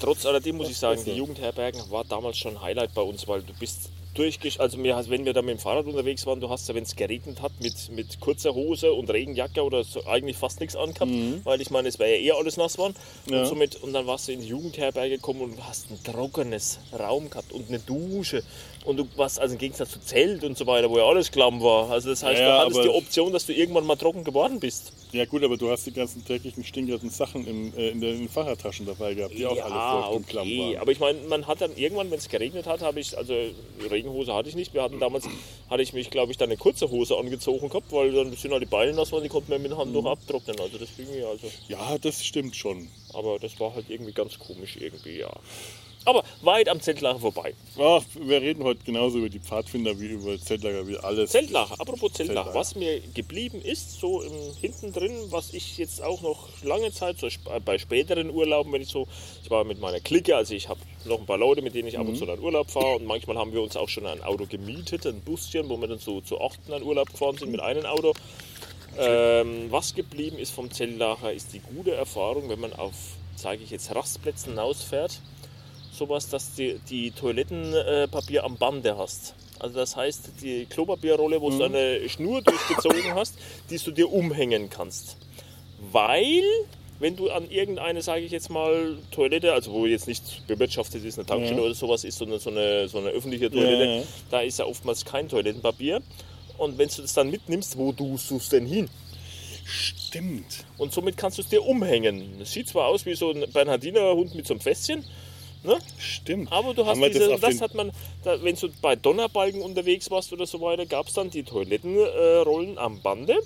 Trotz 0.00 0.24
alledem 0.26 0.56
muss 0.56 0.70
ich 0.70 0.78
sagen, 0.78 1.02
die. 1.04 1.12
Jugendherbergen 1.12 1.90
war 1.90 2.04
damals 2.04 2.38
schon 2.38 2.56
ein 2.56 2.62
Highlight 2.62 2.94
bei 2.94 3.02
uns, 3.02 3.26
weil 3.26 3.42
du 3.42 3.52
bist 3.54 3.90
durchgesch... 4.18 4.60
Also 4.60 4.78
mir, 4.78 5.02
wenn 5.08 5.24
wir 5.24 5.32
da 5.32 5.42
mit 5.42 5.56
dem 5.56 5.58
Fahrrad 5.58 5.86
unterwegs 5.86 6.26
waren, 6.26 6.40
du 6.40 6.48
hast 6.48 6.68
ja, 6.68 6.74
wenn 6.74 6.82
es 6.82 6.96
geregnet 6.96 7.42
hat, 7.42 7.52
mit, 7.60 7.90
mit 7.90 8.20
kurzer 8.20 8.54
Hose 8.54 8.92
und 8.92 9.10
Regenjacke 9.10 9.62
oder 9.62 9.84
so 9.84 10.04
eigentlich 10.06 10.36
fast 10.36 10.60
nichts 10.60 10.76
angehabt, 10.76 11.12
weil 11.44 11.60
ich 11.60 11.70
meine, 11.70 11.88
es 11.88 11.98
wäre 11.98 12.10
ja 12.10 12.16
eher 12.16 12.36
alles 12.36 12.56
nass 12.56 12.74
geworden. 12.74 12.94
Mhm. 13.26 13.32
Ja. 13.32 13.40
Und, 13.40 13.46
somit, 13.46 13.76
und 13.76 13.92
dann 13.92 14.06
warst 14.06 14.28
du 14.28 14.32
in 14.32 14.40
die 14.40 14.48
Jugendherberge 14.48 15.16
gekommen 15.16 15.40
und 15.42 15.68
hast 15.68 15.90
ein 15.90 15.98
trockenes 16.02 16.78
Raum 16.98 17.30
gehabt 17.30 17.52
und 17.52 17.68
eine 17.68 17.78
Dusche. 17.78 18.42
Und 18.84 18.96
du 18.96 19.08
warst 19.16 19.40
also 19.40 19.54
im 19.54 19.58
Gegensatz 19.58 19.90
zu 19.90 20.00
Zelt 20.00 20.44
und 20.44 20.56
so 20.56 20.66
weiter, 20.66 20.90
wo 20.90 20.98
ja 20.98 21.04
alles 21.04 21.30
klamm 21.30 21.62
war. 21.62 21.90
Also 21.90 22.10
das 22.10 22.22
heißt, 22.22 22.40
Ja, 22.40 22.58
du 22.58 22.64
hattest 22.64 22.84
die 22.84 22.88
Option, 22.88 23.32
dass 23.32 23.46
du 23.46 23.52
irgendwann 23.52 23.86
mal 23.86 23.96
trocken 23.96 24.24
geworden 24.24 24.60
bist. 24.60 24.92
Ja 25.12 25.24
gut, 25.24 25.42
aber 25.42 25.56
du 25.56 25.70
hast 25.70 25.86
die 25.86 25.92
ganzen 25.92 26.24
dreckigen, 26.24 26.62
stinkenden 26.64 27.08
Sachen 27.10 27.46
in, 27.46 27.74
äh, 27.76 27.88
in 27.90 28.00
den 28.00 28.28
Fahrradtaschen 28.28 28.84
dabei 28.84 29.14
gehabt, 29.14 29.32
die 29.36 29.46
auch 29.46 29.58
alle 29.58 30.02
feucht 30.02 30.16
und 30.16 30.26
klamm 30.28 30.46
okay. 30.46 30.58
waren. 30.74 30.76
Aber 30.82 30.92
ich 30.92 31.00
meine, 31.00 31.18
man 31.28 31.46
hat 31.46 31.60
dann 31.62 31.74
irgendwann, 31.76 32.10
wenn 32.10 32.18
es 32.18 32.28
geregnet 32.28 32.66
hat, 32.66 32.82
habe 32.82 33.00
ich, 33.00 33.16
also 33.16 33.34
Regenhose 33.90 34.34
hatte 34.34 34.48
ich 34.50 34.54
nicht. 34.54 34.74
Wir 34.74 34.82
hatten 34.82 35.00
damals, 35.00 35.26
hatte 35.70 35.82
ich 35.82 35.92
mich, 35.94 36.10
glaube 36.10 36.32
ich, 36.32 36.38
dann 36.38 36.50
eine 36.50 36.58
kurze 36.58 36.90
Hose 36.90 37.16
angezogen 37.16 37.68
gehabt, 37.68 37.90
weil 37.90 38.12
dann 38.12 38.32
sind 38.36 38.52
halt 38.52 38.62
die 38.62 38.66
Beine 38.66 38.92
nass 38.92 39.10
waren, 39.12 39.22
die 39.22 39.28
konnten 39.30 39.50
wir 39.50 39.58
mit 39.58 39.70
der 39.70 39.78
Hand 39.78 39.92
Mhm. 39.94 40.02
noch 40.02 40.10
abtrocknen. 40.10 40.60
Also 40.60 40.76
das 40.76 40.88
ging 40.96 41.06
ja, 41.18 41.28
also. 41.28 41.50
Ja, 41.68 41.96
das 41.98 42.24
stimmt 42.24 42.54
schon. 42.54 42.88
Aber 43.14 43.38
das 43.38 43.58
war 43.58 43.74
halt 43.74 43.88
irgendwie 43.88 44.12
ganz 44.12 44.38
komisch 44.38 44.76
irgendwie, 44.78 45.18
ja. 45.18 45.30
Aber 46.04 46.24
weit 46.42 46.68
am 46.68 46.80
Zeltlager 46.80 47.18
vorbei. 47.18 47.54
Ach, 47.78 48.02
wir 48.14 48.40
reden 48.40 48.64
heute 48.64 48.82
genauso 48.84 49.18
über 49.18 49.28
die 49.28 49.40
Pfadfinder 49.40 49.98
wie 50.00 50.06
über 50.06 50.38
Zeltlager, 50.38 50.86
wie 50.86 50.96
alles. 50.96 51.30
Zeltlager, 51.30 51.74
apropos 51.78 52.12
Zeltlager, 52.12 52.52
Zeltlager. 52.52 52.54
was 52.54 52.74
mir 52.74 53.00
geblieben 53.14 53.60
ist, 53.60 54.00
so 54.00 54.22
hinten 54.60 54.92
drin, 54.92 55.12
was 55.30 55.52
ich 55.52 55.76
jetzt 55.78 56.02
auch 56.02 56.22
noch 56.22 56.48
lange 56.62 56.92
Zeit, 56.92 57.18
so 57.18 57.28
bei 57.64 57.78
späteren 57.78 58.30
Urlauben, 58.30 58.72
wenn 58.72 58.82
ich 58.82 58.88
so, 58.88 59.06
ich 59.42 59.50
war 59.50 59.64
mit 59.64 59.80
meiner 59.80 60.00
Clique, 60.00 60.34
also 60.34 60.54
ich 60.54 60.68
habe 60.68 60.80
noch 61.04 61.18
ein 61.18 61.26
paar 61.26 61.38
Leute, 61.38 61.62
mit 61.62 61.74
denen 61.74 61.88
ich 61.88 61.98
ab 61.98 62.06
und 62.06 62.16
zu 62.16 62.24
in 62.24 62.40
Urlaub 62.40 62.70
fahre 62.70 62.96
und 62.96 63.04
manchmal 63.04 63.36
haben 63.36 63.52
wir 63.52 63.62
uns 63.62 63.76
auch 63.76 63.88
schon 63.88 64.06
ein 64.06 64.22
Auto 64.22 64.46
gemietet, 64.46 65.06
ein 65.06 65.20
Buschen, 65.20 65.68
wo 65.68 65.76
wir 65.78 65.88
dann 65.88 65.98
so 65.98 66.20
zu 66.20 66.40
achten 66.40 66.72
an 66.72 66.82
Urlaub 66.82 67.10
gefahren 67.10 67.36
sind 67.36 67.50
mit 67.50 67.60
einem 67.60 67.84
Auto. 67.86 68.14
Ähm, 68.98 69.66
was 69.70 69.94
geblieben 69.94 70.38
ist 70.38 70.50
vom 70.50 70.70
Zeltlager, 70.70 71.32
ist 71.32 71.52
die 71.52 71.60
gute 71.60 71.94
Erfahrung, 71.94 72.48
wenn 72.48 72.60
man 72.60 72.72
auf, 72.72 72.94
sage 73.36 73.62
ich 73.62 73.70
jetzt, 73.70 73.94
Rastplätzen 73.94 74.50
hinausfährt, 74.50 75.20
sowas, 75.98 76.28
dass 76.28 76.54
du 76.54 76.78
die 76.88 77.10
Toilettenpapier 77.10 78.44
am 78.44 78.56
Bande 78.56 78.96
hast. 78.96 79.34
Also 79.58 79.74
das 79.76 79.96
heißt, 79.96 80.30
die 80.40 80.66
Klopapierrolle, 80.66 81.40
wo 81.40 81.50
du 81.50 81.62
eine 81.64 82.08
Schnur 82.08 82.42
durchgezogen 82.42 83.14
hast, 83.14 83.34
die 83.70 83.78
du 83.78 83.90
dir 83.90 84.10
umhängen 84.12 84.70
kannst. 84.70 85.16
Weil, 85.92 86.42
wenn 87.00 87.16
du 87.16 87.30
an 87.30 87.50
irgendeine, 87.50 88.02
sage 88.02 88.22
ich 88.22 88.30
jetzt 88.32 88.50
mal, 88.50 88.96
Toilette, 89.10 89.52
also 89.52 89.72
wo 89.72 89.86
jetzt 89.86 90.06
nicht 90.08 90.46
bewirtschaftet 90.46 91.04
ist, 91.04 91.18
eine 91.18 91.26
Tankstelle 91.26 91.60
Ja. 91.60 91.66
oder 91.66 91.74
sowas 91.74 92.04
ist, 92.04 92.18
sondern 92.18 92.38
so 92.40 92.50
eine, 92.50 92.88
so 92.88 92.98
eine 92.98 93.08
öffentliche 93.10 93.50
Toilette, 93.50 93.84
Ja, 93.84 93.96
ja. 93.98 94.02
da 94.30 94.40
ist 94.40 94.58
ja 94.60 94.64
oftmals 94.64 95.04
kein 95.04 95.28
Toilettenpapier. 95.28 96.02
Und 96.56 96.78
wenn 96.78 96.88
du 96.88 97.02
das 97.02 97.14
dann 97.14 97.30
mitnimmst, 97.30 97.76
wo 97.78 97.92
tust 97.92 98.30
du 98.30 98.36
es 98.36 98.48
denn 98.48 98.66
hin? 98.66 98.88
Stimmt. 99.64 100.64
Und 100.78 100.92
somit 100.92 101.16
kannst 101.16 101.38
du 101.38 101.42
es 101.42 101.48
dir 101.48 101.62
umhängen. 101.64 102.40
Es 102.40 102.52
sieht 102.52 102.68
zwar 102.68 102.86
aus 102.86 103.04
wie 103.06 103.14
so 103.14 103.30
ein 103.30 103.44
Bernhardiner-Hund 103.52 104.34
mit 104.34 104.46
so 104.46 104.54
einem 104.54 104.60
Fässchen, 104.60 105.04
ne? 105.64 105.78
Stimmt. 105.98 106.52
Aber 106.52 106.74
du 106.74 106.84
hast 106.86 107.00
diese, 107.02 107.28
das 107.28 107.40
das, 107.40 107.60
hat 107.60 107.74
man, 107.74 107.90
da, 108.24 108.42
wenn 108.42 108.56
du 108.56 108.68
bei 108.80 108.96
Donnerbalken 108.96 109.62
unterwegs 109.62 110.10
warst 110.10 110.32
oder 110.32 110.46
so 110.46 110.60
weiter, 110.60 110.86
gab 110.86 111.06
es 111.06 111.14
dann 111.14 111.30
die 111.30 111.42
Toilettenrollen 111.42 112.78
am 112.78 113.00
Bande. 113.00 113.38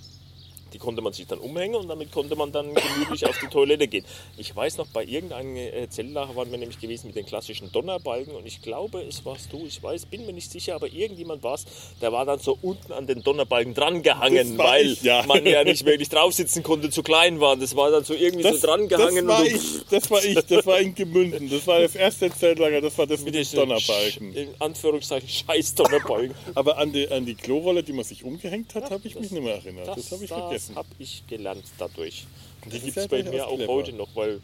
Die 0.72 0.78
konnte 0.78 1.02
man 1.02 1.12
sich 1.12 1.26
dann 1.26 1.38
umhängen 1.38 1.76
und 1.76 1.88
damit 1.88 2.10
konnte 2.12 2.36
man 2.36 2.52
dann 2.52 2.74
gemütlich 2.74 3.26
auf 3.26 3.38
die 3.38 3.48
Toilette 3.48 3.88
gehen. 3.88 4.04
Ich 4.36 4.54
weiß 4.54 4.78
noch, 4.78 4.86
bei 4.88 5.04
irgendeinem 5.04 5.56
äh, 5.56 5.88
Zeltlager 5.88 6.34
waren 6.36 6.50
wir 6.50 6.58
nämlich 6.58 6.80
gewesen 6.80 7.08
mit 7.08 7.16
den 7.16 7.26
klassischen 7.26 7.70
Donnerbalken 7.72 8.34
und 8.34 8.46
ich 8.46 8.62
glaube, 8.62 9.02
es 9.02 9.24
warst 9.24 9.52
du, 9.52 9.64
ich 9.66 9.82
weiß, 9.82 10.06
bin 10.06 10.26
mir 10.26 10.32
nicht 10.32 10.50
sicher, 10.50 10.74
aber 10.74 10.88
irgendjemand 10.88 11.42
war 11.42 11.54
es, 11.54 11.66
der 12.00 12.12
war 12.12 12.24
dann 12.24 12.38
so 12.38 12.58
unten 12.62 12.92
an 12.92 13.06
den 13.06 13.22
Donnerbalken 13.22 13.74
drangehangen, 13.74 14.56
Das 14.56 14.66
weil 14.66 14.86
ich, 14.92 15.02
ja. 15.02 15.24
man 15.26 15.44
ja 15.46 15.64
nicht 15.64 15.84
wirklich 15.84 16.08
drauf 16.08 16.32
sitzen 16.32 16.62
konnte, 16.62 16.90
zu 16.90 17.02
klein 17.02 17.40
war. 17.40 17.56
Das 17.56 17.76
war 17.76 17.90
dann 17.90 18.04
so 18.04 18.14
irgendwie 18.14 18.42
so 18.42 18.58
drangehangen. 18.58 19.26
das 19.26 19.38
war 19.38 19.44
ich, 19.44 19.84
das 19.90 20.10
war 20.10 20.24
ich, 20.24 20.34
das 20.46 20.66
war 20.66 20.78
in 20.80 20.94
Gemünden. 20.94 21.50
Das 21.50 21.66
war 21.66 21.80
das 21.80 21.94
erste 21.94 22.30
Zeltlager, 22.30 22.80
das 22.80 22.96
war 22.98 23.06
das 23.06 23.20
mit 23.20 23.34
den 23.34 23.42
diese 23.42 23.56
Donnerbalken. 23.56 24.34
In 24.34 24.48
Anführungszeichen 24.58 25.28
scheiß 25.28 25.74
Donnerbalken. 25.74 26.34
Aber 26.54 26.78
an 26.78 26.92
die, 26.92 27.08
an 27.08 27.26
die 27.26 27.34
Klorolle, 27.34 27.82
die 27.82 27.92
man 27.92 28.04
sich 28.04 28.24
umgehängt 28.24 28.74
hat, 28.74 28.90
habe 28.90 29.06
ich 29.06 29.14
mich 29.14 29.30
nicht 29.30 29.42
mehr 29.42 29.56
erinnert. 29.56 29.88
Das, 29.88 30.10
habe 30.10 30.24
ich 30.24 30.28
vergessen. 30.28 30.61
Habe 30.74 30.88
ich 30.98 31.24
gelernt 31.26 31.64
dadurch. 31.78 32.26
Die 32.66 32.76
ist 32.76 32.84
gibt 32.84 32.96
ja 32.96 33.02
es 33.02 33.08
bei 33.08 33.22
mir 33.22 33.46
auch 33.48 33.56
clever. 33.56 33.72
heute 33.72 33.92
noch, 33.92 34.08
weil 34.14 34.40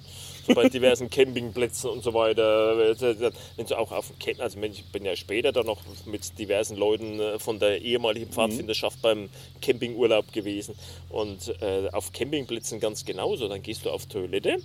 so 0.46 0.54
bei 0.54 0.68
diversen 0.68 1.08
Campingplätzen 1.10 1.90
und 1.90 2.02
so 2.02 2.14
weiter, 2.14 2.76
wenn 3.56 3.66
du 3.66 3.78
auch 3.78 3.92
auf 3.92 4.12
Camp, 4.18 4.40
also 4.40 4.60
ich 4.60 4.84
bin 4.86 5.04
ja 5.04 5.14
später 5.14 5.52
dann 5.52 5.66
noch 5.66 5.80
mit 6.06 6.38
diversen 6.38 6.76
Leuten 6.76 7.20
äh, 7.20 7.38
von 7.38 7.58
der 7.58 7.80
ehemaligen 7.80 8.30
Pfadfinderschaft 8.30 9.00
beim 9.02 9.28
Campingurlaub 9.60 10.32
gewesen 10.32 10.74
und 11.10 11.54
äh, 11.60 11.88
auf 11.92 12.12
Campingplätzen 12.12 12.80
ganz 12.80 13.04
genauso. 13.04 13.48
Dann 13.48 13.62
gehst 13.62 13.84
du 13.84 13.90
auf 13.90 14.06
Toilette 14.06 14.56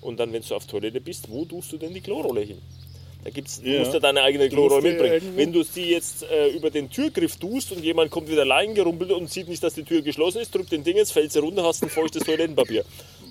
und 0.00 0.20
dann, 0.20 0.32
wenn 0.32 0.42
du 0.42 0.54
auf 0.54 0.66
Toilette 0.66 1.00
bist, 1.00 1.30
wo 1.30 1.44
tust 1.44 1.72
du 1.72 1.78
denn 1.78 1.94
die 1.94 2.00
Klorolle 2.00 2.42
hin? 2.42 2.60
Da 3.24 3.30
gibt's, 3.30 3.60
du 3.60 3.68
Ja. 3.70 3.80
musst 3.80 3.92
ja 3.94 4.00
deine 4.00 4.22
eigene 4.22 4.48
Du 4.48 4.68
die 4.68 4.82
mitbringen. 4.88 5.32
Wenn 5.36 5.52
du 5.52 5.62
sie 5.62 5.84
jetzt 5.90 6.24
äh, 6.24 6.48
über 6.48 6.70
den 6.70 6.90
Türgriff 6.90 7.36
tust 7.36 7.70
und 7.72 7.84
jemand 7.84 8.10
kommt 8.10 8.28
wieder 8.28 8.42
allein 8.42 8.74
gerumpelt 8.74 9.12
und 9.12 9.30
sieht 9.30 9.48
nicht, 9.48 9.62
dass 9.62 9.74
die 9.74 9.84
Tür 9.84 10.02
geschlossen 10.02 10.40
ist, 10.40 10.52
drückt 10.54 10.72
den 10.72 10.82
Ding 10.82 10.96
jetzt, 10.96 11.12
fällt 11.12 11.30
sie 11.32 11.38
runter, 11.38 11.62
hast 11.62 11.82
ein 11.84 11.90
feuchtes 11.90 12.24
Toilettenpapier. 12.24 12.84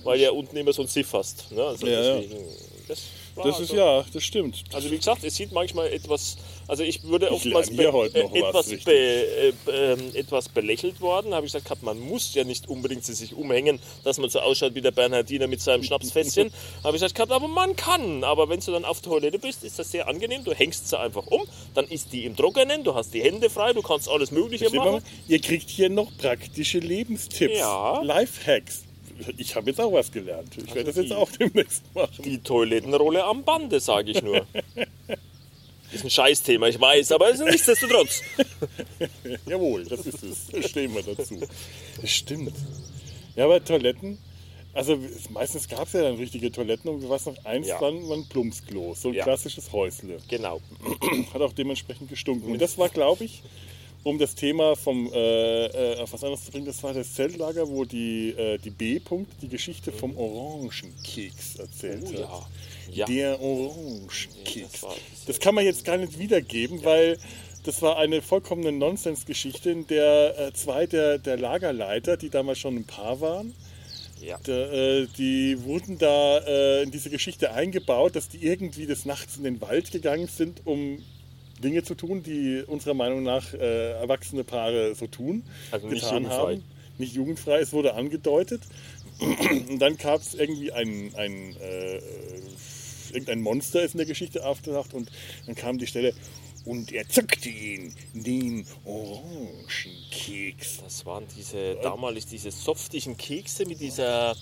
Weil 0.04 0.18
du 0.18 0.24
ja 0.24 0.32
unten 0.32 0.56
immer 0.58 0.72
so 0.74 0.82
ein 0.84 0.88
Siff 0.88 1.12
hast. 1.14 1.52
Ne? 1.52 1.62
Also 1.64 1.86
Ja, 1.88 2.02
ja. 2.02 2.16
deswegen, 2.22 2.42
das 2.88 3.00
war 3.36 3.46
Das 3.46 3.60
ist 3.60 3.72
ja, 3.74 4.04
das 4.14 4.24
stimmt. 4.24 4.64
Also 4.74 4.90
wie 4.92 4.98
gesagt, 4.98 5.24
es 5.24 5.36
sieht 5.36 5.52
manchmal 5.52 5.92
etwas, 5.92 6.38
also 6.68 6.84
ich 6.84 7.04
würde 7.04 7.28
Ich 7.28 7.32
oftmals 7.32 7.70
lerne 7.70 7.82
hier 7.84 7.94
heute 7.94 8.20
noch 8.24 8.32
was, 8.32 8.40
etwas, 8.40 8.68
richtig. 8.72 8.86
be, 8.86 8.94
äh, 8.94 9.94
ähm, 9.94 10.16
etwas 10.16 10.50
belächelt 10.50 11.02
worden. 11.02 11.34
Habe 11.34 11.46
ich 11.46 11.54
gesagt, 11.54 11.84
man 11.84 12.00
muss 12.00 12.34
ja 12.34 12.44
nicht 12.44 12.68
unbedingt 12.70 13.04
sie 13.06 13.14
sich 13.14 13.34
umhängen, 13.34 13.80
dass 14.04 14.18
man 14.18 14.30
so 14.30 14.40
ausschaut 14.40 14.76
wie 14.76 14.82
der 14.82 14.92
Bernhardiner 14.92 15.48
mit 15.48 15.62
seinem 15.62 15.84
Schnapsfässchen. 15.86 16.52
Habe 16.84 16.98
ich 16.98 17.02
gesagt, 17.04 17.32
aber 17.32 17.48
man 17.48 17.76
kann. 17.76 18.24
Aber 18.24 18.50
wenn 18.50 18.60
du 18.60 18.72
dann 18.72 18.86
auf 18.86 19.02
der 19.02 19.12
Toilette 19.12 19.40
bist, 19.40 19.64
ist 19.64 19.80
das 19.80 19.92
sehr 19.92 20.08
angenehm. 20.08 20.44
Du 20.44 20.54
hängst 20.54 20.90
sie 20.90 21.00
einfach 21.00 21.28
um, 21.28 21.42
dann 21.74 21.86
ist 21.86 22.14
die 22.14 22.26
im 22.26 22.36
Trockenen, 22.36 22.84
du 22.84 22.94
hast 22.96 23.14
die 23.14 23.22
Hände 23.22 23.50
frei, 23.50 23.74
du 23.74 23.82
kannst 23.82 24.10
alles 24.10 24.32
Mögliche 24.32 24.70
mal, 24.76 24.92
machen. 24.94 25.04
ihr 25.28 25.40
kriegt 25.40 25.70
hier 25.70 25.90
noch 25.90 26.10
praktische 26.18 26.80
Lebenstipps, 26.80 27.58
Ja. 27.60 28.02
Lifehacks. 28.02 28.84
Ich 29.38 29.56
habe 29.56 29.70
jetzt 29.70 29.80
auch 29.80 29.92
was 29.94 30.12
gelernt. 30.12 30.56
Ich 30.58 30.74
werde 30.74 30.86
das 30.86 30.96
die- 30.96 31.02
jetzt 31.02 31.14
auch 31.14 31.32
demnächst 31.32 31.84
machen. 31.94 32.24
Die 32.24 32.38
Toilettenrolle 32.40 33.24
am 33.24 33.44
Bande, 33.44 33.80
sage 33.80 34.12
ich 34.12 34.22
nur. 34.22 34.46
Ist 35.92 36.06
ein 36.06 36.10
Scheißthema, 36.10 36.68
ich 36.68 36.80
weiß, 36.80 37.12
aber 37.12 37.30
es 37.32 37.42
ist 37.42 37.46
nichtsdestotrotz. 37.50 38.22
Jawohl, 39.46 39.84
das 39.86 40.06
ist 40.06 40.24
es. 40.24 40.48
Da 40.48 40.62
stehen 40.66 40.96
wir 40.96 41.04
dazu. 41.04 41.38
Das 42.02 42.10
stimmt. 42.10 42.54
Ja, 43.36 43.44
aber 43.44 43.62
Toiletten, 43.62 44.18
also 44.74 44.98
meistens 45.32 45.68
gab 45.68 45.88
es 45.88 45.94
ja 45.94 46.04
dann 46.04 46.16
richtige 46.16 46.50
Toiletten 46.50 46.90
und 46.90 47.10
was 47.10 47.26
noch 47.26 47.36
eins 47.44 47.68
Ja. 47.68 47.82
waren, 47.82 48.08
waren 48.08 48.26
Plumpsklo, 48.30 48.94
so 48.96 49.10
ein 49.10 49.16
Ja. 49.16 49.24
klassisches 49.26 49.70
Häusle. 49.74 50.20
Genau. 50.30 50.62
Hat 51.34 51.42
auch 51.42 51.52
dementsprechend 51.52 52.10
gestunken. 52.10 52.50
Und 52.54 52.62
das 52.62 52.78
war, 52.78 52.88
glaube 52.88 53.26
ich, 53.26 53.44
um 54.04 54.18
das 54.18 54.34
Thema 54.36 54.76
vom 54.76 55.12
äh, 55.14 55.66
äh, 55.68 56.00
auf 56.00 56.12
was 56.14 56.24
anderes 56.24 56.46
zu 56.46 56.52
bringen, 56.52 56.66
das 56.66 56.82
war 56.84 56.94
das 56.94 57.14
Zeltlager, 57.14 57.70
wo 57.70 57.86
die, 57.86 58.30
äh, 58.32 58.58
die 58.58 58.72
B-Punkt 58.72 59.32
die 59.42 59.48
Geschichte 59.48 59.92
vom 59.92 60.18
Orangenkeks 60.18 61.56
erzählt 61.60 62.04
Oh 62.06 62.08
hat. 62.14 62.20
ja. 62.20 62.48
Ja. 62.94 63.06
Der 63.06 63.32
Ja, 63.34 63.40
Orangenkeks. 63.40 64.86
das 65.28 65.40
kann 65.40 65.56
man 65.56 65.64
jetzt 65.66 65.86
gar 65.86 65.98
nicht 65.98 66.18
wiedergeben, 66.20 66.84
weil 66.84 67.18
das 67.64 67.82
war 67.84 67.98
eine 67.98 68.22
vollkommene 68.24 68.72
Nonsensgeschichte, 68.72 69.70
in 69.72 69.86
der 69.88 70.38
äh, 70.40 70.54
zwei 70.54 70.88
der, 70.88 71.20
der 71.20 71.38
Lagerleiter, 71.38 72.18
die 72.18 72.30
damals 72.30 72.58
schon 72.60 72.76
ein 72.76 72.86
Paar 72.86 73.22
waren, 73.22 73.54
Ja. 74.20 74.40
da, 74.44 74.52
äh, 74.52 75.08
die 75.18 75.64
wurden 75.64 76.00
da 76.00 76.40
äh, 76.40 76.82
in 76.84 76.92
diese 76.92 77.12
Geschichte 77.12 77.54
eingebaut, 77.54 78.16
dass 78.16 78.30
die 78.30 78.44
irgendwie 78.44 78.88
des 78.88 79.06
Nachts 79.06 79.38
in 79.38 79.44
den 79.44 79.62
Wald 79.62 79.92
gegangen 79.92 80.28
sind, 80.28 80.62
um 80.66 81.04
Dinge 81.62 81.84
zu 81.84 81.96
tun, 81.96 82.24
die 82.24 82.64
unserer 82.66 82.94
Meinung 82.94 83.24
nach 83.24 83.54
äh, 83.54 83.92
erwachsene 83.94 84.44
Paare 84.44 84.96
so 84.96 85.08
tun, 85.08 85.44
Also 85.72 85.88
nicht 85.88 86.02
getan 86.02 86.24
jugendfrei. 86.24 86.54
haben. 86.54 86.64
Nicht 86.98 87.14
jugendfrei, 87.16 87.60
es 87.60 87.74
wurde 87.74 87.94
angedeutet. 87.94 88.62
Und 89.70 89.80
dann 89.80 89.98
gab 89.98 90.22
es 90.22 90.34
irgendwie 90.34 90.72
ein, 90.72 91.12
ein 91.16 91.56
äh, 91.62 92.02
irgendein 93.14 93.42
Monster 93.42 93.84
ist 93.84 93.94
in 93.94 94.00
der 94.00 94.08
Geschichte 94.08 94.46
aufgetaucht 94.46 94.94
und 94.94 95.12
dann 95.46 95.56
kam 95.56 95.78
die 95.78 95.88
Stelle 95.88 96.14
und 96.66 96.92
er 96.92 97.08
zückte 97.08 97.50
ihn, 97.50 97.94
den 98.14 98.66
Orangenkeks. 98.86 100.78
Das 100.84 101.06
waren 101.06 101.26
diese 101.36 101.76
damals 101.82 102.28
diese 102.28 102.52
softigen 102.52 103.18
Kekse 103.18 103.66
mit 103.66 103.80
dieser 103.80 104.36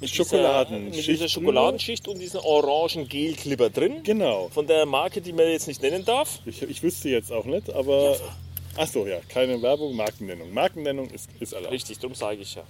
mit 0.00 0.10
Schokoladenschicht 0.10 0.94
dieser, 0.94 1.08
mit 1.08 1.20
dieser 1.20 1.28
Schokoladenschicht 1.28 2.08
und 2.08 2.18
diesen 2.18 2.40
orangen 2.40 3.08
Gelklipper 3.08 3.70
drin. 3.70 4.02
Genau. 4.02 4.48
Von 4.48 4.66
der 4.66 4.86
Marke, 4.86 5.20
die 5.20 5.32
man 5.32 5.48
jetzt 5.48 5.66
nicht 5.68 5.82
nennen 5.82 6.04
darf. 6.04 6.40
Ich, 6.46 6.62
ich 6.62 6.82
wüsste 6.82 7.08
jetzt 7.08 7.32
auch 7.32 7.44
nicht, 7.44 7.70
aber. 7.72 8.16
Ach 8.76 8.86
so, 8.86 9.06
ja, 9.06 9.18
keine 9.28 9.60
Werbung, 9.60 9.96
Markennennung. 9.96 10.52
Markennennung 10.52 11.10
ist, 11.10 11.28
ist 11.40 11.52
erlaubt. 11.52 11.72
Richtig, 11.72 11.98
darum 11.98 12.14
sage 12.14 12.42
ich 12.42 12.54
ja. 12.54 12.62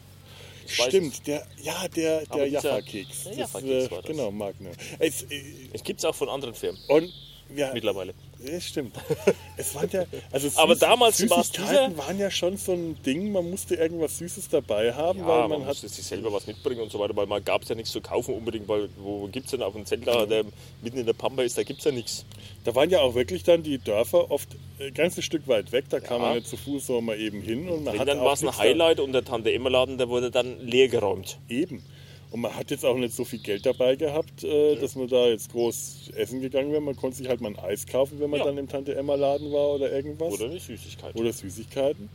Ich 0.66 0.74
Stimmt, 0.74 1.26
der, 1.26 1.46
ja, 1.62 1.88
der, 1.88 2.26
der 2.26 2.46
Jaffa-Keks. 2.46 3.28
Jaffa-Keks 3.36 3.86
äh, 3.86 3.90
war 3.90 4.02
das. 4.02 4.10
Genau, 4.10 4.30
Markennennung. 4.30 4.78
Es, 4.98 5.22
äh, 5.22 5.42
Es 5.72 5.82
gibt 5.82 6.00
es 6.00 6.04
auch 6.04 6.14
von 6.14 6.28
anderen 6.28 6.54
Firmen 6.54 6.80
und 6.88 7.12
ja, 7.54 7.72
mittlerweile. 7.72 8.14
Ja, 8.40 8.60
stimmt. 8.60 8.94
Es 9.56 9.74
waren 9.74 9.88
ja, 9.90 10.04
also 10.30 10.48
Aber 10.60 10.74
Süß- 10.74 10.78
damals 10.78 11.28
war 11.28 11.40
es 11.40 11.48
Süßigkeiten 11.48 11.98
waren 11.98 12.18
ja 12.20 12.30
schon 12.30 12.56
so 12.56 12.72
ein 12.72 12.96
Ding, 13.02 13.32
man 13.32 13.50
musste 13.50 13.74
irgendwas 13.74 14.18
Süßes 14.18 14.48
dabei 14.48 14.92
haben, 14.94 15.18
Ja, 15.18 15.26
weil 15.26 15.40
man, 15.48 15.58
man, 15.58 15.66
musste 15.68 15.88
sich 15.88 16.04
selber 16.04 16.32
was 16.32 16.46
mitbringen 16.46 16.80
und 16.80 16.92
so 16.92 17.00
weiter, 17.00 17.16
weil 17.16 17.26
man 17.26 17.44
gab 17.44 17.62
es 17.62 17.68
ja 17.68 17.74
nichts 17.74 17.90
zu 17.90 18.00
kaufen 18.00 18.34
unbedingt, 18.34 18.68
weil 18.68 18.88
wo 18.96 19.26
gibt 19.26 19.46
es 19.46 19.50
denn 19.50 19.62
auf 19.62 19.74
einem 19.74 19.86
Zeltlager, 19.86 20.26
der 20.28 20.44
mitten 20.82 20.98
in 20.98 21.06
der 21.06 21.14
Pampa 21.14 21.42
ist, 21.42 21.58
da 21.58 21.64
gibt 21.64 21.80
es 21.80 21.84
ja 21.84 21.90
nichts. 21.90 22.24
Da 22.64 22.74
waren 22.76 22.90
ja 22.90 23.00
auch 23.00 23.14
wirklich 23.16 23.42
dann 23.42 23.64
die 23.64 23.78
Dörfer 23.78 24.30
oft 24.30 24.48
ein 24.78 24.94
ganzes 24.94 25.24
Stück 25.24 25.48
weit 25.48 25.72
weg, 25.72 25.86
da 25.90 25.98
kam 25.98 26.20
Ja. 26.22 26.28
man 26.28 26.36
nicht 26.36 26.46
zu 26.48 26.56
Fuß 26.56 26.86
so 26.86 27.00
mal 27.00 27.18
eben 27.18 27.42
hin 27.42 27.68
und 27.68 27.84
man 27.84 27.98
Wenn 27.98 28.06
dann 28.06 28.20
war 28.20 28.34
es 28.34 28.44
ein 28.44 28.56
Highlight 28.56 29.00
und 29.00 29.12
der 29.12 29.24
Tante 29.24 29.52
Emma 29.52 29.68
Laden, 29.68 29.98
der 29.98 30.08
wurde 30.08 30.30
dann 30.30 30.60
leer 30.60 30.86
geräumt. 30.86 31.38
Da, 31.48 31.54
eben. 31.54 31.82
Und 32.30 32.40
man 32.42 32.54
hat 32.54 32.70
jetzt 32.70 32.84
auch 32.84 32.96
nicht 32.96 33.14
so 33.14 33.24
viel 33.24 33.38
Geld 33.38 33.64
dabei 33.64 33.96
gehabt, 33.96 34.44
äh, 34.44 34.76
dass 34.76 34.94
man 34.96 35.08
da 35.08 35.28
jetzt 35.28 35.50
groß 35.50 36.10
essen 36.14 36.40
gegangen 36.40 36.70
wäre. 36.72 36.82
Man 36.82 36.94
konnte 36.96 37.16
sich 37.16 37.28
halt 37.28 37.40
mal 37.40 37.48
ein 37.48 37.58
Eis 37.58 37.86
kaufen, 37.86 38.20
wenn 38.20 38.28
man 38.30 38.40
Ja. 38.40 38.46
dann 38.46 38.58
im 38.58 38.68
Tante 38.68 38.94
Emma 38.94 39.14
Laden 39.14 39.50
war 39.52 39.70
oder 39.70 39.90
irgendwas. 39.90 40.32
Oder 40.34 40.46
eine 40.46 40.60
Süßigkeit. 40.60 41.14
oder 41.16 41.32
Süßigkeiten. 41.32 42.10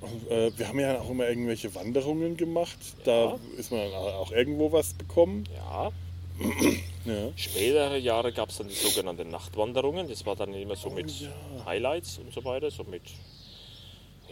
Und, 0.00 0.30
äh, 0.30 0.50
wir 0.58 0.66
haben 0.66 0.80
ja 0.80 1.00
auch 1.00 1.10
immer 1.10 1.28
irgendwelche 1.28 1.72
Wanderungen 1.74 2.36
gemacht. 2.36 2.78
Da 3.04 3.24
Ja. 3.32 3.38
ist 3.58 3.70
man 3.70 3.80
dann 3.82 3.92
auch 3.94 4.32
irgendwo 4.32 4.72
was 4.72 4.94
bekommen. 4.94 5.44
Ja, 5.54 5.92
Ja. 7.04 7.28
spätere 7.36 7.96
Jahre 7.98 8.32
gab 8.32 8.48
es 8.50 8.58
dann 8.58 8.68
die 8.68 8.74
sogenannten 8.74 9.30
Nachtwanderungen. 9.30 10.08
Das 10.08 10.24
war 10.26 10.36
dann 10.36 10.52
immer 10.54 10.74
so 10.76 10.90
mit 10.90 11.06
Oh 11.20 11.58
ja. 11.58 11.64
Highlights 11.66 12.18
und 12.18 12.32
so 12.32 12.44
weiter, 12.44 12.70
so 12.70 12.82
mit, 12.84 13.02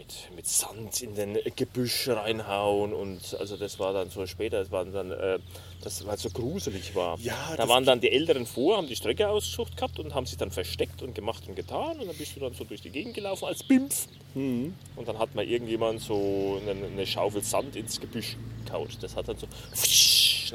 mit, 0.09 0.35
mit 0.35 0.47
Sand 0.47 1.01
in 1.01 1.13
den 1.15 1.37
Gebüsch 1.55 2.07
reinhauen 2.07 2.93
und 2.93 3.35
also 3.39 3.57
das 3.57 3.77
war 3.79 3.93
dann 3.93 4.09
so 4.09 4.25
später, 4.25 4.59
das 4.59 4.71
war 4.71 4.83
dann, 4.85 5.11
äh, 5.11 5.39
das 5.83 6.05
weil 6.05 6.15
es 6.15 6.23
so 6.23 6.29
gruselig 6.29 6.95
war. 6.95 7.17
Ja, 7.19 7.35
da 7.51 7.57
das- 7.57 7.69
waren 7.69 7.85
dann 7.85 8.01
die 8.01 8.11
Älteren 8.11 8.45
vor, 8.45 8.77
haben 8.77 8.87
die 8.87 8.95
Strecke 8.95 9.29
ausgesucht 9.29 9.75
gehabt 9.77 9.99
und 9.99 10.13
haben 10.15 10.25
sich 10.25 10.37
dann 10.37 10.51
versteckt 10.51 11.01
und 11.01 11.13
gemacht 11.13 11.43
und 11.47 11.55
getan 11.55 11.99
und 11.99 12.07
dann 12.07 12.15
bist 12.15 12.35
du 12.35 12.39
dann 12.39 12.53
so 12.53 12.63
durch 12.63 12.81
die 12.81 12.89
Gegend 12.89 13.13
gelaufen 13.13 13.45
als 13.45 13.63
Bimpf 13.63 14.07
Mhm. 14.35 14.73
und 14.95 15.07
dann 15.07 15.17
hat 15.17 15.33
mal 15.35 15.43
irgendjemand 15.45 16.01
so 16.01 16.59
eine, 16.61 16.85
eine 16.85 17.07
Schaufel 17.07 17.43
Sand 17.43 17.75
ins 17.75 17.99
Gebüsch 17.99 18.35
kaut. 18.69 18.89
Das 19.01 19.15
hat 19.15 19.27
dann 19.27 19.37
so, 19.37 19.47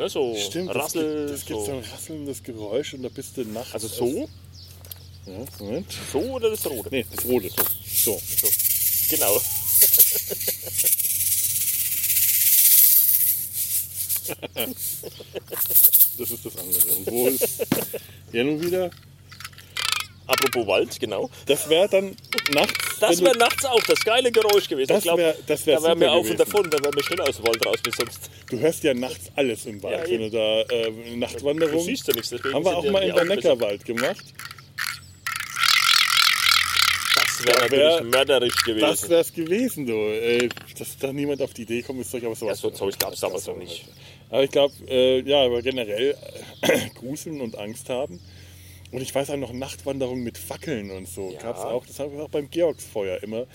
ne, 0.00 0.08
so 0.08 0.34
Stimmt, 0.36 0.70
das 0.70 0.76
Rassel, 0.76 1.16
gibt, 1.26 1.30
das 1.30 1.44
gibt 1.46 1.58
so 1.60 1.66
so. 1.66 1.72
ein 1.72 1.84
rasselndes 1.92 2.42
Geräusch 2.42 2.94
und 2.94 3.02
da 3.02 3.08
bist 3.08 3.36
du 3.36 3.42
nachts. 3.44 3.74
Also 3.74 3.88
so, 3.88 4.28
Ja, 5.26 5.32
Moment. 5.58 5.86
so 6.12 6.18
oder 6.20 6.50
das 6.50 6.64
rote? 6.66 6.88
Nee, 6.90 7.04
das 7.14 7.24
rote. 7.24 7.48
So. 7.84 8.20
So. 8.24 8.46
Genau. 9.10 9.40
Das 16.18 16.30
ist 16.30 16.46
das 16.46 16.56
andere. 16.56 16.82
Und 16.96 17.06
wo 17.10 17.28
ist. 17.28 17.66
Ja, 18.32 18.44
nun 18.44 18.62
wieder. 18.62 18.90
Apropos 20.26 20.66
Wald, 20.66 20.98
genau. 21.00 21.28
Das 21.46 21.68
wäre 21.68 21.86
dann 21.88 22.16
nachts. 22.52 22.72
Das 22.98 23.18
du- 23.18 23.24
wäre 23.26 23.36
nachts 23.36 23.64
auch 23.66 23.82
das 23.82 24.00
geile 24.00 24.32
Geräusch 24.32 24.68
gewesen. 24.68 24.88
Das 24.88 25.04
ich 25.04 25.14
wär- 25.14 25.36
das 25.46 25.66
wär 25.66 25.76
da 25.76 25.82
wären 25.82 26.00
wir 26.00 26.12
auf 26.12 26.18
und 26.20 26.24
gewesen. 26.36 26.38
davon, 26.38 26.70
da 26.70 26.78
wären 26.82 26.94
wir 26.94 27.02
schnell 27.04 27.20
aus 27.20 27.36
dem 27.36 27.46
Wald 27.46 27.66
raus, 27.66 27.76
wie 27.84 27.90
sonst. 27.94 28.30
Du 28.48 28.58
hörst 28.58 28.82
ja 28.84 28.94
nachts 28.94 29.30
alles 29.36 29.66
im 29.66 29.82
Wald, 29.82 30.06
Ja, 30.08 30.10
wenn 30.10 30.20
du 30.20 30.30
da 30.30 30.60
äh, 30.74 30.86
eine 30.86 30.92
Du 31.10 31.16
Nachtwanderung. 31.16 31.84
siehst 31.84 32.08
ja 32.08 32.14
nichts. 32.14 32.30
Deswegen 32.30 32.54
Haben 32.54 32.64
wir 32.64 32.74
auch 32.76 32.90
mal 32.90 33.02
in 33.02 33.14
der. 33.14 33.24
Neckarwald 33.24 33.84
gemacht. 33.84 34.24
Das 37.44 37.54
Das 37.54 37.70
wäre 37.70 37.70
wär- 37.80 37.90
natürlich 37.90 38.12
mörderisch 38.14 38.54
Das 38.54 38.64
gewesen. 38.64 39.10
wäre 39.10 39.20
es 39.20 39.32
gewesen, 39.32 39.86
du. 39.86 39.92
Äh, 39.94 40.48
dass 40.78 40.98
da 40.98 41.12
niemand 41.12 41.42
auf 41.42 41.52
die 41.54 41.62
Idee 41.62 41.82
kommt, 41.82 42.00
ist 42.00 42.12
doch 42.14 42.22
aber 42.22 42.34
sowas. 42.34 42.62
Ja, 42.62 42.70
so 42.70 42.70
Zeug 42.70 42.98
gab's 42.98 43.20
damals 43.20 43.46
noch 43.46 43.56
nicht. 43.56 43.84
Aber 44.30 44.42
ich 44.44 44.50
glaube, 44.50 44.74
äh, 44.88 45.20
ja, 45.20 45.44
aber 45.44 45.62
generell 45.62 46.16
äh, 46.62 46.88
gruseln 46.94 47.40
und 47.40 47.56
Angst 47.58 47.88
haben. 47.88 48.20
Und 48.92 49.00
ich 49.02 49.12
weiß 49.14 49.30
auch 49.30 49.36
noch 49.36 49.52
Nachtwanderungen 49.52 50.22
mit 50.22 50.38
Fackeln 50.38 50.90
und 50.92 51.08
so. 51.08 51.32
Ja. 51.32 51.40
Gab's 51.42 51.60
auch, 51.60 51.84
das 51.84 51.98
haben 51.98 52.16
wir 52.16 52.22
auch 52.24 52.28
beim 52.28 52.48
Georgsfeuer 52.48 53.22
immer. 53.24 53.40
Ja. 53.40 53.46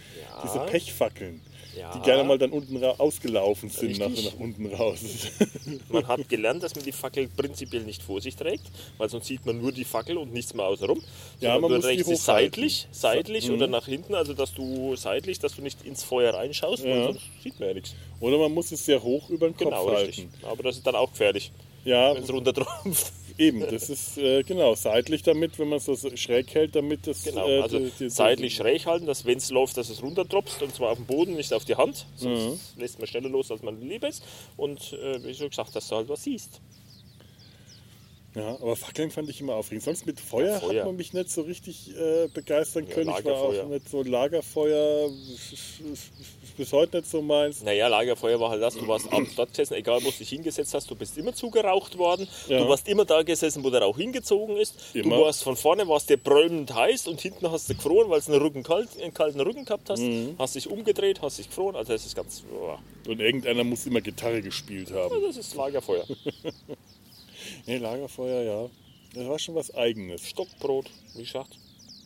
Diese 0.44 0.60
Pechfackeln. 0.70 1.42
Ja. 1.78 1.92
Die 1.96 2.00
gerne 2.02 2.24
mal 2.24 2.38
dann 2.38 2.52
unten 2.52 2.84
ausgelaufen 2.84 3.70
sind, 3.70 4.00
nach, 4.00 4.08
Richtig. 4.08 4.26
nach 4.34 4.40
unten 4.40 4.66
raus. 4.74 5.00
Man 5.90 6.08
hat 6.08 6.28
gelernt, 6.28 6.64
dass 6.64 6.76
man 6.76 6.84
die 6.84 6.92
Fackel 6.92 7.28
prinzipiell 7.28 7.84
nicht 7.84 8.02
vor 8.02 8.22
sich 8.22 8.36
trägt, 8.36 8.64
weil 8.98 9.08
sonst 9.10 9.28
sieht 9.28 9.46
man 9.46 9.62
nur 9.62 9.72
die 9.72 9.84
Fackel 9.84 10.18
und 10.18 10.34
nichts 10.34 10.54
mehr 10.54 10.66
außenrum. 10.66 11.02
Ja, 11.40 11.60
man 11.60 11.72
muss 11.72 11.84
trägst 11.86 12.08
sie 12.08 12.16
seitlich, 12.16 12.88
seitlich 12.92 13.48
Mhm. 13.48 13.54
oder 13.56 13.68
nach 13.68 13.86
hinten, 13.86 14.16
also 14.16 14.34
dass 14.34 14.54
du 14.54 14.96
seitlich, 14.96 15.40
dass 15.40 15.56
du 15.56 15.62
nicht 15.62 15.84
ins 15.86 16.04
Feuer 16.04 16.34
reinschaust, 16.34 16.84
Ja. 16.84 17.04
sonst 17.06 17.22
sieht 17.44 17.60
man 17.60 17.70
ja 17.70 17.74
nichts. 17.76 17.96
Oder 18.20 18.38
man 18.38 18.52
muss 18.54 18.72
es 18.72 18.84
sehr 18.86 19.02
hoch 19.04 19.30
über 19.30 19.48
den 19.48 19.56
Kopf 19.56 19.66
Genau, 19.70 19.88
richtig. 19.90 20.18
halten. 20.26 20.34
Aber 20.46 20.64
das 20.64 20.78
ist 20.78 20.88
dann 20.88 20.96
auch 20.96 21.12
gefährlich, 21.12 21.52
Ja, 21.86 22.14
wenn 22.16 22.24
es 22.24 22.32
runtertropft. 22.34 23.14
Eben. 23.40 23.62
Das 23.62 23.90
ist 23.90 24.18
äh, 24.18 24.44
genau 24.44 24.76
seitlich 24.76 25.24
damit, 25.24 25.58
wenn 25.58 25.70
man 25.70 25.78
es 25.78 25.86
so 25.86 25.96
schräg 26.16 26.54
hält, 26.54 26.76
damit 26.76 27.08
das 27.08 27.24
Genau, 27.24 27.48
äh, 27.48 27.62
also 27.62 27.80
die- 27.80 27.92
die- 28.00 28.10
seitlich 28.10 28.56
schräg 28.56 28.86
halten, 28.86 29.06
dass 29.06 29.26
wenn 29.26 29.38
es 29.38 29.50
läuft, 29.50 29.78
dass 29.78 29.90
es 29.90 30.02
runtertropft 30.04 30.62
und 30.62 30.76
zwar 30.76 30.92
auf 30.92 30.98
den 30.98 31.06
Boden, 31.08 31.36
nicht 31.36 31.54
auf 31.54 31.66
die 31.66 31.76
Hand. 31.76 32.06
Sonst 32.16 32.76
Mhm. 32.76 32.82
lässt 32.82 33.00
man 33.00 33.08
schneller 33.08 33.30
los, 33.30 33.50
als 33.52 33.62
man 33.64 33.80
lieb 33.82 34.04
ist. 34.04 34.24
Und 34.58 34.94
äh, 34.94 35.24
wie 35.24 35.34
schon 35.34 35.50
gesagt, 35.50 35.76
dass 35.76 35.88
du 35.88 35.96
halt 35.96 36.10
was 36.10 36.24
siehst. 36.24 36.60
Ja, 38.36 38.56
aber 38.62 38.76
Fackeln 38.76 39.10
fand 39.10 39.28
ich 39.30 39.42
immer 39.42 39.56
aufregend. 39.56 39.84
Sonst 39.84 40.06
mit 40.06 40.20
Feuer, 40.20 40.52
Ja, 40.52 40.60
Feuer. 40.60 40.80
hat 40.82 40.86
man 40.86 40.96
mich 40.98 41.14
nicht 41.14 41.32
so 41.32 41.42
richtig 41.42 41.90
äh, 41.98 42.28
begeistern 42.32 42.86
Ja, 42.88 42.94
können. 42.94 43.10
ich 43.18 43.26
war 43.26 43.34
auch 43.42 43.68
nicht 43.68 43.90
so 43.90 44.04
Lagerfeuer, 44.04 45.10
bis 46.60 46.74
heute 46.74 46.98
nicht 46.98 47.10
so 47.10 47.22
meins. 47.22 47.64
Naja, 47.64 47.88
Lagerfeuer 47.88 48.38
war 48.40 48.50
halt 48.50 48.62
das, 48.62 48.76
du 48.76 48.86
warst 48.86 49.12
abends 49.14 49.34
dort 49.36 49.50
gesessen, 49.50 49.76
egal 49.76 50.04
wo 50.04 50.12
du 50.12 50.18
dich 50.18 50.30
hingesetzt 50.30 50.74
hast, 50.74 50.92
du 50.92 50.96
bist 50.96 51.18
immer 51.18 51.34
zugeraucht 51.34 51.98
worden. 51.98 52.28
Ja. 52.48 52.60
Du 52.60 52.68
warst 52.68 52.86
immer 52.90 53.06
da 53.06 53.24
gesessen, 53.24 53.64
wo 53.64 53.70
der 53.70 53.82
Rauch 53.82 53.98
hingezogen 53.98 54.58
ist. 54.58 54.76
Immer. 54.94 55.16
Du 55.16 55.22
warst 55.24 55.42
von 55.42 55.56
vorne, 55.56 55.88
warst 55.88 56.10
dir 56.10 56.18
brüllend 56.18 56.74
heiß 56.74 57.08
und 57.08 57.22
hinten 57.22 57.50
hast 57.50 57.70
du 57.70 57.76
gefroren, 57.76 58.10
weil 58.10 58.20
du 58.20 58.34
einen, 58.34 58.42
Rücken 58.42 58.64
kalt, 58.64 58.90
einen 59.02 59.14
kalten 59.14 59.40
Rücken 59.40 59.64
gehabt 59.64 59.90
hast. 59.90 60.02
Mhm. 60.02 60.36
Hast 60.38 60.56
dich 60.56 60.70
umgedreht, 60.70 61.22
hast 61.22 61.40
dich 61.40 61.48
gefroren. 61.48 61.78
Also 61.78 61.94
das 61.94 62.06
ist 62.06 62.16
ganz, 62.16 62.42
boah, 62.42 62.78
Und 63.08 63.22
irgendeiner 63.22 63.64
muss 63.64 63.86
immer 63.86 64.02
Gitarre 64.02 64.42
gespielt 64.42 64.92
haben. 64.92 65.16
das 65.26 65.38
ist 65.38 65.56
Lagerfeuer. 65.56 66.04
Nee, 67.66 67.78
Lagerfeuer, 67.78 68.42
ja. 68.44 68.70
Das 69.14 69.28
war 69.28 69.40
schon 69.40 69.56
was 69.56 69.74
Eigenes. 69.74 70.28
Stockbrot, 70.28 70.86
wie 71.16 71.24
gesagt, 71.24 71.58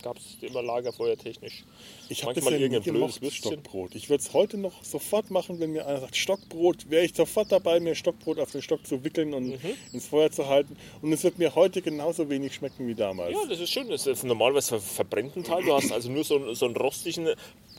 gab 0.03 0.17
es 0.17 0.37
immer 0.41 0.61
Lagerfeuer 0.61 1.17
technisch. 1.17 1.63
Ich 2.09 2.23
habe 2.23 2.33
Manchmal 2.35 2.53
nie 2.57 2.63
irgendein 2.65 2.93
blödes 2.93 3.21
Würstchen. 3.21 3.53
Stockbrot. 3.53 3.95
Ich 3.95 4.09
würde 4.09 4.21
es 4.21 4.33
heute 4.33 4.57
noch 4.57 4.83
sofort 4.83 5.31
machen, 5.31 5.59
wenn 5.59 5.71
mir 5.71 5.87
einer 5.87 6.01
sagt, 6.01 6.15
Stockbrot, 6.15 6.89
wäre 6.89 7.05
ich 7.05 7.15
sofort 7.15 7.51
dabei, 7.51 7.79
mir 7.79 7.95
Stockbrot 7.95 8.39
auf 8.39 8.51
den 8.51 8.61
Stock 8.61 8.85
zu 8.85 9.03
wickeln 9.03 9.33
und 9.33 9.47
Mhm. 9.47 9.59
ins 9.93 10.07
Feuer 10.07 10.29
zu 10.29 10.47
halten. 10.47 10.77
Und 11.01 11.11
es 11.13 11.23
wird 11.23 11.39
mir 11.39 11.55
heute 11.55 11.81
genauso 11.81 12.29
wenig 12.29 12.53
schmecken 12.53 12.87
wie 12.87 12.95
damals. 12.95 13.31
Ja, 13.33 13.47
das 13.47 13.59
ist 13.59 13.71
schön. 13.71 13.89
Das 13.89 14.05
ist 14.05 14.23
normalerweise 14.23 14.79
ver 14.79 14.79
verbrennten 14.81 15.43
Teil. 15.43 15.63
Du 15.63 15.73
hast 15.73 15.91
also 15.91 16.11
nur 16.11 16.23
so, 16.23 16.53
so 16.53 16.65
einen 16.65 16.75
rostigen 16.75 17.29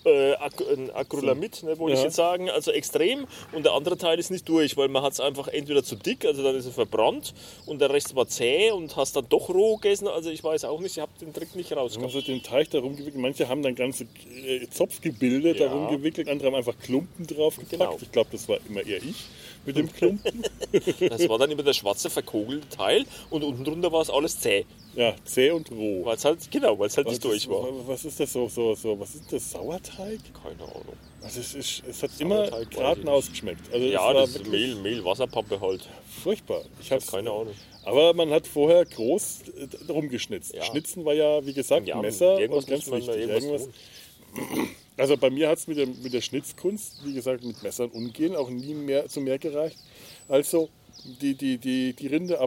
äh, 0.04 0.32
Ac 0.34 0.54
Acrylamid, 0.94 1.62
ne, 1.62 1.78
wollte 1.78 1.94
ich 1.94 2.00
Ja. 2.00 2.06
jetzt 2.06 2.16
sagen, 2.16 2.50
also 2.50 2.70
extrem. 2.70 3.26
Und 3.52 3.64
der 3.64 3.72
andere 3.72 3.96
Teil 3.96 4.18
ist 4.18 4.30
nicht 4.30 4.48
durch, 4.48 4.76
weil 4.76 4.88
man 4.88 5.02
hat 5.02 5.12
es 5.14 5.20
einfach 5.20 5.48
entweder 5.48 5.82
zu 5.82 5.96
dick, 5.96 6.24
also 6.24 6.42
dann 6.42 6.54
ist 6.56 6.66
er 6.66 6.72
verbrannt 6.72 7.34
und 7.66 7.80
der 7.80 7.90
Rest 7.90 8.14
war 8.16 8.26
zäh 8.28 8.70
und 8.70 8.96
hast 8.96 9.16
dann 9.16 9.26
doch 9.28 9.48
roh 9.48 9.76
gegessen. 9.76 10.08
Also 10.08 10.30
ich 10.30 10.42
weiß 10.44 10.64
auch 10.66 10.80
nicht, 10.80 10.96
ich 10.96 11.00
habe 11.02 11.12
den 11.20 11.32
Trick 11.32 11.54
nicht 11.56 11.72
rausgekommen. 11.72 12.10
so 12.12 12.20
den 12.20 12.42
Teig 12.42 12.70
darum 12.70 12.96
gewickelt. 12.96 13.16
Manche 13.22 13.48
haben 13.48 13.62
dann 13.62 13.74
ganze 13.74 14.04
äh, 14.44 14.66
Zopfgebilde 14.70 15.52
Ja. 15.56 15.66
darum 15.68 15.88
gewickelt, 15.88 16.28
andere 16.28 16.48
haben 16.48 16.54
einfach 16.56 16.78
Klumpen 16.78 17.26
draufgepackt. 17.26 17.70
Genau. 17.70 17.98
Ich 18.00 18.12
glaube, 18.12 18.28
das 18.32 18.48
war 18.48 18.58
immer 18.68 18.84
eher 18.84 18.98
ich 18.98 19.24
mit 19.66 19.76
dem 19.76 19.90
Klumpen. 19.92 20.44
Das 21.08 21.28
war 21.28 21.38
dann 21.38 21.50
immer 21.50 21.62
der 21.62 21.72
schwarze 21.72 22.10
verkogelte 22.10 22.68
Teil 22.68 23.04
und 23.30 23.42
unten 23.44 23.64
drunter 23.64 23.92
war 23.92 24.02
es 24.02 24.10
alles 24.10 24.38
zäh. 24.40 24.64
Ja, 24.96 25.14
zäh 25.24 25.50
und 25.50 25.70
roh. 25.70 26.04
Weil 26.04 26.16
es 26.16 26.24
halt, 26.24 26.50
genau, 26.50 26.78
weil 26.78 26.86
es 26.88 26.96
halt 26.96 27.06
Was 27.06 27.12
nicht 27.14 27.24
durch 27.24 27.36
ist, 27.38 27.48
war. 27.48 27.66
was 27.88 28.04
ist 28.04 28.20
das 28.20 28.32
so, 28.32 28.48
so, 28.48 28.74
so? 28.74 28.98
Was 29.00 29.14
ist 29.14 29.32
das? 29.32 29.50
Sauerteig? 29.50 30.20
Keine 30.42 30.62
Ahnung. 30.62 30.96
Also 31.22 31.40
es, 31.40 31.54
ist, 31.54 31.82
es 31.88 32.02
hat 32.02 32.10
immer 32.18 32.36
Sauerteig 32.46 32.52
weiß 32.60 32.62
ich 32.70 32.76
geradeaus 32.76 33.28
geschmeckt. 33.30 33.72
Also 33.72 33.86
Ja, 33.86 34.12
das 34.12 34.30
ist 34.36 34.46
Mehl, 34.46 34.74
Mehl, 34.76 35.04
Wasserpappe 35.04 35.60
halt. 35.60 35.88
furchtbar. 36.22 36.62
Ich 36.80 36.86
Ich 36.86 36.92
habe 36.92 37.04
keine 37.04 37.30
Ahnung. 37.30 37.54
Aber 37.84 38.14
man 38.14 38.30
hat 38.30 38.46
vorher 38.46 38.84
groß 38.84 39.40
äh, 39.88 39.92
rumgeschnitzt. 39.92 40.54
Ja. 40.54 40.62
Schnitzen 40.64 41.04
war 41.04 41.12
ja, 41.14 41.44
wie 41.44 41.52
gesagt, 41.52 41.86
Ja, 41.86 42.00
Messer 42.00 42.38
irgendwas 42.40 42.64
und 42.64 42.70
ganz 42.70 42.90
wichtig. 42.90 43.68
also 44.96 45.16
bei 45.16 45.30
mir 45.30 45.48
hat 45.48 45.58
es 45.58 45.66
mit, 45.66 45.78
der- 45.78 45.86
mit 45.86 46.12
der 46.12 46.20
Schnitzkunst, 46.20 47.04
wie 47.04 47.14
gesagt, 47.14 47.44
mit 47.44 47.62
Messern 47.62 47.90
umgehen, 47.90 48.34
auch 48.36 48.50
nie 48.50 48.74
mehr 48.74 49.08
zu 49.08 49.20
mehr 49.20 49.38
gereicht. 49.38 49.78
Also 50.28 50.68
die, 51.20 51.34
die, 51.34 51.58
die, 51.58 51.92
die 51.92 52.06
Rinde 52.06 52.40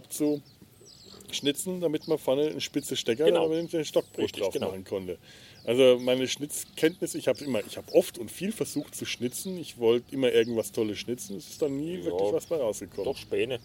abzuschnitzen, 1.27 1.81
damit 1.81 2.07
man 2.07 2.17
vorne 2.17 2.47
einen 2.47 2.61
spitze 2.61 2.95
Stecker 2.95 3.25
Genau. 3.25 3.49
damit 3.49 3.73
den 3.73 3.85
Stockbrot 3.85 4.23
Richtig, 4.25 4.43
drauf 4.43 4.53
genau. 4.53 4.67
machen 4.69 4.85
konnte. 4.85 5.17
Also 5.65 5.99
meine 5.99 6.27
Schnitzkenntnisse, 6.27 7.17
ich 7.17 7.27
habe 7.27 7.43
immer, 7.43 7.59
ich 7.65 7.77
habe 7.77 7.91
oft 7.93 8.17
und 8.17 8.31
viel 8.31 8.51
versucht 8.51 8.95
zu 8.95 9.05
schnitzen. 9.05 9.57
Ich 9.59 9.77
wollte 9.77 10.13
immer 10.13 10.31
irgendwas 10.31 10.71
Tolles 10.71 10.97
schnitzen. 10.99 11.35
Es 11.35 11.49
ist 11.49 11.61
dann 11.61 11.77
nie 11.77 12.03
wirklich 12.03 12.33
was 12.33 12.45
bei 12.45 12.55
rausgekommen. 12.57 13.05
Doch, 13.05 13.17
Späne. 13.17 13.59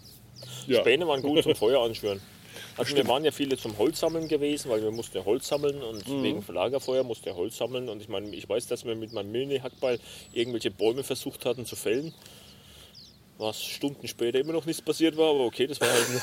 Ja. 0.67 0.81
Späne 0.81 1.07
waren 1.07 1.23
gut 1.23 1.43
zum 1.45 1.55
Feuer 1.55 1.81
anschwören. 1.83 2.21
Also 2.77 2.97
wir 2.97 3.07
waren 3.07 3.25
ja 3.25 3.31
viele 3.31 3.57
zum 3.57 3.79
Holzsammeln 3.79 4.29
gewesen, 4.29 4.71
weil 4.71 4.83
wir 4.83 4.91
mussten 4.91 5.17
ja 5.17 5.25
Holz 5.25 5.47
sammeln 5.49 5.81
und 5.83 6.07
Mhm. 6.09 6.23
wegen 6.23 6.45
Lagerfeuer 6.49 7.03
musste 7.05 7.31
ja 7.31 7.37
Holz 7.37 7.57
sammeln. 7.57 7.89
Und 7.89 8.03
ich 8.03 8.09
meine, 8.09 8.35
ich 8.35 8.49
weiß, 8.49 8.67
dass 8.67 8.85
wir 8.85 8.95
mit 8.95 9.13
meinem 9.13 9.31
Mini-Hackball 9.31 9.99
irgendwelche 10.33 10.71
Bäume 10.71 11.03
versucht 11.05 11.45
hatten 11.47 11.65
zu 11.65 11.77
fällen. 11.77 12.13
Was 13.43 13.61
Stunden 13.61 14.07
später 14.07 14.39
immer 14.39 14.53
noch 14.53 14.67
nichts 14.67 14.81
passiert 14.81 15.17
war, 15.17 15.31
aber 15.31 15.41
okay, 15.41 15.67
das 15.67 15.81
war 15.81 15.89
halt 15.89 16.09
nur 16.11 16.23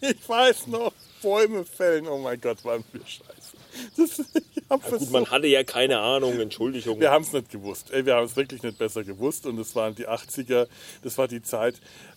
Ich 0.10 0.28
weiß 0.28 0.66
noch, 0.66 0.92
Bäume 1.22 1.64
fällen, 1.64 2.08
oh 2.08 2.18
mein 2.18 2.40
Gott, 2.40 2.64
waren 2.64 2.82
wir 2.92 3.06
scheiße. 3.06 3.56
Das, 3.96 4.22
hab 4.68 4.82
Gut, 4.98 5.10
man 5.12 5.30
hatte 5.30 5.46
ja 5.46 5.62
keine 5.62 6.00
Ahnung, 6.00 6.40
Entschuldigung. 6.40 6.98
wir 6.98 7.10
haben 7.10 7.22
es 7.22 7.32
nicht 7.32 7.50
gewusst. 7.50 7.92
Ey, 7.92 8.04
wir 8.04 8.16
haben 8.16 8.26
es 8.26 8.34
wirklich 8.34 8.62
nicht 8.64 8.78
besser 8.78 9.04
gewusst. 9.04 9.46
Und 9.46 9.58
es 9.58 9.74
waren 9.76 9.94
die 9.94 10.08
80er, 10.08 10.66
das 11.02 11.18
war 11.18 11.28
die 11.28 11.40
Zeit, 11.40 11.76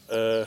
äh, 0.09 0.41
äh, 0.41 0.45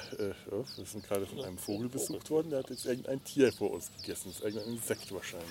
oh, 0.50 0.64
wir 0.76 0.84
sind 0.84 1.06
gerade 1.06 1.26
von 1.26 1.40
einem 1.42 1.58
Vogel 1.58 1.88
besucht 1.88 2.30
worden, 2.30 2.50
der 2.50 2.60
hat 2.60 2.70
jetzt 2.70 2.86
irgendein 2.86 3.22
Tier 3.24 3.52
vor 3.52 3.70
uns 3.70 3.90
gegessen. 4.00 4.30
Das 4.30 4.38
ist 4.38 4.44
irgendein 4.44 4.74
Insekt 4.74 5.12
wahrscheinlich. 5.12 5.48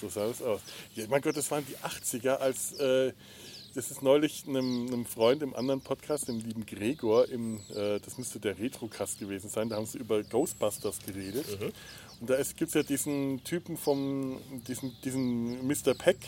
So 0.00 0.08
sah 0.08 0.26
es 0.26 0.40
aus. 0.42 0.60
Ja, 0.94 1.04
mein 1.08 1.20
Gott, 1.20 1.36
das 1.36 1.50
waren 1.50 1.66
die 1.66 1.76
80er, 1.76 2.36
als 2.36 2.72
äh, 2.80 3.12
das 3.74 3.90
ist 3.90 4.02
neulich 4.02 4.44
einem, 4.48 4.86
einem 4.88 5.06
Freund 5.06 5.42
im 5.42 5.54
anderen 5.54 5.80
Podcast, 5.80 6.28
dem 6.28 6.40
lieben 6.40 6.66
Gregor, 6.66 7.28
im, 7.28 7.60
äh, 7.74 7.98
das 8.00 8.18
müsste 8.18 8.38
der 8.40 8.58
Retrocast 8.58 9.18
gewesen 9.18 9.48
sein, 9.48 9.68
da 9.68 9.76
haben 9.76 9.86
sie 9.86 9.98
über 9.98 10.22
Ghostbusters 10.22 10.98
geredet. 11.06 11.46
Und 12.20 12.30
da 12.30 12.36
gibt 12.36 12.68
es 12.68 12.74
ja 12.74 12.82
diesen 12.82 13.42
Typen 13.44 13.76
vom, 13.76 14.38
diesen, 14.68 14.92
diesen 15.04 15.66
Mr. 15.66 15.94
Peck, 15.94 16.18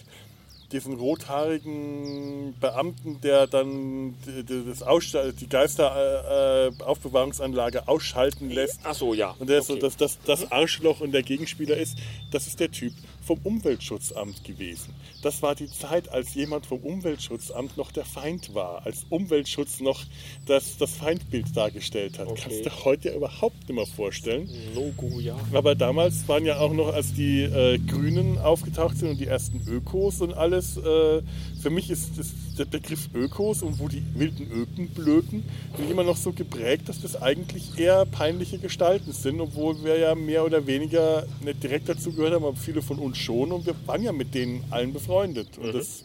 diesen 0.73 0.95
rothaarigen 0.95 2.55
Beamten, 2.59 3.21
der 3.21 3.47
dann 3.47 4.15
das 4.25 4.83
Aussta- 4.83 5.31
die 5.33 5.49
Geisteraufbewahrungsanlage 5.49 7.87
ausschalten 7.89 8.49
lässt. 8.51 8.81
Ach 8.85 8.95
so, 8.95 9.13
ja. 9.15 9.35
Und 9.39 9.49
der 9.51 9.61
so 9.63 9.75
Okay. 9.75 9.83
das, 9.83 9.97
das, 9.99 10.19
das 10.25 10.51
Arschloch 10.51 11.01
und 11.01 11.13
der 11.13 11.23
Gegenspieler 11.23 11.77
ist, 11.77 11.99
das 12.31 12.47
ist 12.47 12.59
der 12.61 12.71
Typ 12.71 12.95
vom 13.23 13.39
Umweltschutzamt 13.45 14.45
gewesen. 14.45 14.95
Das 15.23 15.43
war 15.43 15.55
die 15.55 15.69
Zeit, 15.69 16.09
als 16.09 16.35
jemand 16.35 16.67
vom 16.67 16.81
Umweltschutzamt 16.81 17.77
noch 17.77 17.93
der 17.93 18.05
Feind 18.05 18.55
war, 18.55 18.85
als 18.85 19.07
Umweltschutz 19.09 19.81
noch 19.81 20.03
das, 20.47 20.77
das 20.79 20.91
Feindbild 20.97 21.57
dargestellt 21.57 22.19
hat. 22.19 22.29
Okay. 22.29 22.41
Kannst 22.43 22.59
du 22.59 22.63
dir 22.65 22.85
heute 22.85 23.09
ja 23.09 23.15
überhaupt 23.15 23.57
nicht 23.69 23.73
mehr 23.73 23.87
vorstellen. 23.87 24.49
No-Go, 24.75 25.21
ja. 25.21 25.37
Aber 25.53 25.75
damals 25.75 26.27
waren 26.29 26.45
ja 26.45 26.59
auch 26.59 26.73
noch, 26.73 26.93
als 26.93 27.15
die 27.15 27.43
äh, 27.43 27.79
Grünen 27.79 28.39
aufgetaucht 28.39 28.97
sind 28.97 29.11
und 29.11 29.21
die 29.21 29.27
ersten 29.27 29.63
Ökos 29.69 30.21
und 30.21 30.35
alles, 30.35 30.77
äh, 30.77 31.23
für 31.61 31.71
mich 31.71 31.91
ist 31.91 32.19
das, 32.19 32.33
der 32.59 32.65
Begriff 32.65 33.09
Ökos 33.15 33.63
und 33.63 33.79
wo 33.79 33.89
die 33.89 34.03
wilden 34.15 34.51
Öken 34.51 34.89
blöken, 34.89 35.45
sind 35.77 35.91
immer 35.91 36.05
noch 36.05 36.17
so 36.17 36.33
geprägt, 36.33 36.89
dass 36.89 37.01
das 37.01 37.21
eigentlich 37.21 37.79
eher 37.79 38.05
peinliche 38.07 38.59
Gestalten 38.59 39.13
sind, 39.13 39.41
obwohl 39.41 39.83
wir 39.85 39.99
ja 39.99 40.15
mehr 40.15 40.45
oder 40.45 40.67
weniger 40.67 41.27
nicht 41.45 41.63
direkt 41.63 41.89
dazu 41.89 42.13
gehört 42.13 42.35
haben, 42.35 42.45
aber 42.45 42.57
viele 42.57 42.83
von 42.83 42.99
uns 42.99 43.12
schon 43.15 43.53
und 43.53 43.67
wir 43.67 43.75
waren 43.87 44.03
ja 44.03 44.13
mit 44.13 44.35
denen 44.35 44.65
allen 44.71 44.93
befreundet. 44.93 45.59
Und 45.59 45.75
das 45.75 46.05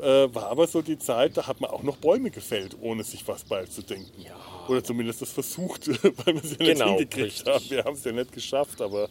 äh, 0.00 0.34
war 0.34 0.48
aber 0.50 0.66
so 0.66 0.82
die 0.82 0.98
Zeit, 0.98 1.36
da 1.36 1.46
hat 1.46 1.60
man 1.60 1.70
auch 1.70 1.82
noch 1.82 1.96
Bäume 1.96 2.30
gefällt, 2.30 2.76
ohne 2.80 3.02
sich 3.04 3.26
was 3.26 3.44
beizudenken. 3.44 4.24
Oder 4.68 4.82
zumindest 4.84 5.22
das 5.22 5.30
versucht, 5.32 5.88
weil 6.26 6.34
wir 6.34 6.44
es 6.44 6.50
ja 6.52 6.56
Genau, 6.58 6.98
nicht 6.98 7.12
hingekriegt 7.14 7.46
richtig. 7.46 7.46
haben. 7.54 7.70
Wir 7.70 7.84
haben 7.84 7.94
es 7.94 8.04
ja 8.04 8.12
nicht 8.12 8.32
geschafft, 8.32 8.80
aber 8.82 9.08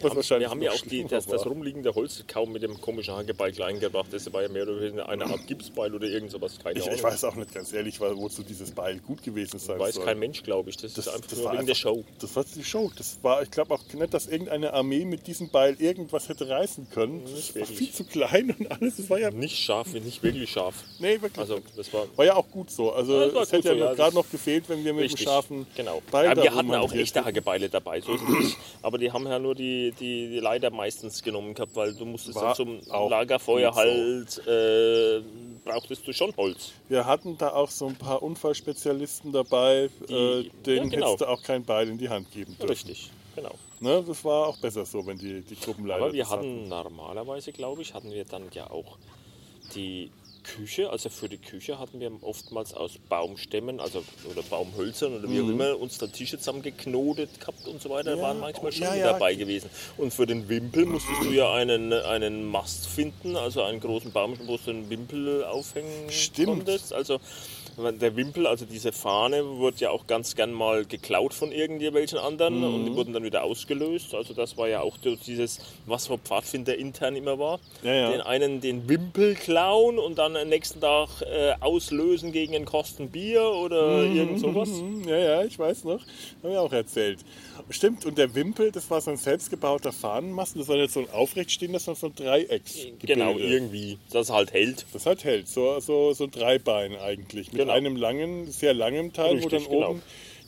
Was 0.00 0.10
haben, 0.10 0.16
wahrscheinlich 0.16 0.46
wir 0.46 0.50
haben 0.50 0.62
ja 0.62 0.70
auch 0.72 0.80
die, 0.80 1.04
das, 1.04 1.26
das 1.26 1.46
rumliegende 1.46 1.94
Holz 1.94 2.24
kaum 2.26 2.52
mit 2.52 2.62
dem 2.62 2.80
komischen 2.80 3.14
Hakebeil 3.14 3.52
klein 3.52 3.80
gebracht. 3.80 4.08
Das 4.10 4.32
war 4.32 4.42
ja 4.42 4.48
mehr 4.48 4.62
oder 4.64 4.80
weniger 4.80 5.08
eine 5.08 5.24
Art 5.26 5.46
Gipsbeil 5.46 5.94
oder 5.94 6.06
irgend 6.06 6.30
sowas. 6.30 6.58
Keine 6.62 6.78
Ich, 6.78 6.86
ich 6.86 7.02
weiß 7.02 7.24
auch 7.24 7.34
nicht 7.34 7.52
ganz 7.54 7.72
ehrlich, 7.72 8.00
wozu 8.00 8.42
dieses 8.42 8.70
Beil 8.70 8.98
gut 9.00 9.22
gewesen 9.22 9.58
sein 9.58 9.78
weiß 9.78 9.96
soll. 9.96 10.04
kein 10.04 10.18
Mensch, 10.18 10.42
glaube 10.42 10.70
ich. 10.70 10.76
Das, 10.76 10.94
Das, 10.94 11.06
ist 11.06 11.12
einfach 11.14 11.28
das 11.28 11.38
nur 11.38 11.46
war 11.46 11.54
wegen 11.54 11.66
der 11.66 11.74
Show. 11.74 12.04
Das 12.20 12.34
war 12.36 12.44
die 12.44 12.64
Show. 12.64 12.90
Das 12.96 13.18
war, 13.22 13.42
ich 13.42 13.50
glaube 13.50 13.74
auch 13.74 13.82
nicht, 13.92 14.14
dass 14.14 14.26
irgendeine 14.26 14.72
Armee 14.72 15.04
mit 15.04 15.26
diesem 15.26 15.50
Beil 15.50 15.76
irgendwas 15.78 16.28
hätte 16.28 16.48
reißen 16.48 16.88
können. 16.90 17.22
Das 17.24 17.54
war 17.54 17.66
viel 17.66 17.90
zu 17.92 18.04
klein 18.04 18.54
und 18.58 18.70
alles. 18.70 18.96
Das 18.96 19.10
war 19.10 19.18
ja, 19.18 19.30
Nicht 19.30 19.58
scharf, 19.58 19.92
nicht 19.92 20.22
wirklich 20.22 20.50
scharf. 20.50 20.74
nee, 20.98 21.20
wirklich. 21.20 21.38
Also 21.38 21.60
das 21.76 21.92
war 21.92 22.06
war 22.16 22.24
ja 22.24 22.34
auch 22.34 22.48
gut 22.50 22.70
so. 22.70 22.92
Also 22.92 23.20
Ja, 23.20 23.42
es 23.42 23.52
hätte 23.52 23.68
so, 23.68 23.74
ja, 23.74 23.94
gerade 23.94 24.14
noch 24.14 24.30
gefehlt, 24.30 24.68
wenn 24.68 24.84
wir 24.84 24.92
mit 24.94 25.04
richtig. 25.04 25.20
dem 25.20 25.24
scharfen 25.24 25.66
genau. 25.76 26.02
Beil 26.10 26.28
Aber 26.28 26.42
wir 26.42 26.54
hatten 26.54 26.74
auch 26.74 26.92
echte. 26.92 27.24
Hakebeile 27.24 27.68
dabei, 27.68 28.00
so. 28.00 28.16
Aber 28.82 28.98
die 28.98 29.10
haben 29.10 29.26
ja 29.26 29.38
nur 29.38 29.54
die, 29.54 29.65
die, 29.66 30.28
die 30.30 30.38
leider 30.40 30.70
meistens 30.70 31.22
genommen 31.22 31.54
gehabt, 31.54 31.74
weil 31.76 31.94
du 31.94 32.04
musstest 32.04 32.36
War 32.36 32.54
dann 32.54 32.54
zum 32.54 32.80
Lagerfeuer 33.10 33.70
gut 33.70 34.38
so. 34.38 34.42
halt, 34.44 34.46
äh, 34.46 35.22
brauchtest 35.64 36.06
du 36.06 36.12
schon 36.12 36.32
Holz. 36.36 36.72
Wir 36.88 37.04
hatten 37.06 37.36
da 37.38 37.50
auch 37.52 37.70
so 37.70 37.86
ein 37.86 37.96
paar 37.96 38.22
Unfallspezialisten 38.22 39.32
dabei, 39.32 39.90
Die- 40.08 40.14
äh, 40.14 40.50
denen 40.64 40.84
ja, 40.84 40.90
genau. 40.90 41.06
hättest 41.12 41.20
du 41.22 41.26
auch 41.28 41.42
kein 41.42 41.64
Beil 41.64 41.88
in 41.88 41.98
die 41.98 42.08
Hand 42.08 42.30
geben 42.30 42.52
dürfen. 42.58 42.68
Richtig, 42.70 43.10
genau. 43.34 43.54
Ne? 43.80 44.02
Das 44.06 44.24
war 44.24 44.48
auch 44.48 44.56
besser 44.58 44.84
so, 44.86 45.04
wenn 45.06 45.18
die, 45.18 45.42
die 45.42 45.56
Gruppenleiter 45.56 46.02
Aber 46.04 46.12
wir 46.12 46.22
das 46.24 46.32
hatten 46.32 46.68
normalerweise, 46.68 47.52
glaube 47.52 47.82
ich, 47.82 47.92
hatten 47.94 48.10
wir 48.12 48.24
dann 48.24 48.44
ja 48.52 48.70
auch 48.70 48.96
die 49.74 50.10
Küche, 50.54 50.90
also 50.90 51.08
für 51.08 51.28
die 51.28 51.38
Küche 51.38 51.78
hatten 51.78 51.98
wir 52.00 52.10
oftmals 52.22 52.72
aus 52.74 52.92
Baumstämmen, 53.08 53.80
also 53.80 54.04
oder 54.30 54.42
Baumhölzern 54.42 55.14
oder 55.18 55.24
wie 55.28 55.38
Mhm. 55.40 55.44
auch 55.44 55.52
immer, 55.52 55.78
uns 55.80 55.98
dann 55.98 56.12
Tische 56.12 56.38
zusammengeknotet 56.38 57.40
gehabt 57.40 57.66
und 57.66 57.82
so 57.82 57.90
weiter, 57.90 58.14
Ja, 58.16 58.22
waren 58.22 58.40
manchmal 58.40 58.72
schon 58.72 58.82
ja, 58.82 58.94
ja. 58.94 59.12
dabei 59.12 59.34
gewesen. 59.34 59.68
Und 59.96 60.12
für 60.14 60.26
den 60.26 60.48
Wimpel 60.48 60.86
musstest 60.86 61.22
du 61.24 61.30
ja 61.32 61.52
einen, 61.52 61.92
einen 61.92 62.44
Mast 62.44 62.86
finden, 62.86 63.36
also 63.36 63.62
einen 63.62 63.80
großen 63.80 64.12
Baum, 64.12 64.36
wo 64.46 64.56
du 64.56 64.70
einen 64.70 64.88
Wimpel 64.90 65.44
aufhängen 65.44 66.10
Stimmt. 66.10 66.46
konntest. 66.48 66.92
Also 66.92 67.20
der 67.76 68.16
Wimpel, 68.16 68.46
also 68.46 68.64
diese 68.64 68.92
Fahne, 68.92 69.44
wurde 69.58 69.76
ja 69.80 69.90
auch 69.90 70.06
ganz 70.06 70.34
gern 70.34 70.52
mal 70.52 70.84
geklaut 70.84 71.34
von 71.34 71.52
irgendwelchen 71.52 72.18
anderen 72.18 72.64
und 72.64 72.82
Mhm. 72.82 72.86
die 72.86 72.94
wurden 72.96 73.12
dann 73.12 73.22
wieder 73.24 73.44
ausgelöst. 73.44 74.14
Also 74.14 74.32
das 74.34 74.56
war 74.56 74.68
ja 74.68 74.80
auch 74.80 74.96
dieses, 74.98 75.58
was 75.86 76.06
für 76.06 76.18
Pfadfinder 76.18 76.76
intern 76.76 77.16
immer 77.16 77.38
war. 77.38 77.60
Ja, 77.82 77.92
ja. 77.94 78.10
Den 78.12 78.20
einen 78.22 78.60
den 78.60 78.88
Wimpel 78.88 79.34
klauen 79.34 79.98
und 79.98 80.16
dann 80.18 80.36
am 80.36 80.48
nächsten 80.48 80.80
Tag 80.80 81.08
äh, 81.22 81.52
auslösen 81.60 82.32
gegen 82.32 82.54
ein 82.54 82.64
Kosten 82.64 83.10
Bier 83.10 83.42
oder 83.50 84.02
irgend 84.04 84.40
sowas. 84.40 84.68
Mhm, 84.70 85.06
Ja, 85.08 85.18
ja, 85.18 85.44
ich 85.44 85.58
weiß 85.58 85.84
noch. 85.84 86.00
Haben 86.42 86.52
wir 86.52 86.62
auch 86.62 86.72
erzählt. 86.72 87.18
Stimmt, 87.70 88.06
und 88.06 88.16
der 88.16 88.34
Wimpel, 88.34 88.70
das 88.70 88.90
war 88.90 89.00
so 89.00 89.10
ein 89.10 89.16
selbstgebauter 89.16 89.92
Fahnenmast. 89.92 90.56
Das 90.56 90.68
war 90.68 90.76
nicht 90.76 90.92
so 90.92 91.00
ein 91.00 91.10
aufrechtstehender, 91.10 91.78
sondern 91.80 92.00
so 92.00 92.06
ein 92.08 92.14
Dreiecks. 92.14 92.78
Genau, 93.00 93.36
irgendwie, 93.38 93.98
das 94.10 94.30
halt 94.30 94.52
hält. 94.52 94.86
Das 94.92 95.04
halt 95.06 95.24
hält. 95.24 95.48
So, 95.48 95.80
so, 95.80 96.12
so 96.12 96.24
ein 96.24 96.30
Dreibein 96.30 96.96
eigentlich. 96.96 97.52
Mit 97.52 97.65
Genau. 97.66 97.76
einem 97.76 97.96
langen, 97.96 98.50
sehr 98.50 98.74
langem 98.74 99.12
Teil, 99.12 99.30
wo 99.30 99.34
Richtig, 99.46 99.64
dann 99.64 99.72
genau. 99.72 99.90
oben 99.90 100.02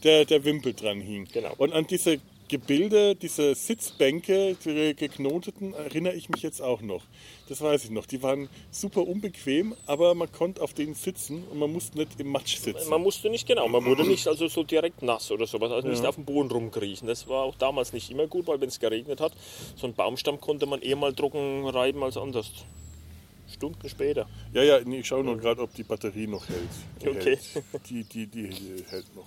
der, 0.04 0.24
der 0.24 0.44
Wimpel 0.44 0.74
dran 0.74 1.00
hing. 1.00 1.26
Genau. 1.32 1.54
Und 1.58 1.72
an 1.72 1.86
diese 1.86 2.20
Gebilde, 2.48 3.14
diese 3.14 3.54
Sitzbänke, 3.54 4.56
die 4.64 4.94
geknoteten, 4.94 5.74
erinnere 5.74 6.14
ich 6.14 6.30
mich 6.30 6.42
jetzt 6.42 6.62
auch 6.62 6.80
noch. 6.80 7.02
Das 7.48 7.60
weiß 7.60 7.84
ich 7.84 7.90
noch. 7.90 8.06
Die 8.06 8.22
waren 8.22 8.48
super 8.70 9.06
unbequem, 9.06 9.74
aber 9.86 10.14
man 10.14 10.32
konnte 10.32 10.62
auf 10.62 10.72
denen 10.72 10.94
sitzen 10.94 11.44
und 11.50 11.58
man 11.58 11.70
musste 11.70 11.98
nicht 11.98 12.18
im 12.18 12.28
Matsch 12.28 12.56
sitzen. 12.56 12.88
Man 12.88 13.02
musste 13.02 13.28
nicht 13.28 13.46
genau, 13.46 13.68
man 13.68 13.84
wurde 13.84 14.06
nicht 14.06 14.26
also 14.26 14.48
so 14.48 14.62
direkt 14.62 15.02
nass 15.02 15.30
oder 15.30 15.46
sowas, 15.46 15.70
also 15.70 15.88
nicht 15.88 16.04
auf 16.06 16.14
dem 16.14 16.24
Boden 16.24 16.50
rumkriechen. 16.50 17.06
Das 17.06 17.28
war 17.28 17.42
auch 17.42 17.54
damals 17.54 17.92
nicht 17.92 18.10
immer 18.10 18.26
gut, 18.26 18.46
weil 18.46 18.60
wenn 18.60 18.68
es 18.68 18.80
geregnet 18.80 19.20
hat, 19.20 19.32
so 19.76 19.86
ein 19.86 19.94
Baumstamm 19.94 20.40
konnte 20.40 20.64
man 20.66 20.80
eher 20.80 20.96
mal 20.96 21.12
trocken 21.12 21.66
reiben 21.68 22.02
als 22.02 22.16
anders. 22.16 22.50
Stunden 23.58 23.88
später. 23.88 24.26
Ja, 24.52 24.62
ja, 24.62 24.80
nee, 24.84 25.00
ich 25.00 25.06
schaue 25.08 25.24
nur 25.24 25.36
gerade, 25.36 25.60
ob 25.62 25.74
die 25.74 25.82
Batterie 25.82 26.26
noch 26.28 26.48
hält. 26.48 26.58
Die 27.02 27.08
Okay. 27.08 27.36
Hält. 27.36 27.64
Die, 27.90 28.04
die, 28.04 28.26
die, 28.26 28.48
die 28.48 28.84
hält 28.88 29.06
noch. 29.16 29.26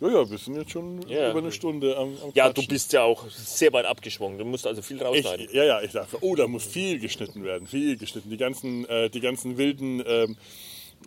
Ja, 0.00 0.08
ja, 0.20 0.30
wir 0.30 0.38
sind 0.38 0.56
jetzt 0.56 0.70
schon 0.70 1.02
Ja. 1.08 1.30
über 1.30 1.40
eine 1.40 1.52
Stunde 1.52 1.96
am, 1.96 2.16
am 2.22 2.30
Ja, 2.34 2.46
du 2.48 2.54
Quatschen. 2.54 2.68
bist 2.68 2.92
ja 2.92 3.02
auch 3.02 3.28
sehr 3.30 3.72
weit 3.72 3.84
abgeschwungen. 3.84 4.38
Du 4.38 4.44
musst 4.44 4.66
also 4.66 4.80
viel 4.80 5.02
rausschneiden. 5.02 5.46
Ich, 5.46 5.52
ja, 5.52 5.64
ja, 5.64 5.82
ich 5.82 5.90
dachte, 5.92 6.16
oh, 6.22 6.34
da 6.36 6.46
muss 6.46 6.64
viel 6.64 6.98
geschnitten 7.00 7.44
werden, 7.44 7.66
viel 7.66 7.96
geschnitten. 7.98 8.30
Die 8.30 8.36
ganzen, 8.36 8.88
äh, 8.88 9.10
die 9.10 9.20
ganzen 9.20 9.58
wilden 9.58 10.02
ähm, 10.06 10.36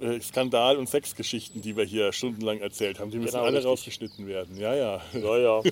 äh, 0.01 0.19
Skandal- 0.19 0.77
und 0.77 0.87
Sexgeschichten, 0.89 1.61
die 1.61 1.75
wir 1.77 1.85
hier 1.85 2.11
stundenlang 2.11 2.59
erzählt 2.59 2.99
haben, 2.99 3.09
die 3.11 3.17
müssen 3.17 3.31
Genau, 3.31 3.43
alle 3.45 3.55
richtig. 3.57 3.69
rausgeschnitten 3.71 4.27
werden. 4.27 4.57
Ja, 4.57 4.75
ja. 4.75 5.01
Ja, 5.13 5.37
ja. 5.37 5.61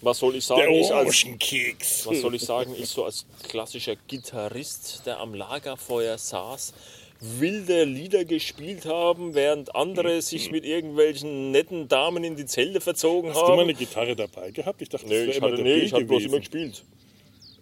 Was 0.00 0.18
soll 0.18 0.36
ich 0.36 0.44
sagen? 0.44 0.60
Der 0.62 0.70
Ich 0.70 0.92
als, 0.92 1.06
Orangenkeks. 1.24 2.06
was 2.06 2.20
soll 2.20 2.34
ich 2.34 2.42
sagen? 2.42 2.74
Ich 2.78 2.88
so 2.88 3.04
als 3.04 3.26
klassischer 3.48 3.96
Gitarrist, 4.08 5.02
der 5.06 5.20
am 5.20 5.34
Lagerfeuer 5.34 6.18
saß, 6.18 6.72
wilde 7.20 7.84
Lieder 7.84 8.24
gespielt 8.24 8.84
haben, 8.84 9.34
während 9.34 9.74
andere 9.74 10.20
sich 10.22 10.50
mit 10.50 10.64
irgendwelchen 10.64 11.50
netten 11.50 11.88
Damen 11.88 12.24
in 12.24 12.36
die 12.36 12.46
Zelte 12.46 12.80
verzogen 12.80 13.30
Hast 13.30 13.38
du 13.38 13.42
mal 13.44 13.52
haben. 13.52 13.60
eine 13.60 13.74
Gitarre 13.74 14.14
dabei 14.14 14.50
gehabt? 14.50 14.82
Ich 14.82 14.88
dachte, 14.88 15.06
Nee, 15.06 15.26
das 15.26 15.28
ich 15.28 15.36
immer 15.38 15.46
hatte, 15.48 15.62
der 15.62 15.64
nee, 15.64 15.80
ich 15.82 15.92
habe 15.92 16.04
bloß 16.04 16.24
immer 16.24 16.38
gespielt. 16.40 16.82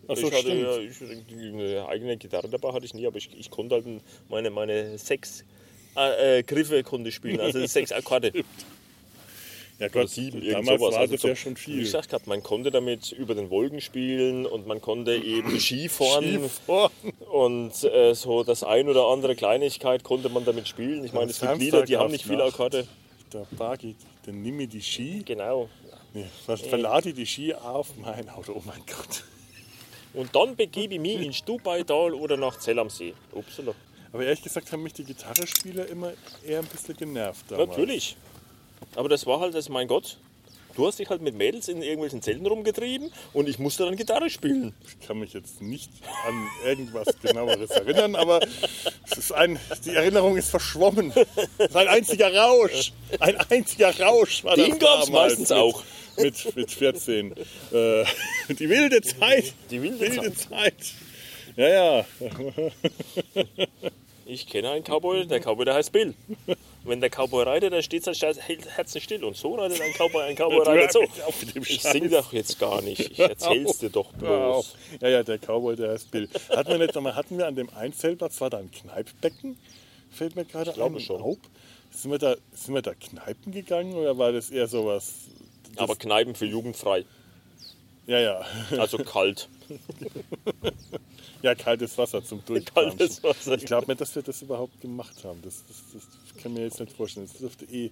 Ach 0.07 0.17
so, 0.17 0.29
ich 0.29 0.35
hatte 0.35 0.53
ja, 0.55 0.77
ich, 0.79 1.01
eine 1.01 1.87
eigene 1.89 2.17
Gitarre 2.17 2.49
dabei 2.49 2.73
hatte 2.73 2.85
ich 2.85 2.95
nie, 2.95 3.07
aber 3.07 3.17
ich, 3.17 3.31
ich 3.39 3.51
konnte 3.51 3.77
halt 3.77 3.87
meine, 4.29 4.51
meine 4.51 4.99
sechs 4.99 5.45
äh, 5.97 6.39
äh, 6.39 6.43
Griffe 6.43 6.83
konnte 6.83 7.11
spielen, 7.13 7.41
also 7.41 7.65
sechs 7.67 7.93
Akkorde. 7.93 8.33
Ja, 9.81 9.87
Oder 9.87 10.03
Gott, 10.03 10.09
sieben, 10.11 10.41
damals 10.49 10.79
sowas. 10.81 10.93
war 10.95 11.01
Also 11.01 11.13
das 11.15 11.23
so- 11.23 11.29
ja 11.29 11.35
schon 11.37 11.57
Wie 11.57 11.61
viel. 11.61 11.79
gesagt, 11.81 12.09
gehabt, 12.09 12.27
man 12.29 12.43
konnte 12.45 12.71
damit 12.71 13.11
über 13.11 13.35
den 13.35 13.51
Wolken 13.51 13.81
spielen 13.81 14.47
und 14.47 14.67
man 14.69 14.81
konnte 14.81 15.17
eben 15.17 15.59
Skifahren. 15.59 16.49
Skifahren. 16.49 16.93
Und 17.33 17.83
äh, 17.85 18.15
so 18.15 18.45
das 18.45 18.63
ein 18.63 18.89
oder 18.89 19.07
andere 19.09 19.35
Kleinigkeit 19.35 20.05
konnte 20.05 20.29
man 20.29 20.45
damit 20.45 20.69
spielen. 20.69 21.05
Ich 21.05 21.13
meine, 21.13 21.31
es 21.33 21.41
gibt 21.41 21.59
Lieder, 21.59 21.83
die 21.83 21.97
haben 21.97 22.13
nicht 22.13 22.25
viele 22.25 22.45
Akkorde. 22.45 22.87
Der 23.33 23.47
Bagi, 23.51 23.97
dann 24.27 24.43
nimm 24.43 24.57
mir 24.59 24.69
die 24.69 24.81
Ski. 24.81 25.23
Genau. 25.25 25.69
Nee, 26.13 26.27
was, 26.47 26.61
verlade 26.61 27.13
die 27.13 27.27
Ski 27.27 27.53
auf 27.55 27.89
mein 27.97 28.29
Auto. 28.29 28.53
Oh 28.53 28.63
mein 28.65 28.81
Gott. 28.87 29.25
Und 30.13 30.33
dann 30.37 30.55
begebe 30.55 30.95
ich 30.95 31.01
mich 31.01 31.21
ins 31.21 31.39
Stubaital 31.39 32.15
oder 32.15 32.37
nach 32.37 32.57
Zell 32.61 32.79
am 32.79 32.89
See. 32.91 33.13
Upsala. 33.33 33.75
Aber 34.13 34.25
ehrlich 34.25 34.43
gesagt 34.45 34.71
haben 34.71 34.85
mich 34.85 34.93
die 34.93 35.03
Gitarrespieler 35.03 35.89
immer 35.89 36.13
eher 36.47 36.61
ein 36.61 36.67
bisschen 36.67 36.97
genervt. 36.97 37.47
Damals. 37.51 37.71
Natürlich. 37.71 38.17
Aber 38.97 39.09
das 39.09 39.27
war 39.27 39.41
halt, 39.41 39.55
das, 39.55 39.69
mein 39.69 39.89
Gott. 39.89 40.19
Du 40.77 40.87
hast 40.87 40.99
dich 40.99 41.09
halt 41.09 41.23
mit 41.23 41.37
Mädels 41.37 41.69
in 41.69 41.83
irgendwelchen 41.83 42.21
Zelten 42.21 42.47
rumgetrieben 42.47 43.13
und 43.33 43.49
ich 43.49 43.61
musste 43.61 43.85
dann 43.85 43.95
Gitarre 43.95 44.29
spielen. 44.29 44.75
Ich 44.87 45.07
kann 45.07 45.19
mich 45.21 45.33
jetzt 45.33 45.63
nicht 45.63 45.91
an 46.27 46.49
irgendwas 46.65 47.07
genaueres 47.23 47.71
erinnern, 47.71 48.17
aber 48.17 48.41
es 49.09 49.19
ist 49.19 49.33
ein, 49.33 49.59
die 49.85 49.95
Erinnerung 49.95 50.37
ist 50.37 50.51
verschwommen. 50.51 51.13
Es 51.59 51.69
ist 51.69 51.77
ein 51.77 51.87
einziger 51.87 52.35
Rausch. 52.35 52.93
Ein 53.21 53.37
einziger 53.37 54.01
Rausch 54.01 54.43
war 54.43 54.57
Den 54.57 54.79
gab's 54.79 55.07
damals 55.07 55.11
meistens 55.11 55.51
mit, 55.51 55.59
auch. 55.59 55.85
Mit, 56.17 56.57
mit 56.57 56.71
14. 56.73 57.33
Äh, 57.73 58.05
die 58.49 58.69
wilde 58.69 59.01
Zeit. 59.03 59.55
Die 59.71 59.81
wilde 59.81 60.35
Zeit. 60.35 60.75
Ja, 61.57 61.69
ja. 61.69 62.07
Ich 64.27 64.47
kenne 64.47 64.71
einen 64.71 64.85
Cowboy, 64.85 65.27
der 65.27 65.41
Cowboy, 65.41 65.65
der 65.65 65.75
heißt 65.75 65.93
Bill. 65.93 66.15
Und 66.47 66.57
wenn 66.85 67.01
der 67.01 67.11
Cowboy 67.11 67.45
reitet, 67.45 67.73
dann 67.73 67.83
steht 67.83 68.05
sein 68.05 68.15
Herzen 68.15 69.01
still. 69.01 69.25
Und 69.25 69.37
so 69.37 69.55
reitet 69.55 69.81
ein 69.81 69.93
Cowboy, 69.93 70.23
ein 70.23 70.35
Cowboy 70.35 70.63
reitet 70.67 70.93
so. 70.93 71.03
Ich 71.55 71.83
sing 71.83 72.11
doch 72.11 72.33
jetzt 72.33 72.59
gar 72.59 72.81
nicht. 72.81 73.01
Ich 73.01 73.19
erzähl's 73.19 73.79
dir 73.79 73.91
doch 73.91 74.13
bloß. 74.13 74.77
Ja, 75.01 75.09
ja, 75.09 75.23
der 75.23 75.39
Cowboy, 75.39 75.77
der 75.77 75.91
heißt 75.91 76.11
Bill. 76.11 76.29
Hatten 76.49 76.71
wir 76.71 76.79
nicht 76.79 76.95
nochmal, 76.95 77.15
hatten 77.15 77.37
wir 77.37 77.47
an 77.47 77.55
dem 77.55 77.69
Einzelplatz, 77.71 78.41
war 78.41 78.51
da 78.51 78.59
ein 78.59 78.71
Kneippbecken? 78.71 79.59
Fällt 80.11 80.37
mir 80.37 80.45
gerade 80.45 80.73
glaube 80.73 80.97
ein. 80.97 81.01
schon. 81.01 81.37
Sind 81.91 82.11
wir, 82.11 82.19
da, 82.19 82.37
sind 82.53 82.75
wir 82.75 82.83
da 82.83 82.95
Kneipen 82.95 83.53
gegangen 83.53 83.95
oder 83.95 84.17
war 84.17 84.33
das 84.33 84.51
eher 84.51 84.67
sowas? 84.69 85.29
Aber 85.77 85.97
Kneipen 85.97 86.35
für 86.35 86.47
jugendfrei. 86.47 87.05
Ja, 88.07 88.19
ja. 88.19 88.45
Also 88.79 88.99
kalt. 88.99 89.49
Ja, 91.45 91.55
kaltes 91.55 91.99
Wasser 91.99 92.25
zum 92.25 92.43
Durchplanschen. 92.45 92.99
Kaltes 92.99 93.23
Wasser. 93.23 93.55
Ich 93.55 93.67
glaube 93.67 93.87
nicht, 93.87 94.01
dass 94.01 94.15
wir 94.15 94.23
das 94.23 94.41
überhaupt 94.41 94.81
gemacht 94.81 95.23
haben. 95.25 95.43
Das, 95.43 95.63
das, 95.67 95.77
das 95.93 96.43
kann 96.43 96.53
ich 96.53 96.59
mir 96.59 96.65
jetzt 96.65 96.81
nicht 96.81 96.93
vorstellen. 96.97 97.29
Das 97.31 97.39
dürfte 97.39 97.67
eh. 97.67 97.91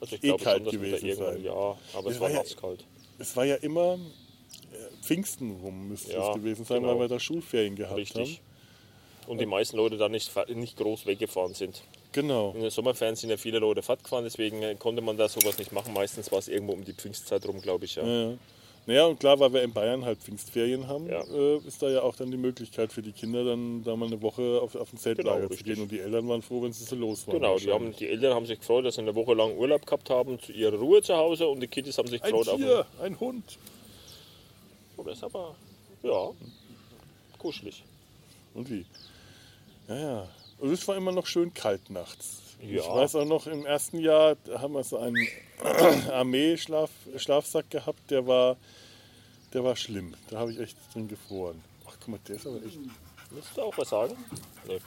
Also 0.00 0.16
Eh 0.16 0.36
kalt 0.36 0.64
schon, 0.64 0.72
gewesen 0.72 1.14
sein. 1.16 1.42
ja, 1.44 1.52
aber 1.52 1.76
Das 1.94 2.14
es 2.14 2.20
war 2.20 2.20
war 2.22 2.30
ja- 2.30 2.38
nasskalt. 2.38 2.84
Es 3.18 3.36
war 3.36 3.44
ja 3.44 3.54
immer 3.56 3.94
äh, 4.72 5.04
Pfingsten 5.04 5.52
rum, 5.60 5.88
müsste 5.88 6.12
Ja, 6.14 6.30
es 6.30 6.34
gewesen 6.36 6.64
sein, 6.64 6.82
genau. 6.82 6.94
weil 6.94 7.00
wir 7.02 7.08
da 7.08 7.20
Schulferien 7.20 7.76
gehabt 7.76 7.96
Richtig. 7.98 8.40
Und 9.28 9.38
die 9.40 9.46
meisten 9.46 9.76
Leute 9.76 9.96
da 9.96 10.08
nicht, 10.08 10.32
nicht 10.48 10.76
groß 10.76 11.06
weggefahren 11.06 11.54
sind. 11.54 11.76
haben. 11.76 11.84
Genau. 12.12 12.52
In 12.56 12.62
den 12.62 12.70
Sommerferien 12.70 13.14
sind 13.14 13.30
ja 13.30 13.36
viele 13.36 13.60
Leute 13.60 13.82
Fahrt 13.82 14.02
gefahren, 14.02 14.24
deswegen 14.24 14.62
äh, 14.62 14.74
konnte 14.76 15.00
man 15.02 15.16
da 15.16 15.28
sowas 15.28 15.58
nicht 15.58 15.70
machen. 15.70 15.92
Meistens 15.94 16.32
war 16.32 16.40
es 16.40 16.48
irgendwo 16.48 16.72
um 16.72 16.84
die 16.84 16.92
Pfingstzeit 16.94 17.46
rum, 17.46 17.60
glaube 17.60 17.84
ich. 17.84 17.94
Ja. 17.94 18.04
Ja. 18.04 18.34
Naja, 18.90 19.06
und 19.06 19.20
klar, 19.20 19.38
weil 19.38 19.52
wir 19.52 19.62
in 19.62 19.72
Bayern 19.72 20.04
halt 20.04 20.18
Pfingstferien 20.18 20.88
haben, 20.88 21.08
Ja. 21.08 21.22
äh, 21.22 21.58
ist 21.58 21.80
da 21.80 21.88
ja 21.88 22.02
auch 22.02 22.16
dann 22.16 22.32
die 22.32 22.36
Möglichkeit 22.36 22.92
für 22.92 23.02
die 23.02 23.12
Kinder, 23.12 23.44
dann 23.44 23.84
da 23.84 23.94
mal 23.94 24.06
eine 24.06 24.20
Woche 24.20 24.60
auf, 24.60 24.74
auf 24.74 24.92
ein 24.92 24.96
Zeltlager 24.98 25.42
Genau, 25.46 25.54
zu 25.54 25.62
gehen. 25.62 25.80
Und 25.80 25.92
die 25.92 26.00
Eltern 26.00 26.26
waren 26.28 26.42
froh, 26.42 26.60
wenn 26.62 26.72
sie 26.72 26.82
so 26.82 26.96
los 26.96 27.24
waren. 27.28 27.36
Genau, 27.36 27.56
die, 27.56 27.70
haben, 27.70 27.94
die 27.94 28.08
Eltern 28.08 28.34
haben 28.34 28.46
sich 28.46 28.58
gefreut, 28.58 28.84
dass 28.84 28.96
sie 28.96 29.02
eine 29.02 29.14
Woche 29.14 29.34
lang 29.34 29.56
Urlaub 29.56 29.86
gehabt 29.86 30.10
haben, 30.10 30.40
zu 30.40 30.50
ihrer 30.50 30.76
Ruhe 30.76 31.00
zu 31.02 31.14
Hause 31.14 31.46
und 31.46 31.60
die 31.60 31.68
Kids 31.68 31.96
haben 31.98 32.08
sich 32.08 32.20
ein 32.20 32.32
gefreut 32.32 32.48
auf 32.48 32.56
Tier, 32.56 32.84
ein 33.00 33.20
Hund. 33.20 33.58
Oh, 34.96 35.04
das 35.04 35.18
ist 35.18 35.22
aber, 35.22 35.54
ja, 36.02 36.30
kuschelig. 37.38 37.84
Und 38.54 38.68
wie? 38.70 38.84
Ja, 39.86 39.96
ja. 40.00 40.28
Und 40.58 40.72
es 40.72 40.88
war 40.88 40.96
immer 40.96 41.12
noch 41.12 41.26
schön 41.26 41.54
kalt 41.54 41.90
nachts. 41.90 42.42
Ja. 42.62 42.80
Ich 42.80 42.88
weiß 42.88 43.16
auch 43.16 43.24
noch, 43.24 43.46
im 43.46 43.64
ersten 43.64 43.98
Jahr 43.98 44.36
haben 44.54 44.74
wir 44.74 44.84
so 44.84 44.98
einen 44.98 45.26
Armee-Schlafsack 46.12 47.70
gehabt, 47.70 48.10
der 48.10 48.26
war, 48.26 48.56
der 49.52 49.64
war 49.64 49.76
schlimm. 49.76 50.14
Da 50.28 50.38
habe 50.38 50.52
ich 50.52 50.60
echt 50.60 50.76
drin 50.92 51.08
gefroren. 51.08 51.62
Ach, 51.88 51.96
guck 51.98 52.08
mal, 52.08 52.20
der 52.28 52.36
ist 52.36 52.46
aber 52.46 52.56
echt. 52.64 52.78
Willst 53.30 53.56
du 53.56 53.62
auch 53.62 53.78
was 53.78 53.88
sagen? 53.88 54.16
Nee. 54.66 54.78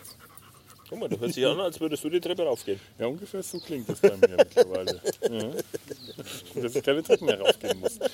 Guck 0.90 1.00
mal, 1.00 1.10
du 1.10 1.20
hörst 1.20 1.36
dich 1.36 1.46
an, 1.46 1.60
als 1.60 1.80
würdest 1.80 2.04
du 2.04 2.10
die 2.10 2.20
Treppe 2.20 2.44
raufgehen. 2.44 2.80
Ja, 3.00 3.08
ungefähr 3.08 3.42
so 3.42 3.60
klingt 3.60 3.90
das 3.90 4.00
bei 4.00 4.16
mir 4.18 4.36
mittlerweile. 4.38 5.02
Ja. 5.30 5.52
Dass 6.62 6.76
ich 6.76 6.84
keine 6.84 7.02
Treppen 7.02 7.26
mehr 7.26 7.40
raufgehen 7.40 7.80
muss. 7.80 7.98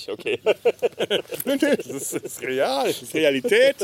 Ich, 0.00 0.08
okay. 0.10 0.38
Nee, 1.44 1.56
nee, 1.60 1.76
das 1.76 1.86
ist, 1.86 2.14
das 2.14 2.22
ist 2.22 2.42
real, 2.42 2.86
das 2.86 3.02
ist 3.02 3.14
Realität. 3.14 3.76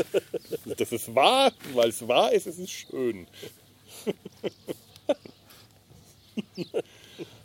Das 0.65 0.91
ist 0.91 1.13
wahr, 1.13 1.51
weil 1.73 1.89
es 1.89 2.07
wahr 2.07 2.31
ist, 2.31 2.47
es 2.47 2.57
ist 2.59 2.71
schön. 2.71 3.27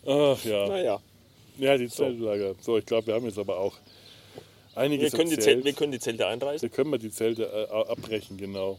Ach 0.07 0.45
ja. 0.45 0.69
Naja, 0.69 1.01
Ja, 1.59 1.77
die 1.77 1.89
Zeltlager. 1.89 2.55
So, 2.61 2.79
ich 2.79 2.87
glaube, 2.87 3.09
wir 3.09 3.15
haben 3.15 3.27
jetzt 3.27 3.39
aber 3.39 3.59
auch 3.59 3.75
wir 4.75 4.89
die 4.89 5.05
erzählt. 5.05 5.43
Zelte, 5.43 5.65
wir 5.65 5.73
können 5.75 5.93
die 5.93 6.01
Zelte 6.01 6.27
einreißen. 6.27 6.63
Wir 6.63 6.75
können 6.75 6.91
mal 6.91 6.99
die 6.99 7.11
Zelte 7.11 7.45
äh, 7.45 7.91
abbrechen, 7.91 8.39
genau. 8.39 8.79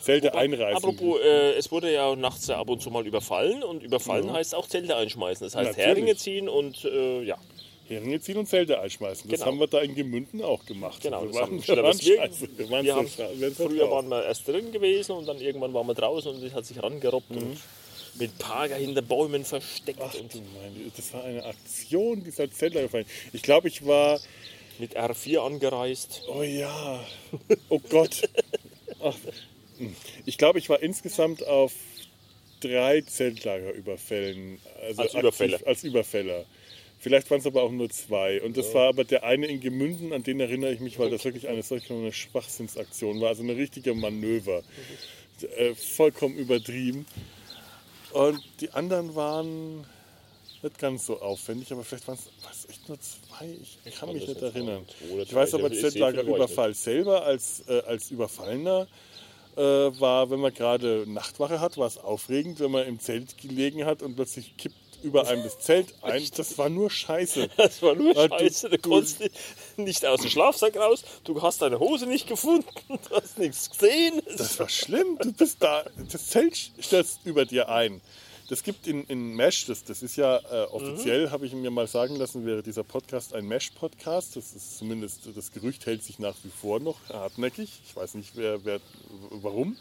Zelte 0.00 0.34
einreißen. 0.34 0.76
Apropos, 0.76 1.20
äh, 1.20 1.52
es 1.54 1.70
wurde 1.70 1.92
ja 1.92 2.14
nachts 2.16 2.46
ja 2.46 2.58
ab 2.58 2.68
und 2.68 2.80
zu 2.80 2.90
mal 2.90 3.06
überfallen 3.06 3.62
und 3.62 3.82
überfallen 3.82 4.32
heißt 4.32 4.54
auch 4.54 4.68
Zelte 4.68 4.96
einschmeißen. 4.96 5.46
Das 5.46 5.54
heißt 5.54 5.70
Natürlich. 5.70 5.86
Heringe 5.86 6.16
ziehen 6.16 6.48
und 6.48 6.84
äh, 6.84 7.22
ja, 7.22 7.38
Heringe 7.94 8.20
ziehen 8.20 8.36
und 8.38 8.46
Zelte 8.48 8.80
einschmeißen. 8.80 9.28
Das 9.30 9.40
Genau. 9.40 9.52
haben 9.52 9.60
wir 9.60 9.66
da 9.66 9.80
in 9.80 9.94
Gemünden 9.94 10.42
auch 10.42 10.64
gemacht. 10.66 11.00
genau. 11.02 11.22
Wir 11.22 11.28
Das 11.28 11.36
waren, 11.36 11.66
wir 11.66 11.76
waren 11.82 12.00
wir, 12.00 12.70
waren 12.70 12.84
wir 12.84 12.94
haben, 12.96 13.54
früher 13.54 13.90
waren 13.90 14.08
wir 14.08 14.24
erst 14.24 14.46
drin 14.48 14.72
gewesen 14.72 15.12
und 15.12 15.26
dann 15.26 15.38
irgendwann 15.40 15.72
waren 15.74 15.86
wir 15.86 15.94
draußen 15.94 16.34
und 16.34 16.42
es 16.42 16.52
hat 16.52 16.66
sich 16.66 16.82
rangerobbt 16.82 17.30
Mhm. 17.30 17.36
und 17.38 17.58
mit 18.18 18.36
Parker 18.38 18.74
hinter 18.76 19.00
Bäumen 19.02 19.44
versteckt 19.44 19.98
Ach 20.02 20.14
und 20.14 20.34
du 20.34 20.38
meine, 20.38 20.90
das 20.94 21.12
war 21.14 21.24
eine 21.24 21.44
Aktion 21.44 22.22
dieser 22.22 22.50
Zeltlagerverein. 22.50 23.06
Ich 23.32 23.42
glaube, 23.42 23.68
ich 23.68 23.86
war 23.86 24.20
mit 24.78 24.96
R4 24.96 25.38
angereist. 25.46 26.22
Oh 26.28 26.42
ja. 26.42 27.02
Oh 27.70 27.78
Gott. 27.88 28.28
Ach. 29.02 29.14
hm. 29.78 29.94
Ich 30.26 30.36
glaube, 30.38 30.58
ich 30.58 30.68
war 30.68 30.82
insgesamt 30.82 31.46
auf 31.46 31.72
drei 32.60 33.00
Zeltlagerüberfällen. 33.02 34.58
Also 34.82 35.02
Als 35.02 35.14
Überfäller. 35.14 35.58
Als 35.66 35.84
Überfäller. 35.84 36.44
Vielleicht 37.02 37.32
waren 37.32 37.40
es 37.40 37.46
aber 37.46 37.64
auch 37.64 37.72
nur 37.72 37.90
zwei. 37.90 38.40
Und 38.42 38.56
das 38.56 38.72
war 38.74 38.88
aber 38.88 39.02
der 39.02 39.24
eine 39.24 39.48
in 39.48 39.58
Gemünden, 39.58 40.12
an 40.12 40.22
den 40.22 40.38
erinnere 40.38 40.72
ich 40.72 40.78
mich, 40.78 41.00
weil 41.00 41.10
das 41.10 41.24
wirklich 41.24 41.48
eine 41.48 41.64
solche 41.64 41.92
eine 41.92 42.12
Schwachsinnsaktion 42.12 43.20
war. 43.20 43.30
Also 43.30 43.42
eine 43.42 43.56
richtige 43.56 43.92
Manöver. 43.92 44.62
Äh, 45.56 45.74
vollkommen 45.74 46.36
übertrieben. 46.36 47.04
Und 48.12 48.40
die 48.60 48.70
anderen 48.70 49.16
waren 49.16 49.84
nicht 50.62 50.78
ganz 50.78 51.06
so 51.06 51.20
aufwendig, 51.20 51.72
aber 51.72 51.82
vielleicht 51.82 52.06
waren 52.06 52.18
es 52.52 52.68
echt 52.68 52.88
nur 52.88 53.00
zwei. 53.00 53.48
Ich 53.84 53.96
kann 53.96 54.08
kann 54.08 54.14
mich 54.14 54.28
nicht 54.28 54.40
erinnern. 54.40 54.86
Ich 55.24 55.34
weiß 55.34 55.54
aber, 55.54 55.72
ich 55.72 55.80
sehe 55.80 55.90
viel 55.90 56.02
Zeltlagerüberfall 56.02 56.72
selber 56.72 57.24
als, 57.24 57.64
äh, 57.66 57.82
als 57.84 58.12
Überfallener 58.12 58.86
äh, 59.56 59.60
war, 59.60 60.30
wenn 60.30 60.38
man 60.38 60.54
gerade 60.54 61.04
Nachtwache 61.08 61.58
hat, 61.58 61.76
war 61.78 61.88
es 61.88 61.98
aufregend, 61.98 62.60
wenn 62.60 62.70
man 62.70 62.86
im 62.86 63.00
Zelt 63.00 63.36
gelegen 63.38 63.84
hat 63.84 64.04
und 64.04 64.14
plötzlich 64.14 64.56
kippt 64.56 64.76
über 65.02 65.26
einem 65.28 65.42
das 65.42 65.58
Zelt 65.58 65.94
ein. 66.02 66.22
Das 66.36 66.56
war 66.58 66.68
nur 66.68 66.90
Scheiße. 66.90 67.48
Das 67.56 67.82
war 67.82 67.94
nur 67.94 68.14
Scheiße, 68.14 68.70
du, 68.70 68.78
du- 68.78 68.88
konntest 68.90 69.20
nicht- 69.20 69.34
nicht 69.76 70.06
aus 70.06 70.20
dem 70.20 70.30
Schlafsack 70.30 70.76
raus, 70.76 71.04
du 71.24 71.40
hast 71.42 71.62
deine 71.62 71.78
Hose 71.78 72.06
nicht 72.06 72.26
gefunden, 72.28 72.66
du 72.88 73.16
hast 73.16 73.38
nichts 73.38 73.70
gesehen. 73.70 74.20
Das 74.36 74.58
war 74.58 74.68
schlimm. 74.68 75.18
Du 75.20 75.32
bist 75.32 75.56
da, 75.60 75.84
das 76.10 76.28
Zelt 76.28 76.56
stürzt 76.80 77.20
über 77.24 77.44
dir 77.44 77.68
ein. 77.68 78.00
Das 78.48 78.62
gibt 78.62 78.86
in, 78.86 79.04
in 79.06 79.34
Mesh, 79.34 79.64
das, 79.66 79.82
das 79.84 80.02
ist 80.02 80.16
ja 80.16 80.36
äh, 80.36 80.64
offiziell, 80.66 81.30
habe 81.30 81.46
ich 81.46 81.54
mir 81.54 81.70
mal 81.70 81.86
sagen 81.86 82.16
lassen, 82.16 82.44
wäre 82.44 82.62
dieser 82.62 82.82
Podcast 82.84 83.34
ein 83.34 83.46
Mesh-Podcast. 83.46 84.36
Das 84.36 84.52
ist 84.52 84.76
zumindest, 84.78 85.20
das 85.34 85.52
Gerücht 85.52 85.86
hält 85.86 86.04
sich 86.04 86.18
nach 86.18 86.34
wie 86.42 86.50
vor 86.50 86.78
noch 86.80 86.98
hartnäckig. 87.08 87.80
Ich 87.86 87.96
weiß 87.96 88.14
nicht, 88.14 88.32
wer, 88.34 88.62
wer, 88.64 88.80
warum. 89.30 89.76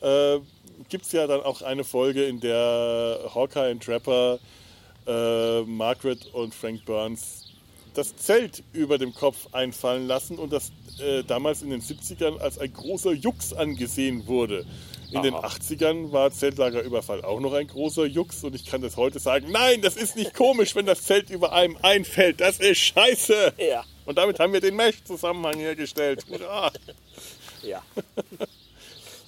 Äh, 0.00 0.38
gibt 0.88 1.06
es 1.06 1.12
ja 1.12 1.26
dann 1.26 1.40
auch 1.42 1.62
eine 1.62 1.84
Folge, 1.84 2.24
in 2.24 2.40
der 2.40 3.30
Hawkeye 3.34 3.70
und 3.72 3.82
Trapper, 3.82 4.38
äh, 5.06 5.62
Margaret 5.62 6.26
und 6.32 6.54
Frank 6.54 6.84
Burns 6.84 7.40
das 7.94 8.16
Zelt 8.16 8.62
über 8.72 8.98
dem 8.98 9.14
Kopf 9.14 9.48
einfallen 9.52 10.06
lassen 10.06 10.38
und 10.38 10.52
das 10.52 10.72
äh, 11.00 11.22
damals 11.24 11.62
in 11.62 11.70
den 11.70 11.82
70ern 11.82 12.38
als 12.38 12.58
ein 12.58 12.72
großer 12.72 13.12
Jux 13.12 13.52
angesehen 13.52 14.26
wurde. 14.26 14.64
In 15.12 15.22
den 15.22 15.34
Aha. 15.34 15.48
80ern 15.48 16.12
war 16.12 16.30
Zeltlagerüberfall 16.30 17.24
auch 17.24 17.40
noch 17.40 17.52
ein 17.52 17.66
großer 17.66 18.06
Jux 18.06 18.44
und 18.44 18.54
ich 18.54 18.64
kann 18.64 18.80
das 18.80 18.96
heute 18.96 19.18
sagen, 19.18 19.50
nein, 19.50 19.82
das 19.82 19.96
ist 19.96 20.14
nicht 20.14 20.34
komisch, 20.34 20.76
wenn 20.76 20.86
das 20.86 21.02
Zelt 21.02 21.30
über 21.30 21.52
einem 21.52 21.76
einfällt, 21.82 22.40
das 22.40 22.60
ist 22.60 22.78
scheiße. 22.78 23.54
Ja. 23.58 23.84
Und 24.06 24.18
damit 24.18 24.38
haben 24.38 24.52
wir 24.52 24.60
den 24.60 24.76
Mesh-Zusammenhang 24.76 25.58
hergestellt. 25.58 26.24
Hurra. 26.28 26.70
Ja. 27.62 27.82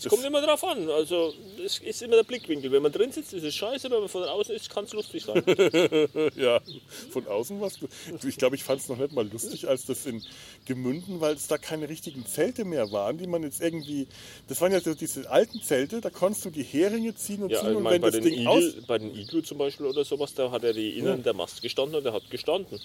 Es 0.05 0.11
kommt 0.11 0.25
immer 0.25 0.41
drauf 0.41 0.65
an. 0.65 0.89
Also, 0.91 1.33
es 1.65 1.79
ist 1.79 2.03
immer 2.03 2.17
der 2.17 2.23
Blickwinkel. 2.25 2.71
Wenn 2.73 2.83
man 2.83 2.93
drin 2.93 3.13
sitzt, 3.13 3.33
ist 3.33 3.45
es 3.45 3.55
scheiße, 3.55 3.91
wenn 3.91 4.01
man 4.01 4.09
von 4.09 4.25
außen 4.25 4.55
ist, 4.55 4.71
kann 4.71 4.85
es 4.85 4.93
lustig 4.93 5.25
sein. 5.25 5.43
Ja, 6.37 6.61
von 7.11 7.27
außen 7.27 7.61
was. 7.61 7.79
Ich 8.27 8.37
glaube, 8.37 8.57
ich 8.57 8.65
fand 8.65 8.81
es 8.81 8.89
noch 8.89 8.97
nicht 8.97 9.13
mal 9.13 9.29
lustig, 9.29 9.69
als 9.69 9.87
das 9.87 10.07
in 10.07 10.23
Gemünden, 10.67 11.21
weil 11.21 11.35
es 11.35 11.47
da 11.47 11.59
keine 11.59 11.89
richtigen 11.89 12.27
Zelte 12.27 12.65
mehr 12.65 12.91
waren, 12.93 13.19
die 13.19 13.27
man 13.27 13.43
jetzt 13.43 13.61
irgendwie. 13.61 14.07
Das 14.49 14.61
waren 14.61 14.73
ja 14.73 14.81
so 14.81 14.95
diese 14.95 15.29
alten 15.31 15.63
Zelte, 15.63 16.01
da 16.01 16.11
konntest 16.11 16.45
du 16.45 16.51
die 16.51 16.63
Heringe 16.63 17.15
ziehen 17.15 17.43
und 17.43 17.51
Ja, 17.51 17.61
ziehen 17.61 17.71
ich 17.71 17.77
und 17.77 17.83
meine, 17.83 17.95
wenn 17.97 18.03
bei, 18.03 18.11
das 18.11 18.21
den 18.21 18.35
Ding 18.35 18.47
aus. 18.47 18.63
Igel, 18.63 18.83
bei 18.87 18.99
den 18.99 19.15
Iglu 19.17 19.41
zum 19.43 19.59
Beispiel 19.59 19.87
oder 19.87 20.05
sowas, 20.05 20.35
da 20.35 20.51
hat 20.51 20.65
er 20.65 20.73
die 20.73 20.99
innen 20.99 21.23
der 21.23 21.35
Mast 21.35 21.63
gestanden 21.63 21.97
und 21.97 22.05
der 22.05 22.13
hat 22.13 22.31
gestanden. 22.31 22.81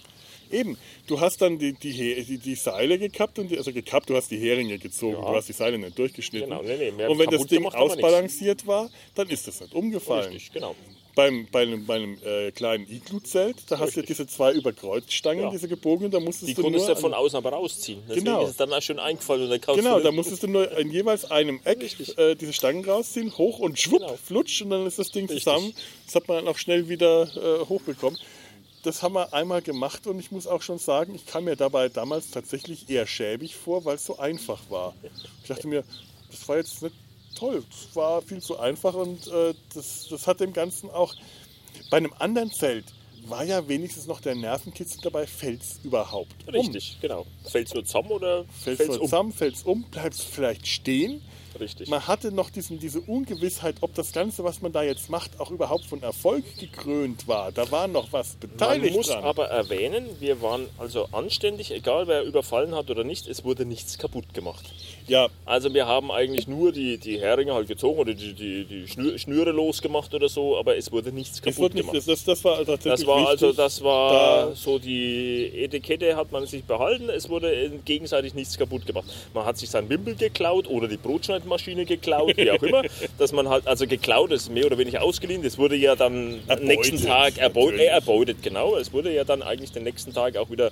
Eben, 0.52 0.78
du 1.08 1.20
hast 1.20 1.42
dann 1.42 1.58
die, 1.60 1.74
die, 1.74 2.24
die, 2.24 2.38
die 2.38 2.56
Seile 2.56 2.98
gekappt 3.00 3.40
und 3.40 3.50
die, 3.50 3.58
also 3.58 3.72
gekappt, 3.74 4.10
du 4.10 4.16
hast 4.16 4.30
die 4.32 4.38
Heringe 4.40 4.78
gezogen, 4.78 5.14
Ja. 5.22 5.30
du 5.32 5.36
hast 5.36 5.48
die 5.50 5.54
Seile 5.54 5.78
nicht 5.78 5.98
durchgeschnitten. 5.98 6.50
Genau, 6.50 6.62
nee, 6.64 6.92
nee, 6.96 7.06
und 7.06 7.20
wenn 7.20 7.30
das 7.30 7.46
Ding 7.46 7.66
ausbalanciert 7.66 8.66
war, 8.68 8.90
dann 9.16 9.30
ist 9.30 9.48
das 9.48 9.62
nicht 9.62 9.74
umgefallen. 9.74 10.32
Richtig, 10.34 10.54
genau. 10.54 10.76
Beim, 11.16 11.48
bei 11.52 11.64
einem, 11.64 11.84
bei 11.88 11.96
einem 11.96 12.20
äh, 12.24 12.52
kleinen 12.52 12.88
Iglu-Zelt, 12.88 13.56
da 13.70 13.80
hast 13.80 13.96
du 13.96 14.02
ja 14.02 14.06
diese 14.06 14.28
zwei 14.28 14.54
Überkreuzstangen, 14.54 15.46
Ja. 15.46 15.50
diese 15.50 15.68
gebogenen, 15.68 16.12
da 16.12 16.20
musstest 16.20 16.50
Die 16.50 16.54
du 16.54 16.62
konntest 16.62 16.86
nur 16.86 16.94
du 16.94 17.02
von 17.02 17.14
außen 17.16 17.38
aber 17.38 17.50
rausziehen. 17.54 18.04
Deswegen 18.08 18.26
Genau. 18.26 18.44
ist 18.44 18.52
es 18.52 18.58
dann 18.58 18.72
auch 18.72 18.82
schön 18.84 19.00
eingefallen 19.00 19.50
und 19.50 19.50
dann 19.66 19.76
Genau, 19.76 20.00
da 20.00 20.12
musstest 20.12 20.44
du 20.44 20.48
nur 20.48 20.78
in 20.78 20.92
jeweils 20.92 21.26
einem 21.32 21.60
Eck 21.64 21.80
äh, 22.18 22.36
diese 22.36 22.54
Stangen 22.54 22.86
rausziehen, 22.86 23.36
hoch 23.36 23.58
und 23.58 23.80
schwupp, 23.80 24.02
Genau. 24.02 24.16
flutsch 24.24 24.62
und 24.62 24.70
dann 24.70 24.86
ist 24.86 25.00
das 25.00 25.10
Ding 25.10 25.26
Richtig. 25.26 25.44
zusammen. 25.44 25.74
Das 26.06 26.14
hat 26.14 26.28
man 26.28 26.38
dann 26.38 26.48
auch 26.50 26.58
schnell 26.60 26.88
wieder 26.88 27.24
äh, 27.36 27.66
hochbekommen. 27.66 28.20
Das 28.84 29.04
haben 29.04 29.16
wir 29.16 29.34
einmal 29.34 29.62
gemacht 29.62 30.08
und 30.08 30.20
ich 30.20 30.32
muss 30.32 30.48
auch 30.48 30.62
schon 30.62 30.78
sagen, 30.78 31.16
ich 31.16 31.26
kam 31.26 31.46
mir 31.46 31.56
dabei 31.56 31.90
damals 31.90 32.32
tatsächlich 32.32 32.90
eher 32.90 33.08
schäbig 33.08 33.56
vor, 33.56 33.86
weil 33.86 33.96
es 33.96 34.06
so 34.06 34.18
einfach 34.18 34.60
war. 34.70 34.94
Ich 35.42 35.48
dachte 35.48 35.68
mir, 35.68 35.84
das 36.30 36.48
war 36.48 36.58
jetzt 36.58 36.82
nicht 36.82 36.96
toll, 37.36 37.64
das 37.70 37.96
war 37.96 38.22
viel 38.22 38.42
zu 38.42 38.58
einfach 38.58 38.94
und 38.94 39.28
äh, 39.28 39.54
das, 39.74 40.08
das 40.10 40.28
hat 40.28 40.40
dem 40.40 40.54
Ganzen 40.54 40.90
auch 40.90 41.14
bei 41.90 41.98
einem 41.98 42.14
anderen 42.20 42.52
Zelt 42.52 42.86
war 43.30 43.44
ja 43.44 43.68
wenigstens 43.68 44.08
noch 44.08 44.22
der 44.22 44.36
Nervenkitzel 44.36 45.02
dabei, 45.02 45.28
fällt's 45.28 45.80
überhaupt 45.84 46.48
um. 46.48 46.54
Richtig, 46.54 46.98
genau. 47.02 47.26
Fällt's 47.44 47.74
nur 47.74 47.84
zusammen 47.84 48.12
oder 48.12 48.46
fällt's 48.46 48.88
nur 48.88 49.02
um? 49.02 49.02
zusammen, 49.02 49.32
fällt's 49.34 49.64
um, 49.64 49.84
bleibst 49.84 50.24
vielleicht 50.24 50.68
stehen. 50.68 51.22
Richtig. 51.60 51.90
Man 51.90 52.08
hatte 52.08 52.32
noch 52.32 52.50
diesen, 52.50 52.80
diese 52.80 53.02
Ungewissheit, 53.02 53.76
ob 53.82 53.94
das 53.96 54.12
Ganze, 54.12 54.44
was 54.44 54.62
man 54.62 54.72
da 54.72 54.84
jetzt 54.84 55.10
macht, 55.10 55.40
auch 55.40 55.52
überhaupt 55.52 55.86
von 55.86 56.02
Erfolg 56.04 56.44
gekrönt 56.60 57.28
war. 57.28 57.52
Da 57.52 57.70
war 57.72 57.88
noch 57.88 58.12
was 58.12 58.38
Man 58.42 58.52
beteiligt 58.52 58.96
muss 58.96 59.08
dran. 59.08 59.24
aber 59.24 59.48
erwähnen, 59.48 60.06
wir 60.20 60.42
waren 60.42 60.68
also 60.78 61.08
anständig, 61.12 61.72
egal 61.72 62.08
wer 62.08 62.24
überfallen 62.24 62.76
hat 62.76 62.90
oder 62.90 63.04
nicht, 63.04 63.28
es 63.28 63.44
wurde 63.44 63.66
nichts 63.66 63.98
kaputt 63.98 64.34
gemacht. 64.34 64.66
Ja, 65.08 65.28
Also 65.46 65.74
wir 65.74 65.88
haben 65.88 66.12
eigentlich 66.12 66.48
nur 66.48 66.72
die, 66.72 66.98
die 66.98 67.20
Heringe 67.20 67.54
halt 67.54 67.68
gezogen 67.68 68.00
oder 68.00 68.14
die, 68.14 68.34
die, 68.34 68.66
die 68.66 68.88
Schnür, 68.88 69.18
Schnüre 69.18 69.52
losgemacht 69.52 70.14
oder 70.14 70.30
so, 70.30 70.58
aber 70.58 70.78
es 70.78 70.92
wurde 70.92 71.12
nichts 71.12 71.38
es 71.38 71.42
kaputt 71.42 71.60
wird 71.60 71.74
nicht, 71.76 71.92
gemacht. 71.92 72.08
das, 72.08 72.24
das, 72.26 72.44
war 72.44 72.58
tatsächlich 72.66 72.94
Das 73.02 73.08
war 73.08 73.28
also, 73.28 73.52
das 73.54 73.84
war 73.84 74.48
Da- 74.50 74.56
so 74.56 74.80
die 74.80 75.52
Etikette 75.56 76.16
hat 76.16 76.32
man 76.32 76.46
sich 76.46 76.64
behalten. 76.64 77.10
Es 77.10 77.30
wurde 77.30 77.72
gegenseitig 77.86 78.34
nichts 78.34 78.58
kaputt 78.58 78.86
gemacht. 78.86 79.06
Man 79.34 79.46
hat 79.46 79.58
sich 79.58 79.70
sein 79.70 79.90
Wimpel 79.90 80.16
geklaut 80.16 80.68
oder 80.68 80.88
die 80.88 80.98
Brotschneidmaschine 80.98 81.86
geklaut, 81.86 82.36
wie 82.38 82.52
auch 82.52 82.62
immer. 82.64 82.84
Dass 83.18 83.32
man 83.32 83.48
halt, 83.50 83.66
also 83.68 83.88
geklaut 83.88 84.32
ist 84.32 84.52
mehr 84.52 84.66
oder 84.66 84.78
weniger 84.78 85.04
ausgeliehen. 85.04 85.42
Das 85.44 85.58
wurde 85.58 85.76
ja 85.76 85.96
dann 85.96 86.42
am 86.48 86.60
Erbeutet, 86.60 86.64
nächsten 86.68 87.02
Tag 87.08 87.38
erbeutet, 87.38 87.80
äh, 87.82 87.86
erbeutet, 87.86 88.38
genau. 88.44 88.76
Es 88.76 88.92
wurde 88.94 89.14
ja 89.14 89.24
dann 89.24 89.42
eigentlich 89.42 89.72
den 89.72 89.84
nächsten 89.84 90.14
Tag 90.14 90.36
auch 90.38 90.50
wieder 90.50 90.72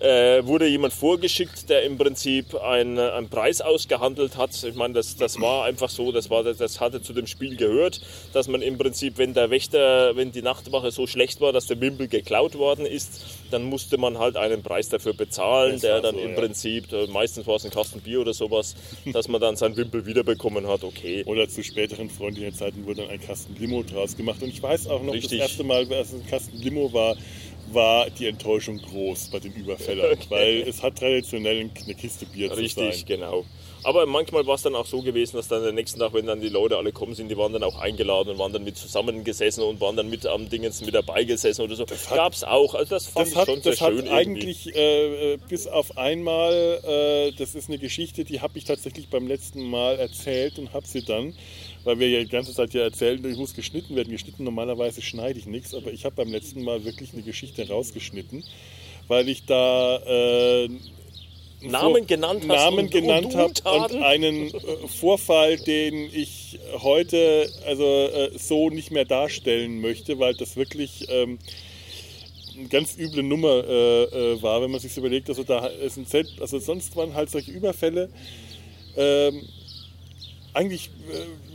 äh, 0.00 0.46
wurde 0.46 0.66
jemand 0.66 0.92
vorgeschickt, 0.92 1.70
der 1.70 1.84
im 1.84 1.96
Prinzip 1.96 2.54
einen, 2.54 2.98
einen 2.98 3.28
Preis 3.28 3.60
ausgehandelt 3.60 4.36
hat. 4.36 4.50
Ich 4.62 4.74
meine, 4.74 4.94
das, 4.94 5.16
das 5.16 5.40
war 5.40 5.64
einfach 5.64 5.88
so, 5.88 6.12
das, 6.12 6.28
war, 6.28 6.44
das 6.44 6.80
hatte 6.80 7.02
zu 7.02 7.12
dem 7.12 7.26
Spiel 7.26 7.56
gehört, 7.56 8.00
dass 8.32 8.48
man 8.48 8.62
im 8.62 8.76
Prinzip, 8.76 9.18
wenn 9.18 9.32
der 9.32 9.50
Wächter, 9.50 10.14
wenn 10.16 10.32
die 10.32 10.42
Nachtwache 10.42 10.90
so 10.90 11.06
schlecht 11.06 11.40
war, 11.40 11.52
dass 11.52 11.66
der 11.66 11.80
Wimpel 11.80 12.08
geklaut 12.08 12.56
worden 12.58 12.84
ist, 12.84 13.24
dann 13.50 13.64
musste 13.64 13.96
man 13.96 14.18
halt 14.18 14.36
einen 14.36 14.62
Preis 14.62 14.88
dafür 14.88 15.14
bezahlen, 15.14 15.72
Das 15.72 15.82
der 15.82 16.00
dann 16.00 16.16
so, 16.16 16.20
im 16.20 16.30
ja. 16.30 16.36
Prinzip, 16.36 16.92
äh, 16.92 17.06
meistens 17.06 17.46
war 17.46 17.56
es 17.56 17.64
ein 17.64 17.70
Kasten 17.70 18.00
Bier 18.00 18.20
oder 18.20 18.34
sowas, 18.34 18.74
dass 19.12 19.28
man 19.28 19.40
dann 19.40 19.56
seinen 19.56 19.76
Wimpel 19.76 20.04
wiederbekommen 20.04 20.66
hat, 20.66 20.84
okay. 20.84 21.24
Oder 21.26 21.48
zu 21.48 21.62
späteren 21.62 22.10
freundlichen 22.10 22.54
Zeiten 22.54 22.84
wurde 22.84 23.02
dann 23.02 23.10
ein 23.10 23.20
Kasten 23.20 23.54
Limo 23.58 23.82
draus 23.82 24.16
gemacht. 24.16 24.42
Und 24.42 24.48
ich 24.48 24.62
weiß 24.62 24.88
auch 24.88 25.02
noch, 25.02 25.14
Richtig. 25.14 25.38
das 25.38 25.50
erste 25.50 25.64
Mal, 25.64 25.90
als 25.92 26.08
es 26.08 26.14
ein 26.14 26.26
Kasten 26.26 26.58
Limo 26.58 26.92
war, 26.92 27.16
war 27.72 28.10
die 28.10 28.26
Enttäuschung 28.26 28.78
groß 28.78 29.28
bei 29.30 29.38
den 29.40 29.52
Überfällern. 29.52 30.06
Okay. 30.16 30.26
Weil 30.28 30.68
es 30.68 30.82
hat 30.82 30.98
traditionell 30.98 31.58
eine 31.60 31.94
Kiste 31.94 32.26
Bier 32.26 32.50
zu 32.50 32.56
Richtig, 32.58 32.96
sein. 32.96 33.04
genau. 33.06 33.44
Aber 33.82 34.04
manchmal 34.06 34.46
war 34.46 34.56
es 34.56 34.62
dann 34.62 34.74
auch 34.74 34.86
so 34.86 35.00
gewesen, 35.02 35.36
dass 35.36 35.46
dann 35.48 35.62
der 35.62 35.72
nächsten 35.72 36.00
Tag, 36.00 36.12
wenn 36.12 36.26
dann 36.26 36.40
die 36.40 36.48
Leute 36.48 36.76
alle 36.76 36.90
kommen 36.90 37.14
sind, 37.14 37.28
die 37.28 37.36
waren 37.36 37.52
dann 37.52 37.62
auch 37.62 37.78
eingeladen 37.78 38.30
und 38.30 38.38
waren 38.38 38.52
dann 38.52 38.64
mit 38.64 38.76
zusammengesessen 38.76 39.62
und 39.62 39.80
waren 39.80 39.96
dann 39.96 40.10
mit 40.10 40.26
am 40.26 40.48
Dingens 40.48 40.80
mit 40.80 40.94
dabei 40.94 41.22
gesessen 41.24 41.62
oder 41.62 41.76
so. 41.76 41.84
Das 41.84 42.08
gab 42.08 42.32
es 42.32 42.42
auch. 42.42 42.74
Also 42.74 42.90
das 42.90 43.06
fand 43.06 43.26
Das 43.26 43.32
ich 43.32 43.36
hat, 43.38 43.46
schon 43.46 43.62
sehr 43.62 43.72
das 43.72 43.80
hat 43.80 43.92
schön 43.92 44.08
eigentlich 44.08 44.74
äh, 44.74 45.34
äh, 45.34 45.38
bis 45.48 45.68
auf 45.68 45.96
einmal, 45.98 46.80
äh, 46.84 47.32
das 47.38 47.54
ist 47.54 47.68
eine 47.68 47.78
Geschichte, 47.78 48.24
die 48.24 48.40
habe 48.40 48.58
ich 48.58 48.64
tatsächlich 48.64 49.08
beim 49.08 49.28
letzten 49.28 49.62
Mal 49.62 49.96
erzählt 50.00 50.58
und 50.58 50.72
habe 50.72 50.86
sie 50.86 51.04
dann, 51.04 51.34
weil 51.86 51.98
wir 52.00 52.10
ja 52.10 52.18
die 52.18 52.28
ganze 52.28 52.52
Zeit 52.52 52.74
ja 52.74 52.82
erzählen, 52.82 53.24
ich 53.30 53.38
muss 53.38 53.54
geschnitten 53.54 53.94
werden. 53.94 54.10
Geschnitten 54.10 54.42
normalerweise 54.44 55.00
schneide 55.00 55.38
ich 55.38 55.46
nichts, 55.46 55.72
aber 55.72 55.92
ich 55.92 56.04
habe 56.04 56.16
beim 56.16 56.30
letzten 56.32 56.62
Mal 56.64 56.84
wirklich 56.84 57.12
eine 57.12 57.22
Geschichte 57.22 57.66
rausgeschnitten, 57.68 58.42
weil 59.08 59.28
ich 59.28 59.46
da 59.46 59.96
äh, 60.04 60.68
Namen 61.62 61.96
Vor- 61.98 62.00
genannt 62.06 62.42
hast 62.48 62.48
Namen 62.48 62.78
und- 62.86 62.90
genannt 62.90 63.26
und 63.26 63.34
habe 63.36 63.46
Untaten. 63.48 63.96
und 63.98 64.02
einen 64.02 64.48
äh, 64.48 64.88
Vorfall, 64.88 65.56
den 65.58 66.10
ich 66.12 66.58
heute 66.82 67.48
also 67.64 67.84
äh, 67.84 68.36
so 68.36 68.68
nicht 68.68 68.90
mehr 68.90 69.04
darstellen 69.04 69.80
möchte, 69.80 70.18
weil 70.18 70.34
das 70.34 70.56
wirklich 70.56 71.06
ähm, 71.08 71.38
eine 72.58 72.66
ganz 72.68 72.96
üble 72.98 73.22
Nummer 73.22 73.62
äh, 73.64 74.02
äh, 74.04 74.42
war, 74.42 74.60
wenn 74.60 74.70
man 74.72 74.80
sich 74.80 74.96
überlegt, 74.96 75.28
also 75.28 75.44
da 75.44 75.66
ist 75.66 75.96
ein 75.98 76.06
Zelt, 76.06 76.28
also 76.40 76.58
sonst 76.58 76.96
waren 76.96 77.14
halt 77.14 77.30
solche 77.30 77.52
Überfälle 77.52 78.10
ähm, 78.96 79.42
eigentlich 80.52 80.90
äh, 81.12 81.45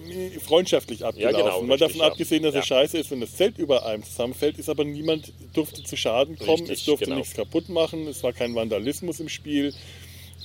freundschaftlich 0.46 1.04
abgelaufen. 1.06 1.38
genau, 1.46 1.62
Mal 1.64 1.78
davon 1.78 2.00
ja. 2.00 2.08
abgesehen, 2.08 2.44
dass 2.44 2.54
Ja. 2.54 2.60
es 2.62 2.68
scheiße 2.68 2.98
ist, 2.98 3.12
wenn 3.12 3.22
das 3.22 3.36
Zelt 3.36 3.58
über 3.58 3.86
einem 3.86 4.04
zusammenfällt, 4.04 4.58
ist 4.60 4.70
aber 4.70 4.84
niemand 4.84 5.32
durfte 5.54 5.84
zu 5.84 5.96
Schaden 5.96 6.38
kommen, 6.38 6.52
Richtig, 6.62 6.80
es 6.80 6.86
durfte 6.86 7.06
genau. 7.06 7.18
nichts 7.18 7.34
kaputt 7.34 7.70
machen, 7.70 8.08
es 8.08 8.22
war 8.24 8.34
kein 8.34 8.54
Vandalismus 8.56 9.20
im 9.20 9.30
Spiel. 9.30 9.74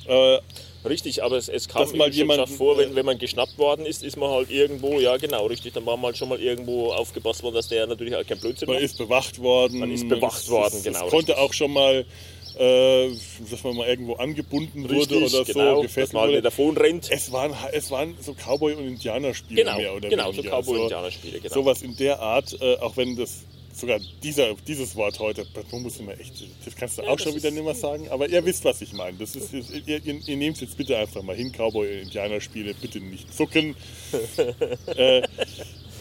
Äh, 0.07 0.39
Richtig, 0.85 1.25
aber 1.25 1.37
es, 1.37 1.49
es 1.49 1.67
kam 1.69 1.91
mal 1.97 2.11
jemand- 2.13 2.49
vor, 2.49 2.79
wenn, 2.79 2.95
wenn 2.95 3.05
man 3.05 3.19
geschnappt 3.19 3.59
worden 3.59 3.85
ist, 3.87 4.05
ist 4.05 4.17
man 4.17 4.31
halt 4.31 4.51
irgendwo, 4.53 5.01
ja 5.01 5.17
genau, 5.17 5.47
richtig, 5.47 5.73
dann 5.73 5.85
war 5.85 5.97
man 5.97 6.07
halt 6.07 6.17
schon 6.17 6.29
mal 6.29 6.41
irgendwo 6.41 6.93
aufgepasst 6.93 7.43
worden, 7.43 7.57
dass 7.57 7.67
der 7.67 7.89
natürlich 7.89 8.15
auch 8.15 8.25
kein 8.25 8.39
Blödsinn 8.39 8.67
Man 8.69 8.77
macht. 8.77 8.85
ist 8.85 8.97
bewacht 8.97 9.39
worden. 9.41 9.81
Man 9.81 9.91
ist 9.91 10.09
bewacht 10.09 10.43
Es- 10.43 10.49
worden, 10.49 10.75
es, 10.77 10.85
genau, 10.85 11.07
Es 11.07 11.11
konnte 11.11 11.33
richtig. 11.33 11.45
auch 11.45 11.53
schon 11.53 11.73
mal, 11.73 12.05
äh, 12.59 13.11
dass 13.51 13.63
man 13.65 13.77
mal 13.77 13.87
irgendwo 13.89 14.15
angebunden 14.15 14.85
wurde 14.85 14.97
Richtig, 14.97 15.17
oder 15.19 15.29
so, 15.29 15.45
genau, 15.45 15.75
dass 15.75 15.83
gefesselt 15.83 16.13
man 16.15 16.23
halt 16.23 16.31
wurde. 16.33 16.43
davon 16.43 16.77
rennt. 16.77 17.11
Es 17.11 17.31
waren, 17.33 17.53
es 17.73 17.91
waren 17.91 18.15
so 18.21 18.33
Cowboy- 18.35 18.75
und 18.75 18.87
Indianerspiele 18.87 19.63
Genau, 19.65 19.77
mehr 19.79 19.95
oder 19.95 20.09
genau, 20.09 20.31
so 20.33 20.39
weniger. 20.39 20.51
Cowboy-Indianerspiele, 20.63 21.41
genau. 21.41 21.55
Sowas 21.55 21.83
in 21.83 21.97
der 21.97 22.21
Art, 22.21 22.57
äh, 22.61 22.77
auch 22.77 22.97
wenn 22.97 23.17
das 23.17 23.45
sogar 23.75 24.01
dieser, 24.23 24.55
dieses 24.67 24.97
Wort 24.97 25.19
heute, 25.19 25.47
das 25.53 25.65
muss 25.71 25.97
ich 25.97 26.03
mir 26.03 26.19
echt, 26.19 26.33
das 26.65 26.75
kannst 26.77 26.97
du 26.97 27.03
Ja, 27.03 27.09
auch 27.11 27.17
das 27.17 27.25
schon 27.25 27.35
wieder 27.37 27.51
nicht 27.51 27.63
mehr 27.63 27.75
sagen, 27.75 28.09
aber 28.09 28.27
ihr 28.27 28.43
wisst, 28.47 28.65
was 28.65 28.81
ich 28.81 28.95
meine. 28.95 29.19
Das 29.19 29.37
ist, 29.37 29.53
ihr, 29.53 29.63
ihr, 29.87 30.01
ihr 30.27 30.37
nehmt 30.39 30.57
es 30.57 30.63
jetzt 30.63 30.79
bitte 30.79 30.97
einfach 30.97 31.23
mal 31.23 31.37
hin, 31.37 31.53
Cowboy- 31.53 31.87
und 31.93 32.03
Indianerspiele, 32.05 32.73
bitte 32.81 33.01
nicht 33.01 33.35
zucken. 33.37 33.77
äh, 34.97 35.21
ja, 35.21 35.25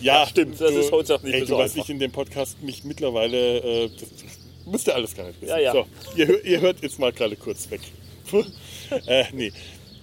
Ja, 0.02 0.27
stimmt, 0.27 0.60
das 0.61 0.72
ist 0.73 0.91
heute 0.94 1.15
auch 1.15 1.22
nicht 1.23 1.34
ey, 1.34 1.41
du, 1.41 1.48
so 1.48 1.57
was 1.57 1.72
einfach. 1.72 1.84
ich 1.84 1.90
in 1.90 1.99
dem 1.99 2.11
Podcast 2.11 2.61
mich 2.64 2.86
mittlerweile, 2.86 3.57
äh, 3.60 3.90
das, 3.90 4.10
das 4.10 4.40
müsst 4.66 4.88
ihr 4.88 4.96
alles 4.96 5.16
gar 5.16 5.28
nicht 5.28 5.42
wissen. 5.42 5.50
Ja, 5.52 5.60
ja. 5.60 5.72
So, 5.72 5.86
ihr, 6.16 6.44
ihr 6.46 6.62
hört 6.62 6.82
jetzt 6.82 7.00
mal 7.00 7.12
gerade 7.12 7.36
kurz 7.36 7.70
weg. 7.70 7.82
äh, 9.08 9.26
nee. 9.34 9.52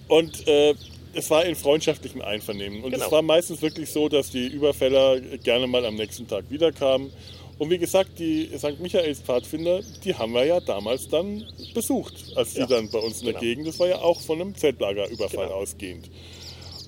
Und 0.07 0.47
äh, 0.47 0.73
es 1.13 1.29
war 1.29 1.45
in 1.45 1.55
freundschaftlichem 1.55 2.21
Einvernehmen. 2.21 2.83
Und 2.83 2.91
Genau. 2.91 3.05
es 3.05 3.11
war 3.11 3.21
meistens 3.21 3.61
wirklich 3.61 3.89
so, 3.89 4.09
dass 4.09 4.29
die 4.31 4.47
Überfäller 4.47 5.19
gerne 5.19 5.67
mal 5.67 5.85
am 5.85 5.95
nächsten 5.95 6.27
Tag 6.27 6.45
wiederkamen. 6.49 7.11
Und 7.59 7.69
wie 7.69 7.77
gesagt, 7.77 8.17
die 8.17 8.49
St. 8.57 8.79
Michaels 8.79 9.21
Pfadfinder, 9.21 9.81
die 10.03 10.15
haben 10.15 10.33
wir 10.33 10.43
ja 10.45 10.59
damals 10.59 11.07
dann 11.07 11.45
besucht, 11.75 12.15
als 12.35 12.53
die 12.55 12.61
Ja, 12.61 12.65
dann 12.65 12.89
bei 12.89 12.97
uns 12.99 13.19
in 13.19 13.25
der 13.25 13.33
genau. 13.33 13.41
Gegend, 13.41 13.67
das 13.67 13.79
war 13.79 13.87
ja 13.87 13.99
auch 13.99 14.19
von 14.21 14.41
einem 14.41 14.55
Zeltlagerüberfall 14.55 15.45
Genau. 15.47 15.57
ausgehend. 15.59 16.09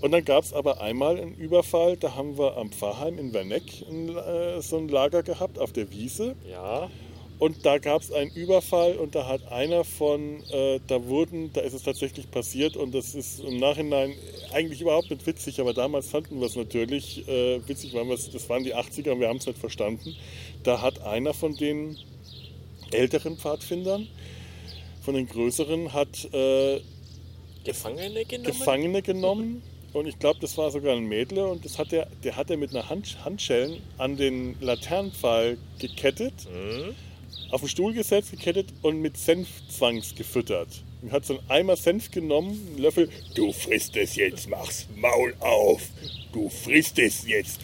Und 0.02 0.12
dann 0.12 0.26
gab 0.26 0.44
es 0.44 0.54
aber 0.54 0.82
einmal 0.82 1.20
einen 1.20 1.36
Überfall, 1.36 1.98
da 1.98 2.16
haben 2.16 2.38
wir 2.38 2.58
am 2.58 2.72
Pfarrheim 2.72 3.18
in 3.20 3.32
Werneck 3.34 3.64
ein, 3.90 4.10
äh, 4.18 4.62
so 4.62 4.78
ein 4.78 4.90
Lager 4.90 5.22
gehabt 5.24 5.60
auf 5.60 5.72
der 5.72 5.92
Wiese. 5.92 6.36
Ja, 6.50 6.90
Und 7.38 7.66
da 7.66 7.80
gab 7.80 8.02
es 8.02 8.12
einen 8.14 8.32
Überfall 8.32 8.96
und 8.96 9.14
da 9.14 9.28
hat 9.28 9.52
einer 9.52 9.84
von, 9.84 10.42
äh, 10.52 10.80
da 10.88 11.06
wurden, 11.06 11.52
da 11.52 11.62
ist 11.62 11.74
es 11.74 11.84
tatsächlich 11.84 12.32
passiert 12.32 12.78
und 12.78 12.96
das 12.96 13.14
ist 13.14 13.42
im 13.42 13.60
Nachhinein 13.60 14.14
eigentlich 14.54 14.80
überhaupt 14.80 15.10
nicht 15.10 15.26
witzig, 15.28 15.60
aber 15.60 15.74
damals 15.74 16.08
fanden 16.08 16.40
wir 16.40 16.48
es 16.48 16.56
natürlich 16.56 17.28
äh, 17.28 17.60
witzig, 17.68 17.94
weil 17.94 18.08
das 18.08 18.50
waren 18.50 18.64
die 18.64 18.74
80er 18.74 19.12
und 19.12 19.20
wir 19.20 19.28
haben 19.28 19.38
es 19.38 19.48
nicht 19.48 19.60
verstanden. 19.60 20.16
Da 20.64 20.82
hat 20.82 21.02
einer 21.02 21.34
von 21.34 21.58
den 21.58 21.98
älteren 22.92 23.36
Pfadfindern, 23.38 24.08
von 25.02 25.16
den 25.16 25.28
größeren, 25.28 25.92
hat 25.92 26.34
äh, 26.34 26.80
Gefangene 27.66 28.24
genommen? 28.24 28.46
Gefangene 28.46 29.02
genommen 29.02 29.62
und 29.92 30.08
ich 30.08 30.20
glaube, 30.20 30.40
das 30.40 30.58
war 30.58 30.72
sogar 30.72 30.96
ein 30.96 31.06
Mädle 31.06 31.46
und 31.48 31.66
das 31.66 31.80
hat 31.80 31.92
der, 31.92 32.08
der 32.24 32.38
hat 32.38 32.50
er 32.50 32.56
mit 32.56 32.70
einer 32.70 32.88
Hand, 32.88 33.18
Handschellen 33.26 33.82
an 33.98 34.16
den 34.16 34.56
Laternenpfahl 34.62 35.58
gekettet, 35.80 36.34
Mhm. 36.46 36.96
Auf 37.52 37.62
den 37.62 37.70
Stuhl 37.70 37.94
gesetzt, 37.94 38.32
gekettet 38.32 38.68
und 38.82 39.02
mit 39.02 39.18
Senfzwangs 39.18 40.16
gefüttert. 40.16 40.68
Und 41.02 41.12
hat 41.12 41.26
so 41.26 41.38
einen 41.38 41.50
Eimer 41.50 41.76
Senf 41.76 42.10
genommen, 42.12 42.60
einen 42.72 42.80
Löffel, 42.82 43.10
du 43.36 43.52
frisst 43.54 43.96
es 43.96 44.16
jetzt, 44.16 44.50
mach's 44.50 44.88
Maul 44.96 45.36
auf, 45.40 45.82
du 46.34 46.50
frisst 46.50 46.98
es 47.00 47.28
jetzt. 47.28 47.60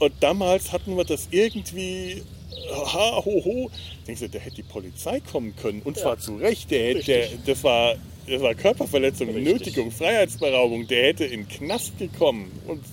Und 0.00 0.12
damals 0.20 0.72
hatten 0.72 0.96
wir 0.96 1.04
das 1.04 1.28
irgendwie, 1.30 2.22
ha, 2.70 3.24
ho, 3.24 3.44
ho. 3.44 3.70
Denkst 4.06 4.20
du, 4.20 4.28
da 4.28 4.38
hätte 4.38 4.56
die 4.56 4.62
Polizei 4.62 5.20
kommen 5.20 5.54
können. 5.56 5.80
Und 5.82 5.96
zwar 5.96 6.18
zu 6.18 6.36
Recht. 6.36 6.70
Der, 6.70 6.88
hätte- 6.96 7.04
der, 7.04 7.28
das, 7.46 7.64
war, 7.64 7.94
das 8.28 8.42
war 8.42 8.54
Körperverletzung, 8.54 9.28
Richtig. 9.30 9.52
Nötigung, 9.52 9.90
Freiheitsberaubung. 9.90 10.86
Der 10.86 11.04
hätte 11.04 11.24
in 11.24 11.42
den 11.44 11.48
Knast 11.48 11.98
gekommen. 11.98 12.50
Und 12.66 12.84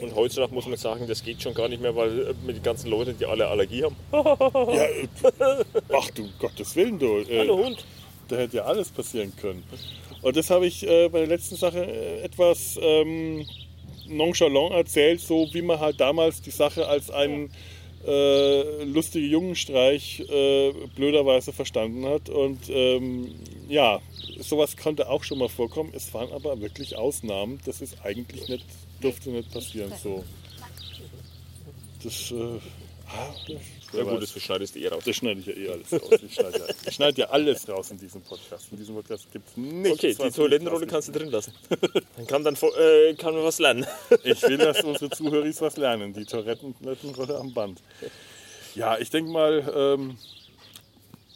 Und 0.00 0.14
heutzutage 0.14 0.54
muss 0.54 0.66
man 0.66 0.76
sagen, 0.76 1.06
das 1.06 1.22
geht 1.22 1.42
schon 1.42 1.54
gar 1.54 1.68
nicht 1.68 1.82
mehr, 1.82 1.94
weil 1.94 2.28
äh, 2.28 2.34
mit 2.44 2.56
den 2.56 2.62
ganzen 2.62 2.90
Leuten, 2.90 3.16
die 3.18 3.26
alle 3.26 3.46
Allergie 3.46 3.84
haben. 3.84 3.96
ja, 4.12 4.84
äh, 4.84 5.64
ach 5.92 6.10
du 6.10 6.28
Gottes 6.38 6.74
Willen, 6.76 6.98
du. 6.98 7.18
Äh, 7.18 7.40
Hallo 7.40 7.64
Hund. 7.64 7.84
Da 8.28 8.36
hätte 8.36 8.58
ja 8.58 8.64
alles 8.64 8.90
passieren 8.90 9.32
können. 9.36 9.62
Und 10.22 10.36
das 10.36 10.50
habe 10.50 10.66
ich 10.66 10.86
äh, 10.86 11.08
bei 11.08 11.20
der 11.20 11.28
letzten 11.28 11.56
Sache 11.56 11.84
äh, 11.84 12.22
etwas 12.22 12.78
ähm, 12.80 13.46
nonchalant 14.08 14.72
erzählt, 14.72 15.20
so 15.20 15.48
wie 15.52 15.62
man 15.62 15.78
halt 15.78 16.00
damals 16.00 16.42
die 16.42 16.50
Sache 16.50 16.88
als 16.88 17.10
einen 17.10 17.52
äh, 18.06 18.84
lustigen 18.84 19.30
Jungenstreich 19.30 20.24
blöderweise 20.94 21.52
verstanden 21.52 22.06
hat. 22.06 22.28
Und 22.28 22.68
ähm, 22.68 23.34
ja, 23.68 24.00
sowas 24.38 24.76
konnte 24.76 25.08
auch 25.08 25.24
schon 25.24 25.38
mal 25.38 25.48
vorkommen. 25.48 25.92
Es 25.94 26.12
waren 26.14 26.32
aber 26.32 26.60
wirklich 26.60 26.96
Ausnahmen. 26.96 27.60
Das 27.64 27.80
ist 27.80 27.96
eigentlich 28.04 28.48
nicht, 28.48 28.64
durfte 29.00 29.30
nicht 29.30 29.52
passieren 29.52 29.92
so. 30.02 30.24
Das, 32.02 32.30
äh, 32.30 32.60
ah, 33.08 33.34
Ja 33.92 34.02
gut, 34.04 34.22
das 34.22 34.30
schneidest 34.42 34.74
du 34.74 34.80
eh 34.80 34.88
raus. 34.88 35.02
das 35.04 35.16
schneide 35.16 35.40
ich 35.40 35.46
ja 35.46 35.54
eh 35.54 35.68
alles 35.70 35.92
raus. 35.92 36.20
Ich 36.22 36.34
schneide 36.34 36.58
ja, 36.58 36.64
ich 36.86 36.94
schneide 36.94 37.20
ja 37.22 37.26
alles 37.30 37.68
raus 37.68 37.90
in 37.90 37.98
diesem 37.98 38.20
Podcast. 38.22 38.66
In 38.70 38.78
diesem 38.78 38.94
Podcast 38.94 39.30
gibt 39.32 39.48
es 39.48 39.56
nichts. 39.56 39.98
Okay, 39.98 40.14
die 40.14 40.30
Toilettenrolle 40.30 40.86
kannst 40.86 41.08
du 41.08 41.12
drin 41.12 41.30
lassen. 41.30 41.52
Dann 42.16 42.26
kann, 42.26 42.44
dann, 42.44 42.54
äh, 42.54 43.14
kann 43.14 43.34
man 43.34 43.44
was 43.44 43.58
lernen. 43.58 43.86
Ich 44.24 44.42
will, 44.42 44.58
dass 44.58 44.82
unsere 44.82 45.10
Zuhörer 45.10 45.46
was 45.60 45.76
lernen. 45.76 46.12
Die 46.12 46.24
Toilettenrolle 46.24 47.38
am 47.38 47.52
Band. 47.52 47.80
Ja, 48.74 48.98
ich 48.98 49.10
denke 49.10 49.30
mal, 49.30 49.72
ähm, 49.74 50.18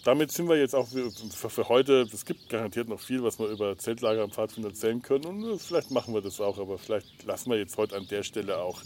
damit 0.05 0.33
sind 0.33 0.49
wir 0.49 0.57
jetzt 0.57 0.75
auch 0.75 0.89
für, 0.89 1.69
heute. 1.69 2.09
Es 2.13 2.25
gibt 2.25 2.49
garantiert 2.49 2.89
noch 2.89 3.01
viel, 3.01 3.23
was 3.23 3.39
wir 3.39 3.47
über 3.49 3.77
Zeltlager 3.77 4.23
am 4.23 4.31
Pfadfinder 4.31 4.71
erzählen 4.71 5.03
können. 5.03 5.25
Und 5.25 5.45
äh, 5.55 5.59
vielleicht 5.59 5.91
machen 5.91 6.15
wir 6.15 6.23
das 6.23 6.41
auch, 6.41 6.59
aber 6.59 6.79
vielleicht 6.79 7.25
lassen 7.25 7.51
wir 7.51 7.59
jetzt 7.59 7.77
heute 7.77 7.97
an 7.97 8.07
der 8.09 8.23
Stelle 8.23 8.59
auch 8.59 8.81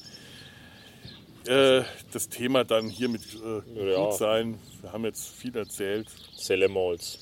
äh, 1.47 1.83
das 2.13 2.29
Thema 2.29 2.65
dann 2.65 2.89
hier 2.89 3.09
mit 3.09 3.23
äh, 3.35 3.91
Ja. 3.93 4.05
gut 4.05 4.15
sein. 4.15 4.59
Wir 4.81 4.93
haben 4.93 5.05
jetzt 5.05 5.29
viel 5.29 5.55
erzählt. 5.57 6.09
Sellemols. 6.37 7.19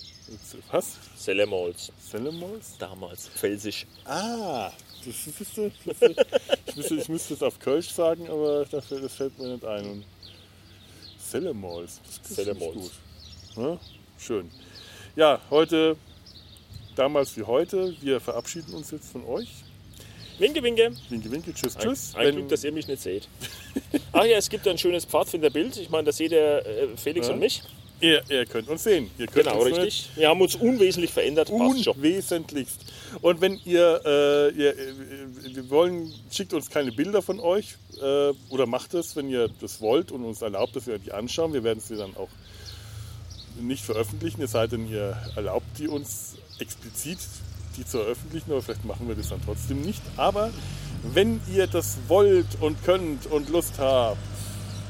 Was? 0.70 0.97
Sellemols. 1.16 1.93
Sellemols? 2.10 2.78
Damals. 2.78 3.28
Felsisch. 3.28 3.86
Ah, 4.05 4.70
das 5.05 5.27
ist, 5.27 5.40
das 5.40 5.59
ist, 5.59 5.73
das 5.85 6.10
ist, 6.10 6.27
ich, 6.66 6.77
müsste, 6.77 6.94
ich 6.94 7.09
müsste 7.09 7.35
es 7.35 7.43
auf 7.43 7.59
Kölsch 7.59 7.90
sagen, 7.90 8.28
aber 8.31 8.64
dafür, 8.64 9.01
das 9.01 9.14
fällt 9.14 9.39
mir 9.39 9.48
nicht 9.55 9.64
ein. 9.64 10.05
Sellemols. 11.19 12.01
das 12.06 12.31
ist 12.31 12.36
Sellemols. 12.36 12.74
gut. 12.74 12.90
Ja, 13.56 13.78
schön. 14.18 14.50
Ja, 15.16 15.40
heute, 15.50 15.96
damals 16.96 17.36
wie 17.36 17.42
heute, 17.42 17.94
wir 18.00 18.20
verabschieden 18.20 18.74
uns 18.74 18.90
jetzt 18.90 19.10
von 19.12 19.24
euch. 19.26 19.48
Winke, 20.38 20.62
winke. 20.62 20.90
Winke, 21.10 21.30
winke, 21.30 21.52
tschüss, 21.54 21.76
tschüss. 21.76 22.14
Ein, 22.14 22.28
ein 22.28 22.34
Glück, 22.36 22.48
dass 22.48 22.64
ihr 22.64 22.72
mich 22.72 22.88
nicht 22.88 23.02
seht. 23.02 23.28
Ach 24.12 24.24
ja, 24.24 24.38
es 24.38 24.48
gibt 24.48 24.66
ein 24.66 24.78
schönes 24.78 25.04
Pfadfinderbild. 25.04 25.76
Ich 25.76 25.90
meine, 25.90 26.04
da 26.04 26.12
seht 26.12 26.32
ihr 26.32 26.64
äh, 26.66 26.88
Felix 26.96 27.28
Ja. 27.28 27.34
und 27.34 27.40
mich. 27.40 27.62
ihr, 28.00 28.22
ihr 28.30 28.46
könnt 28.46 28.68
uns 28.68 28.82
sehen. 28.82 29.10
Ihr 29.18 29.26
könnt 29.26 29.46
Genau, 29.46 29.60
uns 29.62 29.76
richtig. 29.76 30.08
Wir 30.16 30.28
haben 30.30 30.40
uns 30.40 30.56
unwesentlich 30.56 31.12
verändert. 31.12 31.50
Unwesentlichst. 31.50 32.80
Und 33.20 33.40
wenn 33.42 33.60
ihr, 33.66 34.00
äh, 34.04 34.48
ihr 34.58 34.70
äh, 34.76 35.54
wir 35.54 35.68
wollen, 35.70 36.12
schickt 36.30 36.54
uns 36.54 36.70
keine 36.70 36.90
Bilder 36.92 37.20
von 37.20 37.38
euch 37.38 37.76
äh, 38.00 38.32
oder 38.48 38.64
macht 38.66 38.94
es, 38.94 39.14
wenn 39.14 39.28
ihr 39.28 39.48
das 39.60 39.80
wollt 39.82 40.10
und 40.10 40.24
uns 40.24 40.40
erlaubt, 40.40 40.74
dass 40.74 40.86
wir 40.86 40.98
die 40.98 41.12
anschauen. 41.12 41.52
Wir 41.52 41.62
werden 41.62 41.80
sie 41.80 41.96
dann 41.96 42.16
auch 42.16 42.30
nicht 43.60 43.84
veröffentlichen, 43.84 44.42
es 44.42 44.52
sei 44.52 44.66
denn, 44.66 44.88
ihr 44.88 45.16
erlaubt 45.36 45.66
die 45.78 45.88
uns 45.88 46.36
explizit, 46.58 47.18
die 47.76 47.84
zu 47.84 47.98
veröffentlichen, 47.98 48.50
aber 48.50 48.62
vielleicht 48.62 48.84
machen 48.84 49.08
wir 49.08 49.14
das 49.14 49.28
dann 49.28 49.40
trotzdem 49.44 49.80
nicht. 49.80 50.02
Aber 50.16 50.50
wenn 51.02 51.40
ihr 51.52 51.66
das 51.66 51.98
wollt 52.08 52.46
und 52.60 52.82
könnt 52.84 53.26
und 53.26 53.48
Lust 53.48 53.78
habt, 53.78 54.18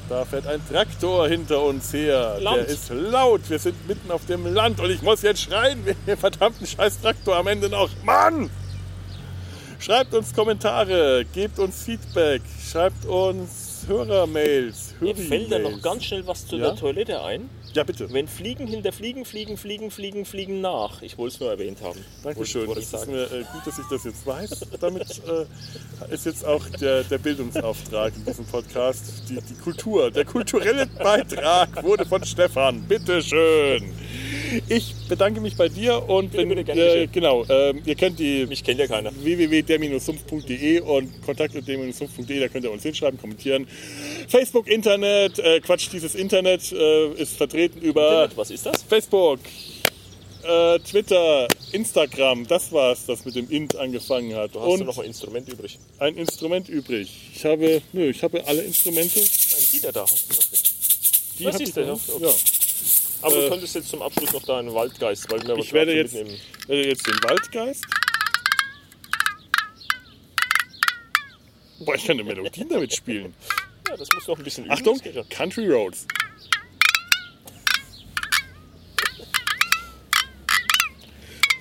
da 0.09 0.25
fährt 0.25 0.47
ein 0.47 0.61
Traktor 0.69 1.27
hinter 1.29 1.61
uns 1.63 1.93
her. 1.93 2.37
Laut. 2.41 2.57
Der 2.57 2.67
ist 2.67 2.89
laut. 2.89 3.49
Wir 3.49 3.57
sind 3.57 3.87
mitten 3.87 4.11
auf 4.11 4.25
dem 4.25 4.45
Land 4.53 4.79
und 4.81 4.89
ich 4.89 5.01
muss 5.01 5.21
jetzt 5.21 5.41
schreien 5.41 5.85
wegen 5.85 5.99
dem 6.07 6.17
verdammten 6.17 6.67
scheiß 6.67 7.01
Traktor 7.01 7.37
am 7.37 7.47
Ende 7.47 7.69
noch. 7.69 7.89
Mann! 8.03 8.49
Schreibt 9.79 10.13
uns 10.13 10.33
Kommentare, 10.33 11.25
gebt 11.33 11.59
uns 11.59 11.83
Feedback, 11.83 12.41
schreibt 12.71 13.05
uns 13.05 13.83
Hörermails, 13.87 14.95
Mir 15.01 15.13
fällt 15.13 15.51
da 15.51 15.59
noch 15.59 15.81
ganz 15.81 16.05
schnell 16.05 16.25
was 16.25 16.47
zu 16.47 16.55
Ja? 16.55 16.67
der 16.67 16.75
Toilette 16.77 17.21
ein. 17.21 17.49
Ja, 17.73 17.83
bitte. 17.83 18.11
Wenn 18.13 18.27
Fliegen 18.27 18.67
hinter 18.67 18.91
Fliegen, 18.91 19.25
Fliegen, 19.25 19.57
Fliegen, 19.57 19.89
Fliegen, 19.89 20.25
Fliegen 20.25 20.61
nach. 20.61 21.01
Ich 21.01 21.17
wollte 21.17 21.33
es 21.33 21.39
nur 21.39 21.49
erwähnt 21.49 21.81
haben. 21.81 21.99
Dankeschön. 22.21 22.67
Das 22.67 22.77
ich 22.77 22.93
ist 22.93 23.07
mir 23.07 23.23
äh, 23.23 23.43
gut, 23.51 23.65
dass 23.65 23.79
ich 23.79 23.85
das 23.89 24.03
jetzt 24.03 24.25
weiß. 24.27 24.65
Damit 24.79 25.21
äh, 25.27 26.13
ist 26.13 26.25
jetzt 26.25 26.45
auch 26.45 26.67
der, 26.69 27.03
der 27.03 27.17
Bildungsauftrag 27.17 28.13
in 28.15 28.25
diesem 28.25 28.45
Podcast. 28.45 29.23
Die, 29.27 29.41
die 29.41 29.55
Kultur, 29.55 30.11
der 30.11 30.25
kulturelle 30.25 30.85
Beitrag 30.85 31.83
wurde 31.83 32.05
von 32.05 32.23
Stefan. 32.23 32.81
Bitteschön. 32.83 33.91
Ich 34.69 34.93
bedanke 35.07 35.41
mich 35.41 35.55
bei 35.55 35.69
dir 35.69 36.07
und 36.09 36.31
Bitte, 36.31 36.49
wenn, 36.49 36.55
bitte, 36.65 36.71
äh, 36.73 37.07
genau, 37.07 37.45
ähm, 37.49 37.81
ihr 37.85 37.95
kennt 37.95 38.19
die 38.19 38.45
Mich 38.45 38.63
kennt 38.63 38.79
ja 38.79 38.87
keiner. 38.87 39.11
www.der-sumpf.de 39.15 40.79
und 40.81 41.21
kontakt.der-sumpf.de, 41.25 42.39
da 42.39 42.47
könnt 42.47 42.65
ihr 42.65 42.71
uns 42.71 42.83
hinschreiben, 42.83 43.19
kommentieren. 43.19 43.67
Facebook, 44.27 44.67
Internet, 44.67 45.39
äh, 45.39 45.59
Quatsch, 45.61 45.89
dieses 45.91 46.15
Internet 46.15 46.71
äh, 46.71 47.13
ist 47.13 47.37
vertreten 47.37 47.79
über 47.81 48.01
Internet, 48.23 48.37
Was 48.37 48.51
ist 48.51 48.65
das? 48.65 48.83
Facebook, 48.83 49.39
äh, 50.43 50.79
Twitter, 50.79 51.47
Instagram, 51.71 52.47
das 52.47 52.71
war's, 52.71 53.05
das 53.05 53.25
mit 53.25 53.35
dem 53.35 53.49
Int 53.49 53.75
angefangen 53.75 54.35
hat. 54.35 54.53
Du 54.55 54.59
hast 54.59 54.67
du 54.67 54.71
Und 54.73 54.85
noch 54.85 54.97
ein 54.99 55.05
Instrument 55.05 55.47
übrig. 55.49 55.79
ein 55.99 56.15
Instrument 56.17 56.69
übrig. 56.69 57.09
Ich 57.35 57.45
habe, 57.45 57.81
nö, 57.93 58.09
ich 58.09 58.21
habe 58.23 58.45
alle 58.45 58.61
Instrumente. 58.61 59.19
Ein 59.19 59.65
Gitter 59.71 59.91
da 59.91 60.01
hast 60.03 60.29
du 60.29 60.35
noch 60.35 60.51
nicht. 60.51 60.73
Die 61.39 61.47
habe 61.47 61.63
ist 61.63 61.77
okay. 61.77 62.21
Ja. 62.21 62.29
Aber 63.23 63.35
Äh, 63.35 63.41
du 63.41 63.49
könntest 63.49 63.75
jetzt 63.75 63.89
zum 63.89 64.01
Abschluss 64.01 64.33
noch 64.33 64.43
deinen 64.43 64.73
Waldgeist, 64.73 65.31
weil 65.31 65.41
wir 65.47 65.57
Ich 65.57 65.71
werde 65.73 65.93
jetzt, 65.93 66.13
mitnehmen. 66.13 66.39
werde 66.67 66.87
jetzt 66.89 67.07
den 67.07 67.15
Waldgeist. 67.23 67.85
Boah, 71.79 71.95
ich 71.95 72.05
kann 72.05 72.19
eine 72.19 72.23
Melodie 72.23 72.65
damit 72.69 72.93
spielen. 72.93 73.33
Ja, 73.89 73.97
das 73.97 74.07
muss 74.13 74.27
noch 74.27 74.37
ein 74.37 74.43
bisschen 74.43 74.65
üben. 74.65 74.73
Achtung, 74.73 74.99
ja. 75.03 75.23
Country 75.29 75.67
Roads. 75.69 76.05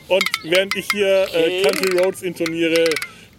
Und 0.08 0.24
während 0.42 0.74
ich 0.76 0.86
hier 0.90 1.26
äh. 1.32 1.62
Country 1.62 1.98
Roads 1.98 2.22
intoniere, 2.22 2.84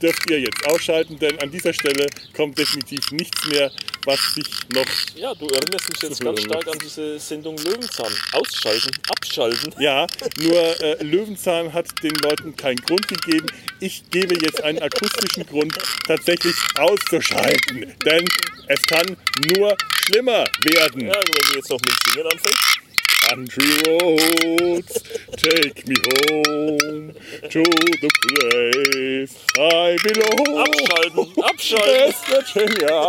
dürft 0.04 0.30
ihr 0.30 0.40
jetzt 0.42 0.68
ausschalten, 0.68 1.18
denn 1.18 1.40
an 1.40 1.50
dieser 1.50 1.74
Stelle 1.74 2.08
kommt 2.36 2.58
definitiv 2.60 3.12
nichts 3.12 3.46
mehr, 3.48 3.72
was 4.06 4.20
sich 4.36 4.48
noch. 4.74 4.86
Ja, 5.16 5.34
du 5.34 5.48
erinnerst 5.48 5.90
mich 5.90 6.02
jetzt 6.02 6.22
ganz 6.22 6.42
stark 6.42 6.68
an 6.68 6.78
diese 6.84 7.18
Sendung 7.20 7.56
Löwenzahn. 7.58 8.14
Ausschalten, 8.34 8.92
abschalten. 9.10 9.74
Ja, 9.80 10.06
nur 10.42 10.82
äh, 10.82 11.02
Löwenzahn 11.04 11.72
hat 11.72 11.88
den 12.04 12.16
Leuten 12.16 12.56
keinen 12.56 12.78
Grund 12.78 13.08
gegeben. 13.08 13.48
Ich 13.80 14.04
gebe 14.12 14.36
jetzt 14.44 14.62
einen 14.62 14.80
akustischen 14.80 15.46
Grund, 15.46 15.74
tatsächlich 16.06 16.56
auszuschalten, 16.78 17.94
denn 18.06 18.26
es 18.68 18.82
kann 18.86 19.18
nur 19.56 19.76
schlimmer 20.06 20.44
werden. 20.66 21.08
Ja, 21.08 21.16
wenn 21.16 21.50
du 21.50 21.56
jetzt 21.56 21.70
noch 21.70 21.80
mit 21.80 21.94
Singen 22.06 22.28
anfängst. 22.28 22.83
Country 23.30 23.66
roads, 23.88 25.02
take 25.38 25.88
me 25.88 25.96
home 25.96 27.14
to 27.50 27.64
the 28.02 28.10
place 28.24 29.38
I 29.58 29.98
belong. 30.04 30.68
Abschalten, 30.68 31.44
abschalten. 31.44 32.08
West 32.08 32.28
Virginia, 32.28 33.00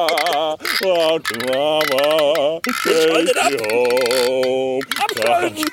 Mountain 0.82 1.40
Mama, 1.48 2.60
take 2.84 3.34
me 3.34 3.56
home. 3.70 4.82
Abschalten. 4.98 5.64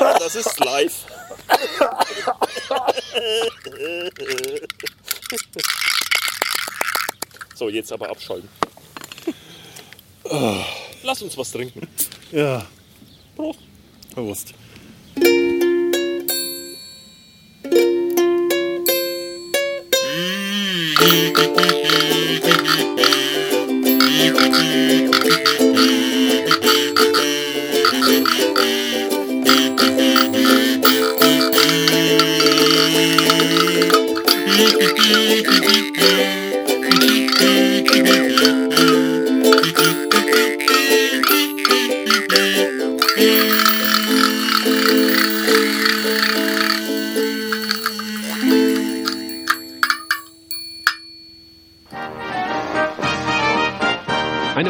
ja, 0.00 0.18
das 0.18 0.34
ist 0.34 0.64
live. 0.64 1.06
So, 7.54 7.68
jetzt 7.68 7.92
aber 7.92 8.10
abschalten. 8.10 8.48
Lass 11.02 11.22
uns 11.22 11.36
was 11.36 11.50
trinken. 11.50 11.86
Ja, 12.30 12.64
Prost. 13.36 13.58
bewusst. 14.14 14.54